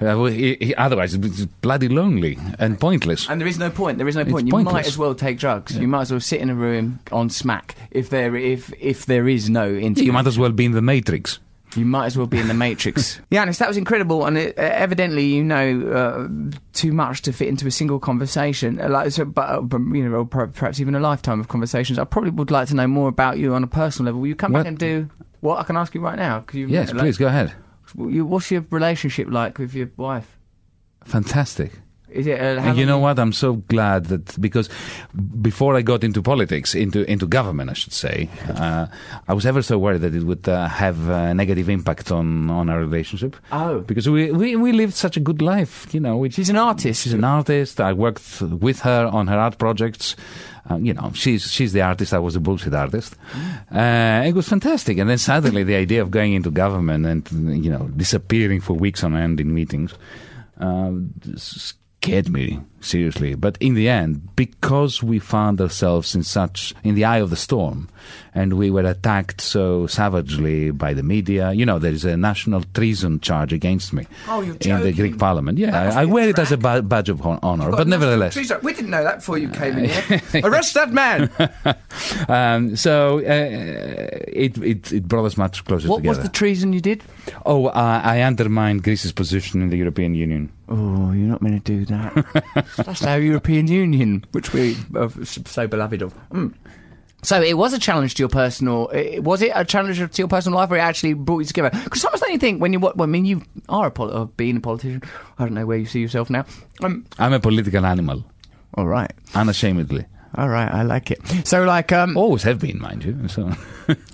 Uh, 0.00 0.18
we- 0.18 0.58
i- 0.60 0.66
i- 0.70 0.74
otherwise, 0.76 1.14
it's 1.14 1.44
bloody 1.62 1.88
lonely 1.88 2.36
and 2.58 2.80
pointless. 2.80 3.28
And 3.28 3.40
there 3.40 3.46
is 3.48 3.58
no 3.58 3.70
point. 3.70 3.98
There 3.98 4.08
is 4.08 4.16
no 4.16 4.22
It's 4.22 4.30
point. 4.32 4.48
You 4.48 4.58
might 4.64 4.86
as 4.86 4.98
well 4.98 5.14
take 5.14 5.38
drugs. 5.38 5.76
You 5.78 5.86
might 5.86 6.02
as 6.02 6.10
well 6.10 6.20
sit 6.20 6.40
in 6.40 6.50
a 6.50 6.54
room 6.54 6.98
on 7.12 7.30
smack 7.30 7.76
if 7.92 8.10
there 8.10 8.34
if 8.34 8.72
if 8.80 9.06
there 9.06 9.28
is 9.28 9.48
no 9.48 9.68
integration. 9.68 10.06
You 10.06 10.12
might 10.12 10.26
as 10.26 10.38
well 10.38 10.50
be 10.50 10.64
in 10.64 10.72
the 10.72 10.82
Matrix. 10.82 11.38
You 11.76 11.84
might 11.84 12.06
as 12.06 12.16
well 12.16 12.28
be 12.28 12.38
in 12.38 12.46
the 12.46 12.54
Matrix. 12.54 13.20
Yanis, 13.32 13.58
that 13.58 13.66
was 13.66 13.76
incredible, 13.76 14.26
and 14.26 14.38
it, 14.38 14.56
uh, 14.58 14.62
evidently 14.62 15.26
you 15.26 15.42
know 15.44 15.80
uh, 15.90 16.28
too 16.72 16.92
much 16.92 17.22
to 17.22 17.32
fit 17.32 17.48
into 17.48 17.66
a 17.66 17.70
single 17.70 17.98
conversation. 18.00 18.80
Uh, 18.80 18.88
Like, 18.88 19.10
so, 19.12 19.24
but, 19.24 19.48
uh, 19.48 19.60
but 19.60 19.78
you 19.92 20.08
know, 20.08 20.16
or 20.18 20.24
perhaps 20.24 20.78
even 20.80 20.94
a 20.94 21.00
lifetime 21.00 21.38
of 21.40 21.48
conversations. 21.48 21.98
I 21.98 22.04
probably 22.04 22.30
would 22.30 22.50
like 22.52 22.68
to 22.68 22.74
know 22.76 22.86
more 22.86 23.08
about 23.08 23.38
you 23.38 23.54
on 23.54 23.62
a 23.64 23.68
personal 23.68 24.06
level. 24.06 24.20
Will 24.20 24.28
you 24.28 24.36
come 24.36 24.52
What- 24.52 24.60
back 24.60 24.66
and 24.68 24.78
do 24.78 25.08
what? 25.40 25.58
I 25.58 25.64
can 25.64 25.76
ask 25.76 25.94
you 25.94 26.00
right 26.00 26.16
now? 26.16 26.44
you, 26.52 26.66
Yes, 26.68 26.92
like, 26.92 26.98
please 27.00 27.16
go 27.18 27.26
ahead. 27.26 27.52
What's 27.94 28.50
your 28.50 28.64
relationship 28.70 29.28
like 29.30 29.58
with 29.58 29.74
your 29.74 29.90
wife? 29.96 30.36
Fantastic. 31.04 31.72
Uh, 32.14 32.68
And 32.68 32.78
you 32.78 32.86
know 32.86 32.98
what? 32.98 33.18
I'm 33.18 33.32
so 33.32 33.54
glad 33.68 34.06
that 34.06 34.40
because 34.40 34.68
before 35.42 35.76
I 35.78 35.82
got 35.82 36.04
into 36.04 36.22
politics, 36.22 36.74
into 36.74 37.02
into 37.10 37.26
government, 37.26 37.70
I 37.70 37.74
should 37.74 37.92
say, 37.92 38.28
uh, 38.48 38.86
I 39.28 39.32
was 39.34 39.44
ever 39.46 39.62
so 39.62 39.78
worried 39.78 40.00
that 40.02 40.14
it 40.14 40.22
would 40.22 40.48
uh, 40.48 40.68
have 40.68 41.08
a 41.08 41.34
negative 41.34 41.68
impact 41.68 42.10
on 42.10 42.50
on 42.50 42.68
our 42.70 42.78
relationship. 42.78 43.36
Oh. 43.52 43.80
because 43.80 44.08
we, 44.08 44.30
we 44.30 44.56
we 44.56 44.72
lived 44.72 44.94
such 44.94 45.16
a 45.16 45.20
good 45.20 45.40
life, 45.42 45.92
you 45.94 46.00
know. 46.00 46.28
She's 46.30 46.50
an 46.50 46.56
artist. 46.56 47.02
She's 47.02 47.14
an 47.14 47.24
artist. 47.24 47.80
I 47.80 47.92
worked 47.92 48.40
with 48.40 48.80
her 48.82 49.06
on 49.12 49.26
her 49.28 49.38
art 49.38 49.58
projects. 49.58 50.16
Uh, 50.70 50.76
you 50.76 50.94
know, 50.94 51.10
she's 51.14 51.50
she's 51.50 51.72
the 51.72 51.82
artist. 51.82 52.12
I 52.14 52.18
was 52.18 52.34
the 52.34 52.40
bullshit 52.40 52.74
artist. 52.74 53.16
Uh, 53.70 54.22
it 54.28 54.34
was 54.34 54.48
fantastic. 54.48 54.98
And 54.98 55.10
then 55.10 55.18
suddenly, 55.18 55.62
the 55.64 55.76
idea 55.76 56.00
of 56.02 56.10
going 56.10 56.32
into 56.32 56.50
government 56.50 57.06
and 57.06 57.64
you 57.64 57.70
know 57.70 57.88
disappearing 57.96 58.62
for 58.62 58.72
weeks 58.74 59.04
on 59.04 59.14
end 59.16 59.40
in 59.40 59.52
meetings 59.52 59.92
uh, 60.60 60.90
scared 62.04 62.28
me 62.28 62.60
seriously. 62.84 63.34
But 63.34 63.56
in 63.60 63.74
the 63.74 63.88
end, 63.88 64.34
because 64.36 65.02
we 65.02 65.18
found 65.18 65.60
ourselves 65.60 66.14
in 66.14 66.22
such 66.22 66.74
in 66.84 66.94
the 66.94 67.04
eye 67.04 67.18
of 67.18 67.30
the 67.30 67.36
storm, 67.36 67.88
and 68.34 68.54
we 68.54 68.70
were 68.70 68.82
attacked 68.84 69.40
so 69.40 69.86
savagely 69.86 70.70
by 70.70 70.92
the 70.94 71.02
media, 71.02 71.52
you 71.52 71.64
know, 71.64 71.78
there 71.78 71.92
is 71.92 72.04
a 72.04 72.16
national 72.16 72.62
treason 72.74 73.20
charge 73.20 73.52
against 73.52 73.92
me 73.92 74.06
Oh, 74.28 74.40
in 74.42 74.80
the. 74.82 74.92
Greek 74.92 75.18
Parliament. 75.18 75.58
Yeah, 75.58 75.90
I, 75.96 76.02
I 76.02 76.04
wear 76.04 76.28
it 76.28 76.38
as 76.38 76.52
a 76.52 76.56
ba- 76.56 76.82
badge 76.82 77.08
of 77.08 77.20
honor. 77.24 77.70
But 77.70 77.88
nevertheless, 77.88 78.34
treason. 78.34 78.58
we 78.62 78.72
didn't 78.72 78.90
know 78.90 79.02
that 79.02 79.16
before 79.16 79.38
you 79.38 79.48
came 79.48 79.78
in 79.78 79.88
here. 79.90 80.20
Arrest 80.44 80.74
that 80.74 80.92
man. 80.92 81.30
um, 82.28 82.76
so 82.76 83.18
uh, 83.18 83.22
it, 84.28 84.56
it 84.58 84.92
it 84.92 85.08
brought 85.08 85.24
us 85.24 85.36
much 85.36 85.64
closer 85.64 85.88
what 85.88 86.02
was 86.02 86.20
the 86.20 86.28
treason 86.28 86.72
you 86.72 86.80
did? 86.80 87.02
oh, 87.46 87.66
uh, 87.66 88.00
I 88.04 88.20
undermined 88.20 88.82
Greece's 88.82 89.12
position 89.12 89.62
in 89.62 89.70
the 89.70 89.76
European 89.76 90.14
Union. 90.14 90.50
Oh, 90.68 91.12
you're 91.12 91.28
not 91.28 91.42
meant 91.42 91.64
to 91.64 91.72
do 91.72 91.84
that. 91.86 92.66
That's 92.76 93.04
our 93.04 93.20
European 93.20 93.68
Union, 93.68 94.24
which 94.32 94.52
we 94.52 94.76
are 94.94 95.10
so 95.24 95.66
beloved 95.66 96.02
of. 96.02 96.14
Mm. 96.30 96.54
So 97.22 97.40
it 97.40 97.56
was 97.56 97.72
a 97.72 97.78
challenge 97.78 98.16
to 98.16 98.22
your 98.22 98.28
personal. 98.28 98.90
Was 99.18 99.40
it 99.40 99.52
a 99.54 99.64
challenge 99.64 99.98
to 99.98 100.22
your 100.22 100.28
personal 100.28 100.58
life, 100.58 100.70
or 100.70 100.76
it 100.76 100.80
actually 100.80 101.14
brought 101.14 101.38
you 101.38 101.46
together? 101.46 101.70
Because 101.82 102.02
sometimes 102.02 102.20
don't 102.20 102.32
you 102.32 102.38
think 102.38 102.60
when 102.60 102.74
you, 102.74 102.80
what, 102.80 103.00
I 103.00 103.06
mean, 103.06 103.24
you 103.24 103.42
are 103.70 103.86
a 103.86 103.90
poli- 103.90 104.12
uh, 104.12 104.24
being 104.24 104.58
a 104.58 104.60
politician. 104.60 105.02
I 105.38 105.44
don't 105.44 105.54
know 105.54 105.64
where 105.64 105.78
you 105.78 105.86
see 105.86 106.00
yourself 106.00 106.28
now. 106.28 106.44
Um, 106.82 107.06
I'm 107.18 107.32
a 107.32 107.40
political 107.40 107.86
animal, 107.86 108.24
all 108.74 108.86
right, 108.86 109.10
unashamedly. 109.34 110.04
All 110.36 110.48
right, 110.48 110.70
I 110.70 110.82
like 110.82 111.10
it. 111.10 111.20
So, 111.46 111.64
like, 111.64 111.92
um, 111.92 112.16
Always 112.16 112.42
have 112.42 112.58
been, 112.58 112.80
mind 112.80 113.04
you. 113.04 113.28
So. 113.28 113.52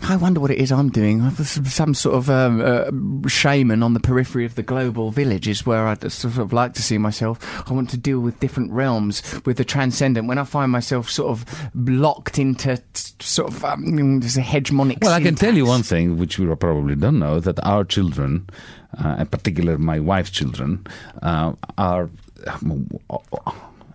I 0.02 0.16
wonder 0.16 0.40
what 0.40 0.50
it 0.50 0.58
is 0.58 0.72
I'm 0.72 0.90
doing. 0.90 1.22
I'm 1.22 1.34
some 1.36 1.94
sort 1.94 2.16
of 2.16 2.30
um, 2.30 2.60
uh, 2.60 3.28
shaman 3.28 3.82
on 3.82 3.94
the 3.94 4.00
periphery 4.00 4.44
of 4.44 4.54
the 4.54 4.62
global 4.62 5.10
village 5.10 5.46
is 5.48 5.64
where 5.64 5.86
I'd 5.86 6.10
sort 6.10 6.38
of 6.38 6.52
like 6.52 6.74
to 6.74 6.82
see 6.82 6.98
myself. 6.98 7.38
I 7.70 7.72
want 7.72 7.90
to 7.90 7.96
deal 7.96 8.20
with 8.20 8.40
different 8.40 8.72
realms, 8.72 9.22
with 9.44 9.56
the 9.56 9.64
transcendent. 9.64 10.26
When 10.28 10.38
I 10.38 10.44
find 10.44 10.72
myself 10.72 11.10
sort 11.10 11.30
of 11.30 11.70
locked 11.74 12.38
into 12.38 12.76
t- 12.76 12.82
sort 13.20 13.52
of 13.52 13.64
um, 13.64 14.20
this 14.20 14.36
hegemonic. 14.36 15.02
Well, 15.02 15.12
I 15.12 15.22
can 15.22 15.34
tell 15.36 15.54
you 15.54 15.66
one 15.66 15.82
thing, 15.82 16.18
which 16.18 16.38
you 16.38 16.54
probably 16.56 16.96
don't 16.96 17.18
know, 17.18 17.40
that 17.40 17.64
our 17.64 17.84
children, 17.84 18.48
uh, 19.02 19.16
in 19.20 19.26
particular 19.26 19.78
my 19.78 20.00
wife's 20.00 20.30
children, 20.30 20.86
uh, 21.22 21.52
are. 21.78 22.10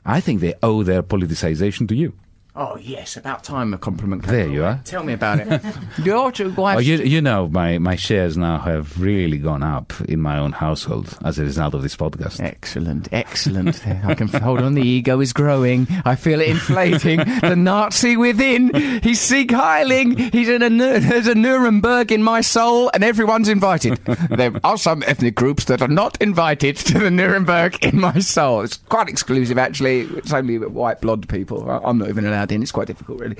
I 0.05 0.21
think 0.21 0.39
they 0.39 0.53
owe 0.61 0.83
their 0.83 1.01
politicization 1.01 1.87
to 1.87 1.95
you. 1.95 2.13
Oh 2.57 2.77
yes, 2.77 3.17
about 3.17 3.43
time 3.43 3.73
a 3.73 3.77
compliment. 3.77 4.23
came 4.23 4.31
There 4.31 4.47
my 4.47 4.53
you 4.53 4.63
are. 4.63 4.79
Tell 4.85 5.03
me 5.03 5.11
about 5.11 5.39
it. 5.41 5.61
Your 6.03 6.31
ch- 6.31 6.39
wife's 6.41 6.77
Oh, 6.77 6.79
you, 6.79 6.97
you 6.99 7.19
know, 7.19 7.49
my, 7.49 7.79
my 7.79 7.97
shares 7.97 8.37
now 8.37 8.59
have 8.59 8.97
really 9.01 9.37
gone 9.37 9.61
up 9.61 9.91
in 10.07 10.21
my 10.21 10.39
own 10.39 10.53
household 10.53 11.17
as 11.25 11.37
a 11.37 11.43
result 11.43 11.73
of 11.73 11.81
this 11.81 11.97
podcast. 11.97 12.39
Excellent, 12.39 13.09
excellent. 13.11 13.85
I 14.05 14.13
can 14.15 14.29
hold 14.29 14.61
on. 14.61 14.73
The 14.75 14.81
ego 14.87 15.19
is 15.19 15.33
growing. 15.33 15.85
I 16.05 16.15
feel 16.15 16.39
it 16.39 16.47
inflating. 16.47 17.17
the 17.41 17.55
Nazi 17.57 18.15
within. 18.15 18.73
He's 19.03 19.19
Sieg 19.19 19.49
Heiling. 19.49 20.31
He's 20.31 20.47
in 20.47 20.63
a 20.63 20.69
there's 20.69 21.27
a 21.27 21.35
Nuremberg 21.35 22.11
in 22.13 22.23
my 22.23 22.39
soul, 22.39 22.89
and 22.93 23.03
everyone's 23.03 23.49
invited. 23.49 23.97
there 24.29 24.53
are 24.63 24.77
some 24.77 25.03
ethnic 25.05 25.35
groups 25.35 25.65
that 25.65 25.81
are 25.81 25.89
not 25.89 26.21
invited 26.21 26.77
to 26.77 26.99
the 26.99 27.11
Nuremberg 27.11 27.83
in 27.83 27.99
my 27.99 28.19
soul. 28.19 28.61
It's 28.61 28.77
quite 28.77 29.09
exclusive, 29.09 29.57
actually. 29.57 30.01
It's 30.01 30.31
only 30.31 30.57
white 30.57 31.01
blonde 31.01 31.27
people. 31.27 31.69
I'm 31.69 31.97
not 31.97 32.07
even 32.07 32.25
allowed 32.25 32.44
in. 32.51 32.61
It's 32.61 32.71
quite 32.71 32.87
difficult, 32.87 33.19
really. 33.19 33.37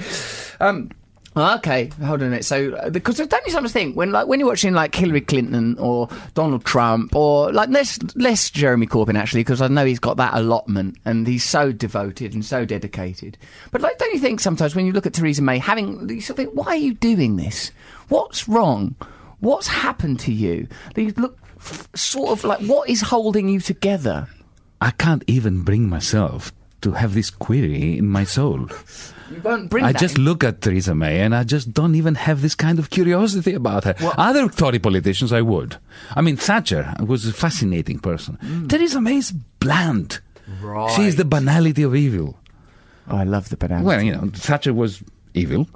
Um, 0.60 0.92
Okay, 1.38 1.88
hold 2.02 2.22
on 2.22 2.28
a 2.28 2.30
minute. 2.30 2.46
So, 2.46 2.72
uh, 2.76 2.90
because 2.90 3.18
don't 3.18 3.46
you 3.46 3.52
sometimes 3.52 3.74
think 3.74 3.98
when, 3.98 4.14
like, 4.14 4.28
when 4.28 4.40
you're 4.40 4.48
watching 4.48 4.74
like 4.74 4.96
Hillary 4.96 5.20
Clinton 5.20 5.78
or 5.78 6.08
Donald 6.34 6.64
Trump 6.64 7.14
or 7.14 7.52
like 7.52 7.68
less 7.68 8.00
less 8.16 8.50
Jeremy 8.50 8.88
Corbyn 8.88 9.18
actually, 9.18 9.42
because 9.42 9.62
I 9.62 9.68
know 9.68 9.84
he's 9.84 10.00
got 10.00 10.16
that 10.16 10.34
allotment 10.34 10.96
and 11.04 11.28
he's 11.28 11.44
so 11.44 11.74
devoted 11.74 12.34
and 12.34 12.46
so 12.46 12.64
dedicated. 12.64 13.38
But 13.72 13.82
like, 13.82 13.98
don't 13.98 14.14
you 14.14 14.20
think 14.20 14.40
sometimes 14.40 14.76
when 14.78 14.86
you 14.86 14.94
look 14.94 15.06
at 15.06 15.14
Theresa 15.14 15.42
May, 15.42 15.58
having 15.58 16.08
you 16.08 16.22
sort 16.22 16.40
of 16.40 16.46
think, 16.46 16.58
why 16.58 16.68
are 16.68 16.76
you 16.78 16.94
doing 16.94 17.36
this? 17.36 17.72
What's 18.08 18.48
wrong? 18.48 18.96
What's 19.42 19.68
happened 19.68 20.22
to 20.22 20.32
you? 20.32 20.70
You 20.96 21.14
look 21.18 21.38
f- 21.58 21.90
sort 21.96 22.30
of 22.30 22.46
like 22.46 22.62
what 22.62 22.90
is 22.90 23.02
holding 23.02 23.50
you 23.50 23.60
together? 23.60 24.30
I 24.80 24.92
can't 24.92 25.24
even 25.28 25.64
bring 25.64 25.90
myself 25.90 26.54
to 26.86 26.92
have 26.94 27.14
this 27.14 27.30
query 27.30 27.98
in 27.98 28.08
my 28.08 28.24
soul. 28.24 28.70
You 29.32 29.42
won't 29.44 29.70
bring 29.70 29.84
I 29.84 29.92
that 29.92 30.00
just 30.00 30.18
in- 30.18 30.24
look 30.24 30.44
at 30.44 30.62
Theresa 30.62 30.94
May 30.96 31.20
and 31.22 31.36
I 31.36 31.44
just 31.44 31.74
don't 31.74 31.96
even 31.96 32.16
have 32.16 32.42
this 32.42 32.56
kind 32.56 32.78
of 32.80 32.90
curiosity 32.92 33.54
about 33.56 33.84
her. 33.84 33.96
Other 34.18 34.48
Tory 34.50 34.80
politicians, 34.80 35.34
I 35.34 35.42
would. 35.42 35.78
I 36.16 36.22
mean, 36.22 36.38
Thatcher 36.38 36.94
was 37.00 37.26
a 37.28 37.34
fascinating 37.34 38.00
person. 38.00 38.36
Hmm. 38.36 38.68
Theresa 38.68 39.02
May 39.02 39.18
is 39.18 39.32
bland. 39.60 40.20
She 40.96 41.04
is 41.08 41.16
the 41.16 41.26
banality 41.26 41.82
of 41.84 41.96
evil. 41.96 42.38
Oh, 43.10 43.18
I 43.18 43.24
love 43.24 43.50
the 43.50 43.58
banana. 43.58 43.84
Well, 43.84 44.02
you 44.02 44.12
know, 44.12 44.30
Thatcher 44.32 44.74
was 44.76 45.04
evil, 45.34 45.68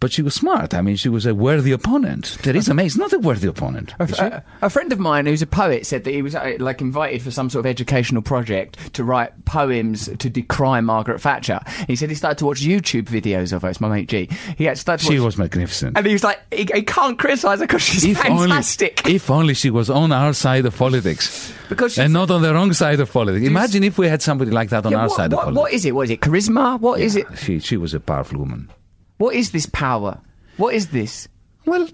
but 0.00 0.12
she 0.12 0.22
was 0.22 0.34
smart. 0.34 0.74
I 0.74 0.80
mean, 0.82 0.96
she 0.96 1.08
was 1.08 1.24
a 1.26 1.34
worthy 1.34 1.72
opponent. 1.72 2.36
Theresa 2.42 2.74
May 2.74 2.86
is 2.86 2.96
not 2.96 3.12
a 3.12 3.18
worthy 3.18 3.48
opponent. 3.48 3.94
A, 3.98 4.42
a 4.62 4.70
friend 4.70 4.92
of 4.92 4.98
mine 4.98 5.26
who's 5.26 5.42
a 5.42 5.46
poet 5.46 5.86
said 5.86 6.04
that 6.04 6.10
he 6.12 6.22
was 6.22 6.34
uh, 6.34 6.54
like 6.58 6.80
invited 6.80 7.22
for 7.22 7.30
some 7.30 7.48
sort 7.50 7.64
of 7.64 7.70
educational 7.70 8.20
project 8.22 8.92
to 8.94 9.04
write 9.04 9.44
poems 9.46 10.08
to 10.18 10.28
decry 10.30 10.80
Margaret 10.80 11.20
Thatcher. 11.20 11.60
He 11.86 11.96
said 11.96 12.08
he 12.10 12.14
started 12.14 12.38
to 12.38 12.46
watch 12.46 12.60
YouTube 12.60 13.04
videos 13.04 13.52
of 13.52 13.62
her. 13.62 13.70
It's 13.70 13.80
my 13.80 13.88
mate 13.88 14.08
G. 14.08 14.28
He 14.58 14.64
had 14.64 14.78
started 14.78 15.06
She 15.06 15.18
was 15.18 15.38
magnificent. 15.38 15.96
and 15.96 16.06
he 16.06 16.12
was 16.12 16.24
like, 16.24 16.40
he, 16.52 16.68
he 16.74 16.82
can't 16.82 17.18
criticise 17.18 17.60
her 17.60 17.66
because 17.66 17.82
she's 17.82 18.18
fantastic. 18.18 19.00
Only, 19.04 19.16
if 19.16 19.30
only 19.30 19.54
she 19.54 19.70
was 19.70 19.88
on 19.90 20.12
our 20.12 20.32
side 20.32 20.66
of 20.66 20.76
politics. 20.76 21.52
Because 21.68 21.98
and 21.98 22.12
not 22.12 22.30
on 22.30 22.42
the 22.42 22.52
wrong 22.54 22.72
side 22.72 23.00
of 23.00 23.10
politics. 23.12 23.46
Imagine 23.46 23.82
if 23.82 23.98
we 23.98 24.08
had 24.08 24.22
somebody 24.22 24.50
like 24.50 24.68
that 24.70 24.86
on 24.86 24.92
Yeah, 24.92 24.98
our 24.98 25.08
what, 25.08 25.16
side 25.16 25.32
what- 25.32 25.38
of 25.48 25.54
politics. 25.54 25.60
what 25.62 25.72
is 25.72 25.84
it? 25.86 25.92
What 25.94 26.02
is 26.02 26.10
it? 26.10 26.20
Charisma? 26.20 26.78
What 26.80 27.00
is 27.00 27.16
it? 27.16 27.26
She, 27.38 27.58
she 27.58 27.76
was 27.76 27.94
a 27.94 28.00
powerful 28.00 28.38
woman. 28.38 28.70
What 29.18 29.34
is 29.34 29.50
this 29.50 29.66
power? 29.66 30.20
What 30.56 30.74
is 30.74 30.88
this? 30.88 31.28
Well, 31.64 31.88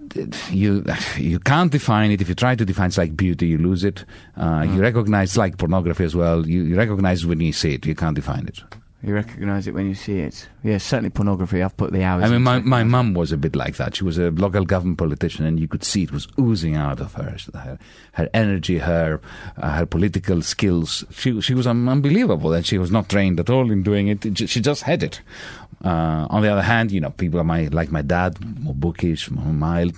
you 0.51 0.85
you 1.17 1.39
can't 1.39 1.73
define 1.73 2.11
it. 2.11 2.21
If 2.21 2.29
you 2.29 2.35
try 2.35 2.55
to 2.55 2.65
define 2.65 2.89
it's 2.89 2.99
like 2.99 3.17
beauty, 3.17 3.47
you 3.47 3.59
lose 3.59 3.85
it. 3.85 4.05
Uh, 4.37 4.65
Hmm. 4.65 4.75
You 4.75 4.83
recognize 4.83 5.31
it's 5.31 5.37
like 5.39 5.57
pornography 5.57 6.05
as 6.05 6.15
well. 6.15 6.47
You, 6.47 6.63
you 6.65 6.77
recognize 6.77 7.25
when 7.25 7.41
you 7.41 7.53
see 7.53 7.75
it. 7.75 7.87
You 7.87 7.95
can't 7.95 8.15
define 8.15 8.47
it. 8.49 8.61
You 9.05 9.15
recognise 9.15 9.67
it 9.67 9.75
when 9.75 9.89
you 9.89 9.97
see 9.97 10.21
it. 10.21 10.49
Yeah, 10.63 10.79
certainly 10.79 11.11
pornography. 11.11 11.61
I've 11.61 11.77
put 11.77 11.93
the 11.93 12.05
hours. 12.05 12.23
I 12.23 12.29
mean, 12.29 12.43
my, 12.43 12.61
my 12.61 12.85
mum 12.85 13.15
was 13.15 13.33
a 13.33 13.37
bit 13.37 13.57
like 13.57 13.75
that. 13.77 13.97
She 13.97 14.05
was 14.05 14.17
a 14.17 14.31
local 14.31 14.65
government 14.65 14.99
politician, 14.99 15.45
and 15.45 15.59
you 15.59 15.67
could 15.67 15.83
see 15.83 16.05
it 16.05 16.13
was 16.13 16.29
oozing 16.39 16.77
out 16.77 17.01
of 17.01 17.15
her. 17.15 17.37
Her, 17.53 17.79
her 18.13 18.31
energy, 18.33 18.79
her 18.79 19.21
uh, 19.57 19.73
her 19.73 19.87
political 19.87 20.41
skills. 20.41 21.05
She 21.11 21.41
she 21.41 21.53
was 21.53 21.67
un- 21.67 21.89
unbelievable, 21.89 22.53
and 22.53 22.65
she 22.65 22.79
was 22.79 22.93
not 22.93 23.09
trained 23.09 23.41
at 23.41 23.51
all 23.51 23.73
in 23.73 23.83
doing 23.83 24.07
it. 24.07 24.39
She 24.49 24.61
just 24.61 24.85
had 24.85 25.03
it. 25.03 25.21
Uh, 25.85 26.29
on 26.31 26.43
the 26.43 26.49
other 26.49 26.63
hand, 26.63 26.93
you 26.93 27.01
know, 27.01 27.11
people 27.11 27.43
my, 27.43 27.67
like 27.73 27.91
my 27.91 28.03
dad, 28.03 28.39
more 28.61 28.75
bookish, 28.75 29.29
more 29.33 29.53
mild, 29.53 29.95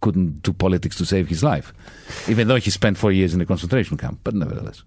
couldn't 0.00 0.42
do 0.42 0.52
politics 0.52 0.96
to 0.98 1.06
save 1.06 1.28
his 1.28 1.42
life, 1.42 1.72
even 2.28 2.48
though 2.48 2.56
he 2.56 2.70
spent 2.70 2.98
four 2.98 3.12
years 3.12 3.34
in 3.34 3.40
a 3.40 3.46
concentration 3.46 3.96
camp. 3.96 4.20
But 4.24 4.34
nevertheless, 4.34 4.82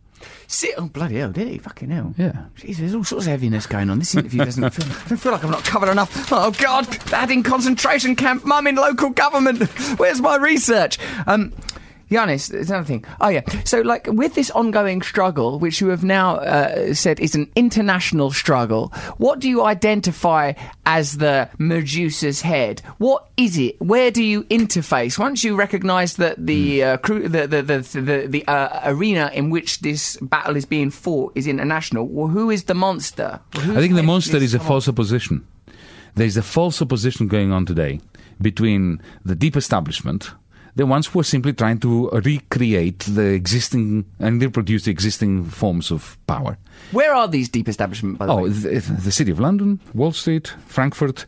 Sit, 0.48 0.74
oh 0.78 0.88
bloody 0.88 1.16
hell! 1.18 1.32
Did 1.32 1.48
he? 1.48 1.58
Fucking 1.60 1.90
hell! 1.90 2.14
Yeah. 2.18 2.46
Jeez, 2.58 2.78
there's 2.78 2.94
all 2.96 3.04
sorts 3.04 3.26
of 3.26 3.32
heaviness 3.32 3.68
going 3.68 3.90
on. 3.90 4.00
This 4.00 4.16
interview 4.16 4.44
doesn't 4.44 4.70
feel. 4.74 4.86
I 4.86 5.08
don't 5.08 5.18
feel 5.18 5.32
like 5.32 5.44
I've 5.44 5.52
not 5.52 5.64
covered 5.64 5.90
enough. 5.90 6.32
Oh 6.32 6.52
God! 6.52 6.88
Dad 7.06 7.32
in 7.32 7.44
concentration 7.44 8.16
camp. 8.16 8.46
Mum 8.46 8.68
in 8.68 8.76
local 8.76 9.12
government. 9.12 9.62
Where's 10.00 10.20
my 10.22 10.36
research? 10.38 10.98
Um. 11.28 11.54
Yanis, 12.10 12.50
there's 12.50 12.70
another 12.70 12.86
thing. 12.86 13.06
Oh 13.22 13.30
yeah. 13.30 13.42
So, 13.64 13.82
like, 13.82 14.08
with 14.08 14.34
this 14.36 14.50
ongoing 14.52 15.02
struggle, 15.02 15.60
which 15.60 15.80
you 15.80 15.90
have 15.90 16.04
now 16.04 16.38
uh, 16.38 16.94
said 16.94 17.20
is 17.20 17.36
an 17.36 17.52
international 17.56 18.32
struggle, 18.32 18.90
what 19.18 19.40
do 19.40 19.48
you 19.48 19.64
identify 19.64 20.54
as 20.86 21.18
the 21.18 21.50
Medusa's 21.60 22.42
head? 22.42 22.82
What 22.98 23.30
is 23.38 23.58
it? 23.58 23.80
Where 23.80 24.12
do 24.12 24.24
you 24.24 24.44
interface? 24.46 25.20
Once 25.20 25.44
you 25.44 25.56
recognise 25.56 26.16
that 26.16 26.44
the 26.44 26.84
uh, 26.84 26.98
cru- 26.98 27.28
the 27.28 27.48
the 27.48 27.62
the 27.62 27.80
the, 28.02 28.28
the 28.28 28.48
uh, 28.48 28.82
arena 28.86 29.32
in 29.34 29.50
which 29.50 29.80
this 29.80 30.18
battle 30.18 30.56
is 30.56 30.66
being 30.66 30.90
fought 30.90 31.32
is 31.36 31.48
international, 31.48 32.08
well, 32.08 32.28
who 32.28 32.50
is 32.50 32.64
the 32.64 32.74
monster? 32.74 33.40
Whose 33.56 33.78
I 33.78 33.82
think 33.82 33.96
the 33.96 34.04
monster 34.04 34.38
is 34.38 34.44
is 34.44 34.54
a 34.56 34.60
false 34.60 34.88
opposition. 34.88 35.46
There 36.16 36.26
is 36.26 36.38
a 36.38 36.42
false 36.42 36.82
opposition 36.82 37.28
going 37.28 37.52
on 37.52 37.66
today 37.66 38.02
between 38.42 39.00
the 39.24 39.36
deep 39.36 39.56
establishment 39.56 40.32
the 40.76 40.86
ones 40.86 41.08
who 41.08 41.20
are 41.20 41.24
simply 41.24 41.54
trying 41.54 41.80
to 41.80 42.10
recreate 42.12 43.00
the 43.00 43.28
existing 43.34 44.06
and 44.20 44.42
reproduce 44.42 44.86
the 44.86 44.92
existing 44.92 45.46
forms 45.46 45.92
of 45.92 46.18
power. 46.28 46.58
Where 46.92 47.14
are 47.14 47.28
these 47.28 47.50
deep 47.50 47.68
establishment, 47.68 48.18
by 48.18 48.26
the 48.28 48.32
Oh, 48.34 48.44
way? 48.44 48.50
the, 48.50 48.80
the 48.80 49.12
city 49.12 49.32
of 49.32 49.40
London, 49.40 49.80
Wall 49.94 50.12
Street, 50.12 50.54
Frankfurt, 50.68 51.26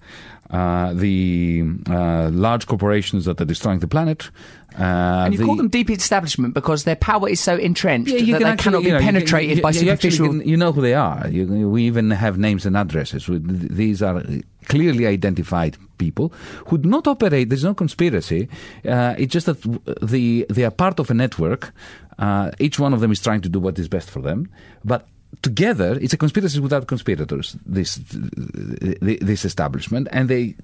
uh, 0.51 0.93
the 0.93 1.63
uh, 1.89 2.29
large 2.31 2.67
corporations 2.67 3.25
that 3.25 3.39
are 3.41 3.45
destroying 3.45 3.79
the 3.79 3.87
planet. 3.87 4.29
Uh, 4.77 4.83
And 5.25 5.33
you 5.33 5.37
the- 5.39 5.45
call 5.45 5.55
them 5.55 5.67
deep 5.69 5.89
establishment 5.89 6.53
because 6.53 6.83
their 6.85 6.95
power 6.95 7.27
is 7.29 7.39
so 7.39 7.55
entrenched 7.57 8.11
Yeah, 8.11 8.19
you 8.19 8.33
that 8.33 8.39
they 8.39 8.45
actually, 8.45 8.63
cannot 8.63 8.79
be 8.83 8.87
you 8.87 8.93
know, 8.93 8.99
penetrated 8.99 9.57
you- 9.57 9.63
by 9.63 9.71
you 9.71 9.89
actually 9.91 10.11
superficial. 10.11 10.27
can- 10.39 10.47
you 10.47 10.57
know 10.57 10.71
who 10.71 10.81
they 10.81 10.93
are. 10.93 11.27
We 11.75 11.83
even 11.83 12.11
have 12.11 12.37
names 12.37 12.65
and 12.65 12.75
addresses. 12.77 13.27
We- 13.27 13.39
These 13.43 14.01
are 14.01 14.23
clearly 14.67 15.05
identified 15.07 15.77
people 15.97 16.31
who 16.67 16.77
do 16.77 16.87
not 16.89 17.07
operate. 17.07 17.49
There's 17.49 17.63
no 17.65 17.73
conspiracy. 17.73 18.47
Uh, 18.85 19.15
it's 19.17 19.33
just 19.33 19.45
that 19.47 19.61
the 20.01 20.45
they 20.49 20.63
are 20.63 20.71
part 20.71 20.99
of 20.99 21.09
a 21.09 21.13
network. 21.13 21.73
Uh, 22.19 22.51
each 22.59 22.77
one 22.79 22.93
of 22.93 22.99
them 23.01 23.11
is 23.11 23.19
trying 23.21 23.41
to 23.41 23.49
do 23.49 23.59
what 23.59 23.77
is 23.79 23.87
best 23.87 24.09
for 24.09 24.21
them, 24.21 24.47
but. 24.83 25.05
Together, 25.41 25.97
it's 26.01 26.13
a 26.13 26.17
conspiracy 26.17 26.59
without 26.59 26.87
conspirators. 26.87 27.55
This 27.65 27.99
this 28.11 29.45
establishment, 29.45 30.07
and 30.11 30.29
they 30.29 30.55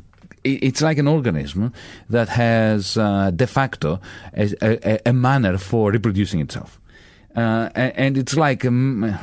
it's 0.44 0.82
like 0.82 0.98
an 0.98 1.08
organism 1.08 1.74
that 2.10 2.30
has 2.30 2.98
uh, 2.98 3.32
de 3.32 3.48
facto 3.48 4.00
a, 4.34 4.54
a, 4.62 5.00
a 5.08 5.14
manner 5.14 5.58
for 5.58 5.92
reproducing 5.92 6.40
itself. 6.40 6.80
Uh, 7.36 7.70
and 7.76 8.18
it's 8.18 8.36
like 8.36 8.66
a 8.66 8.72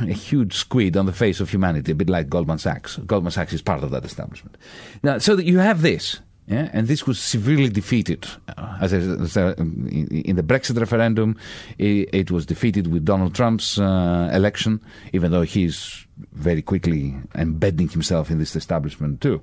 huge 0.07 0.55
squid 0.55 0.97
on 0.97 1.05
the 1.05 1.13
face 1.13 1.41
of 1.41 1.51
humanity, 1.51 1.91
a 1.91 1.95
bit 1.97 2.09
like 2.09 2.29
Goldman 2.29 2.59
Sachs. 2.59 2.97
Goldman 2.99 3.33
Sachs 3.33 3.53
is 3.53 3.61
part 3.61 3.83
of 3.83 3.91
that 3.91 4.05
establishment. 4.05 4.57
Now, 5.03 5.19
so 5.19 5.35
that 5.35 5.45
you 5.45 5.59
have 5.59 5.83
this, 5.83 6.21
yeah, 6.47 6.69
and 6.75 6.89
this 6.89 7.07
was 7.07 7.19
severely 7.19 7.71
defeated. 7.71 8.27
Uh, 8.59 8.77
as 8.83 8.93
I, 8.93 8.99
in 8.99 10.37
the 10.37 10.43
Brexit 10.43 10.79
referendum, 10.79 11.39
it, 11.79 12.11
it 12.13 12.31
was 12.31 12.45
defeated 12.45 12.89
with 12.89 13.07
Donald 13.07 13.35
Trump's 13.35 13.79
uh, 13.79 14.31
election, 14.31 14.83
even 15.15 15.31
though 15.31 15.43
he's 15.43 16.05
very 16.33 16.61
quickly 16.61 17.15
embedding 17.35 17.89
himself 17.89 18.31
in 18.31 18.39
this 18.39 18.55
establishment 18.55 19.23
too. 19.23 19.41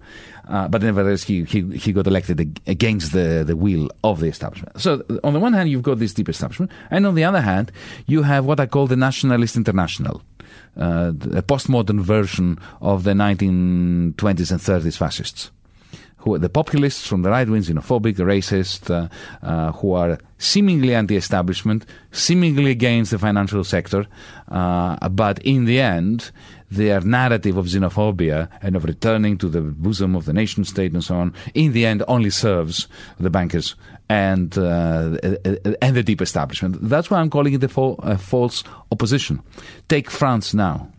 Uh, 0.48 0.68
but 0.68 0.84
nevertheless, 0.84 1.24
he, 1.24 1.44
he, 1.44 1.64
he 1.76 1.92
got 1.92 2.06
elected 2.06 2.40
against 2.68 3.14
the, 3.14 3.44
the 3.46 3.56
will 3.56 3.90
of 4.04 4.20
the 4.20 4.28
establishment. 4.28 4.80
So, 4.80 5.04
on 5.24 5.34
the 5.34 5.40
one 5.40 5.54
hand, 5.54 5.70
you've 5.70 5.82
got 5.82 5.98
this 5.98 6.14
deep 6.14 6.30
establishment, 6.30 6.72
and 6.92 7.08
on 7.08 7.16
the 7.16 7.24
other 7.24 7.42
hand, 7.42 7.72
you 8.06 8.22
have 8.22 8.46
what 8.46 8.60
I 8.60 8.68
call 8.68 8.86
the 8.86 8.96
Nationalist 8.96 9.56
International. 9.56 10.22
Uh, 10.78 11.10
a 11.34 11.42
postmodern 11.42 12.00
version 12.00 12.60
of 12.80 13.04
the 13.06 13.12
1920s 13.12 14.52
and 14.52 14.60
30s 14.60 14.98
fascists 14.98 15.50
who 16.22 16.36
are 16.36 16.40
the 16.40 16.50
populists 16.50 17.08
from 17.08 17.24
the 17.24 17.30
right 17.30 17.50
wing, 17.50 17.62
xenophobic, 17.62 18.16
racist, 18.18 18.90
uh, 18.90 19.08
uh, 19.46 19.72
who 19.74 19.94
are 19.94 20.18
seemingly 20.38 20.96
anti-establishment, 20.96 21.86
seemingly 22.12 22.72
against 22.72 23.12
the 23.12 23.18
financial 23.18 23.64
sector, 23.64 24.06
uh, 24.50 25.10
but 25.10 25.40
in 25.40 25.66
the 25.66 25.80
end, 25.80 26.32
their 26.70 27.02
narrative 27.02 27.58
of 27.58 27.66
xenophobia 27.66 28.48
and 28.62 28.76
of 28.76 28.86
returning 28.86 29.38
to 29.38 29.50
the 29.50 29.62
bosom 29.62 30.16
of 30.16 30.26
the 30.26 30.34
nation 30.34 30.64
state 30.64 30.94
and 30.94 31.04
so 31.04 31.16
on, 31.16 31.34
in 31.54 31.74
the 31.74 31.86
end, 31.86 32.04
only 32.08 32.30
serves 32.30 32.88
the 33.20 33.30
bankers 33.30 33.76
and 34.08 34.58
uh, 34.58 35.18
and 35.82 35.96
the 35.96 36.04
deep 36.04 36.22
establishment. 36.22 36.78
That's 36.82 37.10
why 37.10 37.20
I'm 37.20 37.30
calling 37.30 37.54
it 37.54 37.64
a 37.64 37.68
fa- 37.68 37.96
a 38.00 38.18
false 38.18 38.64
opposition. 38.92 39.42
Take 39.88 40.10
France 40.10 40.54
now, 40.54 40.92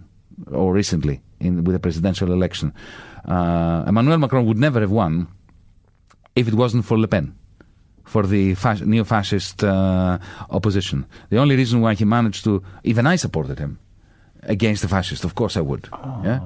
or 0.50 0.72
recently, 0.72 1.20
in, 1.40 1.64
with 1.64 1.74
the 1.74 1.80
presidential 1.80 2.32
election. 2.32 2.72
Uh, 3.24 3.84
Emmanuel 3.86 4.18
Macron 4.18 4.46
would 4.46 4.58
never 4.58 4.80
have 4.80 4.90
won 4.90 5.28
if 6.34 6.48
it 6.48 6.54
wasn't 6.54 6.84
for 6.84 6.98
Le 6.98 7.06
Pen, 7.08 7.34
for 8.04 8.26
the 8.26 8.56
neo 8.84 9.04
fascist 9.04 9.62
uh, 9.62 10.18
opposition. 10.50 11.06
The 11.30 11.38
only 11.38 11.56
reason 11.56 11.80
why 11.80 11.94
he 11.94 12.04
managed 12.04 12.44
to, 12.44 12.62
even 12.84 13.06
I 13.06 13.16
supported 13.16 13.58
him 13.58 13.78
against 14.42 14.82
the 14.82 14.88
fascists, 14.88 15.24
of 15.24 15.34
course 15.34 15.56
I 15.56 15.60
would. 15.60 15.88
Yeah? 16.24 16.40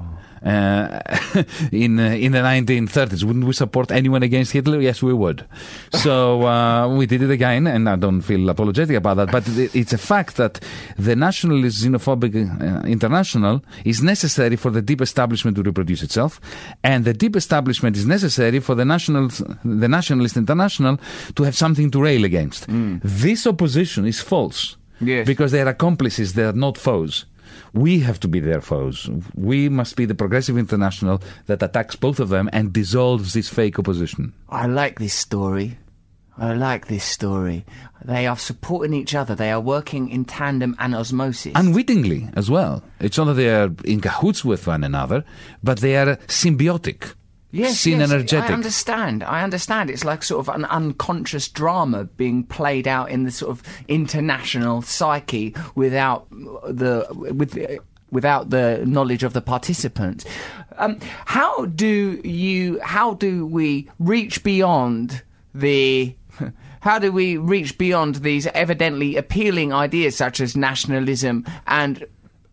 Uh, 0.47 1.01
in 1.73 1.99
uh, 1.99 2.11
in 2.11 2.31
the 2.31 2.39
1930s, 2.39 3.25
wouldn't 3.25 3.45
we 3.45 3.53
support 3.53 3.91
anyone 3.91 4.23
against 4.23 4.53
Hitler? 4.53 4.81
Yes, 4.81 5.03
we 5.03 5.13
would. 5.13 5.45
So 5.91 6.47
uh, 6.47 6.89
we 6.89 7.07
did 7.07 7.23
it 7.23 7.31
again, 7.33 7.67
and 7.67 7.89
I 7.89 7.97
don't 7.97 8.23
feel 8.23 8.49
apologetic 8.49 8.97
about 8.97 9.17
that. 9.17 9.33
But 9.33 9.43
it's 9.75 9.93
a 9.93 9.99
fact 9.99 10.37
that 10.37 10.61
the 10.97 11.17
nationalist 11.17 11.85
xenophobic 11.85 12.35
uh, 12.37 12.87
international 12.87 13.65
is 13.85 14.05
necessary 14.05 14.55
for 14.55 14.71
the 14.71 14.83
deep 14.83 15.01
establishment 15.01 15.57
to 15.57 15.65
reproduce 15.65 16.05
itself, 16.05 16.41
and 16.85 17.05
the 17.05 17.13
deep 17.13 17.35
establishment 17.35 17.97
is 17.97 18.07
necessary 18.07 18.61
for 18.61 18.77
the 18.77 18.85
national 18.85 19.29
the 19.65 19.89
nationalist 19.89 20.37
international 20.37 20.97
to 21.35 21.43
have 21.43 21.57
something 21.57 21.91
to 21.91 22.01
rail 22.01 22.25
against. 22.25 22.67
This 22.69 23.49
opposition 23.49 24.07
is 24.07 24.21
false. 24.21 24.77
Yes. 25.01 25.27
Because 25.27 25.53
they 25.53 25.61
are 25.61 25.69
accomplices, 25.69 26.33
they 26.33 26.45
are 26.45 26.53
not 26.53 26.79
foes. 26.79 27.27
We 27.77 28.01
have 28.01 28.19
to 28.21 28.29
be 28.29 28.41
their 28.41 28.63
foes. 28.63 29.09
We 29.35 29.69
must 29.69 29.97
be 29.97 30.07
the 30.07 30.15
progressive 30.15 30.57
international 30.57 31.21
that 31.45 31.63
attacks 31.63 31.95
both 31.95 32.19
of 32.21 32.31
them 32.31 32.49
and 32.51 32.73
dissolves 32.73 33.35
this 33.35 33.51
fake 33.51 33.79
opposition. 33.79 34.33
I 34.49 34.67
like 34.67 34.99
this 34.99 35.13
story. 35.13 35.77
I 36.39 36.55
like 36.55 36.89
this 36.89 37.05
story. 37.05 37.65
They 38.05 38.27
are 38.27 38.37
supporting 38.37 38.95
each 38.95 39.15
other. 39.15 39.35
They 39.35 39.51
are 39.51 39.61
working 39.61 40.09
in 40.09 40.25
tandem 40.25 40.75
and 40.79 40.95
osmosis. 40.95 41.53
Unwittingly 41.55 42.29
as 42.35 42.51
well. 42.51 42.83
It's 42.99 43.19
not 43.19 43.25
that 43.25 43.35
they 43.35 43.51
are 43.51 43.71
in 43.85 44.01
cahoots 44.01 44.45
with 44.45 44.67
one 44.67 44.83
another, 44.83 45.25
but 45.63 45.81
they 45.81 45.97
are 45.97 46.17
symbiotic. 46.29 47.15
Yes, 47.57 47.85
synergetic. 47.85 48.33
yes, 48.33 48.51
I 48.51 48.53
understand. 48.53 49.23
I 49.23 49.43
understand. 49.43 49.91
It's 49.91 50.05
like 50.05 50.23
sort 50.23 50.47
of 50.47 50.55
an 50.55 50.65
unconscious 50.67 51.49
drama 51.49 52.05
being 52.05 52.45
played 52.45 52.87
out 52.87 53.11
in 53.11 53.25
the 53.25 53.31
sort 53.31 53.51
of 53.51 53.63
international 53.89 54.83
psyche 54.83 55.55
without 55.75 56.29
the 56.31 57.07
with 57.13 57.59
without 58.11 58.51
the 58.51 58.83
knowledge 58.87 59.23
of 59.23 59.33
the 59.33 59.41
participants. 59.41 60.25
Um, 60.79 60.99
how 61.25 61.67
do 61.67 62.21
you? 62.23 62.81
How 62.83 63.15
do 63.15 63.47
we 63.47 63.89
reach 63.99 64.43
beyond 64.43 65.23
the? 65.55 66.15
How 66.81 67.01
do 67.01 67.11
we 67.11 67.37
reach 67.37 67.79
beyond 67.79 68.17
these 68.17 68.47
evidently 68.49 69.17
appealing 69.17 69.73
ideas 69.73 70.15
such 70.15 70.39
as 70.39 70.57
nationalism 70.57 71.45
and 71.67 72.07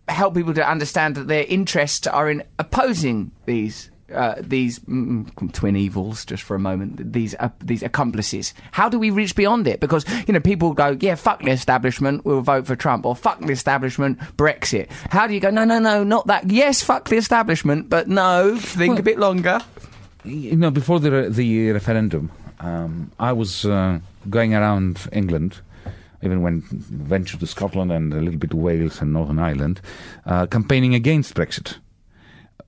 help 0.08 0.34
people 0.34 0.56
to 0.56 0.68
understand 0.68 1.14
that 1.16 1.28
their 1.28 1.44
interests 1.44 2.08
are 2.08 2.32
in 2.32 2.42
opposing 2.58 3.32
these 3.46 3.92
uh, 4.14 4.36
these 4.40 4.80
mm, 4.80 5.32
mm, 5.32 5.54
twin 5.54 5.76
evils 5.76 6.26
just 6.26 6.44
for 6.44 6.56
a 6.56 6.60
moment 6.60 7.14
these 7.14 7.36
uh, 7.40 7.50
these 7.60 7.84
accomplices. 7.84 8.54
How 8.72 8.90
do 8.90 9.00
we 9.00 9.10
reach 9.10 9.36
beyond 9.36 9.68
it? 9.68 9.80
Because 9.80 10.06
you 10.28 10.34
know 10.34 10.40
people 10.40 10.74
go 10.74 10.98
yeah 11.00 11.16
fuck 11.16 11.42
the 11.42 11.52
establishment 11.52 12.26
we'll 12.26 12.42
vote 12.42 12.66
for 12.66 12.76
Trump 12.76 13.06
or 13.06 13.16
fuck 13.16 13.40
the 13.40 13.52
establishment 13.52 14.20
Brexit. 14.38 14.90
How 15.10 15.28
do 15.28 15.34
you 15.34 15.40
go 15.40 15.50
no 15.50 15.64
no 15.64 15.80
no 15.80 16.04
not 16.04 16.28
that. 16.28 16.50
Yes 16.50 16.82
fuck 16.84 17.10
the 17.10 17.18
establishment 17.18 17.90
but 17.90 18.08
no. 18.08 18.58
Think 18.58 18.92
Well- 18.92 19.00
a 19.00 19.04
bit 19.04 19.20
longer. 19.20 19.60
You 20.26 20.56
know, 20.56 20.72
before 20.72 21.02
the 21.02 21.12
re- 21.12 21.28
the 21.30 21.72
referendum, 21.72 22.32
um, 22.62 23.12
I 23.20 23.34
was 23.34 23.66
uh, 23.66 24.00
going 24.30 24.56
around 24.56 25.06
England, 25.12 25.60
even 26.22 26.42
when 26.42 26.62
ventured 26.70 27.42
to 27.42 27.48
Scotland 27.48 27.92
and 27.92 28.14
a 28.14 28.22
little 28.22 28.40
bit 28.40 28.52
to 28.52 28.56
Wales 28.56 29.02
and 29.02 29.12
Northern 29.12 29.38
Ireland, 29.38 29.82
uh, 30.26 30.46
campaigning 30.46 30.96
against 30.96 31.34
Brexit, 31.36 31.76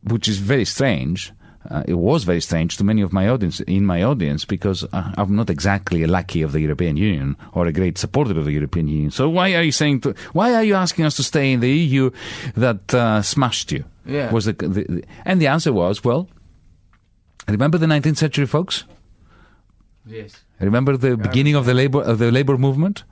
which 0.06 0.28
is 0.28 0.38
very 0.38 0.66
strange. 0.66 1.32
Uh, 1.70 1.84
it 1.88 1.96
was 1.96 2.24
very 2.24 2.42
strange 2.42 2.78
to 2.78 2.84
many 2.84 3.02
of 3.02 3.12
my 3.12 3.28
audience 3.28 3.60
in 3.62 3.86
my 3.86 4.04
audience 4.04 4.46
because 4.46 4.84
uh, 4.94 5.12
I'm 5.18 5.36
not 5.36 5.50
exactly 5.50 6.04
a 6.04 6.08
lackey 6.08 6.44
of 6.44 6.52
the 6.52 6.60
European 6.60 6.96
Union 6.96 7.36
or 7.54 7.66
a 7.66 7.74
great 7.74 7.98
supporter 7.98 8.38
of 8.38 8.46
the 8.46 8.52
European 8.52 8.88
Union. 8.88 9.10
So 9.10 9.28
why 9.30 9.56
are 9.56 9.64
you 9.64 9.72
saying? 9.72 10.02
To, 10.02 10.14
why 10.34 10.54
are 10.54 10.64
you 10.64 10.76
asking 10.76 11.06
us 11.06 11.16
to 11.16 11.24
stay 11.24 11.54
in 11.54 11.62
the 11.62 11.72
EU 11.72 12.12
that 12.56 12.94
uh, 12.94 13.24
smashed 13.24 13.72
you? 13.72 13.84
Yeah. 14.06 14.32
Was 14.32 14.46
the, 14.46 14.54
the, 14.54 14.68
the 14.68 15.04
and 15.26 15.42
the 15.42 15.48
answer 15.48 15.74
was 15.74 16.04
well. 16.04 16.30
Remember 17.48 17.78
the 17.78 17.88
19th 17.88 18.18
century, 18.18 18.46
folks? 18.46 18.84
yes 20.08 20.44
Remember 20.60 20.96
the 20.96 21.18
beginning 21.18 21.56
of 21.56 21.66
the 21.66 21.74
labor 21.74 22.02
of 22.02 22.20
the 22.20 22.32
labor 22.32 22.58
movement? 22.58 23.04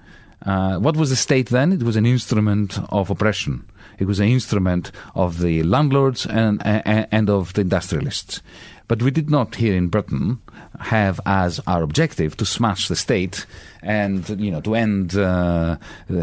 Uh, 0.45 0.77
what 0.77 0.95
was 0.95 1.09
the 1.09 1.15
state 1.15 1.49
then? 1.49 1.71
It 1.73 1.83
was 1.83 1.95
an 1.95 2.05
instrument 2.05 2.77
of 2.89 3.09
oppression. 3.09 3.65
It 3.99 4.05
was 4.05 4.19
an 4.19 4.27
instrument 4.27 4.91
of 5.15 5.39
the 5.39 5.63
landlords 5.63 6.25
and 6.25 6.61
and, 6.65 7.07
and 7.11 7.29
of 7.29 7.53
the 7.53 7.61
industrialists. 7.61 8.41
But 8.87 9.01
we 9.01 9.11
did 9.11 9.29
not 9.29 9.55
here 9.55 9.75
in 9.75 9.87
Britain 9.87 10.41
have 10.79 11.19
as 11.25 11.59
our 11.65 11.83
objective 11.83 12.35
to 12.37 12.45
smash 12.45 12.87
the 12.87 12.95
state 12.95 13.45
and 13.81 14.27
you 14.39 14.51
know 14.51 14.61
to 14.61 14.75
end 14.75 15.15
uh, 15.15 15.77
uh, 16.09 16.15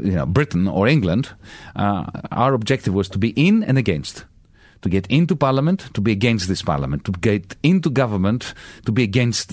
you 0.00 0.12
know 0.12 0.26
Britain 0.26 0.68
or 0.68 0.86
England. 0.86 1.30
Uh, 1.74 2.04
our 2.30 2.54
objective 2.54 2.94
was 2.94 3.08
to 3.08 3.18
be 3.18 3.30
in 3.30 3.64
and 3.64 3.76
against 3.76 4.24
to 4.82 4.88
get 4.88 5.06
into 5.08 5.36
parliament, 5.36 5.90
to 5.94 6.00
be 6.00 6.12
against 6.12 6.48
this 6.48 6.62
parliament, 6.62 7.04
to 7.04 7.12
get 7.12 7.56
into 7.62 7.90
government, 7.90 8.54
to 8.86 8.92
be 8.92 9.02
against 9.02 9.52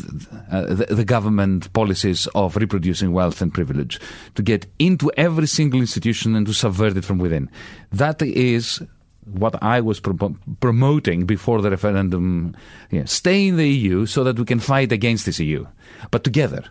uh, 0.51 0.65
the, 0.73 0.87
the 0.89 1.05
government 1.05 1.71
policies 1.73 2.27
of 2.27 2.55
reproducing 2.55 3.11
wealth 3.11 3.41
and 3.41 3.53
privilege, 3.53 3.99
to 4.35 4.41
get 4.41 4.65
into 4.79 5.11
every 5.17 5.47
single 5.47 5.81
institution 5.81 6.35
and 6.35 6.45
to 6.47 6.53
subvert 6.53 6.95
it 6.97 7.05
from 7.05 7.17
within. 7.17 7.49
That 7.91 8.21
is 8.21 8.81
what 9.25 9.61
I 9.61 9.81
was 9.81 9.99
pro- 9.99 10.35
promoting 10.61 11.25
before 11.25 11.61
the 11.61 11.69
referendum. 11.69 12.55
Yeah, 12.91 13.05
stay 13.05 13.47
in 13.47 13.57
the 13.57 13.67
EU 13.67 14.05
so 14.05 14.23
that 14.23 14.39
we 14.39 14.45
can 14.45 14.59
fight 14.59 14.91
against 14.91 15.25
this 15.25 15.39
EU, 15.39 15.65
but 16.11 16.23
together. 16.23 16.63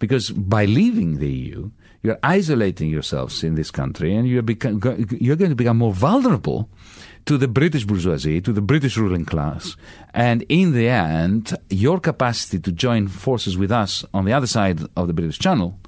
Because 0.00 0.30
by 0.30 0.64
leaving 0.64 1.18
the 1.18 1.32
EU, 1.32 1.70
you're 2.04 2.18
isolating 2.22 2.90
yourselves 2.90 3.42
in 3.42 3.54
this 3.54 3.70
country 3.70 4.14
and 4.14 4.28
you're, 4.28 4.44
you're 5.10 5.36
going 5.36 5.48
to 5.48 5.56
become 5.56 5.78
more 5.78 5.94
vulnerable 5.94 6.68
to 7.24 7.38
the 7.38 7.48
British 7.48 7.84
bourgeoisie, 7.84 8.42
to 8.42 8.52
the 8.52 8.60
British 8.60 8.98
ruling 8.98 9.24
class. 9.24 9.74
And 10.12 10.44
in 10.50 10.72
the 10.72 10.86
end, 10.86 11.56
your 11.70 11.98
capacity 11.98 12.58
to 12.58 12.72
join 12.72 13.08
forces 13.08 13.56
with 13.56 13.72
us 13.72 14.04
on 14.12 14.26
the 14.26 14.34
other 14.34 14.46
side 14.46 14.80
of 14.98 15.06
the 15.06 15.14
British 15.14 15.38
Channel 15.38 15.80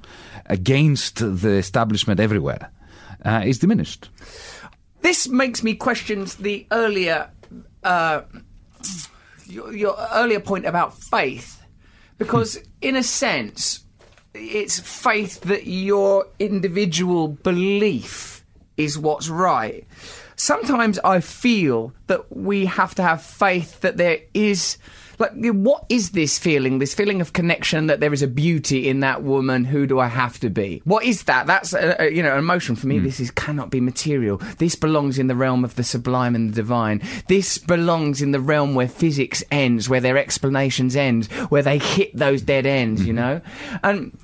against 0.47 1.17
the 1.17 1.51
establishment 1.51 2.19
everywhere 2.19 2.71
uh, 3.23 3.43
is 3.45 3.59
diminished. 3.59 4.09
This 5.01 5.27
makes 5.27 5.61
me 5.61 5.75
question 5.75 6.25
the 6.39 6.65
earlier, 6.71 7.29
uh, 7.83 8.21
your, 9.45 9.71
your 9.71 9.95
earlier 10.13 10.39
point 10.39 10.65
about 10.65 10.97
faith, 10.97 11.61
because 12.17 12.59
in 12.81 12.95
a 12.95 13.03
sense, 13.03 13.83
it's 14.37 14.79
faith 14.79 15.41
that 15.41 15.67
your 15.67 16.27
individual 16.39 17.27
belief 17.27 18.45
is 18.77 18.97
what's 18.97 19.29
right 19.29 19.85
sometimes 20.37 20.99
I 20.99 21.19
feel 21.19 21.91
that 22.05 22.35
we 22.35 22.65
have 22.65 22.95
to 22.95 23.03
have 23.03 23.21
faith 23.21 23.81
that 23.81 23.97
there 23.97 24.19
is. 24.33 24.77
Like, 25.19 25.31
what 25.33 25.83
is 25.89 26.11
this 26.11 26.37
feeling? 26.37 26.77
This 26.77 26.93
feeling 26.93 27.21
of 27.21 27.33
connection 27.33 27.87
that 27.87 27.99
there 27.99 28.13
is 28.13 28.21
a 28.21 28.27
beauty 28.27 28.87
in 28.87 28.99
that 28.99 29.23
woman. 29.23 29.65
Who 29.65 29.87
do 29.87 29.99
I 29.99 30.05
have 30.05 30.39
to 30.41 30.49
be? 30.51 30.83
What 30.85 31.05
is 31.05 31.23
that? 31.23 31.47
That's 31.47 31.73
a, 31.73 32.03
a, 32.03 32.11
you 32.11 32.21
know 32.21 32.33
an 32.33 32.37
emotion 32.37 32.75
for 32.75 32.85
me. 32.85 32.99
Mm. 32.99 33.03
This 33.03 33.19
is 33.19 33.31
cannot 33.31 33.71
be 33.71 33.81
material. 33.81 34.37
This 34.59 34.75
belongs 34.75 35.17
in 35.17 35.25
the 35.25 35.35
realm 35.35 35.63
of 35.63 35.73
the 35.73 35.83
sublime 35.83 36.35
and 36.35 36.51
the 36.51 36.55
divine. 36.55 37.01
This 37.27 37.57
belongs 37.57 38.21
in 38.21 38.31
the 38.31 38.39
realm 38.39 38.75
where 38.75 38.87
physics 38.87 39.43
ends, 39.49 39.89
where 39.89 40.01
their 40.01 40.19
explanations 40.19 40.95
end, 40.95 41.25
where 41.49 41.63
they 41.63 41.79
hit 41.79 42.15
those 42.15 42.43
dead 42.43 42.67
ends. 42.67 43.01
Mm-hmm. 43.01 43.07
You 43.07 43.13
know, 43.13 43.41
and 43.83 44.15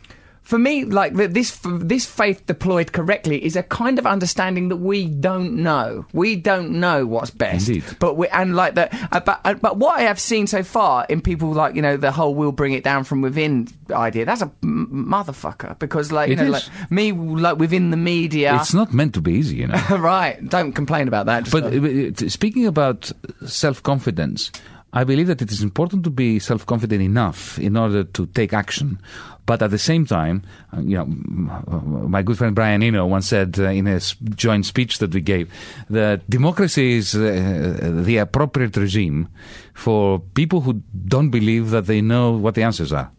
for 0.43 0.59
me, 0.59 0.83
like 0.83 1.13
this, 1.13 1.57
this 1.63 2.05
faith 2.05 2.45
deployed 2.45 2.91
correctly 2.91 3.43
is 3.43 3.55
a 3.55 3.63
kind 3.63 3.97
of 3.97 4.05
understanding 4.05 4.67
that 4.69 4.75
we 4.77 5.07
don't 5.07 5.55
know. 5.55 6.05
We 6.11 6.35
don't 6.35 6.71
know 6.81 7.05
what's 7.05 7.31
best. 7.31 7.69
Indeed. 7.69 7.85
But 7.99 8.17
we 8.17 8.27
and 8.27 8.53
like 8.53 8.75
that. 8.75 8.93
Uh, 9.11 9.21
but 9.21 9.39
uh, 9.45 9.53
but 9.53 9.77
what 9.77 9.99
I 9.99 10.03
have 10.03 10.19
seen 10.19 10.47
so 10.47 10.61
far 10.61 11.05
in 11.07 11.21
people 11.21 11.53
like 11.53 11.75
you 11.75 11.81
know 11.81 11.95
the 11.95 12.11
whole 12.11 12.35
"we'll 12.35 12.51
bring 12.51 12.73
it 12.73 12.83
down 12.83 13.05
from 13.05 13.21
within" 13.21 13.69
idea. 13.89 14.25
That's 14.25 14.41
a 14.41 14.51
m- 14.61 15.07
motherfucker 15.09 15.79
because 15.79 16.11
like 16.11 16.27
you 16.27 16.33
it 16.33 16.43
know 16.43 16.49
like 16.49 16.63
me 16.91 17.13
like 17.13 17.57
within 17.57 17.91
the 17.91 17.97
media. 17.97 18.55
It's 18.55 18.73
not 18.73 18.93
meant 18.93 19.13
to 19.13 19.21
be 19.21 19.33
easy, 19.33 19.55
you 19.57 19.67
know. 19.67 19.81
right. 19.91 20.43
Don't 20.49 20.73
complain 20.73 21.07
about 21.07 21.27
that. 21.27 21.49
but 21.51 21.63
uh, 21.63 22.29
speaking 22.29 22.67
about 22.67 23.11
self 23.47 23.81
confidence. 23.81 24.51
I 24.93 25.03
believe 25.03 25.27
that 25.27 25.41
it 25.41 25.51
is 25.51 25.61
important 25.61 26.03
to 26.03 26.09
be 26.09 26.39
self 26.39 26.65
confident 26.65 27.01
enough 27.01 27.57
in 27.59 27.75
order 27.75 28.03
to 28.03 28.25
take 28.27 28.53
action 28.53 28.99
but 29.45 29.61
at 29.61 29.71
the 29.71 29.77
same 29.77 30.05
time, 30.05 30.43
uh, 30.75 30.79
you 30.81 30.97
know, 30.97 31.05
my 31.05 32.21
good 32.21 32.37
friend 32.37 32.55
Brian 32.55 32.81
Eno 32.81 33.05
once 33.05 33.27
said 33.27 33.59
uh, 33.59 33.63
in 33.63 33.87
a 33.87 33.99
joint 34.35 34.65
speech 34.65 34.99
that 34.99 35.13
we 35.13 35.21
gave 35.21 35.51
that 35.89 36.29
democracy 36.29 36.93
is 36.93 37.13
uh, 37.15 38.01
the 38.05 38.17
appropriate 38.17 38.77
regime 38.77 39.27
for 39.73 40.19
people 40.33 40.61
who 40.61 40.81
don't 41.07 41.29
believe 41.29 41.71
that 41.71 41.87
they 41.87 41.99
know 42.01 42.31
what 42.31 42.55
the 42.55 42.63
answers 42.63 42.93
are. 42.93 43.11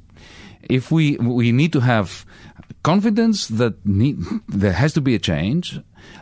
If 0.62 0.90
we 0.90 1.16
we 1.18 1.52
need 1.52 1.74
to 1.74 1.80
have 1.80 2.24
confidence 2.82 3.48
that 3.48 3.84
need, 3.84 4.18
there 4.48 4.72
has 4.72 4.94
to 4.94 5.02
be 5.02 5.14
a 5.14 5.18
change, 5.18 5.78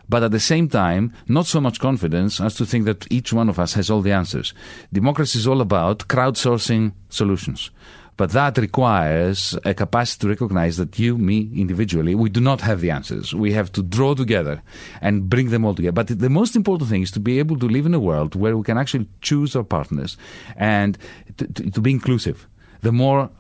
but 0.09 0.23
at 0.23 0.31
the 0.31 0.41
same 0.41 0.69
time, 0.69 1.13
not 1.29 1.47
so 1.47 1.61
much 1.61 1.81
confidence 1.81 2.41
as 2.41 2.55
to 2.57 2.67
think 2.67 2.85
that 2.85 3.11
each 3.11 3.33
one 3.33 3.49
of 3.49 3.59
us 3.59 3.75
has 3.75 3.91
all 3.91 4.03
the 4.03 4.13
answers. 4.13 4.55
Democracy 4.93 5.39
is 5.39 5.47
all 5.47 5.61
about 5.61 6.09
crowdsourcing 6.09 6.93
solutions. 7.09 7.71
But 8.17 8.31
that 8.33 8.59
requires 8.59 9.59
a 9.65 9.73
capacity 9.73 10.23
to 10.23 10.29
recognize 10.29 10.77
that 10.77 10.99
you, 10.99 11.17
me, 11.17 11.51
individually, 11.57 12.15
we 12.15 12.29
do 12.29 12.41
not 12.41 12.61
have 12.61 12.81
the 12.81 12.91
answers. 12.91 13.35
We 13.35 13.53
have 13.53 13.73
to 13.73 13.83
draw 13.83 14.15
together 14.15 14.63
and 15.01 15.31
bring 15.31 15.49
them 15.49 15.65
all 15.65 15.75
together. 15.75 15.93
But 15.93 16.09
the 16.19 16.29
most 16.29 16.55
important 16.55 16.91
thing 16.91 17.03
is 17.03 17.11
to 17.13 17.21
be 17.21 17.39
able 17.39 17.59
to 17.59 17.67
live 17.67 17.87
in 17.87 17.95
a 17.95 18.01
world 18.01 18.35
where 18.35 18.57
we 18.57 18.63
can 18.65 18.77
actually 18.77 19.09
choose 19.23 19.57
our 19.57 19.65
partners 19.65 20.19
and 20.57 20.99
to, 21.39 21.47
to, 21.47 21.71
to 21.71 21.81
be 21.81 21.91
inclusive. 21.91 22.47
The 22.83 22.93
more 22.93 23.31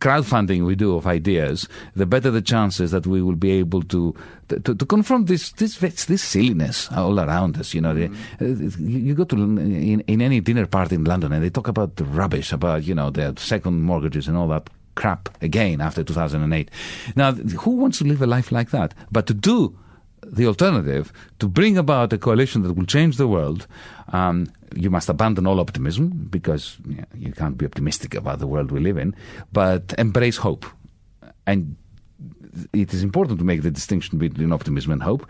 crowdfunding 0.00 0.66
we 0.66 0.74
do 0.74 0.96
of 0.96 1.06
ideas, 1.06 1.68
the 1.94 2.06
better 2.06 2.30
the 2.30 2.42
chances 2.42 2.90
that 2.90 3.06
we 3.06 3.22
will 3.22 3.34
be 3.36 3.52
able 3.52 3.82
to 3.82 4.14
to, 4.48 4.74
to 4.74 4.86
confront 4.86 5.26
this 5.26 5.52
this 5.52 5.78
this 5.78 6.22
silliness 6.22 6.88
all 6.92 7.18
around 7.18 7.58
us. 7.58 7.74
You 7.74 7.80
know, 7.80 7.94
mm. 7.94 8.12
uh, 8.40 8.76
you 8.78 9.14
go 9.14 9.24
to 9.24 9.36
in, 9.36 10.00
in 10.00 10.20
any 10.20 10.40
dinner 10.40 10.66
party 10.66 10.94
in 10.96 11.04
London 11.04 11.32
and 11.32 11.42
they 11.42 11.50
talk 11.50 11.68
about 11.68 11.96
the 11.96 12.04
rubbish 12.04 12.52
about 12.52 12.84
you 12.84 12.94
know 12.94 13.10
their 13.10 13.32
second 13.36 13.82
mortgages 13.82 14.28
and 14.28 14.36
all 14.36 14.48
that 14.48 14.68
crap 14.94 15.28
again 15.42 15.80
after 15.80 16.02
2008. 16.02 16.70
Now, 17.14 17.32
who 17.32 17.72
wants 17.72 17.98
to 17.98 18.04
live 18.04 18.22
a 18.22 18.26
life 18.26 18.50
like 18.50 18.70
that? 18.70 18.94
But 19.12 19.26
to 19.26 19.34
do 19.34 19.78
the 20.32 20.46
alternative, 20.46 21.12
to 21.38 21.48
bring 21.48 21.78
about 21.78 22.12
a 22.12 22.18
coalition 22.18 22.62
that 22.62 22.74
will 22.74 22.86
change 22.86 23.16
the 23.16 23.28
world, 23.28 23.66
um, 24.12 24.46
you 24.74 24.90
must 24.90 25.08
abandon 25.08 25.46
all 25.46 25.60
optimism 25.60 26.28
because 26.30 26.76
you, 26.86 26.96
know, 26.96 27.04
you 27.14 27.32
can't 27.32 27.56
be 27.56 27.64
optimistic 27.64 28.14
about 28.14 28.38
the 28.38 28.46
world 28.46 28.70
we 28.70 28.80
live 28.80 28.98
in, 28.98 29.14
but 29.52 29.94
embrace 29.98 30.36
hope. 30.38 30.66
And 31.46 31.76
it 32.72 32.92
is 32.92 33.02
important 33.02 33.38
to 33.38 33.44
make 33.44 33.62
the 33.62 33.70
distinction 33.70 34.18
between 34.18 34.52
optimism 34.52 34.92
and 34.92 35.02
hope 35.02 35.28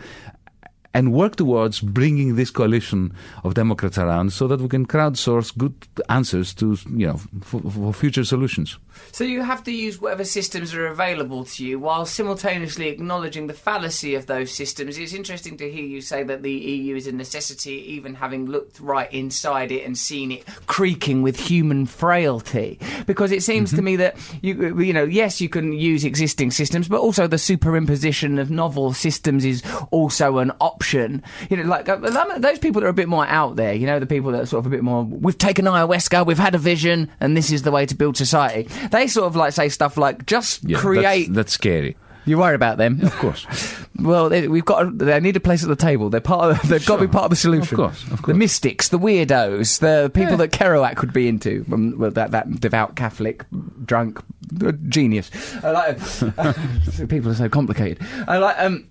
and 0.96 1.12
work 1.12 1.36
towards 1.36 1.80
bringing 1.80 2.36
this 2.36 2.50
coalition 2.50 3.12
of 3.44 3.52
Democrats 3.52 3.98
around 3.98 4.32
so 4.32 4.48
that 4.48 4.62
we 4.62 4.66
can 4.66 4.86
crowdsource 4.86 5.54
good 5.58 5.74
answers 6.08 6.54
to, 6.54 6.74
you 6.86 7.06
know, 7.06 7.20
for, 7.42 7.60
for 7.60 7.92
future 7.92 8.24
solutions. 8.24 8.78
So 9.12 9.22
you 9.22 9.42
have 9.42 9.62
to 9.64 9.70
use 9.70 10.00
whatever 10.00 10.24
systems 10.24 10.72
are 10.72 10.86
available 10.86 11.44
to 11.44 11.66
you 11.66 11.78
while 11.78 12.06
simultaneously 12.06 12.88
acknowledging 12.88 13.46
the 13.46 13.52
fallacy 13.52 14.14
of 14.14 14.24
those 14.24 14.50
systems. 14.50 14.96
It's 14.96 15.12
interesting 15.12 15.58
to 15.58 15.70
hear 15.70 15.84
you 15.84 16.00
say 16.00 16.22
that 16.22 16.42
the 16.42 16.50
EU 16.50 16.96
is 16.96 17.06
a 17.06 17.12
necessity, 17.12 17.74
even 17.92 18.14
having 18.14 18.46
looked 18.46 18.80
right 18.80 19.12
inside 19.12 19.70
it 19.70 19.84
and 19.84 19.98
seen 19.98 20.32
it 20.32 20.46
creaking 20.66 21.20
with 21.20 21.38
human 21.38 21.84
frailty. 21.84 22.78
Because 23.04 23.32
it 23.32 23.42
seems 23.42 23.68
mm-hmm. 23.68 23.76
to 23.76 23.82
me 23.82 23.96
that 23.96 24.16
you, 24.40 24.80
you 24.80 24.94
know, 24.94 25.04
yes, 25.04 25.42
you 25.42 25.50
can 25.50 25.74
use 25.74 26.06
existing 26.06 26.52
systems, 26.52 26.88
but 26.88 27.00
also 27.00 27.26
the 27.26 27.36
superimposition 27.36 28.40
of 28.40 28.50
novel 28.50 28.94
systems 28.94 29.44
is 29.44 29.62
also 29.90 30.38
an 30.38 30.52
option 30.58 30.85
You 30.92 31.56
know, 31.56 31.62
like 31.64 31.88
uh, 31.88 31.96
those 32.38 32.58
people 32.58 32.80
that 32.80 32.86
are 32.86 32.90
a 32.90 32.94
bit 32.94 33.08
more 33.08 33.26
out 33.26 33.56
there. 33.56 33.74
You 33.74 33.86
know, 33.86 33.98
the 33.98 34.06
people 34.06 34.32
that 34.32 34.42
are 34.42 34.46
sort 34.46 34.60
of 34.60 34.66
a 34.66 34.74
bit 34.74 34.82
more. 34.82 35.04
We've 35.04 35.36
taken 35.36 35.64
ayahuasca. 35.64 36.26
We've 36.26 36.38
had 36.38 36.54
a 36.54 36.58
vision, 36.58 37.10
and 37.20 37.36
this 37.36 37.50
is 37.50 37.62
the 37.62 37.70
way 37.70 37.86
to 37.86 37.94
build 37.94 38.16
society. 38.16 38.68
They 38.90 39.06
sort 39.06 39.26
of 39.26 39.36
like 39.36 39.52
say 39.52 39.68
stuff 39.68 39.96
like, 39.96 40.26
just 40.26 40.64
yeah, 40.64 40.78
create. 40.78 41.26
That's, 41.26 41.36
that's 41.36 41.52
scary. 41.52 41.96
You 42.26 42.38
worry 42.38 42.56
about 42.56 42.76
them, 42.76 43.02
of 43.02 43.14
course. 43.16 43.46
well, 44.00 44.28
they, 44.28 44.48
we've 44.48 44.64
got. 44.64 44.98
They 44.98 45.20
need 45.20 45.36
a 45.36 45.40
place 45.40 45.62
at 45.62 45.68
the 45.68 45.76
table. 45.76 46.10
They're 46.10 46.20
part. 46.20 46.50
Of, 46.50 46.68
they've 46.68 46.82
sure. 46.82 46.96
got 46.96 47.02
to 47.02 47.08
be 47.08 47.12
part 47.12 47.24
of 47.24 47.30
the 47.30 47.36
solution. 47.36 47.74
Of 47.74 47.76
course, 47.76 48.02
of 48.04 48.22
course. 48.22 48.26
The 48.26 48.34
mystics, 48.34 48.88
the 48.88 48.98
weirdos, 48.98 49.78
the 49.78 50.10
people 50.12 50.32
yeah. 50.32 50.36
that 50.38 50.50
Kerouac 50.50 51.00
would 51.00 51.12
be 51.12 51.28
into. 51.28 51.64
Um, 51.72 51.96
well, 51.96 52.10
that 52.10 52.32
that 52.32 52.60
devout 52.60 52.96
Catholic, 52.96 53.44
drunk, 53.84 54.20
uh, 54.64 54.72
genius. 54.88 55.30
I 55.62 55.70
like, 55.70 55.98
uh, 56.38 56.52
people 57.08 57.30
are 57.30 57.34
so 57.34 57.48
complicated. 57.48 58.04
I 58.26 58.38
like 58.38 58.58
um, 58.58 58.88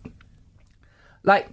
like 1.23 1.49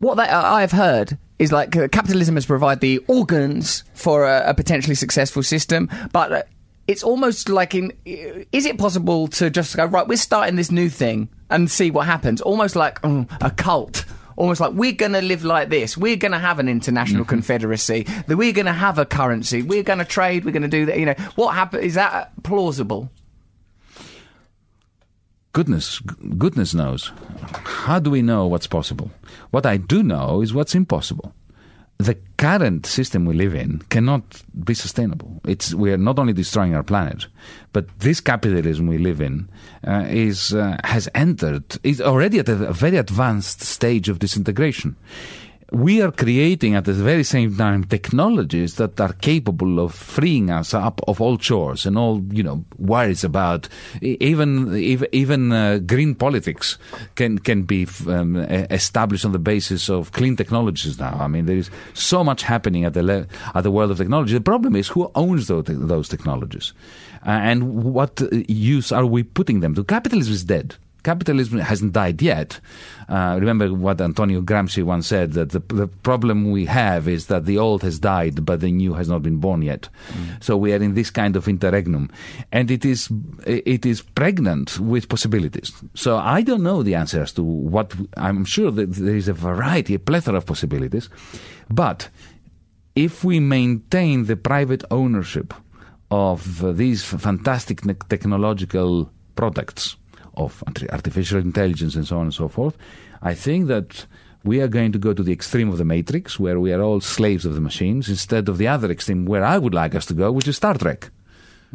what 0.00 0.16
they, 0.16 0.24
uh, 0.24 0.42
I've 0.42 0.72
heard 0.72 1.16
is 1.38 1.52
like 1.52 1.76
uh, 1.76 1.88
capitalism 1.88 2.34
has 2.34 2.46
provided 2.46 2.80
the 2.80 2.98
organs 3.06 3.84
for 3.94 4.24
a, 4.24 4.50
a 4.50 4.54
potentially 4.54 4.94
successful 4.94 5.42
system, 5.42 5.88
but 6.12 6.32
uh, 6.32 6.42
it's 6.88 7.02
almost 7.04 7.48
like 7.48 7.74
in 7.74 7.92
is 8.04 8.66
it 8.66 8.78
possible 8.78 9.28
to 9.28 9.48
just 9.48 9.76
go 9.76 9.84
right? 9.84 10.08
We're 10.08 10.16
starting 10.16 10.56
this 10.56 10.70
new 10.70 10.88
thing 10.88 11.28
and 11.48 11.70
see 11.70 11.90
what 11.90 12.06
happens. 12.06 12.40
Almost 12.40 12.76
like 12.76 13.02
um, 13.04 13.28
a 13.40 13.50
cult. 13.50 14.04
Almost 14.36 14.60
like 14.60 14.72
we're 14.72 14.92
going 14.92 15.12
to 15.12 15.20
live 15.20 15.44
like 15.44 15.68
this. 15.68 15.98
We're 15.98 16.16
going 16.16 16.32
to 16.32 16.38
have 16.38 16.58
an 16.58 16.68
international 16.68 17.24
mm-hmm. 17.24 17.28
confederacy. 17.28 18.04
That 18.26 18.38
we're 18.38 18.54
going 18.54 18.66
to 18.66 18.72
have 18.72 18.98
a 18.98 19.04
currency. 19.04 19.60
We're 19.60 19.82
going 19.82 19.98
to 19.98 20.04
trade. 20.04 20.46
We're 20.46 20.52
going 20.52 20.62
to 20.62 20.68
do 20.68 20.86
that. 20.86 20.98
You 20.98 21.06
know 21.06 21.14
what 21.34 21.54
happen? 21.54 21.80
Is 21.80 21.94
that 21.94 22.32
plausible? 22.42 23.10
Goodness, 25.52 26.00
goodness 26.38 26.74
knows. 26.74 27.12
How 27.64 27.98
do 27.98 28.10
we 28.10 28.22
know 28.22 28.46
what's 28.46 28.66
possible? 28.66 29.10
What 29.50 29.66
I 29.66 29.76
do 29.76 30.02
know 30.02 30.42
is 30.42 30.54
what's 30.54 30.74
impossible. 30.74 31.34
The 31.98 32.16
current 32.38 32.86
system 32.86 33.26
we 33.26 33.34
live 33.34 33.54
in 33.54 33.82
cannot 33.90 34.42
be 34.64 34.72
sustainable. 34.72 35.38
It's 35.44 35.74
we 35.74 35.92
are 35.92 35.98
not 35.98 36.18
only 36.18 36.32
destroying 36.32 36.74
our 36.74 36.82
planet, 36.82 37.26
but 37.74 37.86
this 37.98 38.22
capitalism 38.22 38.86
we 38.86 38.96
live 38.96 39.20
in 39.20 39.50
uh, 39.86 40.06
is 40.08 40.54
uh, 40.54 40.78
has 40.84 41.10
entered 41.14 41.62
is 41.82 42.00
already 42.00 42.38
at 42.38 42.48
a, 42.48 42.68
a 42.68 42.72
very 42.72 42.96
advanced 42.96 43.60
stage 43.60 44.08
of 44.08 44.18
disintegration 44.18 44.96
we 45.72 46.02
are 46.02 46.10
creating 46.10 46.74
at 46.74 46.84
the 46.84 46.92
very 46.92 47.22
same 47.22 47.56
time 47.56 47.84
technologies 47.84 48.74
that 48.76 49.00
are 49.00 49.12
capable 49.14 49.78
of 49.78 49.94
freeing 49.94 50.50
us 50.50 50.74
up 50.74 51.00
of 51.06 51.20
all 51.20 51.36
chores 51.36 51.86
and 51.86 51.96
all 51.96 52.22
you 52.30 52.42
know 52.42 52.64
worries 52.78 53.22
about 53.24 53.68
even 54.00 54.74
even, 54.76 55.52
uh, 55.52 55.78
green 55.78 56.14
politics 56.14 56.78
can 57.14 57.38
can 57.38 57.62
be 57.62 57.86
um, 58.08 58.36
established 58.36 59.24
on 59.24 59.32
the 59.32 59.38
basis 59.38 59.88
of 59.88 60.12
clean 60.12 60.36
technologies 60.36 60.98
now. 60.98 61.16
I 61.20 61.28
mean, 61.28 61.46
there 61.46 61.56
is 61.56 61.70
so 61.94 62.24
much 62.24 62.42
happening 62.42 62.84
at 62.84 62.94
the 62.94 63.02
le- 63.02 63.26
at 63.54 63.62
the 63.62 63.70
world 63.70 63.90
of 63.90 63.98
technology. 63.98 64.34
The 64.34 64.40
problem 64.40 64.74
is 64.76 64.88
who 64.88 65.10
owns 65.14 65.46
those, 65.46 65.64
those 65.66 66.08
technologies, 66.08 66.72
uh, 67.26 67.30
and 67.30 67.84
what 67.84 68.20
uh, 68.22 68.28
use 68.48 68.92
are 68.92 69.06
we 69.06 69.22
putting 69.22 69.60
them 69.60 69.74
to? 69.74 69.84
Capitalism 69.84 70.32
is 70.32 70.44
dead 70.44 70.76
capitalism 71.02 71.58
hasn't 71.58 71.92
died 71.92 72.22
yet. 72.22 72.60
Uh, 73.08 73.36
remember 73.40 73.72
what 73.74 74.00
Antonio 74.00 74.40
Gramsci 74.40 74.82
once 74.82 75.06
said 75.06 75.32
that 75.32 75.50
the, 75.50 75.60
the 75.74 75.88
problem 75.88 76.50
we 76.50 76.66
have 76.66 77.08
is 77.08 77.26
that 77.26 77.44
the 77.44 77.58
old 77.58 77.82
has 77.82 77.98
died, 77.98 78.44
but 78.44 78.60
the 78.60 78.70
new 78.70 78.94
has 78.94 79.08
not 79.08 79.22
been 79.22 79.38
born 79.38 79.62
yet. 79.62 79.88
Mm. 80.12 80.42
So 80.42 80.56
we 80.56 80.72
are 80.72 80.82
in 80.82 80.94
this 80.94 81.10
kind 81.10 81.36
of 81.36 81.48
interregnum, 81.48 82.10
and 82.52 82.70
it 82.70 82.84
is 82.84 83.08
it 83.46 83.84
is 83.84 84.02
pregnant 84.02 84.78
with 84.78 85.08
possibilities. 85.08 85.72
So 85.94 86.16
I 86.18 86.42
don't 86.42 86.62
know 86.62 86.82
the 86.82 86.94
answer 86.94 87.22
as 87.22 87.32
to 87.32 87.42
what 87.42 87.94
I'm 88.16 88.44
sure 88.44 88.70
that 88.70 88.92
there 88.92 89.16
is 89.16 89.28
a 89.28 89.32
variety, 89.34 89.94
a 89.94 89.98
plethora 89.98 90.36
of 90.36 90.46
possibilities, 90.46 91.08
but 91.68 92.08
if 92.94 93.24
we 93.24 93.40
maintain 93.40 94.26
the 94.26 94.36
private 94.36 94.84
ownership 94.90 95.54
of 96.10 96.64
uh, 96.64 96.72
these 96.72 97.04
fantastic 97.04 97.80
technological 98.08 99.10
products 99.36 99.96
of 100.34 100.62
artificial 100.90 101.38
intelligence 101.40 101.94
and 101.96 102.06
so 102.06 102.16
on 102.16 102.22
and 102.22 102.34
so 102.34 102.48
forth, 102.48 102.76
I 103.22 103.34
think 103.34 103.66
that 103.68 104.06
we 104.44 104.60
are 104.60 104.68
going 104.68 104.92
to 104.92 104.98
go 104.98 105.12
to 105.12 105.22
the 105.22 105.32
extreme 105.32 105.68
of 105.68 105.78
the 105.78 105.84
matrix, 105.84 106.40
where 106.40 106.58
we 106.58 106.72
are 106.72 106.80
all 106.80 107.00
slaves 107.00 107.44
of 107.44 107.54
the 107.54 107.60
machines, 107.60 108.08
instead 108.08 108.48
of 108.48 108.56
the 108.58 108.68
other 108.68 108.90
extreme, 108.90 109.26
where 109.26 109.44
I 109.44 109.58
would 109.58 109.74
like 109.74 109.94
us 109.94 110.06
to 110.06 110.14
go, 110.14 110.32
which 110.32 110.48
is 110.48 110.56
Star 110.56 110.74
Trek. 110.74 111.10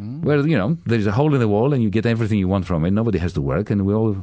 Mm. 0.00 0.22
Where, 0.22 0.46
you 0.46 0.58
know, 0.58 0.76
there's 0.84 1.06
a 1.06 1.12
hole 1.12 1.32
in 1.32 1.40
the 1.40 1.48
wall 1.48 1.72
and 1.72 1.82
you 1.82 1.88
get 1.90 2.04
everything 2.04 2.38
you 2.38 2.48
want 2.48 2.66
from 2.66 2.84
it. 2.84 2.90
Nobody 2.90 3.18
has 3.18 3.32
to 3.34 3.40
work, 3.40 3.70
and 3.70 3.86
we 3.86 3.94
all 3.94 4.16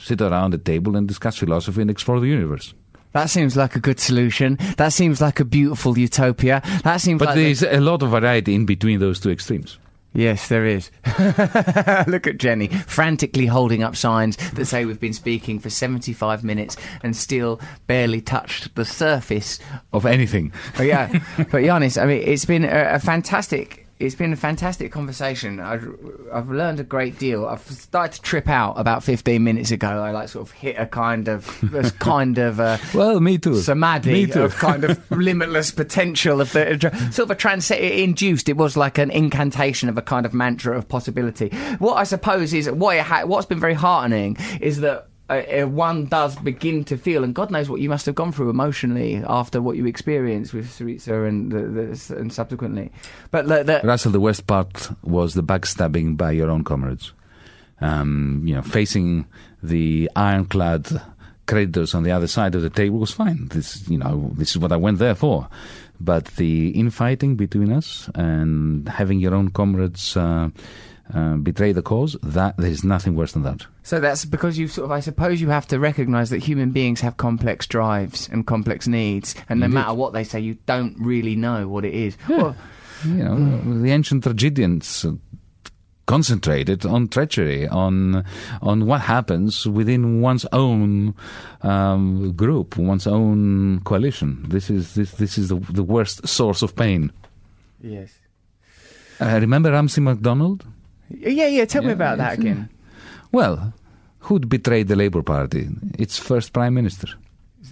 sit 0.00 0.20
around 0.20 0.52
the 0.52 0.58
table 0.58 0.96
and 0.96 1.06
discuss 1.08 1.36
philosophy 1.36 1.82
and 1.82 1.90
explore 1.90 2.20
the 2.20 2.28
universe. 2.28 2.72
That 3.12 3.30
seems 3.30 3.56
like 3.56 3.74
a 3.74 3.80
good 3.80 3.98
solution. 3.98 4.58
That 4.76 4.92
seems 4.92 5.20
like 5.20 5.40
a 5.40 5.44
beautiful 5.44 5.98
utopia. 5.98 6.62
That 6.84 6.98
seems 7.00 7.18
but 7.18 7.28
like 7.28 7.36
there's 7.36 7.60
the- 7.60 7.78
a 7.78 7.80
lot 7.80 8.02
of 8.02 8.10
variety 8.10 8.54
in 8.54 8.64
between 8.64 9.00
those 9.00 9.18
two 9.18 9.30
extremes. 9.30 9.78
Yes, 10.18 10.48
there 10.48 10.66
is. 10.66 10.90
Look 12.08 12.26
at 12.26 12.38
Jenny 12.38 12.66
frantically 12.66 13.46
holding 13.46 13.84
up 13.84 13.94
signs 13.94 14.36
that 14.54 14.64
say 14.66 14.84
we've 14.84 14.98
been 14.98 15.12
speaking 15.12 15.60
for 15.60 15.70
75 15.70 16.42
minutes 16.42 16.76
and 17.04 17.16
still 17.16 17.60
barely 17.86 18.20
touched 18.20 18.74
the 18.74 18.84
surface 18.84 19.60
of 19.92 20.04
anything. 20.04 20.50
Oh, 20.52 20.70
but 20.78 20.86
yeah, 20.86 21.06
but 21.36 21.62
Yanis, 21.62 22.02
I 22.02 22.06
mean, 22.06 22.22
it's 22.26 22.44
been 22.44 22.64
a, 22.64 22.94
a 22.94 22.98
fantastic 22.98 23.86
it's 23.98 24.14
been 24.14 24.32
a 24.32 24.36
fantastic 24.36 24.92
conversation. 24.92 25.58
I've, 25.58 25.88
I've, 26.32 26.48
learned 26.48 26.78
a 26.78 26.84
great 26.84 27.18
deal. 27.18 27.46
I've 27.46 27.62
started 27.62 28.16
to 28.16 28.22
trip 28.22 28.48
out 28.48 28.74
about 28.74 29.02
15 29.02 29.42
minutes 29.42 29.72
ago. 29.72 29.88
I 29.88 30.12
like 30.12 30.28
sort 30.28 30.46
of 30.46 30.52
hit 30.52 30.76
a 30.78 30.86
kind 30.86 31.28
of, 31.28 31.74
a 31.74 31.90
kind 31.98 32.38
of, 32.38 32.60
uh, 32.60 32.78
well, 32.94 33.18
me 33.20 33.38
too. 33.38 33.56
Samadhi 33.56 34.12
me 34.12 34.26
too. 34.26 34.44
of 34.44 34.54
kind 34.56 34.84
of 34.84 35.10
limitless 35.10 35.72
potential 35.72 36.40
of 36.40 36.52
the 36.52 36.78
sort 37.10 37.26
of 37.26 37.30
a 37.32 37.34
trans 37.34 37.70
induced. 37.70 38.48
It 38.48 38.56
was 38.56 38.76
like 38.76 38.98
an 38.98 39.10
incantation 39.10 39.88
of 39.88 39.98
a 39.98 40.02
kind 40.02 40.24
of 40.24 40.32
mantra 40.32 40.76
of 40.76 40.88
possibility. 40.88 41.48
What 41.78 41.94
I 41.94 42.04
suppose 42.04 42.54
is 42.54 42.70
what 42.70 42.98
ha- 43.00 43.24
what's 43.24 43.46
been 43.46 43.60
very 43.60 43.74
heartening 43.74 44.36
is 44.60 44.80
that 44.80 45.08
uh, 45.28 45.66
one 45.66 46.06
does 46.06 46.36
begin 46.36 46.84
to 46.84 46.96
feel, 46.96 47.22
and 47.22 47.34
God 47.34 47.50
knows 47.50 47.68
what 47.68 47.80
you 47.80 47.88
must 47.88 48.06
have 48.06 48.14
gone 48.14 48.32
through 48.32 48.50
emotionally 48.50 49.22
after 49.26 49.60
what 49.60 49.76
you 49.76 49.86
experienced 49.86 50.54
with 50.54 50.66
Syriza 50.66 51.28
and, 51.28 51.52
the, 51.52 51.60
the, 51.60 52.16
and 52.16 52.32
subsequently. 52.32 52.90
But 53.30 53.46
the, 53.46 53.62
the 53.62 53.80
Russell, 53.84 54.12
the 54.12 54.20
worst 54.20 54.46
part 54.46 54.90
was 55.02 55.34
the 55.34 55.42
backstabbing 55.42 56.16
by 56.16 56.32
your 56.32 56.50
own 56.50 56.64
comrades. 56.64 57.12
Um, 57.80 58.42
you 58.44 58.54
know, 58.54 58.62
facing 58.62 59.26
the 59.62 60.10
ironclad 60.16 61.00
creditors 61.46 61.94
on 61.94 62.02
the 62.02 62.10
other 62.10 62.26
side 62.26 62.54
of 62.54 62.62
the 62.62 62.70
table 62.70 62.98
was 62.98 63.12
fine. 63.12 63.48
This, 63.48 63.88
you 63.88 63.98
know, 63.98 64.30
this 64.34 64.50
is 64.50 64.58
what 64.58 64.72
I 64.72 64.76
went 64.76 64.98
there 64.98 65.14
for. 65.14 65.48
But 66.00 66.26
the 66.36 66.70
infighting 66.70 67.36
between 67.36 67.72
us 67.72 68.08
and 68.14 68.88
having 68.88 69.20
your 69.20 69.34
own 69.34 69.50
comrades. 69.50 70.16
Uh, 70.16 70.50
uh, 71.14 71.36
betray 71.36 71.72
the 71.72 71.82
cause, 71.82 72.16
that 72.22 72.56
there's 72.58 72.84
nothing 72.84 73.14
worse 73.16 73.32
than 73.32 73.42
that. 73.42 73.66
So 73.82 74.00
that's 74.00 74.24
because 74.24 74.58
you 74.58 74.68
sort 74.68 74.86
of, 74.86 74.90
I 74.92 75.00
suppose, 75.00 75.40
you 75.40 75.48
have 75.48 75.66
to 75.68 75.78
recognise 75.78 76.30
that 76.30 76.42
human 76.42 76.70
beings 76.70 77.00
have 77.00 77.16
complex 77.16 77.66
drives 77.66 78.28
and 78.30 78.46
complex 78.46 78.86
needs, 78.86 79.34
and 79.48 79.60
no 79.60 79.66
Indeed. 79.66 79.74
matter 79.74 79.94
what 79.94 80.12
they 80.12 80.24
say, 80.24 80.40
you 80.40 80.58
don't 80.66 80.96
really 80.98 81.36
know 81.36 81.68
what 81.68 81.84
it 81.84 81.94
is. 81.94 82.16
Yeah. 82.28 82.36
Well, 82.36 82.56
you 83.04 83.24
know, 83.24 83.80
the 83.82 83.90
ancient 83.92 84.24
tragedians 84.24 85.04
uh, 85.04 85.12
concentrated 86.06 86.84
on 86.86 87.06
treachery, 87.08 87.68
on 87.68 88.24
on 88.62 88.86
what 88.86 89.02
happens 89.02 89.66
within 89.66 90.20
one's 90.20 90.46
own 90.52 91.14
um, 91.62 92.32
group, 92.32 92.76
one's 92.76 93.06
own 93.06 93.80
coalition. 93.84 94.44
This 94.48 94.68
is 94.70 94.94
this 94.94 95.12
this 95.12 95.38
is 95.38 95.48
the, 95.48 95.56
the 95.72 95.82
worst 95.84 96.26
source 96.26 96.62
of 96.62 96.74
pain. 96.76 97.12
yes. 97.80 98.10
Uh, 99.20 99.38
remember 99.40 99.72
Ramsay 99.72 100.00
MacDonald? 100.00 100.64
Yeah, 101.10 101.46
yeah. 101.46 101.64
Tell 101.64 101.82
me 101.82 101.92
about 101.92 102.18
that 102.18 102.38
uh, 102.38 102.40
again. 102.40 102.68
Well, 103.32 103.72
who'd 104.20 104.48
betrayed 104.48 104.88
the 104.88 104.96
Labour 104.96 105.22
Party? 105.22 105.68
Its 105.98 106.18
first 106.18 106.52
prime 106.52 106.74
minister. 106.74 107.08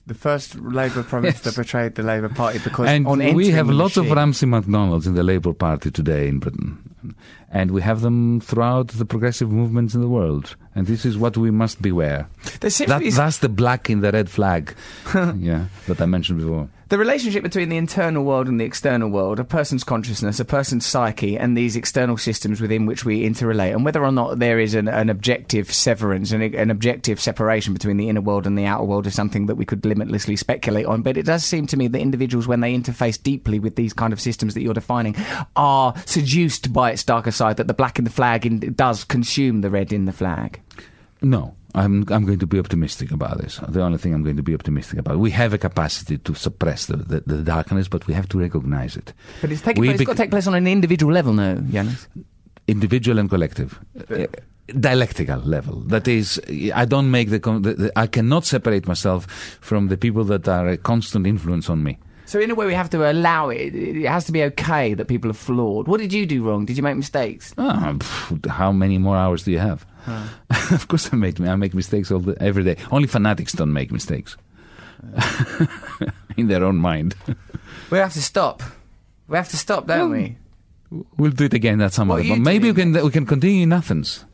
The 0.06 0.14
first 0.14 0.54
Labour 0.56 1.02
Prime 1.02 1.22
Minister 1.22 1.48
Yes. 1.50 1.56
betrayed 1.56 1.94
the 1.94 2.02
Labour 2.02 2.28
Party 2.28 2.58
because 2.62 2.88
and 2.88 3.06
on 3.06 3.18
we 3.34 3.48
have 3.50 3.68
lots 3.70 3.96
of 3.96 4.04
machine- 4.04 4.16
Ramsay 4.16 4.46
MacDonalds 4.46 5.06
in 5.06 5.14
the 5.14 5.22
Labour 5.22 5.52
Party 5.52 5.90
today 5.90 6.28
in 6.28 6.38
Britain. 6.38 6.78
And 7.50 7.70
we 7.70 7.82
have 7.82 8.00
them 8.00 8.40
throughout 8.40 8.88
the 8.88 9.04
progressive 9.04 9.50
movements 9.50 9.94
in 9.94 10.00
the 10.00 10.08
world. 10.08 10.56
And 10.74 10.86
this 10.86 11.04
is 11.04 11.16
what 11.16 11.36
we 11.36 11.50
must 11.50 11.80
beware. 11.80 12.28
That, 12.60 13.00
be 13.00 13.10
that's 13.10 13.38
the 13.38 13.48
black 13.48 13.88
in 13.88 14.00
the 14.00 14.12
red 14.12 14.28
flag 14.28 14.74
yeah, 15.14 15.66
that 15.86 16.00
I 16.00 16.06
mentioned 16.06 16.38
before. 16.40 16.68
the 16.88 16.98
relationship 16.98 17.42
between 17.42 17.68
the 17.68 17.76
internal 17.76 18.24
world 18.24 18.46
and 18.46 18.60
the 18.60 18.64
external 18.64 19.08
world, 19.08 19.40
a 19.40 19.44
person's 19.44 19.82
consciousness, 19.82 20.38
a 20.38 20.44
person's 20.44 20.86
psyche, 20.86 21.36
and 21.36 21.56
these 21.56 21.74
external 21.74 22.16
systems 22.16 22.60
within 22.60 22.86
which 22.86 23.04
we 23.04 23.28
interrelate, 23.28 23.72
and 23.72 23.84
whether 23.84 24.04
or 24.04 24.12
not 24.12 24.38
there 24.38 24.60
is 24.60 24.74
an, 24.74 24.86
an 24.86 25.10
objective 25.10 25.72
severance 25.72 26.30
and 26.30 26.42
an 26.42 26.70
objective 26.70 27.20
separation 27.20 27.72
between 27.72 27.96
the 27.96 28.08
inner 28.08 28.20
world 28.20 28.46
and 28.46 28.56
the 28.56 28.66
outer 28.66 28.84
world 28.84 29.06
is 29.06 29.14
something 29.14 29.46
that 29.46 29.56
we 29.56 29.64
could 29.64 29.84
limitlessly 29.84 30.36
speculate 30.36 30.86
on. 30.86 31.02
But 31.02 31.16
it 31.16 31.26
does 31.26 31.44
seem 31.44 31.66
to 31.68 31.76
me 31.76 31.88
that 31.88 32.00
individuals, 32.00 32.46
when 32.46 32.60
they 32.60 32.76
interface 32.76 33.20
deeply 33.20 33.58
with 33.58 33.76
these 33.76 33.92
kind 33.92 34.12
of 34.12 34.20
systems 34.20 34.54
that 34.54 34.62
you're 34.62 34.74
defining, 34.74 35.16
are 35.56 35.94
seduced 36.04 36.72
by 36.72 36.92
its 36.96 37.04
darker 37.04 37.30
side. 37.30 37.56
That 37.56 37.68
the 37.68 37.74
black 37.74 37.98
in 37.98 38.04
the 38.04 38.10
flag 38.10 38.46
in, 38.46 38.60
does 38.74 39.04
consume 39.04 39.60
the 39.60 39.70
red 39.70 39.92
in 39.92 40.06
the 40.06 40.12
flag. 40.12 40.60
No, 41.22 41.54
I'm, 41.74 42.04
I'm 42.08 42.24
going 42.24 42.38
to 42.38 42.46
be 42.46 42.58
optimistic 42.58 43.10
about 43.10 43.38
this. 43.42 43.60
The 43.68 43.82
only 43.82 43.98
thing 43.98 44.14
I'm 44.14 44.22
going 44.22 44.36
to 44.36 44.42
be 44.42 44.54
optimistic 44.54 44.98
about. 44.98 45.18
We 45.18 45.30
have 45.30 45.52
a 45.54 45.58
capacity 45.58 46.18
to 46.18 46.34
suppress 46.34 46.86
the, 46.86 46.96
the, 46.96 47.20
the 47.20 47.42
darkness, 47.42 47.88
but 47.88 48.06
we 48.06 48.14
have 48.14 48.28
to 48.30 48.38
recognize 48.38 48.96
it. 48.96 49.12
But 49.40 49.52
it's, 49.52 49.62
taking 49.62 49.80
We 49.80 49.88
place, 49.88 49.94
it's 49.94 50.00
bec- 50.00 50.06
got 50.06 50.12
to 50.16 50.22
take 50.24 50.30
place 50.30 50.46
on 50.46 50.54
an 50.54 50.66
individual 50.66 51.12
level, 51.12 51.32
no, 51.32 51.56
Yanis? 51.56 52.06
individual 52.68 53.18
and 53.18 53.30
collective. 53.30 53.78
Uh, 54.10 54.26
dialectical 54.68 55.38
level. 55.40 55.80
That 55.86 56.08
is, 56.08 56.40
I 56.74 56.84
don't 56.84 57.10
make 57.10 57.30
the, 57.30 57.38
the, 57.38 57.74
the. 57.74 57.92
I 57.96 58.06
cannot 58.06 58.44
separate 58.44 58.86
myself 58.86 59.26
from 59.60 59.88
the 59.88 59.96
people 59.96 60.24
that 60.24 60.48
are 60.48 60.68
a 60.68 60.76
constant 60.76 61.26
influence 61.26 61.70
on 61.70 61.82
me. 61.82 61.98
So 62.26 62.40
in 62.40 62.50
a 62.50 62.54
way, 62.54 62.66
we 62.66 62.74
have 62.74 62.90
to 62.90 63.10
allow 63.10 63.50
it. 63.50 63.74
It 63.74 64.06
has 64.06 64.24
to 64.26 64.32
be 64.32 64.42
okay 64.44 64.94
that 64.94 65.06
people 65.06 65.30
are 65.30 65.34
flawed. 65.34 65.86
What 65.86 66.00
did 66.00 66.12
you 66.12 66.26
do 66.26 66.42
wrong? 66.42 66.66
Did 66.66 66.76
you 66.76 66.82
make 66.82 66.96
mistakes? 66.96 67.54
Ah, 67.56 67.94
pff, 67.96 68.46
how 68.50 68.72
many 68.72 68.98
more 68.98 69.16
hours 69.16 69.44
do 69.44 69.52
you 69.52 69.60
have? 69.60 69.86
of 70.72 70.88
course, 70.88 71.08
I 71.12 71.16
make 71.16 71.40
I 71.40 71.54
make 71.56 71.74
mistakes 71.74 72.10
all 72.10 72.20
the, 72.20 72.36
every 72.42 72.64
day. 72.64 72.76
Only 72.90 73.08
fanatics 73.08 73.52
don't 73.52 73.72
make 73.72 73.90
mistakes 73.92 74.36
in 76.36 76.48
their 76.48 76.64
own 76.64 76.76
mind. 76.76 77.14
We 77.90 77.98
have 77.98 78.12
to 78.14 78.22
stop. 78.22 78.62
We 79.28 79.36
have 79.36 79.48
to 79.50 79.56
stop, 79.56 79.86
don't 79.86 80.10
Well, 80.10 80.18
we? 80.18 80.36
We'll 81.16 81.30
do 81.30 81.44
it 81.44 81.54
again 81.54 81.80
at 81.80 81.92
some 81.92 82.08
What 82.08 82.16
other 82.16 82.24
are 82.24 82.28
point. 82.30 82.42
Maybe 82.42 82.72
we 82.72 82.74
can 82.74 82.92
we 82.92 83.10
can 83.10 83.26
continue 83.26 83.62
in 83.62 83.72
Athens. 83.72 84.24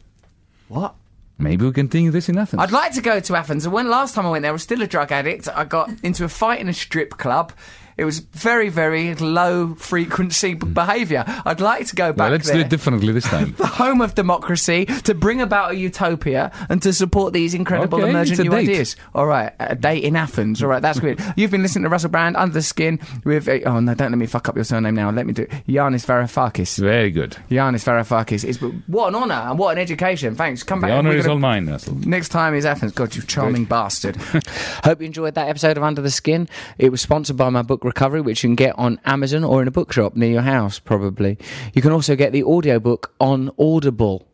What? 0.68 0.94
Maybe 1.38 1.64
we 1.64 1.72
can 1.72 1.88
continue 1.88 2.10
this 2.10 2.28
in 2.28 2.38
Athens. 2.38 2.62
I'd 2.62 2.72
like 2.72 2.94
to 2.94 3.02
go 3.02 3.20
to 3.20 3.36
Athens. 3.36 3.64
And 3.64 3.72
when 3.74 3.90
last 3.90 4.14
time 4.14 4.26
I 4.26 4.30
went 4.30 4.42
there, 4.42 4.52
I 4.52 4.52
was 4.52 4.62
still 4.62 4.80
a 4.80 4.86
drug 4.86 5.12
addict. 5.12 5.48
I 5.48 5.64
got 5.64 5.90
into 6.02 6.24
a 6.24 6.28
fight 6.28 6.60
in 6.60 6.68
a 6.68 6.72
strip 6.74 7.18
club. 7.18 7.52
It 7.96 8.04
was 8.04 8.20
very, 8.20 8.68
very 8.68 9.14
low 9.14 9.74
frequency 9.74 10.54
behaviour. 10.54 11.24
I'd 11.44 11.60
like 11.60 11.86
to 11.88 11.94
go 11.96 12.12
back 12.12 12.24
Well, 12.26 12.30
let's 12.32 12.46
there. 12.46 12.56
do 12.56 12.60
it 12.62 12.70
differently 12.70 13.12
this 13.12 13.24
time. 13.24 13.52
the 13.58 13.66
home 13.66 14.00
of 14.00 14.14
democracy 14.14 14.86
to 14.86 15.14
bring 15.14 15.40
about 15.40 15.72
a 15.72 15.76
utopia 15.76 16.50
and 16.68 16.80
to 16.82 16.92
support 16.92 17.32
these 17.32 17.54
incredible 17.54 18.00
Okay, 18.00 18.10
emergent 18.10 18.40
it's 18.40 18.40
a 18.40 18.44
new 18.44 18.50
date. 18.50 18.68
ideas. 18.70 18.96
All 19.14 19.26
right, 19.26 19.52
a 19.60 19.74
date 19.74 20.04
in 20.04 20.16
Athens. 20.16 20.62
All 20.62 20.68
right, 20.68 20.80
that's 20.82 21.00
good. 21.00 21.20
You've 21.36 21.50
been 21.50 21.62
listening 21.62 21.84
to 21.84 21.88
Russell 21.90 22.10
Brand 22.10 22.36
Under 22.36 22.54
the 22.54 22.62
Skin 22.62 22.98
with 23.24 23.48
uh, 23.48 23.58
oh 23.66 23.80
no, 23.80 23.94
don't 23.94 24.10
let 24.10 24.18
me 24.18 24.26
fuck 24.26 24.48
up 24.48 24.54
your 24.56 24.64
surname 24.64 24.94
now. 24.94 25.10
Let 25.10 25.26
me 25.26 25.32
do 25.32 25.42
it. 25.42 25.50
Yanis 25.68 26.06
Varoufakis. 26.06 26.78
Very 26.78 27.10
good. 27.10 27.36
Yanis 27.50 27.84
Varoufakis. 27.84 28.44
It's 28.44 28.58
what 28.88 29.08
an 29.08 29.14
honour 29.16 29.34
and 29.50 29.58
what 29.58 29.76
an 29.76 29.82
education. 29.82 30.34
Thanks. 30.34 30.62
Come 30.62 30.80
The 30.80 30.86
back. 30.88 30.96
honour 30.98 31.12
is 31.16 31.26
all 31.26 31.38
mine, 31.38 31.68
Russell. 31.68 31.94
Next 31.96 32.30
time 32.30 32.54
is 32.54 32.64
Athens. 32.64 32.92
God, 32.92 33.14
you 33.14 33.22
charming 33.22 33.64
bastard. 33.66 34.16
Hope 34.84 35.00
you 35.00 35.06
enjoyed 35.06 35.34
that 35.34 35.48
episode 35.48 35.76
of 35.76 35.82
Under 35.82 36.00
the 36.00 36.10
Skin. 36.10 36.48
It 36.78 36.90
was 36.90 37.00
sponsored 37.00 37.36
by 37.36 37.50
my 37.50 37.62
book 37.62 37.81
Recovery, 37.84 38.20
which 38.20 38.42
you 38.42 38.48
can 38.48 38.56
get 38.56 38.78
on 38.78 39.00
Amazon 39.04 39.44
or 39.44 39.62
in 39.62 39.68
a 39.68 39.72
bookshop 39.72 40.16
near 40.16 40.30
your 40.30 40.42
house, 40.42 40.78
probably. 40.78 41.38
You 41.74 41.82
can 41.82 41.92
also 41.92 42.16
get 42.16 42.32
the 42.32 42.44
audiobook 42.44 43.14
on 43.20 43.50
Audible. 43.58 44.26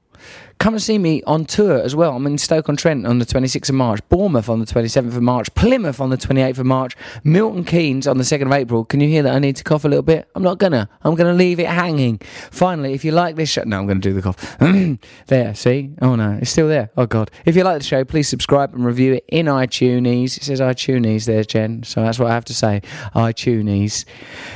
Come 0.58 0.74
and 0.74 0.82
see 0.82 0.98
me 0.98 1.22
on 1.22 1.44
tour 1.44 1.78
as 1.80 1.94
well. 1.94 2.16
I'm 2.16 2.26
in 2.26 2.36
Stoke 2.36 2.68
on 2.68 2.76
Trent 2.76 3.06
on 3.06 3.20
the 3.20 3.24
26th 3.24 3.68
of 3.68 3.76
March, 3.76 4.00
Bournemouth 4.08 4.48
on 4.48 4.58
the 4.58 4.66
27th 4.66 5.14
of 5.16 5.22
March, 5.22 5.54
Plymouth 5.54 6.00
on 6.00 6.10
the 6.10 6.16
28th 6.16 6.58
of 6.58 6.66
March, 6.66 6.96
Milton 7.22 7.62
Keynes 7.64 8.08
on 8.08 8.18
the 8.18 8.24
2nd 8.24 8.46
of 8.46 8.52
April. 8.52 8.84
Can 8.84 8.98
you 8.98 9.08
hear 9.08 9.22
that 9.22 9.34
I 9.36 9.38
need 9.38 9.54
to 9.54 9.62
cough 9.62 9.84
a 9.84 9.88
little 9.88 10.02
bit? 10.02 10.28
I'm 10.34 10.42
not 10.42 10.58
gonna. 10.58 10.88
I'm 11.02 11.14
gonna 11.14 11.32
leave 11.32 11.60
it 11.60 11.68
hanging. 11.68 12.18
Finally, 12.50 12.92
if 12.94 13.04
you 13.04 13.12
like 13.12 13.36
this 13.36 13.48
show, 13.50 13.62
no, 13.64 13.78
I'm 13.78 13.86
gonna 13.86 14.00
do 14.00 14.12
the 14.12 14.20
cough. 14.20 14.58
there, 15.28 15.54
see? 15.54 15.90
Oh 16.02 16.16
no, 16.16 16.38
it's 16.42 16.50
still 16.50 16.66
there. 16.66 16.90
Oh 16.96 17.06
god. 17.06 17.30
If 17.44 17.54
you 17.54 17.62
like 17.62 17.78
the 17.78 17.84
show, 17.84 18.04
please 18.04 18.28
subscribe 18.28 18.74
and 18.74 18.84
review 18.84 19.14
it 19.14 19.24
in 19.28 19.46
iTunes. 19.46 20.36
It 20.38 20.42
says 20.42 20.58
iTunes 20.60 21.26
there, 21.26 21.44
Jen. 21.44 21.84
So 21.84 22.02
that's 22.02 22.18
what 22.18 22.32
I 22.32 22.34
have 22.34 22.46
to 22.46 22.54
say. 22.54 22.82
iTunes. 23.14 24.04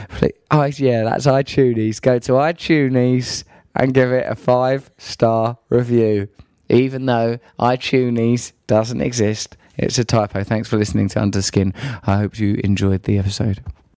Please- 0.09 0.33
I, 0.51 0.66
yeah, 0.77 1.05
that's 1.05 1.27
iTunes. 1.27 2.03
Go 2.03 2.19
to 2.19 2.33
iTunes 2.33 3.45
and 3.74 3.94
give 3.94 4.12
it 4.12 4.27
a 4.28 4.35
five 4.35 4.90
star 4.99 5.59
review. 5.69 6.28
Even 6.69 7.07
though 7.07 7.39
iTunes 7.59 8.53
doesn't 8.66 9.01
exist, 9.01 9.57
it's 9.77 9.99
a 9.99 10.05
typo. 10.05 10.44
Thanks 10.44 10.69
for 10.69 10.77
listening 10.77 11.09
to 11.11 11.19
Underskin. 11.19 11.74
I 12.07 12.19
hope 12.19 12.39
you 12.39 12.61
enjoyed 12.65 13.03
the 13.03 13.19
episode. 13.19 13.62